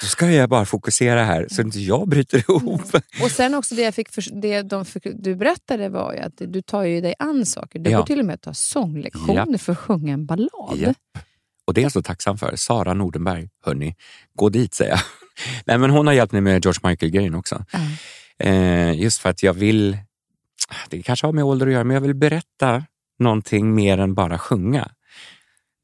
då 0.00 0.06
ska 0.06 0.30
jag 0.30 0.48
bara 0.48 0.64
fokusera 0.64 1.24
här 1.24 1.46
så 1.50 1.62
inte 1.62 1.80
jag 1.80 2.08
bryter 2.08 2.38
ihop. 2.38 2.82
Och 3.22 3.30
sen 3.30 3.54
också 3.54 3.74
det, 3.74 3.82
jag 3.82 3.94
fick 3.94 4.08
för, 4.12 4.40
det 4.40 4.62
de 4.62 4.84
fick, 4.84 5.02
du 5.14 5.34
berättade 5.36 5.88
var 5.88 6.12
ju 6.14 6.18
att 6.18 6.32
du 6.36 6.62
tar 6.62 6.82
ju 6.82 7.00
dig 7.00 7.14
an 7.18 7.46
saker. 7.46 7.78
Du 7.78 7.90
Ja. 7.90 7.98
går 7.98 8.06
till 8.06 8.20
och 8.20 8.26
med 8.26 8.40
ta 8.40 8.54
sånglektioner 8.54 9.34
Japp. 9.52 9.60
för 9.60 9.72
att 9.72 9.78
sjunga 9.78 10.12
en 10.14 10.26
ballad. 10.26 10.76
Japp. 10.76 10.96
Och 11.66 11.74
det 11.74 11.80
är 11.80 11.82
jag 11.82 11.92
så 11.92 12.02
tacksam 12.02 12.38
för. 12.38 12.56
Sara 12.56 12.94
Nordenberg, 12.94 13.48
hörni, 13.64 13.94
gå 14.34 14.48
dit 14.48 14.74
säger 14.74 14.90
jag. 14.90 15.00
Nej, 15.66 15.78
men 15.78 15.90
hon 15.90 16.06
har 16.06 16.14
hjälpt 16.14 16.32
mig 16.32 16.40
med 16.42 16.64
George 16.64 16.90
Michael-grejen 16.90 17.34
också. 17.34 17.64
Ja. 17.72 17.78
Eh, 18.46 19.00
just 19.00 19.18
för 19.18 19.28
att 19.30 19.42
jag 19.42 19.54
vill, 19.54 19.98
det 20.88 21.02
kanske 21.02 21.26
har 21.26 21.32
med 21.32 21.44
ålder 21.44 21.66
att 21.66 21.72
göra, 21.72 21.84
men 21.84 21.94
jag 21.94 22.00
vill 22.00 22.14
berätta 22.14 22.84
någonting 23.18 23.74
mer 23.74 23.98
än 23.98 24.14
bara 24.14 24.38
sjunga. 24.38 24.90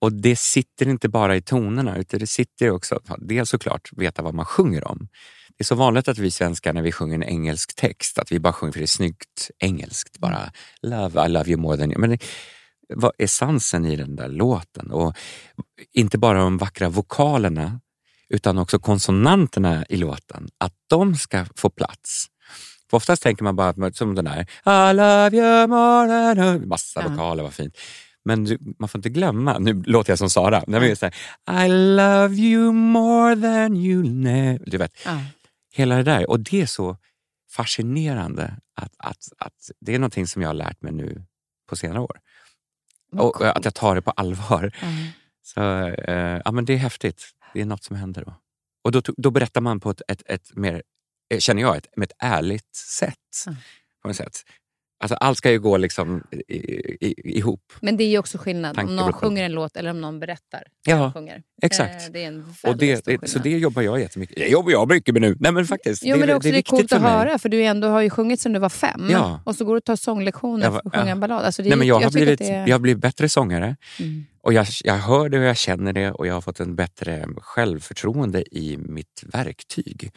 Och 0.01 0.13
det 0.13 0.37
sitter 0.37 0.89
inte 0.89 1.09
bara 1.09 1.37
i 1.37 1.43
tonerna, 1.43 1.97
utan 1.97 2.21
det 2.21 2.27
sitter 2.27 2.71
också, 2.71 3.01
dels 3.19 3.51
såklart 3.51 3.91
veta 3.93 4.23
vad 4.23 4.35
man 4.35 4.45
sjunger 4.45 4.89
om. 4.89 5.09
Det 5.57 5.63
är 5.63 5.65
så 5.65 5.75
vanligt 5.75 6.09
att 6.09 6.19
vi 6.19 6.31
svenskar 6.31 6.73
när 6.73 6.83
vi 6.83 6.93
sjunger 6.93 7.15
en 7.15 7.23
engelsk 7.23 7.75
text, 7.77 8.19
att 8.19 8.33
vi 8.33 8.41
bara 8.41 8.53
sjunger 8.53 8.73
för 8.73 8.81
det 8.81 8.85
är 8.85 8.87
snyggt 8.87 9.51
engelskt. 9.59 10.19
Bara 10.19 10.53
love, 10.83 11.27
I 11.27 11.29
love 11.29 11.51
you 11.51 11.61
more 11.61 11.77
than 11.77 11.93
you. 11.93 12.01
Men 12.01 12.19
vad 12.95 13.13
är 13.19 13.25
essensen 13.25 13.85
i 13.85 13.97
den 13.97 14.17
där 14.17 14.29
låten? 14.29 14.91
Och 14.91 15.17
inte 15.93 16.19
bara 16.19 16.39
de 16.39 16.59
vackra 16.59 16.89
vokalerna, 16.89 17.81
utan 18.29 18.59
också 18.59 18.79
konsonanterna 18.79 19.85
i 19.89 19.97
låten. 19.97 20.49
Att 20.59 20.75
de 20.87 21.17
ska 21.17 21.47
få 21.57 21.71
plats. 21.71 22.27
För 22.95 22.97
oftast 22.97 23.23
tänker 23.23 23.45
man 23.45 23.57
bara 23.57 23.93
som 23.93 24.15
den 24.15 24.25
där, 24.25 24.41
I 24.91 24.95
love 24.95 25.37
you 25.37 25.67
more 25.67 26.35
than. 26.35 26.69
Massa 26.69 27.03
Ja. 27.03 27.09
vokaler, 27.09 27.43
vad 27.43 27.55
fint. 27.55 27.77
Men 28.25 28.45
du, 28.45 28.59
man 28.79 28.89
får 28.89 28.99
inte 28.99 29.09
glömma, 29.09 29.59
nu 29.59 29.83
låter 29.83 30.11
jag 30.11 30.19
som 30.19 30.31
Sara, 30.31 30.57
är 30.57 30.95
så 30.95 31.11
här, 31.47 31.65
I 31.67 31.69
love 31.97 32.35
you 32.35 32.73
more 32.73 33.35
than 33.37 33.77
you 33.77 34.03
never... 34.09 34.59
Du 34.67 34.77
vet, 34.79 34.93
Ja. 35.05 35.19
hela 35.75 35.97
det 35.97 36.03
där. 36.03 36.31
Och 36.31 36.41
det 36.41 36.61
är 36.63 36.67
så 36.67 36.97
fascinerande 37.51 38.57
att, 38.77 38.93
att, 38.99 39.19
att 39.39 39.71
det 39.81 39.95
är 39.95 39.99
någonting 39.99 40.27
som 40.27 40.43
jag 40.43 40.49
har 40.49 40.55
lärt 40.55 40.83
mig 40.83 40.93
nu 40.93 41.25
på 41.69 41.77
senare 41.77 42.01
år. 42.01 42.19
Vad 43.13 43.27
Och 43.27 43.35
coolt. 43.35 43.51
att 43.57 43.65
jag 43.65 43.75
tar 43.75 43.95
det 43.95 44.03
på 44.03 44.11
allvar. 44.11 44.73
Ja. 44.83 44.87
Så, 45.43 45.61
eh, 45.89 46.41
ja, 46.45 46.53
men 46.53 46.65
det 46.65 46.73
är 46.73 46.77
häftigt. 46.77 47.25
Det 47.55 47.61
är 47.61 47.65
något 47.65 47.85
som 47.85 47.97
händer 47.97 48.25
då. 48.25 48.35
Och 48.85 48.93
då, 48.93 49.03
då 49.17 49.31
berättar 49.31 49.61
man 49.61 49.81
på 49.81 49.91
ett, 49.91 50.03
ett, 50.09 50.23
ett 50.27 50.57
mer, 50.57 50.75
eh, 50.75 50.81
känner 51.39 51.63
jag, 51.63 51.77
ett, 51.77 51.87
med 51.97 52.05
ett 52.11 52.17
ärligt 52.19 52.77
sätt. 52.99 53.15
Mm. 53.47 53.57
På 54.03 54.09
något 54.09 54.17
sätt. 54.17 54.41
Alltså, 55.01 55.15
allt 55.15 55.39
ska 55.39 55.51
ju 55.51 55.59
gå 55.61 55.77
liksom 55.77 56.23
i, 56.49 56.55
i, 56.55 57.15
ihop. 57.39 57.73
Men 57.81 57.97
det 57.97 58.05
är 58.05 58.09
ju 58.09 58.19
också 58.19 58.39
skillnad 58.39 58.79
om 58.79 58.97
någon 58.97 59.13
sjunger 59.13 59.45
en 59.45 59.53
låt 59.53 59.77
eller 59.77 59.91
om 59.91 60.01
någon 60.01 60.21
berättar. 60.21 60.63
Ja, 60.87 61.13
sjunger. 61.13 61.43
exakt. 61.63 62.07
Eh, 62.07 62.13
Det 62.13 62.25
är 62.25 62.29
en 62.29 62.55
Och 62.63 62.77
det, 62.77 63.05
det, 63.05 63.29
så 63.29 63.39
det 63.39 63.51
jobbar 63.59 63.83
jag 63.83 64.01
jättemycket 64.01 64.37
Det 64.37 64.49
jobbar 64.49 64.71
jag 64.71 64.89
mycket 64.89 65.13
med 65.13 65.23
nu. 65.23 65.37
Nej, 65.41 65.53
men 65.53 65.67
faktiskt, 65.67 66.03
Jo, 66.05 66.17
men 66.17 66.27
det 66.27 66.33
är 66.33 66.37
också 66.37 66.51
det 66.51 66.59
är 66.59 66.63
coolt 66.63 66.93
att 66.93 67.03
höra, 67.03 67.39
för 67.39 67.49
du 67.49 67.63
ändå 67.65 67.89
har 67.89 68.01
ju 68.01 68.11
sjungit 68.11 68.41
sedan 68.41 68.53
du 68.53 68.59
var 68.59 68.69
fem. 68.69 69.09
Ja. 69.11 69.41
Och 69.47 69.55
så 69.57 69.65
går 69.65 69.75
du 69.75 69.79
och 69.79 69.85
tar 69.85 69.97
sånglektioner 69.97 70.65
Jag 70.65 70.71
var- 70.71 70.81
för 70.81 70.89
att 70.89 70.95
sjunga 70.95 71.07
ja. 71.07 71.13
en 71.13 71.21
ballad. 71.21 71.45
Alltså 71.45 71.63
det 71.63 71.69
Nej, 71.69 71.79
men 71.79 71.87
jag, 71.89 71.95
har 71.95 72.01
tycker 72.11 72.11
blivit, 72.25 72.39
det 72.39 72.49
är- 72.51 72.67
jag 72.67 72.75
har 72.75 72.81
blivit 72.81 73.03
bättre 73.03 73.29
sångare. 73.29 73.77
Mm. 74.01 74.25
Och 74.41 74.53
jag, 74.53 74.67
jag 74.85 74.95
hör 74.95 75.29
det 75.29 75.39
och 75.39 75.45
jag 75.45 75.57
känner 75.57 75.93
det 75.93 76.11
och 76.13 76.27
jag 76.27 76.35
har 76.35 76.41
fått 76.41 76.61
en 76.61 76.77
bättre 76.77 77.27
självförtroende 77.37 78.57
i 78.57 78.77
mitt 78.77 79.23
verktyg. 79.27 80.11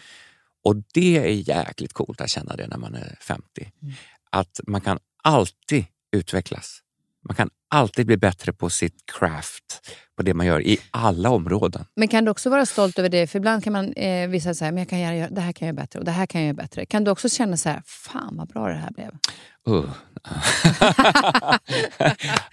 Och 0.68 0.76
det 0.94 1.18
är 1.18 1.49
jäkligt 1.49 1.94
coolt 1.94 2.22
att 2.22 2.30
känna 2.30 2.56
det 2.56 2.68
när 2.68 2.77
man 2.77 2.95
är 2.95 3.18
50. 3.22 3.44
Mm. 3.81 3.94
Att 4.30 4.60
man 4.68 4.81
kan 4.81 4.99
alltid 5.23 5.85
utvecklas. 6.11 6.80
Man 7.27 7.35
kan 7.35 7.49
alltid 7.69 8.06
bli 8.06 8.18
bättre 8.18 8.53
på 8.53 8.69
sitt 8.69 8.95
craft, 9.19 9.89
på 10.18 10.23
det 10.23 10.34
man 10.34 10.45
gör 10.45 10.61
i 10.61 10.77
alla 10.91 11.30
områden. 11.30 11.85
Men 11.95 12.07
kan 12.07 12.26
du 12.26 12.31
också 12.31 12.49
vara 12.49 12.65
stolt 12.65 12.99
över 12.99 13.10
det? 13.10 13.27
För 13.27 13.39
ibland 13.39 13.64
kan 13.64 13.73
man 13.73 13.94
eh, 13.94 14.30
visa 14.30 14.53
men 14.60 14.77
jag 14.77 14.89
kan 14.89 14.99
göra, 14.99 15.30
det 15.30 15.41
här 15.41 15.52
kan 15.52 15.68
jag 15.68 15.76
göra 15.76 15.84
bättre 15.84 15.99
och 15.99 16.06
det 16.06 16.11
här 16.11 16.26
kan 16.26 16.41
jag 16.41 16.48
göra 16.48 16.56
bättre. 16.56 16.85
Kan 16.85 17.03
du 17.03 17.11
också 17.11 17.30
känna 17.30 17.57
så 17.57 17.69
här, 17.69 17.81
fan 17.85 18.38
vad 18.38 18.48
bra 18.48 18.68
det 18.68 18.73
här 18.73 18.91
blev? 18.91 19.11
Uh. 19.69 19.89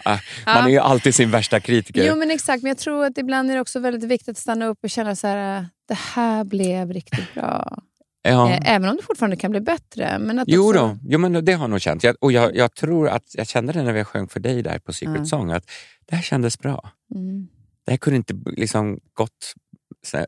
Ah, 0.07 0.19
man 0.47 0.65
är 0.65 0.69
ju 0.69 0.79
alltid 0.79 1.15
sin 1.15 1.31
värsta 1.31 1.61
kritiker. 1.61 2.07
Jo 2.09 2.17
men 2.17 2.31
exakt, 2.31 2.63
men 2.63 2.69
jag 2.69 2.79
tror 2.79 3.05
att 3.05 3.19
ibland 3.19 3.51
är 3.51 3.55
det 3.55 3.61
också 3.61 3.81
väldigt 3.81 4.11
viktigt 4.11 4.29
att 4.29 4.39
stanna 4.39 4.67
upp 4.67 4.79
och 4.83 4.91
känna 4.91 5.17
så 5.17 5.27
här, 5.27 5.67
det 5.89 5.95
här 5.95 6.45
blev 6.45 6.93
riktigt 6.93 7.35
bra. 7.35 7.79
Ja. 8.25 8.51
Eh, 8.51 8.75
även 8.75 8.89
om 8.89 8.97
det 8.97 9.03
fortfarande 9.03 9.37
kan 9.37 9.51
bli 9.51 9.61
bättre. 9.61 10.19
Men 10.19 10.39
att 10.39 10.45
Jo 10.49 10.69
också, 10.69 10.81
då, 10.81 10.99
jo, 11.03 11.19
men 11.19 11.45
det 11.45 11.53
har 11.53 11.63
jag 11.65 11.71
nog 11.71 11.81
känt. 11.81 12.05
Jag, 12.05 12.17
och 12.21 12.33
jag, 12.33 12.57
jag 12.57 12.75
tror 12.75 13.09
att 13.09 13.35
jag 13.35 13.47
kände 13.47 13.73
det 13.73 13.83
när 13.83 13.93
vi 13.93 14.05
sjöng 14.05 14.29
för 14.29 14.41
dig 14.41 14.63
där 14.63 14.79
på 14.79 14.93
Secret 14.93 15.17
Ja. 15.19 15.25
Song, 15.25 15.51
att 15.51 15.71
det 16.07 16.17
här 16.17 16.23
kändes 16.23 16.59
bra. 16.59 16.91
Mm. 17.15 17.49
Det 17.85 17.91
här 17.93 17.99
kunde 17.99 18.17
inte 18.17 18.35
liksom 18.47 18.99
gått 19.13 19.55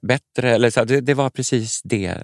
bättre. 0.03 0.55
Eller 0.55 0.71
så 0.71 0.85
det, 0.85 1.01
det 1.01 1.15
var 1.15 1.31
precis 1.31 1.83
det. 1.85 2.23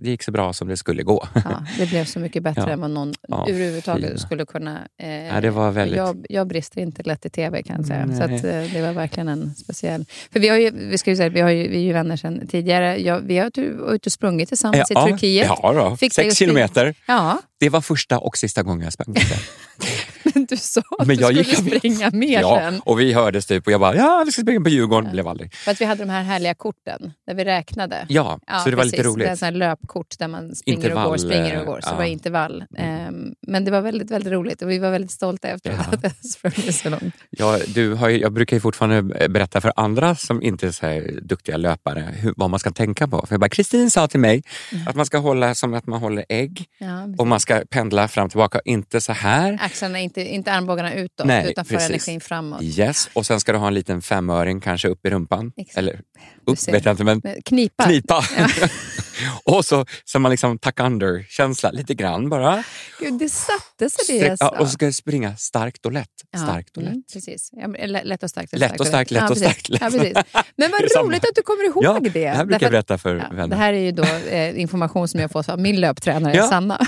Det 0.00 0.10
gick 0.10 0.22
så 0.22 0.30
bra 0.30 0.52
som 0.52 0.68
det 0.68 0.76
skulle 0.76 1.02
gå. 1.02 1.28
Ja, 1.34 1.62
det 1.78 1.86
blev 1.86 2.04
så 2.04 2.18
mycket 2.18 2.42
bättre 2.42 2.62
Ja. 2.66 2.70
än 2.70 2.80
vad 2.80 2.90
någon 2.90 3.14
Ja, 3.28 3.46
överhuvudtaget 3.48 4.06
fina. 4.06 4.18
skulle 4.18 4.46
kunna... 4.46 4.78
Eh, 4.98 5.08
Ja, 5.26 5.40
det 5.40 5.50
var 5.50 5.70
väldigt- 5.70 5.96
jag, 5.96 6.26
jag 6.28 6.46
brister 6.46 6.80
inte 6.80 7.02
lätt 7.02 7.26
i 7.26 7.30
tv 7.30 7.62
kan 7.62 7.76
jag 7.76 7.86
säga. 7.86 8.06
Nej. 8.06 8.16
Så 8.16 8.22
att, 8.22 8.30
eh, 8.30 8.72
det 8.72 8.82
var 8.82 8.92
verkligen 8.92 9.28
en 9.28 9.54
speciell... 9.54 10.04
För 10.32 10.40
vi, 10.40 10.48
har 10.48 10.56
ju, 10.56 10.70
vi, 10.70 10.98
ska 10.98 11.10
ju 11.10 11.16
säga, 11.16 11.28
vi, 11.28 11.40
har 11.40 11.50
ju, 11.50 11.68
vi 11.68 11.76
är 11.76 11.82
ju 11.82 11.92
vänner 11.92 12.16
sedan 12.16 12.46
tidigare. 12.46 12.98
Jag, 13.02 13.20
vi 13.20 13.36
har 13.38 13.44
varit 13.44 13.58
ute 13.94 14.06
och 14.08 14.12
sprungit 14.12 14.48
tillsammans 14.48 14.90
i 14.90 14.94
Turkiet. 14.94 15.46
Ja, 15.62 15.72
då. 15.72 15.96
Fick 15.96 16.14
sex 16.14 16.36
kilometer. 16.36 16.94
Ja, 17.06 17.38
Det 17.60 17.68
var 17.68 17.80
första 17.80 18.18
och 18.18 18.36
sista 18.36 18.62
gången 18.62 18.84
jag 18.84 18.92
sprang. 18.92 19.14
du 20.48 20.56
sa 20.56 20.82
att 20.98 21.06
Men 21.06 21.16
du 21.16 21.22
jag 21.22 21.46
skulle 21.46 21.70
gick- 21.70 21.78
springa 21.78 22.10
mer 22.12 22.40
ja, 22.40 22.58
sen. 22.60 22.80
och 22.84 23.00
vi 23.00 23.12
hördes 23.12 23.46
typ 23.46 23.66
och 23.66 23.72
jag 23.72 23.80
bara, 23.80 23.96
ja 23.96 24.22
vi 24.26 24.32
ska 24.32 24.42
springa 24.42 24.60
på 24.60 24.68
Djurgården. 24.68 25.10
Blev 25.12 25.28
aldrig. 25.28 25.54
För 25.54 25.70
att 25.70 25.80
vi 25.80 25.84
hade 25.84 26.04
de 26.04 26.10
här 26.10 26.22
härliga 26.22 26.54
korten 26.54 27.12
där 27.26 27.34
vi 27.34 27.44
räknade. 27.44 28.06
Ja, 28.08 28.38
Ja, 28.46 28.58
så 28.58 28.70
det 28.70 28.76
var 28.76 28.82
precis. 28.82 28.92
lite 28.92 29.02
Det 29.02 29.08
är 29.08 29.12
roligt. 29.12 29.28
en 29.28 29.36
sån 29.36 29.46
här 29.46 29.52
löpkort 29.52 30.18
där 30.18 30.28
man 30.28 30.54
springer 30.54 30.78
och 30.78 30.84
Intervall, 30.84 31.08
går, 31.08 31.16
springer 31.16 31.60
och 31.60 31.66
går. 31.66 31.80
Så 31.80 31.88
eh, 31.88 31.92
det 31.92 31.96
var 31.96 32.04
ja. 32.04 32.10
intervall. 32.10 32.64
Ehm, 32.78 33.34
men 33.46 33.64
det 33.64 33.70
var 33.70 33.80
väldigt, 33.80 34.10
väldigt 34.10 34.32
roligt 34.32 34.62
och 34.62 34.70
vi 34.70 34.78
var 34.78 34.90
väldigt 34.90 35.10
stolta 35.10 35.48
efter 35.48 35.70
Ja. 35.70 35.78
att 35.92 36.02
jag 36.02 36.12
sprungit 36.30 36.74
så 36.74 36.90
långt. 36.90 37.14
Ja, 37.30 37.58
du 37.74 37.94
har 37.94 38.08
ju, 38.08 38.20
jag 38.20 38.32
brukar 38.32 38.56
ju 38.56 38.60
fortfarande 38.60 39.28
berätta 39.28 39.60
för 39.60 39.72
andra 39.76 40.14
som 40.14 40.42
inte 40.42 40.66
är 40.66 40.70
så 40.70 40.86
här 40.86 41.18
duktiga 41.22 41.56
löpare 41.56 42.08
hur, 42.16 42.34
vad 42.36 42.50
man 42.50 42.60
ska 42.60 42.70
tänka 42.70 43.08
på. 43.08 43.26
För 43.26 43.32
jag 43.34 43.40
bara, 43.40 43.48
Kristin 43.48 43.90
sa 43.90 44.08
till 44.08 44.20
mig 44.20 44.42
att 44.86 44.94
man 44.96 45.06
ska 45.06 45.18
hålla 45.18 45.54
som 45.54 45.74
att 45.74 45.86
man 45.86 46.00
håller 46.00 46.24
ägg 46.28 46.64
Ja, 46.78 47.08
och 47.18 47.26
man 47.26 47.40
ska 47.40 47.62
pendla 47.70 48.08
fram 48.08 48.24
och 48.24 48.30
tillbaka. 48.30 48.60
Inte 48.64 49.00
så 49.00 49.12
här. 49.12 49.58
Axlarna 49.62 49.98
inte 50.00 50.27
inte 50.28 50.52
armbågarna 50.52 50.94
utåt 50.94 51.26
Nej, 51.26 51.50
utan 51.50 51.64
för 51.64 51.74
precis. 51.74 51.90
energin 51.90 52.20
framåt. 52.20 52.62
Yes, 52.62 53.10
och 53.12 53.26
sen 53.26 53.40
ska 53.40 53.52
du 53.52 53.58
ha 53.58 53.66
en 53.66 53.74
liten 53.74 54.02
femöring 54.02 54.60
kanske 54.60 54.88
upp 54.88 55.06
i 55.06 55.10
rumpan. 55.10 55.52
Exakt. 55.56 55.78
Eller 55.78 56.00
upp 56.48 56.68
vet 56.68 56.84
jag 56.84 56.92
inte, 56.92 57.04
men 57.04 57.22
Knipa. 57.44 57.84
knipa. 57.84 58.24
och 59.44 59.64
så, 59.64 59.86
så 60.04 60.18
man 60.18 60.30
liksom 60.30 60.58
tuck 60.58 60.80
under-känsla 60.80 61.70
lite 61.70 61.94
grann 61.94 62.28
bara. 62.28 62.64
Gud, 63.00 63.18
det 63.18 63.28
satte 63.28 63.90
sig 63.90 64.18
det 64.20 64.26
jag 64.26 64.30
ja, 64.32 64.36
sa. 64.36 64.48
och 64.48 64.66
så 64.66 64.72
ska 64.72 64.86
du 64.86 64.92
springa 64.92 65.36
starkt 65.36 65.86
och 65.86 65.92
lätt. 65.92 66.08
Ja, 66.30 66.38
Starkt 66.38 66.76
och 66.76 66.82
lätt. 66.82 66.92
Mm, 66.92 67.02
precis. 67.12 67.50
Ja, 67.52 67.66
lätt 67.86 68.22
och 68.22 68.30
starkt. 68.30 68.58
Lätt 68.58 68.80
och 68.80 68.86
starkt, 68.86 69.10
lätt 69.10 69.22
ja, 69.22 69.30
och 69.30 69.38
starkt, 69.38 69.68
lätt. 69.68 69.80
Ja, 69.80 69.90
precis. 69.90 70.12
Men 70.56 70.70
vad 70.70 70.80
roligt 71.06 71.24
att 71.24 71.34
du 71.34 71.42
kommer 71.42 71.64
ihåg 71.64 71.84
Ja, 71.84 71.98
det. 72.02 72.08
det 72.10 72.28
här 72.28 72.44
brukar 72.44 72.66
jag 72.66 72.72
berätta 72.72 72.98
för 72.98 73.16
Ja, 73.16 73.24
vänner. 73.36 73.48
det 73.48 73.56
här 73.56 73.72
är 73.72 73.78
ju 73.80 73.92
då 73.92 74.02
eh, 74.04 74.60
information 74.60 75.08
som 75.08 75.20
jag 75.20 75.30
fått 75.30 75.48
av 75.48 75.58
min 75.60 75.80
löptränare 75.80 76.36
Ja. 76.36 76.48
Sanna. 76.48 76.80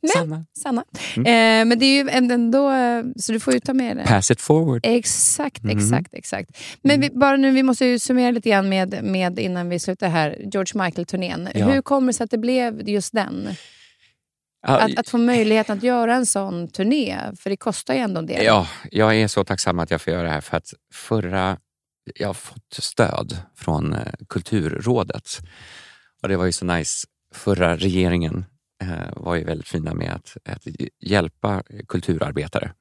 Men- 0.00 0.10
Sanna. 0.12 0.44
Sanna. 0.62 0.84
Mm. 1.16 1.26
Eh, 1.26 1.68
men 1.68 1.78
det 1.78 1.84
är 1.86 2.02
ju 2.04 2.08
ändå, 2.10 2.70
eh, 2.70 3.02
så 3.16 3.32
du 3.32 3.40
får 3.40 3.54
ju 3.54 3.60
ta 3.60 3.74
med 3.74 3.96
det. 3.96 4.04
Pass 4.06 4.30
it 4.30 4.40
forward. 4.40 4.80
Exakt, 4.84 5.62
Mhm. 5.62 5.78
exakt, 5.78 6.14
exakt. 6.14 6.50
Men 6.82 7.00
vi, 7.00 7.10
bara 7.10 7.36
nu, 7.36 7.50
vi 7.50 7.62
måste 7.62 7.86
ju 7.86 7.98
summera 7.98 8.21
lite 8.30 8.50
grann 8.50 8.68
med, 8.68 9.04
med 9.04 9.38
innan 9.38 9.68
vi 9.68 9.78
slutar 9.78 10.08
här, 10.08 10.36
George 10.52 10.84
Michael-turnén. 10.84 11.48
Ja. 11.54 11.66
Hur 11.66 11.82
kommer 11.82 12.06
det 12.06 12.12
sig 12.12 12.24
att 12.24 12.30
det 12.30 12.38
blev 12.38 12.88
just 12.88 13.12
den? 13.12 13.48
Ja, 14.66 14.80
Att, 14.80 14.98
att 14.98 15.08
få 15.08 15.18
möjligheten 15.18 15.78
att 15.78 15.82
göra 15.82 16.14
en 16.14 16.26
sån 16.26 16.68
turné, 16.68 17.18
för 17.36 17.50
det 17.50 17.56
kostar 17.56 17.94
ju 17.94 18.00
ändå 18.00 18.18
en 18.18 18.26
del. 18.26 18.44
Ja, 18.44 18.68
jag 18.90 19.16
är 19.16 19.28
så 19.28 19.44
tacksam 19.44 19.78
att 19.78 19.90
jag 19.90 20.00
får 20.00 20.12
göra 20.12 20.22
det 20.22 20.30
här 20.30 20.40
för 20.40 20.56
att 20.56 20.74
förra... 20.94 21.58
Jag 22.14 22.28
har 22.28 22.34
fått 22.34 22.72
stöd 22.72 23.36
från 23.56 23.92
eh, 23.92 24.12
Kulturrådet 24.28 25.28
och 26.22 26.28
det 26.28 26.36
var 26.36 26.44
ju 26.44 26.52
så 26.52 26.64
nice. 26.64 27.06
Förra 27.34 27.76
regeringen 27.76 28.44
eh, 28.82 29.12
var 29.16 29.34
ju 29.34 29.44
väldigt 29.44 29.68
fina 29.68 29.94
med 29.94 30.12
att, 30.12 30.36
att 30.44 30.66
hjälpa 31.00 31.62
kulturarbetare 31.88 32.72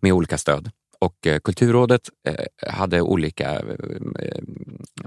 med 0.00 0.12
olika 0.12 0.38
stöd. 0.38 0.70
Och 1.02 1.26
eh, 1.26 1.40
Kulturrådet 1.40 2.08
eh, 2.26 2.72
hade 2.72 3.00
olika... 3.00 3.50
Eh, 3.54 4.42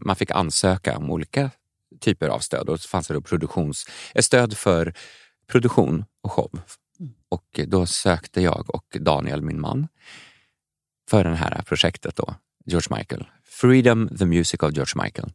man 0.01 0.15
fick 0.15 0.31
ansöka 0.31 0.97
om 0.97 1.11
olika 1.11 1.51
typer 1.99 2.29
av 2.29 2.39
stöd 2.39 2.69
och 2.69 2.79
så 2.79 2.87
fanns 2.87 3.07
det 3.07 3.13
då 3.13 3.21
produktions, 3.21 3.85
stöd 4.19 4.57
för 4.57 4.93
produktion 5.47 6.05
och 6.21 6.31
show. 6.31 6.59
Och 7.29 7.59
då 7.67 7.85
sökte 7.85 8.41
jag 8.41 8.75
och 8.75 8.97
Daniel, 8.99 9.41
min 9.41 9.61
man, 9.61 9.87
för 11.09 11.23
det 11.23 11.35
här 11.35 11.61
projektet 11.61 12.15
då, 12.15 12.35
George 12.65 12.97
Michael. 12.97 13.27
Freedom, 13.43 14.17
the 14.17 14.25
music 14.25 14.63
of 14.63 14.73
George 14.73 15.03
Michael. 15.03 15.31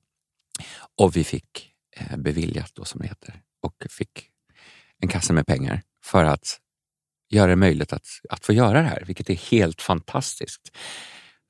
Och 0.96 1.16
vi 1.16 1.24
fick 1.24 1.72
beviljat 2.16 2.70
då 2.74 2.84
som 2.84 3.00
det 3.00 3.08
heter 3.08 3.40
och 3.62 3.86
fick 3.90 4.30
en 4.98 5.08
kasse 5.08 5.32
med 5.32 5.46
pengar 5.46 5.82
för 6.04 6.24
att 6.24 6.60
göra 7.30 7.46
det 7.46 7.56
möjligt 7.56 7.92
att, 7.92 8.06
att 8.28 8.46
få 8.46 8.52
göra 8.52 8.82
det 8.82 8.88
här, 8.88 9.02
vilket 9.06 9.30
är 9.30 9.34
helt 9.34 9.82
fantastiskt. 9.82 10.76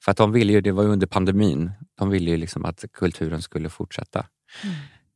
För 0.05 0.11
att 0.11 0.17
de 0.17 0.33
ville 0.33 0.53
ju, 0.53 0.61
det 0.61 0.73
var 0.73 0.83
ju 0.83 0.89
under 0.89 1.07
pandemin, 1.07 1.71
de 1.99 2.11
ville 2.11 2.31
ju 2.31 2.37
liksom 2.37 2.65
att 2.65 2.85
kulturen 2.93 3.43
skulle 3.43 3.69
fortsätta. 3.69 4.27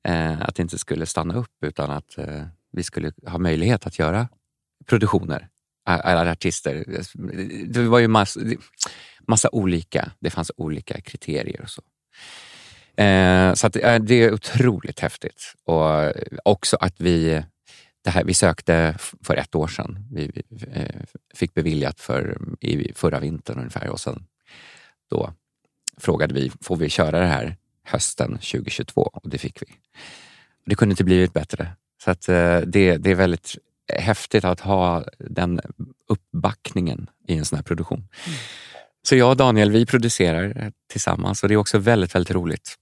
Eh, 0.08 0.42
att 0.42 0.54
det 0.54 0.62
inte 0.62 0.78
skulle 0.78 1.06
stanna 1.06 1.34
upp 1.34 1.64
utan 1.64 1.90
att 1.90 2.18
eh, 2.18 2.46
vi 2.72 2.82
skulle 2.82 3.12
ha 3.26 3.38
möjlighet 3.38 3.86
att 3.86 3.98
göra 3.98 4.28
produktioner. 4.86 5.48
Alla 5.86 6.32
artister. 6.32 6.84
Det 7.66 7.82
var 7.82 7.98
ju 7.98 8.08
massa, 8.08 8.40
massa 9.28 9.48
olika, 9.52 10.12
det 10.20 10.30
fanns 10.30 10.52
olika 10.56 11.00
kriterier 11.00 11.60
och 11.62 11.70
så. 11.70 11.82
Eh, 13.02 13.54
så 13.54 13.66
att, 13.66 13.76
eh, 13.76 13.98
det 13.98 14.14
är 14.14 14.32
otroligt 14.32 15.00
häftigt. 15.00 15.54
Och 15.64 16.12
också 16.44 16.76
att 16.80 17.00
vi, 17.00 17.42
det 18.04 18.10
här, 18.10 18.24
vi 18.24 18.34
sökte 18.34 18.96
för 18.98 19.36
ett 19.36 19.54
år 19.54 19.68
sedan. 19.68 20.08
Vi, 20.12 20.42
eh, 20.72 21.00
fick 21.34 21.54
beviljat 21.54 22.00
för 22.00 22.38
i 22.60 22.92
förra 22.94 23.20
vintern 23.20 23.58
ungefär 23.58 23.88
och 23.88 24.00
sen 24.00 24.26
då 25.10 25.32
frågade 25.96 26.34
vi, 26.34 26.52
får 26.60 26.76
vi 26.76 26.88
köra 26.88 27.20
det 27.20 27.26
här 27.26 27.56
hösten 27.84 28.30
2022? 28.32 29.02
Och 29.02 29.30
det 29.30 29.38
fick 29.38 29.62
vi. 29.62 29.66
Det 30.66 30.74
kunde 30.74 30.92
inte 30.92 31.04
blivit 31.04 31.32
bättre. 31.32 31.68
Så 32.04 32.10
att, 32.10 32.28
eh, 32.28 32.58
det, 32.58 32.96
det 32.96 33.10
är 33.10 33.14
väldigt 33.14 33.56
häftigt 33.92 34.44
att 34.44 34.60
ha 34.60 35.04
den 35.18 35.60
uppbackningen 36.08 37.10
i 37.28 37.36
en 37.36 37.44
sån 37.44 37.56
här 37.56 37.62
produktion. 37.62 38.08
Så 39.02 39.16
jag 39.16 39.30
och 39.30 39.36
Daniel, 39.36 39.70
vi 39.70 39.86
producerar 39.86 40.72
tillsammans 40.90 41.42
och 41.42 41.48
det 41.48 41.54
är 41.54 41.56
också 41.56 41.78
väldigt, 41.78 42.14
väldigt 42.14 42.34
roligt. 42.34 42.78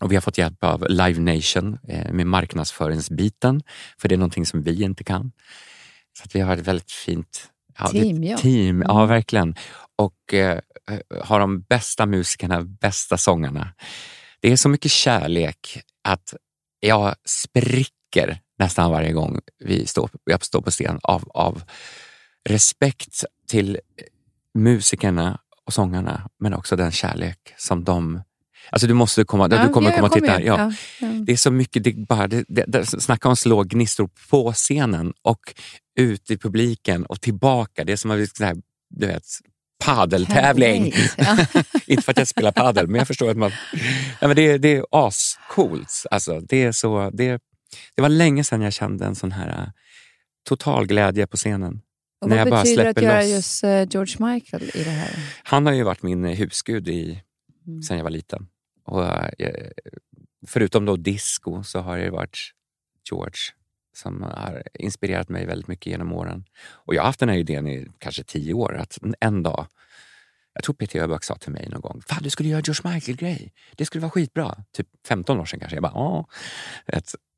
Och 0.00 0.10
vi 0.12 0.16
har 0.16 0.20
fått 0.20 0.38
hjälp 0.38 0.64
av 0.64 0.86
Live 0.88 1.20
Nation 1.20 1.78
eh, 1.88 2.12
med 2.12 2.26
marknadsföringsbiten, 2.26 3.62
för 3.98 4.08
det 4.08 4.14
är 4.14 4.16
någonting 4.16 4.46
som 4.46 4.62
vi 4.62 4.82
inte 4.82 5.04
kan. 5.04 5.32
Så 6.18 6.28
vi 6.32 6.40
har 6.40 6.56
ett 6.56 6.66
väldigt 6.66 6.90
fint 6.90 7.50
ja, 7.78 7.88
Team, 7.88 8.24
ja. 8.24 8.36
team. 8.36 8.82
Ja, 8.82 9.06
verkligen. 9.06 9.54
Och 9.96 10.34
eh, 10.34 10.58
har 11.22 11.40
de 11.40 11.60
bästa 11.60 12.06
musikerna, 12.06 12.62
bästa 12.62 13.16
sångarna. 13.16 13.74
Det 14.40 14.52
är 14.52 14.56
så 14.56 14.68
mycket 14.68 14.90
kärlek 14.90 15.82
att 16.04 16.34
jag 16.80 17.14
spricker 17.24 18.40
nästan 18.58 18.90
varje 18.90 19.12
gång 19.12 19.40
vi 19.58 19.86
står, 19.86 20.10
jag 20.24 20.44
står 20.44 20.60
på 20.60 20.70
scen 20.70 21.00
av, 21.02 21.30
av 21.34 21.62
respekt 22.48 23.24
till 23.48 23.78
musikerna 24.54 25.40
och 25.64 25.72
sångarna, 25.72 26.28
men 26.38 26.54
också 26.54 26.76
den 26.76 26.92
kärlek 26.92 27.54
som 27.56 27.84
de... 27.84 28.22
Alltså 28.70 28.86
du 28.86 28.94
måste 28.94 29.24
komma, 29.24 29.48
du 29.48 29.68
kommer 29.68 29.90
ja, 29.90 29.96
komma 29.96 30.06
och 30.06 30.12
titta. 30.12 30.42
Ja. 30.42 30.58
Ja, 30.58 30.72
ja. 31.00 31.06
Det 31.06 31.32
är 31.32 31.36
så 31.36 31.50
mycket, 31.50 31.84
det, 31.84 31.92
bara, 31.92 32.26
det, 32.26 32.44
det, 32.48 32.64
det, 32.68 32.86
snacka 32.86 33.28
om 33.28 33.36
slå 33.36 33.62
gnistor 33.62 34.10
på 34.30 34.52
scenen 34.52 35.12
och 35.22 35.54
ut 35.98 36.30
i 36.30 36.38
publiken 36.38 37.06
och 37.06 37.20
tillbaka. 37.20 37.84
Det 37.84 37.92
är 37.92 37.96
som 37.96 38.10
att, 38.10 38.38
här, 38.40 38.56
du 38.90 39.06
vet, 39.06 39.24
padeltävling. 39.84 40.92
Ja. 41.16 41.38
Inte 41.86 42.02
för 42.02 42.12
att 42.12 42.18
jag 42.18 42.28
spelar 42.28 42.52
padel, 42.52 42.86
men 42.86 42.98
jag 42.98 43.06
förstår 43.06 43.30
att 43.30 43.36
man... 43.36 43.50
Ja, 44.20 44.26
men 44.26 44.36
det, 44.36 44.58
det 44.58 44.76
är 44.76 44.84
ascoolt. 44.90 46.02
Alltså, 46.10 46.40
det, 46.40 46.62
är 46.62 46.72
så, 46.72 47.10
det, 47.12 47.40
det 47.96 48.02
var 48.02 48.08
länge 48.08 48.44
sedan 48.44 48.60
jag 48.62 48.72
kände 48.72 49.06
en 49.06 49.14
sån 49.14 49.32
här 49.32 49.48
äh, 49.48 49.68
total 50.48 50.86
glädje 50.86 51.26
på 51.26 51.36
scenen. 51.36 51.80
Och 52.20 52.28
När 52.28 52.36
vad 52.36 52.40
jag 52.40 52.50
bara 52.50 52.62
betyder 52.62 52.84
det 52.84 52.90
att 52.90 53.02
göra 53.02 53.20
loss. 53.20 53.30
just 53.30 53.64
eh, 53.64 53.88
George 53.90 54.32
Michael 54.32 54.70
i 54.74 54.84
det 54.84 54.90
här? 54.90 55.10
Han 55.42 55.66
har 55.66 55.72
ju 55.72 55.82
varit 55.82 56.02
min 56.02 56.24
eh, 56.24 56.36
husgud 56.36 56.88
i, 56.88 57.22
Mm. 57.68 57.82
sen 57.82 57.96
jag 57.96 58.04
var 58.04 58.10
liten. 58.10 58.46
Och, 58.88 59.04
eh, 59.04 59.30
eh, 59.38 59.70
förutom 60.46 60.84
då 60.84 60.96
disco 60.96 61.62
så 61.62 61.80
har 61.80 61.98
det 61.98 62.10
varit 62.10 62.38
George 63.10 63.38
som 63.94 64.22
har 64.22 64.62
inspirerat 64.74 65.28
mig 65.28 65.46
väldigt 65.46 65.68
mycket 65.68 65.86
genom 65.86 66.12
åren. 66.12 66.44
Och 66.70 66.94
jag 66.94 67.02
har 67.02 67.06
haft 67.06 67.20
den 67.20 67.28
här 67.28 67.36
idén 67.36 67.66
i 67.66 67.88
kanske 67.98 68.24
tio 68.24 68.54
år, 68.54 68.76
att 68.76 68.98
en 69.20 69.42
dag 69.42 69.66
jag 70.58 70.64
tror 70.64 70.74
Peter 70.74 70.98
Jöback 70.98 71.24
sa 71.24 71.34
till 71.34 71.52
mig 71.52 71.68
någon 71.68 71.80
gång, 71.80 72.02
Fan, 72.08 72.22
du 72.22 72.30
skulle 72.30 72.48
göra 72.48 72.60
George 72.60 72.94
Michael-grej. 72.94 73.52
Det 73.76 73.84
skulle 73.86 74.02
vara 74.02 74.10
skitbra. 74.10 74.64
Typ 74.72 74.86
15 75.08 75.40
år 75.40 75.44
sedan 75.44 75.60
kanske. 75.60 75.76
Jag 75.76 75.82
bara, 75.82 76.24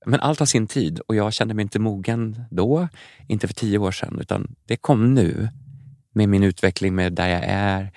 Men 0.07 0.21
allt 0.21 0.39
har 0.39 0.47
sin 0.47 0.67
tid 0.67 1.01
och 1.01 1.15
jag 1.15 1.33
kände 1.33 1.55
mig 1.55 1.63
inte 1.63 1.79
mogen 1.79 2.45
då, 2.51 2.89
inte 3.29 3.47
för 3.47 3.55
tio 3.55 3.79
år 3.79 3.93
sedan, 3.93 4.19
utan 4.21 4.57
det 4.65 4.77
kom 4.77 5.15
nu 5.15 5.49
med 6.13 6.29
min 6.29 6.43
utveckling, 6.43 6.95
med 6.95 7.13
där 7.13 7.29
jag 7.29 7.45
är. 7.45 7.93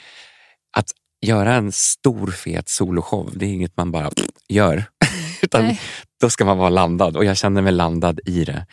Att 0.71 0.91
göra 1.23 1.53
en 1.55 1.71
stor 1.71 2.31
fet 2.31 2.69
soloshow, 2.69 3.31
det 3.35 3.45
är 3.45 3.49
inget 3.49 3.77
man 3.77 3.91
bara 3.91 4.11
gör. 4.47 4.83
utan 5.41 5.63
Nej. 5.65 5.81
då 6.21 6.29
ska 6.29 6.45
man 6.45 6.57
vara 6.57 6.69
landad 6.69 7.17
och 7.17 7.25
jag 7.25 7.37
kände 7.37 7.61
mig 7.61 7.71
landad 7.71 8.19
i 8.25 8.45
det. 8.45 8.65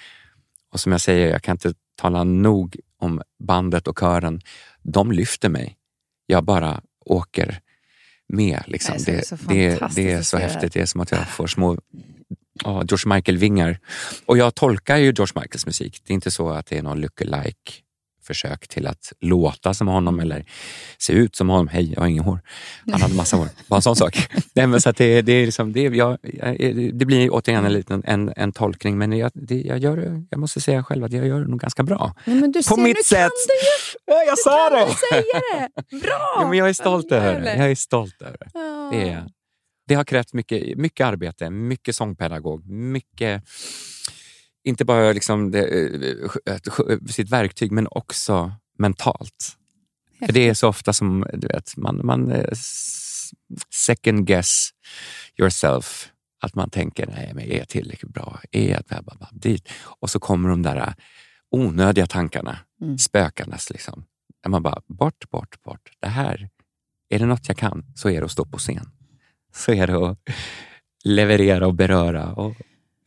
Och 0.72 0.80
som 0.80 0.92
jag 0.92 1.00
säger, 1.00 1.30
jag 1.30 1.42
kan 1.42 1.54
inte 1.54 1.74
tala 1.96 2.24
nog 2.24 2.76
om 2.98 3.22
bandet 3.38 3.88
och 3.88 3.98
kören. 3.98 4.40
De 4.82 5.12
lyfter 5.12 5.48
mig. 5.48 5.76
Jag 6.26 6.44
bara 6.44 6.80
åker 7.04 7.60
med. 8.28 8.62
Liksom. 8.66 8.98
Så- 8.98 9.10
det, 9.10 9.26
så 9.26 9.36
det, 9.36 9.70
fantastiskt 9.70 9.96
det 9.96 10.12
är 10.12 10.22
så 10.22 10.36
det. 10.36 10.42
häftigt. 10.42 10.72
Det 10.72 10.80
är 10.80 10.86
som 10.86 11.00
att 11.00 11.10
jag 11.10 11.28
får 11.28 11.46
små 11.46 11.78
ja, 12.64 12.82
George 12.88 13.14
Michael-vingar. 13.14 13.78
Och 14.26 14.38
jag 14.38 14.54
tolkar 14.54 14.96
ju 14.96 15.04
George 15.04 15.32
Michaels 15.40 15.66
musik. 15.66 16.02
Det 16.06 16.12
är 16.12 16.14
inte 16.14 16.30
så 16.30 16.48
att 16.50 16.66
det 16.66 16.78
är 16.78 16.82
någon 16.82 17.00
lookalike 17.00 17.72
försök 18.22 18.68
till 18.68 18.86
att 18.86 19.12
låta 19.20 19.74
som 19.74 19.88
honom 19.88 20.20
eller 20.20 20.44
se 20.98 21.12
ut 21.12 21.36
som 21.36 21.48
honom. 21.48 21.68
Hej, 21.68 21.92
jag 21.92 22.00
har 22.00 22.08
ingen 22.08 22.24
hår. 22.24 22.40
Han 22.92 23.02
hade 23.02 23.14
massa 23.14 23.36
hår. 23.36 23.48
Bara 23.68 23.76
en 23.76 23.82
sån 23.82 23.96
sak. 23.96 24.28
Nej, 24.54 24.66
men 24.66 24.80
så 24.80 24.90
att 24.90 24.96
det, 24.96 25.22
det, 25.22 25.32
är 25.32 25.44
liksom, 25.44 25.72
det, 25.72 25.82
jag, 25.82 26.18
jag, 26.22 26.56
det 26.94 27.04
blir 27.06 27.30
återigen 27.34 27.64
en 27.64 27.72
liten 27.72 28.02
en, 28.06 28.32
en 28.36 28.52
tolkning, 28.52 28.98
men 28.98 29.12
jag, 29.12 29.30
det, 29.34 29.60
jag, 29.60 29.78
gör 29.78 30.22
jag 30.30 30.40
måste 30.40 30.60
säga 30.60 30.84
själv 30.84 31.04
att 31.04 31.12
jag 31.12 31.26
gör 31.26 31.40
det 31.40 31.50
nog 31.50 31.60
ganska 31.60 31.82
bra. 31.82 32.14
Nej, 32.24 32.36
men 32.36 32.52
du 32.52 32.58
På 32.58 32.62
ser, 32.62 32.82
mitt 32.82 32.96
nu 32.96 33.02
sätt. 33.02 33.18
kan 33.18 33.30
du 33.48 33.54
ju 33.54 34.14
Ja, 34.16 34.22
jag 34.26 34.38
sa 34.38 34.68
kan 34.70 34.78
det! 34.78 34.86
du 34.86 34.92
säga 35.10 35.68
det! 35.90 36.00
Bra! 36.00 36.36
Ja, 36.40 36.48
men 36.48 36.58
jag 36.58 36.68
är 36.68 36.72
stolt 36.72 37.12
över 37.12 37.40
det. 37.40 37.56
Jag 37.56 37.70
är 37.70 37.74
stolt 37.74 38.22
över 38.22 38.36
det. 38.40 38.50
Ja. 38.54 38.88
Det, 38.92 39.08
är, 39.10 39.24
det 39.88 39.94
har 39.94 40.04
krävt 40.04 40.32
mycket, 40.32 40.78
mycket 40.78 41.06
arbete, 41.06 41.50
mycket 41.50 41.96
sångpedagog, 41.96 42.66
mycket... 42.70 43.42
Inte 44.64 44.84
bara 44.84 45.12
liksom 45.12 45.50
det, 45.50 45.64
eh, 45.64 46.54
ett- 46.54 47.10
sitt 47.12 47.30
verktyg, 47.30 47.72
men 47.72 47.88
också 47.90 48.52
mentalt. 48.78 49.56
För 50.26 50.32
det 50.32 50.48
är 50.48 50.54
så 50.54 50.68
ofta 50.68 50.92
som 50.92 51.26
du 51.32 51.46
vet, 51.48 51.76
man, 51.76 52.00
man 52.06 52.32
eh, 52.32 52.52
second 53.86 54.26
guess 54.26 54.68
yourself. 55.38 56.08
Att 56.42 56.54
man 56.54 56.70
tänker, 56.70 57.06
nej 57.06 57.32
men 57.34 57.44
är 57.44 57.58
jag 57.58 57.68
tillräckligt 57.68 58.12
bra? 58.12 58.40
Är 58.50 58.70
jag 58.70 58.82
bla, 58.88 59.02
bla, 59.02 59.14
bla, 59.18 59.28
dit? 59.32 59.68
Och 59.82 60.10
så 60.10 60.18
kommer 60.20 60.48
de 60.48 60.62
där 60.62 60.76
eh, 60.76 60.92
onödiga 61.50 62.06
tankarna 62.06 62.58
Mm. 62.82 62.98
spökandes. 62.98 63.70
Liksom. 63.70 64.04
Där 64.42 64.50
man 64.50 64.62
bara, 64.62 64.82
bort, 64.86 65.30
bort, 65.30 65.62
bort. 65.62 65.90
Det 66.00 66.08
här, 66.08 66.48
är 67.10 67.18
det 67.18 67.26
något 67.26 67.48
jag 67.48 67.56
kan 67.56 67.84
så 67.94 68.10
är 68.10 68.20
det 68.20 68.24
att 68.24 68.30
stå 68.32 68.44
på 68.44 68.58
scen. 68.58 68.90
Så 69.54 69.72
är 69.72 69.86
det 69.86 70.08
att 70.10 70.18
leverera 71.04 71.66
och 71.66 71.74
beröra. 71.74 72.32
Och, 72.32 72.54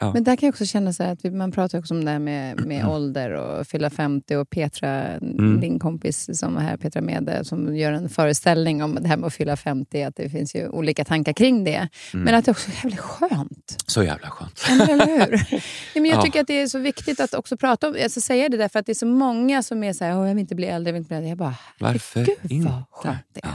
ja. 0.03 0.13
Men 0.13 0.23
där 0.23 0.35
kan 0.35 0.47
jag 0.47 0.53
också 0.53 0.65
känna 0.65 0.93
så 0.93 1.03
att 1.03 1.25
vi, 1.25 1.31
man 1.31 1.51
pratar 1.51 1.79
också 1.79 1.93
om 1.93 2.05
det 2.05 2.11
här 2.11 2.19
med, 2.19 2.65
med 2.65 2.85
ålder 2.87 3.31
och 3.31 3.67
fylla 3.67 3.89
50 3.89 4.35
och 4.35 4.49
Petra, 4.49 5.03
Mm. 5.03 5.59
din 5.61 5.79
kompis 5.79 6.39
som 6.39 6.53
var 6.53 6.61
här, 6.61 6.77
Petra 6.77 7.01
Mede, 7.01 7.45
som 7.45 7.75
gör 7.75 7.91
en 7.91 8.09
föreställning 8.09 8.83
om 8.83 8.95
det 9.01 9.07
här 9.07 9.17
med 9.17 9.27
att 9.27 9.33
fylla 9.33 9.55
50, 9.57 10.03
att 10.03 10.15
det 10.15 10.29
finns 10.29 10.55
ju 10.55 10.67
olika 10.69 11.05
tankar 11.05 11.33
kring 11.33 11.63
det. 11.63 11.87
Mm. 12.13 12.23
Men 12.25 12.35
att 12.35 12.45
det 12.45 12.51
också 12.51 12.71
är 12.71 12.75
jävligt 12.75 12.99
skönt. 12.99 13.83
Så 13.87 14.03
jävla 14.03 14.29
skönt. 14.29 14.65
Ja, 14.69 14.87
Eller 14.89 15.05
hur? 15.05 15.31
Nej, 15.51 15.61
men 15.95 16.05
jag 16.05 16.17
Ja. 16.17 16.21
tycker 16.21 16.41
att 16.41 16.47
det 16.47 16.61
är 16.61 16.67
så 16.67 16.79
viktigt 16.79 17.19
att 17.19 17.33
också 17.33 17.57
prata 17.57 17.87
om 17.87 17.95
alltså 18.03 18.21
säga 18.21 18.49
det 18.49 18.57
därför 18.57 18.79
att 18.79 18.85
det 18.85 18.91
är 18.91 18.93
så 18.93 19.05
många 19.05 19.63
som 19.63 19.83
är 19.83 19.93
så 19.93 20.03
här, 20.05 20.11
"Åh, 20.19 20.27
jag 20.27 20.35
vill 20.35 20.41
inte 20.41 20.55
bli 20.55 20.67
äldre, 20.67 20.89
jag 20.89 20.93
vill 20.93 20.99
inte 20.99 21.07
bli 21.07 21.17
äldre. 21.17 21.29
Jag 21.29 21.37
bara, 21.37 21.55
Varför 21.79 22.19
inte? 22.49 22.69
vad 22.69 22.83
skönt 22.91 23.17
det 23.33 23.41
är. 23.43 23.51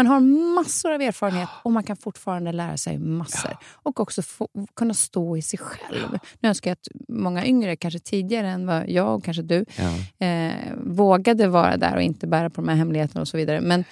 Ja. 0.00 0.02
Man 0.02 0.12
har 0.12 0.54
massor 0.54 0.92
av 0.92 1.00
erfarenhet 1.02 1.48
och 1.62 1.72
man 1.72 1.82
kan 1.84 1.96
fortfarande 1.96 2.52
lära 2.52 2.76
sig 2.76 2.98
massor. 2.98 3.56
Och 3.72 4.00
också 4.00 4.22
få, 4.22 4.48
kunna 4.76 4.94
stå 4.94 5.36
i 5.36 5.42
sig 5.42 5.58
själv. 5.58 6.18
Nu 6.40 6.48
önskar 6.48 6.70
jag 6.70 6.74
att 6.74 6.88
många 7.08 7.46
yngre, 7.46 7.76
kanske 7.76 7.98
tidigare 8.00 8.48
än 8.48 8.66
vad 8.66 8.88
jag 8.88 9.14
och 9.14 9.24
kanske 9.24 9.42
du, 9.42 9.64
Ja. 9.76 10.26
eh, 10.26 10.52
vågade 10.84 11.48
vara 11.48 11.76
där 11.76 11.96
och 11.96 12.02
inte 12.02 12.26
bära 12.26 12.50
på 12.50 12.60
de 12.60 12.68
här 12.68 12.76
hemligheterna 12.76 13.20
och 13.20 13.28
så 13.28 13.36
vidare. 13.36 13.60
Men, 13.60 13.84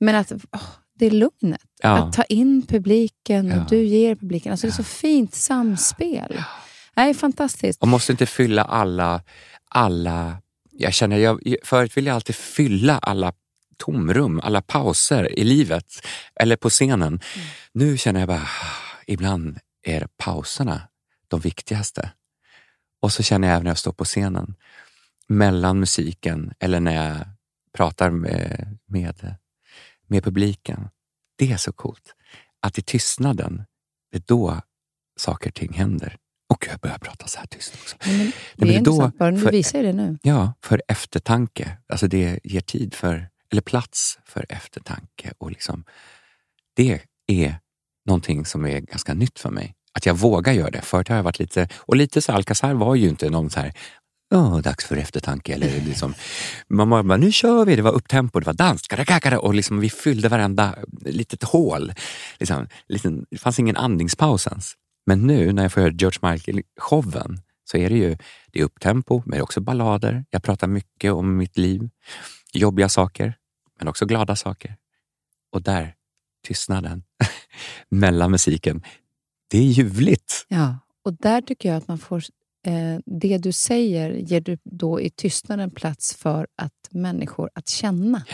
men 0.00 0.14
att 0.14 0.32
åh, 0.52 0.60
det 0.98 1.06
är 1.06 1.10
lugnet. 1.10 1.60
Ja. 1.82 1.88
Att 1.98 2.12
ta 2.12 2.22
in 2.22 2.62
publiken 2.68 3.52
och 3.52 3.58
Ja. 3.58 3.66
du 3.68 3.84
ger 3.84 4.14
publiken. 4.16 4.52
Alltså 4.52 4.66
Det 4.66 4.70
är 4.70 4.74
så 4.76 4.84
fint 4.84 5.34
samspel. 5.34 6.42
Det 6.94 7.00
är 7.00 7.14
fantastiskt. 7.14 7.82
Och 7.82 7.88
måste 7.88 8.12
inte 8.12 8.26
fylla 8.26 8.62
alla, 8.62 9.20
alla 9.70 10.36
jag 10.78 10.92
känner, 10.94 11.16
jag, 11.18 11.56
förut 11.64 11.96
ville 11.96 12.10
jag 12.10 12.14
alltid 12.14 12.36
fylla 12.36 12.98
alla 12.98 13.32
tomrum, 13.76 14.40
alla 14.40 14.62
pauser 14.62 15.38
i 15.38 15.44
livet 15.44 16.06
eller 16.34 16.56
på 16.56 16.70
scenen. 16.70 17.20
Nu 17.72 17.96
känner 17.96 18.20
jag 18.20 18.28
bara, 18.28 18.48
ibland 19.06 19.58
är 19.82 20.08
pauserna 20.16 20.88
de 21.28 21.40
viktigaste. 21.40 22.10
Och 23.00 23.12
så 23.12 23.22
känner 23.22 23.48
jag 23.48 23.54
även 23.54 23.64
när 23.64 23.70
jag 23.70 23.78
står 23.78 23.92
på 23.92 24.04
scenen, 24.04 24.54
mellan 25.26 25.80
musiken 25.80 26.54
eller 26.58 26.80
när 26.80 27.08
jag 27.08 27.26
pratar 27.72 28.10
med, 28.10 28.78
med, 28.86 29.36
med 30.06 30.24
publiken. 30.24 30.88
Det 31.36 31.52
är 31.52 31.56
så 31.56 31.72
coolt. 31.72 32.14
Att 32.60 32.78
i 32.78 32.82
tystnaden, 32.82 33.64
det 34.12 34.18
är 34.18 34.22
då 34.26 34.60
saker 35.16 35.50
och 35.50 35.54
ting 35.54 35.72
händer. 35.72 36.16
Och 36.48 36.66
jag 36.70 36.80
börjar 36.80 36.98
prata 36.98 37.26
så 37.26 37.38
här 37.38 37.46
tyst 37.46 37.74
också. 37.74 37.96
Nej, 38.06 38.18
men 38.56 38.68
det 38.68 38.74
det 38.74 38.78
är 38.78 38.84
då 38.84 38.92
intressant. 38.92 39.18
Bara, 39.18 39.30
du 39.30 39.50
visar 39.50 39.82
det 39.82 39.92
nu. 39.92 40.18
Ja, 40.22 40.52
för 40.62 40.82
eftertanke. 40.88 41.78
Alltså 41.88 42.08
det 42.08 42.40
ger 42.44 42.60
tid 42.60 42.94
för, 42.94 43.28
eller 43.54 43.62
plats 43.62 44.18
för 44.24 44.46
eftertanke. 44.48 45.32
Och 45.38 45.50
liksom, 45.50 45.84
det 46.76 47.00
är 47.26 47.58
någonting 48.06 48.44
som 48.44 48.64
är 48.64 48.80
ganska 48.80 49.14
nytt 49.14 49.38
för 49.38 49.50
mig. 49.50 49.74
Att 49.92 50.06
jag 50.06 50.14
vågar 50.14 50.52
göra 50.52 50.70
det. 50.70 50.82
Förut 50.82 51.08
har 51.08 51.16
jag 51.16 51.22
varit 51.22 51.38
lite, 51.38 51.68
och 51.76 51.96
lite 51.96 52.22
så 52.22 52.32
Alcazar 52.32 52.74
var 52.74 52.94
ju 52.94 53.08
inte 53.08 53.30
någon 53.30 53.50
så 53.50 53.60
här, 53.60 53.72
Åh, 54.34 54.58
dags 54.58 54.84
för 54.84 54.96
eftertanke. 54.96 55.54
Eller 55.54 55.80
liksom, 55.86 56.14
man 56.68 56.90
bara, 56.90 57.16
nu 57.16 57.32
kör 57.32 57.64
vi, 57.64 57.76
det 57.76 57.82
var 57.82 57.92
upptempo, 57.92 58.40
det 58.40 58.46
var 58.46 58.52
dans, 58.52 58.88
och 59.40 59.54
liksom, 59.54 59.80
vi 59.80 59.90
fyllde 59.90 60.28
varenda 60.28 60.74
litet 61.04 61.42
hål. 61.42 61.92
Liksom, 62.38 62.68
liten, 62.88 63.26
det 63.30 63.38
fanns 63.38 63.58
ingen 63.58 63.76
andningspaus 63.76 64.46
ens. 64.46 64.72
Men 65.06 65.26
nu 65.26 65.52
när 65.52 65.62
jag 65.62 65.72
får 65.72 65.80
höra 65.80 65.92
George 65.92 66.18
Michael-showen 66.22 67.40
så 67.64 67.76
är 67.76 67.90
det 67.90 67.96
ju 67.96 68.16
det 68.52 68.60
är 68.60 68.64
upptempo, 68.64 69.22
men 69.26 69.30
det 69.30 69.36
är 69.36 69.42
också 69.42 69.60
ballader. 69.60 70.24
Jag 70.30 70.42
pratar 70.42 70.66
mycket 70.66 71.12
om 71.12 71.36
mitt 71.36 71.58
liv, 71.58 71.88
jobbiga 72.52 72.88
saker, 72.88 73.34
men 73.84 73.88
också 73.88 74.06
glada 74.06 74.36
saker. 74.36 74.76
Och 75.52 75.62
där, 75.62 75.94
tystnaden 76.46 77.02
mellan 77.88 78.30
musiken, 78.30 78.82
det 79.48 79.58
är 79.58 79.62
ljuvligt. 79.62 80.46
Ja, 80.48 80.78
och 81.04 81.14
där 81.14 81.40
tycker 81.40 81.68
jag 81.68 81.76
att 81.76 81.88
man 81.88 81.98
får... 81.98 82.22
Eh, 82.66 82.98
det 83.06 83.38
du 83.38 83.52
säger 83.52 84.10
ger 84.10 84.40
du 84.40 84.58
då 84.64 85.00
i 85.00 85.10
tystnaden 85.10 85.70
plats 85.70 86.14
för 86.14 86.46
att 86.56 86.72
människor 86.90 87.50
att 87.54 87.68
känna. 87.68 88.24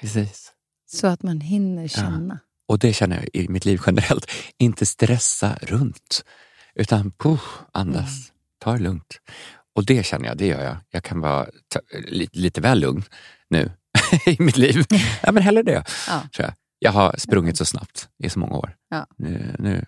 Precis. 0.00 0.52
Så 0.86 1.06
att 1.06 1.22
man 1.22 1.40
hinner 1.40 1.88
känna. 1.88 2.38
Och 2.68 2.78
det 2.78 2.92
känner 2.92 3.16
jag 3.16 3.28
i 3.32 3.48
mitt 3.48 3.64
liv 3.64 3.80
generellt. 3.86 4.30
Inte 4.58 4.86
stressa 4.86 5.58
runt, 5.62 6.24
utan 6.74 7.10
puh, 7.10 7.42
andas, 7.72 8.30
Mm. 8.30 8.38
ta 8.58 8.72
det 8.72 8.78
lugnt. 8.78 9.20
Och 9.74 9.84
det 9.84 10.06
känner 10.06 10.28
jag, 10.28 10.36
det 10.36 10.46
gör 10.46 10.62
jag. 10.62 10.76
Jag 10.90 11.04
kan 11.04 11.20
vara 11.20 11.46
lite 12.32 12.60
väl 12.60 12.80
lugn 12.80 13.02
nu 13.48 13.70
i 14.26 14.36
mitt 14.42 14.56
liv. 14.56 14.84
Ja, 15.22 15.32
men 15.32 15.42
hellre 15.42 15.62
det. 15.62 15.84
Ja. 16.08 16.22
Jag. 16.38 16.52
jag 16.78 16.92
har 16.92 17.14
sprungit 17.18 17.56
så 17.56 17.64
snabbt 17.64 18.08
i 18.24 18.30
så 18.30 18.38
många 18.38 18.54
år. 18.56 18.76
Ja. 18.90 19.06
Nu, 19.16 19.56
nu 19.58 19.84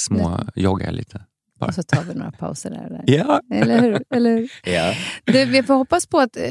små 0.00 0.40
joggar 0.54 0.86
jag 0.86 0.94
lite. 0.94 1.20
Bara. 1.60 1.66
Och 1.66 1.74
så 1.74 1.82
tar 1.82 2.02
vi 2.02 2.14
några 2.14 2.30
pauser 2.32 2.70
där. 2.70 2.84
och 2.84 2.90
där. 2.90 3.02
Ja. 3.06 3.40
Eller 3.54 3.80
hur? 3.80 4.02
Eller 4.10 4.30
hur? 4.36 4.50
ja. 4.72 4.94
Du, 5.24 5.44
vi 5.44 5.62
får 5.62 5.74
hoppas 5.74 6.06
på 6.06 6.18
att 6.18 6.36
eh, 6.36 6.42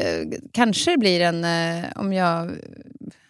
kanske 0.53 0.91
det 0.91 0.97
blir 0.97 1.21
en... 1.21 1.43
Eh, 1.43 1.85
om 1.95 2.13
jag, 2.13 2.51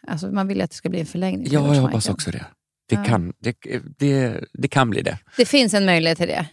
alltså 0.08 0.28
man 0.28 0.48
vill 0.48 0.58
ju 0.58 0.64
att 0.64 0.70
det 0.70 0.76
ska 0.76 0.90
bli 0.90 1.00
en 1.00 1.06
förlängning. 1.06 1.48
Ja, 1.52 1.76
jag 1.76 1.82
hoppas 1.82 2.10
också 2.10 2.32
det. 2.32 2.46
Det, 2.90 2.96
Ja. 2.96 3.04
kan, 3.04 3.34
det, 3.40 3.56
det, 3.98 4.44
det 4.54 4.68
kan 4.68 4.90
bli 4.90 5.02
det. 5.02 5.18
Det 5.38 5.46
finns 5.46 5.74
en 5.74 5.86
möjlighet 5.86 6.18
till 6.18 6.28
det. 6.28 6.46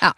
Ja. 0.00 0.14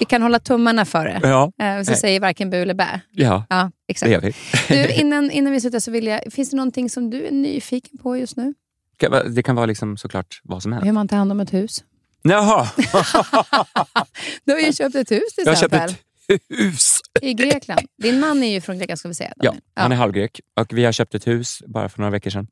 Vi 0.00 0.04
kan 0.04 0.22
hålla 0.22 0.38
tummarna 0.38 0.84
för 0.84 1.04
det. 1.04 1.20
Ja, 1.22 1.52
Eh, 1.58 1.82
så 1.82 1.90
Nej. 1.90 2.00
säger 2.00 2.20
varken 2.20 2.50
bu 2.50 2.56
eller 2.62 2.74
bä. 2.74 3.00
ja 3.10 3.44
Ja, 3.48 3.70
det 3.86 3.92
exakt. 3.92 4.12
gör 4.12 4.20
vi. 4.20 4.34
Du, 4.68 4.92
innan, 5.00 5.30
innan 5.30 5.52
vi 5.52 5.60
slutar 5.60 5.80
så 5.80 5.90
vill 5.90 6.06
jag... 6.06 6.20
Finns 6.32 6.50
det 6.50 6.56
någonting 6.56 6.90
som 6.90 7.10
du 7.10 7.26
är 7.26 7.30
nyfiken 7.32 7.98
på 7.98 8.16
just 8.16 8.36
nu? 8.36 8.54
Det 9.30 9.42
kan 9.42 9.56
vara 9.56 9.66
liksom 9.66 9.96
såklart 9.96 10.40
vad 10.44 10.62
som 10.62 10.72
helst. 10.72 10.86
Hur 10.86 10.92
man 10.92 11.08
tar 11.08 11.16
hand 11.16 11.32
om 11.32 11.40
ett 11.40 11.52
hus? 11.52 11.84
Jaha, 12.22 12.68
Du 14.44 14.52
har 14.52 14.60
ju 14.60 14.72
köpt 14.72 14.94
ett 14.94 15.10
hus 15.10 15.34
till 15.34 15.44
jag 15.46 15.52
har 15.52 15.60
köpt 15.60 15.74
exempel. 15.74 15.94
ett 16.28 16.42
hus. 16.58 17.00
I 17.20 17.34
Grekland. 17.34 17.80
Din 18.02 18.20
man 18.20 18.42
är 18.42 18.52
ju 18.52 18.60
från 18.60 18.78
Grekland 18.78 18.98
ska 18.98 19.08
vi 19.08 19.14
säga. 19.14 19.32
Ja, 19.36 19.44
Daniel. 19.50 19.62
han 19.76 19.92
är 19.92 19.96
halvgrek 19.96 20.40
och 20.60 20.66
vi 20.78 20.84
har 20.84 20.92
köpt 20.92 21.14
ett 21.14 21.26
hus 21.26 21.62
bara 21.66 21.88
för 21.88 21.98
några 22.00 22.10
veckor 22.10 22.30
sedan. 22.30 22.46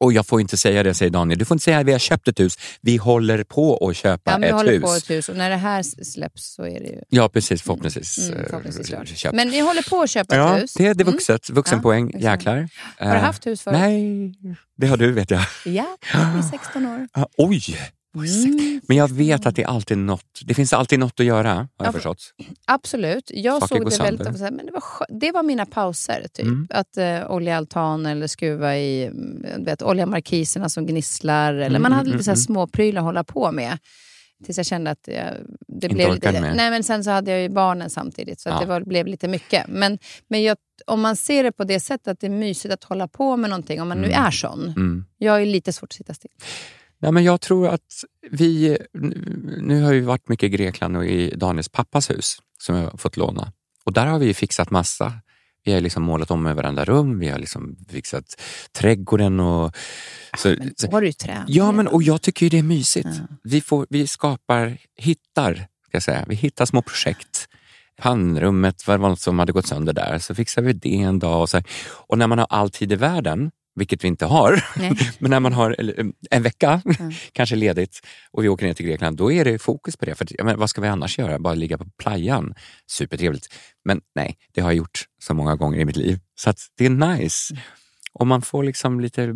Och 0.00 0.12
jag 0.12 0.26
får 0.26 0.40
inte 0.40 0.56
säga 0.56 0.82
det, 0.82 0.94
säger 0.94 1.10
Daniel. 1.10 1.38
Du 1.38 1.44
får 1.44 1.54
inte 1.54 1.64
säga 1.64 1.78
att 1.78 1.86
vi 1.86 1.92
har 1.92 1.98
köpt 1.98 2.28
ett 2.28 2.40
hus. 2.40 2.58
Vi 2.80 2.96
håller 2.96 3.44
på 3.44 3.88
att 3.88 3.96
köpa 3.96 4.30
Ja, 4.30 4.38
men 4.38 4.40
vi 4.40 4.46
ett 4.48 4.54
håller 4.54 4.72
hus. 4.72 4.82
på 4.82 4.94
ett 4.94 5.10
hus 5.10 5.28
och 5.28 5.36
när 5.36 5.50
det 5.50 5.56
här 5.56 5.82
släpps 6.04 6.54
så 6.54 6.62
är 6.62 6.80
det 6.80 6.86
ju... 6.86 7.00
Ja, 7.08 7.28
precis. 7.28 7.62
Förhoppningsvis. 7.62 8.18
Mm, 8.18 8.40
eh, 8.40 8.46
förhoppningsvis 8.46 9.18
köpt. 9.18 9.34
Men 9.36 9.48
ni 9.48 9.60
håller 9.60 9.90
på 9.90 10.02
att 10.02 10.10
köpa 10.10 10.36
ja, 10.36 10.56
ett 10.56 10.62
hus. 10.62 10.74
det 10.74 10.86
är 10.86 10.94
det 10.94 11.02
Mm. 11.02 11.12
vuxet. 11.12 11.50
Vuxenpoäng. 11.50 12.08
exakt. 12.08 12.24
Jäklar. 12.24 12.68
Har 12.98 13.10
du 13.10 13.16
Eh, 13.16 13.22
haft 13.22 13.46
hus 13.46 13.62
förut? 13.62 13.78
Nej, 13.80 14.32
det 14.76 14.86
har 14.86 14.96
du 14.96 15.12
vet 15.12 15.30
jag. 15.30 15.42
Ja, 15.64 15.86
i 16.40 16.42
16 16.50 16.86
år. 16.86 17.08
Ah, 17.12 17.24
oj! 17.36 17.62
Mm. 18.14 18.80
Men 18.88 18.96
jag 18.96 19.08
vet 19.10 19.46
att 19.46 19.56
det 19.56 19.62
är 19.62 19.66
alltid 19.66 19.98
något. 19.98 20.40
Det 20.44 20.54
finns 20.54 20.72
alltid 20.72 20.98
något 20.98 21.20
att 21.20 21.26
göra, 21.26 21.48
har 21.54 21.66
jag 21.78 21.86
Ja, 21.86 21.92
förstått. 21.92 22.34
Absolut. 22.64 23.30
Jag 23.34 23.60
Saker 23.60 23.66
såg 23.76 23.78
det 23.78 23.84
väldigt 23.84 23.96
sönder. 23.96 24.24
ofta, 24.26 24.38
så 24.38 24.44
här, 24.44 24.50
men 24.50 24.66
det 24.66 24.72
var, 24.72 24.82
det 25.20 25.32
var 25.32 25.42
mina 25.42 25.66
pauser. 25.66 26.26
Typ. 26.32 26.46
Mm. 26.46 26.68
Att 26.70 26.96
eh, 26.96 27.30
olja 27.30 27.56
altan 27.56 28.06
eller 28.06 28.26
skruva 28.26 28.76
i 28.76 29.04
mm, 29.06 29.64
vet, 29.64 29.82
olja 29.82 30.06
markiserna 30.06 30.68
som 30.68 30.86
gnisslar. 30.86 31.54
Eller 31.54 31.66
Mm, 31.66 31.82
man 31.82 31.92
hade 31.92 32.06
mm, 32.06 32.12
lite 32.12 32.24
så 32.24 32.30
här 32.30 32.36
små 32.36 32.66
prylar 32.66 33.00
att 33.00 33.04
hålla 33.04 33.24
på 33.24 33.52
med. 33.52 33.78
Tills 34.44 34.56
jag 34.56 34.66
kände 34.66 34.90
att 34.90 35.08
jag, 35.08 35.16
det 35.68 35.86
Inte 35.86 35.88
blev 35.88 36.14
lite... 36.14 36.40
Nej, 36.40 36.70
men 36.70 36.84
sen 36.84 37.04
så 37.04 37.10
hade 37.10 37.30
jag 37.30 37.40
ju 37.42 37.48
barnen 37.48 37.90
samtidigt, 37.90 38.40
så 38.40 38.48
Ja. 38.48 38.60
det 38.60 38.66
var, 38.66 38.80
blev 38.80 39.06
lite 39.06 39.28
mycket. 39.28 39.64
Men, 39.68 39.98
men 40.28 40.42
jag, 40.42 40.56
om 40.86 41.00
man 41.00 41.16
ser 41.16 41.42
det 41.44 41.52
på 41.52 41.64
det 41.64 41.80
sättet, 41.80 42.08
att 42.08 42.20
det 42.20 42.26
är 42.26 42.30
mysigt 42.30 42.74
att 42.74 42.84
hålla 42.84 43.08
på 43.08 43.36
med 43.36 43.50
någonting, 43.50 43.80
om 43.82 43.88
man 43.88 43.98
nu 43.98 44.10
är 44.10 44.30
sån. 44.30 44.74
Jag 45.18 45.42
är 45.42 45.46
lite 45.46 45.72
svårt 45.72 45.88
att 45.88 45.92
sitta 45.92 46.14
still. 46.14 46.30
Nej, 47.00 47.12
men 47.12 47.24
jag 47.24 47.40
tror 47.40 47.68
att 47.68 48.04
vi... 48.30 48.78
Nu 49.60 49.82
har 49.82 49.92
vi 49.92 50.00
varit 50.00 50.28
mycket 50.28 50.46
i 50.46 50.48
Grekland 50.48 50.96
och 50.96 51.06
i 51.06 51.30
Daniels 51.30 51.68
pappas 51.68 52.10
hus 52.10 52.38
som 52.58 52.76
jag 52.76 52.90
har 52.90 52.98
fått 52.98 53.16
låna. 53.16 53.52
Och 53.84 53.92
där 53.92 54.06
har 54.06 54.18
vi 54.18 54.34
fixat 54.34 54.70
massa. 54.70 55.12
Vi 55.64 55.72
har 55.72 55.80
liksom 55.80 56.02
målat 56.02 56.30
om 56.30 56.42
med 56.42 56.56
varenda 56.56 56.84
rum, 56.84 57.18
vi 57.18 57.28
har 57.28 57.38
liksom 57.38 57.76
fixat 57.88 58.24
trädgården 58.72 59.40
och... 59.40 59.76
Så, 60.38 60.48
Men 60.48 60.74
så, 60.76 60.86
då 60.86 60.92
har 60.96 61.02
du 61.02 61.12
tränat. 61.12 61.44
ja, 61.48 61.72
men 61.72 61.88
och 61.88 62.02
jag 62.02 62.22
tycker 62.22 62.46
ju 62.46 62.50
det 62.50 62.58
är 62.58 62.62
mysigt. 62.62 63.08
Ja. 63.12 63.36
Vi, 63.42 63.60
får, 63.60 63.86
vi 63.90 64.06
skapar, 64.06 64.78
hittar, 64.96 65.54
ska 65.54 65.66
jag 65.92 66.02
säga. 66.02 66.24
Vi 66.28 66.34
hittar 66.34 66.66
små 66.66 66.82
projekt. 66.82 67.48
Pannrummet 67.98 68.86
var 68.86 68.98
något 68.98 69.20
som 69.20 69.38
hade 69.38 69.52
gått 69.52 69.66
sönder 69.66 69.92
där, 69.92 70.18
så 70.18 70.34
fixar 70.34 70.62
vi 70.62 70.72
det 70.72 70.96
en 70.96 71.18
dag. 71.18 71.40
Och, 71.40 71.50
så 71.50 71.62
och 71.90 72.18
när 72.18 72.26
man 72.26 72.38
har 72.38 72.46
all 72.50 72.70
tid 72.70 72.92
i 72.92 72.96
världen, 72.96 73.50
vilket 73.74 74.04
vi 74.04 74.08
inte 74.08 74.26
har, 74.26 74.64
men 75.18 75.30
när 75.30 75.40
man 75.40 75.52
har 75.52 75.70
eller, 75.78 76.12
en 76.30 76.42
vecka, 76.42 76.82
Mm. 77.00 77.12
kanske 77.32 77.56
ledigt, 77.56 78.00
och 78.30 78.44
vi 78.44 78.48
åker 78.48 78.66
ner 78.66 78.74
till 78.74 78.86
Grekland, 78.86 79.16
då 79.16 79.32
är 79.32 79.44
det 79.44 79.58
fokus 79.58 79.96
på 79.96 80.04
det. 80.04 80.14
För 80.14 80.26
ja, 80.30 80.44
men, 80.44 80.58
vad 80.58 80.70
ska 80.70 80.80
vi 80.80 80.88
annars 80.88 81.18
göra? 81.18 81.38
Bara 81.38 81.54
ligga 81.54 81.78
på 81.78 81.84
playan? 82.02 82.54
Supertrevligt. 82.90 83.46
Men 83.84 84.00
nej, 84.14 84.36
det 84.54 84.60
har 84.60 84.70
jag 84.70 84.76
gjort 84.76 85.04
så 85.22 85.34
många 85.34 85.56
gånger 85.56 85.78
i 85.78 85.84
mitt 85.84 85.96
liv. 85.96 86.18
Så 86.34 86.50
att 86.50 86.58
det 86.76 86.86
är 86.86 86.90
nice. 86.90 87.54
Och 88.12 88.26
man 88.26 88.42
får 88.42 88.64
liksom 88.64 89.00
lite 89.00 89.26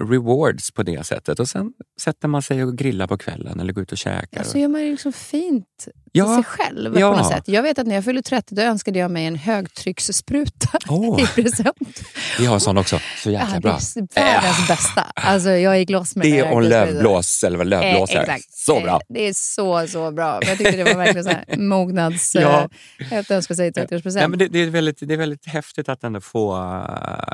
rewards 0.00 0.70
på 0.70 0.82
det 0.82 1.06
sättet. 1.06 1.40
Och 1.40 1.48
sen 1.48 1.72
sätter 2.00 2.28
man 2.28 2.42
sig 2.42 2.64
och 2.64 2.78
grillar 2.78 3.06
på 3.06 3.18
kvällen 3.18 3.60
eller 3.60 3.72
går 3.72 3.82
ut 3.82 3.92
och 3.92 3.98
käkar. 3.98 4.40
Ja, 4.40 4.44
så 4.44 4.58
gör 4.58 4.68
man 4.68 4.84
ju 4.84 4.90
liksom 4.90 5.12
fint. 5.12 5.88
Ja. 6.18 6.34
sig 6.34 6.44
själv 6.44 6.98
ja. 6.98 7.10
på 7.10 7.16
något 7.18 7.28
sätt. 7.28 7.44
Jag 7.46 7.62
vet 7.62 7.78
att 7.78 7.86
när 7.86 7.94
jag 7.94 8.04
fyllde 8.04 8.22
30 8.22 8.54
då 8.54 8.62
önskade 8.62 8.98
jag 8.98 9.10
mig 9.10 9.26
en 9.26 9.36
högtrycksspruta 9.36 10.78
oh. 10.88 11.22
i 11.22 11.26
present. 11.26 12.02
Vi 12.38 12.46
har 12.46 12.58
sån 12.58 12.78
också. 12.78 13.00
Så 13.22 13.30
jäkla 13.30 13.54
ja, 13.54 13.60
bra. 13.60 13.78
Det 13.94 14.20
är 14.20 14.24
världens 14.24 14.58
ja. 14.58 14.74
bästa. 14.74 15.02
Alltså, 15.14 15.50
jag 15.50 15.78
gick 15.78 15.90
loss 15.90 16.16
med 16.16 16.26
det. 16.26 16.42
och 16.42 16.62
lövblås, 16.62 17.44
eller 17.44 17.64
lövblåsare. 17.64 18.26
Eh, 18.26 18.36
så 18.50 18.80
bra. 18.80 18.94
Eh, 18.94 19.00
det 19.08 19.28
är 19.28 19.32
så, 19.32 19.86
så 19.88 20.10
bra. 20.10 20.38
Men 20.40 20.48
jag 20.48 20.58
tyckte 20.58 20.76
det 20.76 20.84
var 20.84 20.94
verkligen 20.94 21.24
så 21.24 21.30
här 21.30 21.56
mognads... 21.56 22.34
ja. 22.34 22.68
Eh, 22.98 23.06
jag 23.10 23.30
önskar 23.30 23.54
sig 23.54 23.70
30-årspresent. 23.70 24.20
Ja, 24.20 24.28
men 24.28 24.38
det, 24.38 24.48
det, 24.48 24.58
är 24.58 24.66
väldigt, 24.70 24.98
det 25.00 25.14
är 25.14 25.18
väldigt 25.18 25.46
häftigt 25.46 25.88
att 25.88 26.04
ändå 26.04 26.20
få... 26.20 26.52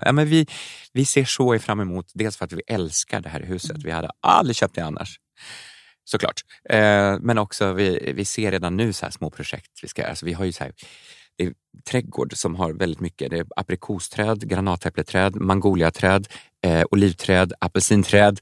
Ja, 0.02 0.12
men 0.12 0.26
vi, 0.26 0.46
vi 0.92 1.04
ser 1.04 1.24
så 1.24 1.58
fram 1.58 1.80
emot, 1.80 2.10
dels 2.14 2.36
för 2.36 2.44
att 2.44 2.52
vi 2.52 2.62
älskar 2.66 3.20
det 3.20 3.28
här 3.28 3.40
huset. 3.40 3.76
Vi 3.84 3.90
hade 3.90 4.10
aldrig 4.20 4.56
köpt 4.56 4.74
det 4.74 4.80
annars 4.80 5.18
såklart. 6.04 6.40
Eh, 6.70 7.18
men 7.20 7.38
också 7.38 7.72
vi, 7.72 8.12
vi 8.16 8.24
ser 8.24 8.50
redan 8.50 8.76
nu 8.76 8.92
så 8.92 9.10
små 9.10 9.30
projekt. 9.30 9.70
Vi, 9.82 9.88
ska, 9.88 10.06
alltså 10.06 10.26
vi 10.26 10.32
har 10.32 10.44
ju 10.44 10.52
så 10.52 10.64
här, 10.64 10.72
det 11.36 11.44
är 11.44 11.52
trädgård 11.90 12.36
som 12.36 12.54
har 12.54 12.72
väldigt 12.72 13.00
mycket. 13.00 13.30
Det 13.30 13.38
är 13.38 13.46
aprikosträd, 13.56 14.48
granatäppleträd, 14.48 15.36
mangoliaträd, 15.36 16.28
eh, 16.64 16.84
olivträd, 16.90 17.52
apelsinträd, 17.60 18.40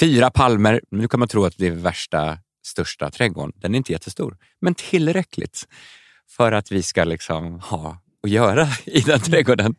fyra 0.00 0.30
palmer. 0.30 0.80
Nu 0.90 1.08
kan 1.08 1.20
man 1.20 1.28
tro 1.28 1.44
att 1.44 1.58
det 1.58 1.66
är 1.66 1.70
värsta, 1.70 2.38
största 2.66 3.10
trädgården. 3.10 3.52
Den 3.56 3.74
är 3.74 3.76
inte 3.76 3.92
jättestor, 3.92 4.36
men 4.60 4.74
tillräckligt 4.74 5.68
för 6.30 6.52
att 6.52 6.72
vi 6.72 6.82
ska 6.82 7.04
liksom 7.04 7.60
ha 7.60 8.02
att 8.22 8.30
göra 8.30 8.68
i 8.84 9.00
den 9.00 9.20
trädgården. 9.20 9.74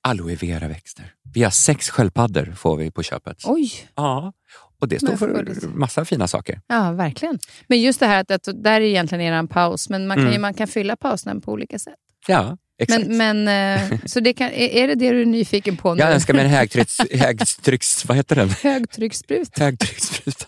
Aloe 0.00 0.34
vera-växter. 0.34 1.12
Vi 1.34 1.42
har 1.42 1.50
sex 1.50 1.90
sköldpaddor 1.90 2.54
får 2.56 2.76
vi 2.76 2.90
på 2.90 3.02
köpet. 3.02 3.36
Oj! 3.44 3.72
Ja, 3.94 4.32
och 4.78 4.88
det 4.88 4.98
står 4.98 5.16
för 5.16 5.66
massa 5.68 6.04
fina 6.04 6.28
saker. 6.28 6.60
Ja, 6.66 6.92
verkligen. 6.92 7.38
Men 7.66 7.80
just 7.80 8.00
det 8.00 8.06
här 8.06 8.20
att, 8.20 8.30
att 8.30 8.62
där 8.62 8.80
är 8.80 8.80
egentligen 8.80 9.24
er 9.24 9.46
paus, 9.46 9.88
men 9.88 10.06
man 10.06 10.16
kan, 10.16 10.22
mm. 10.22 10.32
ju, 10.32 10.38
man 10.38 10.54
kan 10.54 10.68
fylla 10.68 10.96
pausen 10.96 11.40
på 11.40 11.52
olika 11.52 11.78
sätt. 11.78 11.94
Ja, 12.26 12.56
exakt. 12.78 13.06
Men, 13.06 13.44
men, 13.44 13.90
eh, 13.92 13.98
så 14.04 14.20
det 14.20 14.32
kan, 14.32 14.50
är 14.52 14.88
det 14.88 14.94
det 14.94 15.10
du 15.10 15.22
är 15.22 15.26
nyfiken 15.26 15.76
på 15.76 15.94
nu? 15.94 16.00
Jag 16.00 16.12
önskar 16.12 16.34
mig 16.34 16.44
en 16.44 16.50
högtrycks... 16.58 16.98
högtrycks 17.12 18.04
vad 18.04 18.16
heter 18.16 18.36
den? 18.36 18.48
Högtrycksspruta. 18.48 19.64
Högtrycksspruta. 19.64 20.46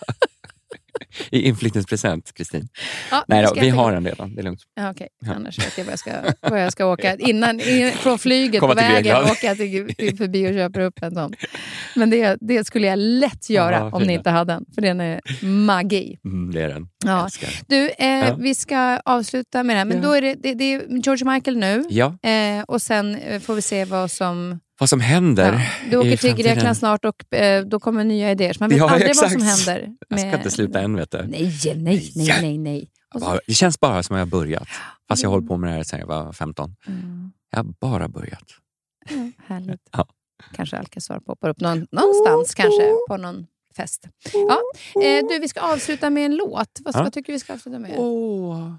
I 1.30 1.48
inflyttningspresent, 1.48 2.32
Kristin. 2.34 2.68
Ja, 3.10 3.24
Nej 3.28 3.42
då, 3.42 3.60
vi 3.60 3.68
har 3.68 3.92
den 3.92 4.06
redan. 4.06 4.34
Det 4.34 4.40
är 4.40 4.44
lugnt. 4.44 4.60
Ja, 4.74 4.90
okay. 4.90 5.08
ja. 5.26 5.34
Annars 5.34 5.58
vet 5.58 5.78
jag 5.78 5.84
var 5.84 5.92
jag 5.92 5.98
ska, 5.98 6.12
var 6.40 6.56
jag 6.56 6.72
ska 6.72 6.86
åka. 6.86 7.16
Innan, 7.18 7.60
in, 7.60 7.92
från 7.92 8.18
flyget 8.18 8.60
Komma 8.60 8.74
på 8.74 8.80
vägen 8.80 9.16
åka 9.16 9.54
till, 9.54 9.94
till 9.94 10.16
förbi 10.16 10.48
och 10.48 10.52
köpa 10.52 10.82
upp 10.82 11.02
en 11.02 11.14
sån. 11.14 11.32
Men 11.96 12.10
det, 12.10 12.38
det 12.40 12.64
skulle 12.64 12.86
jag 12.86 12.98
lätt 12.98 13.50
göra 13.50 13.76
ja, 13.76 13.90
om 13.92 14.02
ni 14.02 14.12
inte 14.12 14.30
hade 14.30 14.52
den. 14.52 14.64
För 14.74 14.82
den 14.82 15.00
är 15.00 15.20
magi. 15.44 16.18
Mm, 16.24 16.54
det 16.54 16.62
är 16.62 16.68
den. 16.68 16.88
Ja. 17.04 17.28
Du, 17.66 17.88
eh, 17.88 18.36
vi 18.38 18.54
ska 18.54 19.00
avsluta 19.04 19.62
med 19.62 19.76
det 19.76 19.78
här. 19.78 19.84
Men 19.84 20.02
då 20.02 20.12
är 20.12 20.22
det, 20.22 20.34
det, 20.34 20.54
det 20.54 20.74
är 20.74 20.82
George 20.88 21.32
Michael 21.32 21.56
nu. 21.56 21.84
Ja. 21.88 22.18
Eh, 22.22 22.62
och 22.68 22.82
sen 22.82 23.14
eh, 23.14 23.40
får 23.40 23.54
vi 23.54 23.62
se 23.62 23.84
vad 23.84 24.10
som 24.10 24.60
vad 24.78 24.88
som 24.88 25.00
händer. 25.00 25.52
Ja. 25.52 25.90
Du 25.90 25.96
åker 25.96 26.16
till 26.16 26.34
Grekland 26.34 26.76
snart 26.76 27.04
och 27.04 27.34
eh, 27.34 27.64
då 27.64 27.80
kommer 27.80 28.04
nya 28.04 28.30
idéer. 28.30 28.56
Man 28.60 28.68
vet 28.68 28.78
ja, 28.78 28.90
aldrig 28.90 29.10
exakt. 29.10 29.32
vad 29.32 29.40
som 29.40 29.42
händer. 29.42 29.88
Med... 29.88 29.96
Jag 30.08 30.20
ska 30.20 30.36
inte 30.36 30.50
sluta 30.50 30.80
än 30.80 30.96
vet 30.96 31.10
du. 31.10 31.18
Nej, 31.18 31.52
nej, 31.76 32.12
nej. 32.14 32.38
nej, 32.42 32.58
nej. 32.58 32.90
Så... 33.18 33.40
Det 33.46 33.54
känns 33.54 33.80
bara 33.80 34.02
som 34.02 34.16
att 34.16 34.18
jag 34.18 34.26
har 34.26 34.30
börjat. 34.30 34.68
Fast 35.08 35.22
jag 35.22 35.30
har 35.30 35.34
hållit 35.34 35.48
på 35.48 35.56
med 35.56 35.70
det 35.70 35.74
här 35.74 35.82
sedan 35.82 36.00
jag 36.00 36.06
var 36.06 36.32
15. 36.32 36.76
Mm. 36.86 37.32
Jag 37.50 37.58
har 37.58 37.64
bara 37.80 38.08
börjat. 38.08 38.44
Mm, 39.10 39.32
härligt. 39.46 39.80
Ja. 39.92 40.06
Kanske 40.52 40.78
Alcazar 40.78 41.20
poppar 41.20 41.48
upp 41.48 41.60
någon, 41.60 41.86
någonstans, 41.90 42.54
kanske 42.54 42.94
på 43.08 43.16
någon 43.16 43.46
fest. 43.76 44.08
Ja. 44.32 44.60
Eh, 45.02 45.28
du, 45.28 45.38
vi 45.38 45.48
ska 45.48 45.60
avsluta 45.60 46.10
med 46.10 46.24
en 46.24 46.36
låt. 46.36 46.80
Vad, 46.84 46.96
ja. 46.96 47.02
vad 47.02 47.12
tycker 47.12 47.32
vi 47.32 47.38
ska 47.38 47.52
avsluta 47.52 47.78
med? 47.78 47.98
Oh. 47.98 48.74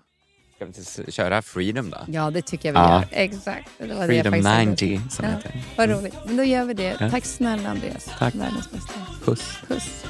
Ska 0.60 0.66
vi 0.66 0.74
inte 0.78 1.12
köra 1.12 1.42
Freedom 1.42 1.90
då? 1.90 1.98
Ja, 2.08 2.32
det 2.32 2.42
tycker 2.42 2.70
jag 2.70 2.74
vi 2.74 2.80
ja. 2.80 2.96
gör. 2.96 3.08
Exakt. 3.12 3.70
Det 3.78 3.94
var 3.94 4.06
Freedom 4.06 4.44
det 4.44 4.66
90 4.66 5.02
som 5.10 5.26
ja. 5.26 5.32
heter. 5.32 5.64
Vad 5.76 5.90
roligt. 5.90 6.16
Men 6.26 6.38
då 6.38 6.44
gör 6.44 6.66
vi 6.66 6.74
det. 6.74 6.98
Ja. 7.00 7.10
Tack 7.10 7.26
snälla 7.26 7.70
Andreas. 7.70 8.10
Tack. 8.20 8.36
Världens 8.36 8.72
bästa. 8.72 8.94
Puss. 9.26 9.58
Puss. 9.68 10.06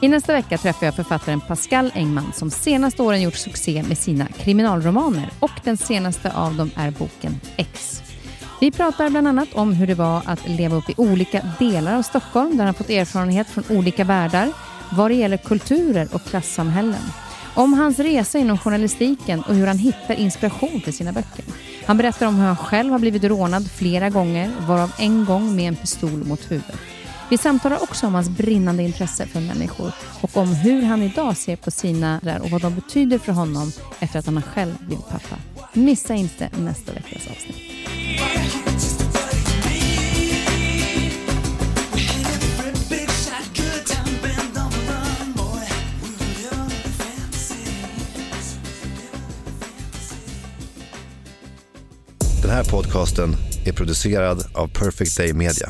I 0.00 0.08
nästa 0.08 0.32
vecka 0.32 0.58
träffar 0.58 0.86
jag 0.86 0.94
författaren 0.94 1.40
Pascal 1.40 1.92
Engman 1.94 2.32
som 2.32 2.50
senaste 2.50 3.02
åren 3.02 3.22
gjort 3.22 3.34
succé 3.34 3.82
med 3.82 3.98
sina 3.98 4.26
kriminalromaner 4.26 5.30
och 5.40 5.50
den 5.64 5.76
senaste 5.76 6.32
av 6.32 6.54
dem 6.54 6.70
är 6.76 6.90
boken 6.90 7.40
X. 7.56 8.03
Vi 8.60 8.70
pratar 8.70 9.10
bland 9.10 9.28
annat 9.28 9.54
om 9.54 9.72
hur 9.72 9.86
det 9.86 9.94
var 9.94 10.22
att 10.26 10.48
leva 10.48 10.76
upp 10.76 10.90
i 10.90 10.94
olika 10.96 11.42
delar 11.58 11.96
av 11.96 12.02
Stockholm 12.02 12.56
där 12.56 12.64
han 12.64 12.74
fått 12.74 12.90
erfarenhet 12.90 13.48
från 13.48 13.64
olika 13.70 14.04
världar 14.04 14.52
vad 14.92 15.10
det 15.10 15.14
gäller 15.14 15.36
kulturer 15.36 16.08
och 16.12 16.24
klassamhällen. 16.24 17.02
Om 17.54 17.72
hans 17.72 17.98
resa 17.98 18.38
inom 18.38 18.58
journalistiken 18.58 19.42
och 19.42 19.54
hur 19.54 19.66
han 19.66 19.78
hittar 19.78 20.14
inspiration 20.14 20.80
till 20.80 20.92
sina 20.92 21.12
böcker. 21.12 21.44
Han 21.86 21.96
berättar 21.96 22.26
om 22.26 22.34
hur 22.34 22.46
han 22.46 22.56
själv 22.56 22.92
har 22.92 22.98
blivit 22.98 23.24
rånad 23.24 23.70
flera 23.70 24.10
gånger, 24.10 24.50
varav 24.66 24.92
en 24.98 25.24
gång 25.24 25.56
med 25.56 25.68
en 25.68 25.76
pistol 25.76 26.24
mot 26.24 26.50
huvudet. 26.50 26.76
Vi 27.30 27.38
samtalar 27.38 27.82
också 27.82 28.06
om 28.06 28.14
hans 28.14 28.28
brinnande 28.28 28.82
intresse 28.82 29.26
för 29.26 29.40
människor 29.40 29.92
och 30.20 30.36
om 30.36 30.48
hur 30.48 30.82
han 30.82 31.02
idag 31.02 31.36
ser 31.36 31.56
på 31.56 31.70
sina 31.70 32.20
där 32.22 32.42
och 32.42 32.50
vad 32.50 32.62
de 32.62 32.74
betyder 32.74 33.18
för 33.18 33.32
honom 33.32 33.72
efter 34.00 34.18
att 34.18 34.26
han 34.26 34.42
själv 34.42 34.74
blivit 34.86 35.08
pappa. 35.08 35.36
Missa 35.72 36.14
inte 36.14 36.50
nästa 36.58 36.92
veckas 36.92 37.22
avsnitt. 37.30 37.56
Den 52.42 52.50
här 52.50 52.64
podcasten 52.64 53.36
är 53.66 53.72
producerad 53.72 54.44
av 54.54 54.68
Perfect 54.68 55.16
Day 55.16 55.32
Media. 55.32 55.68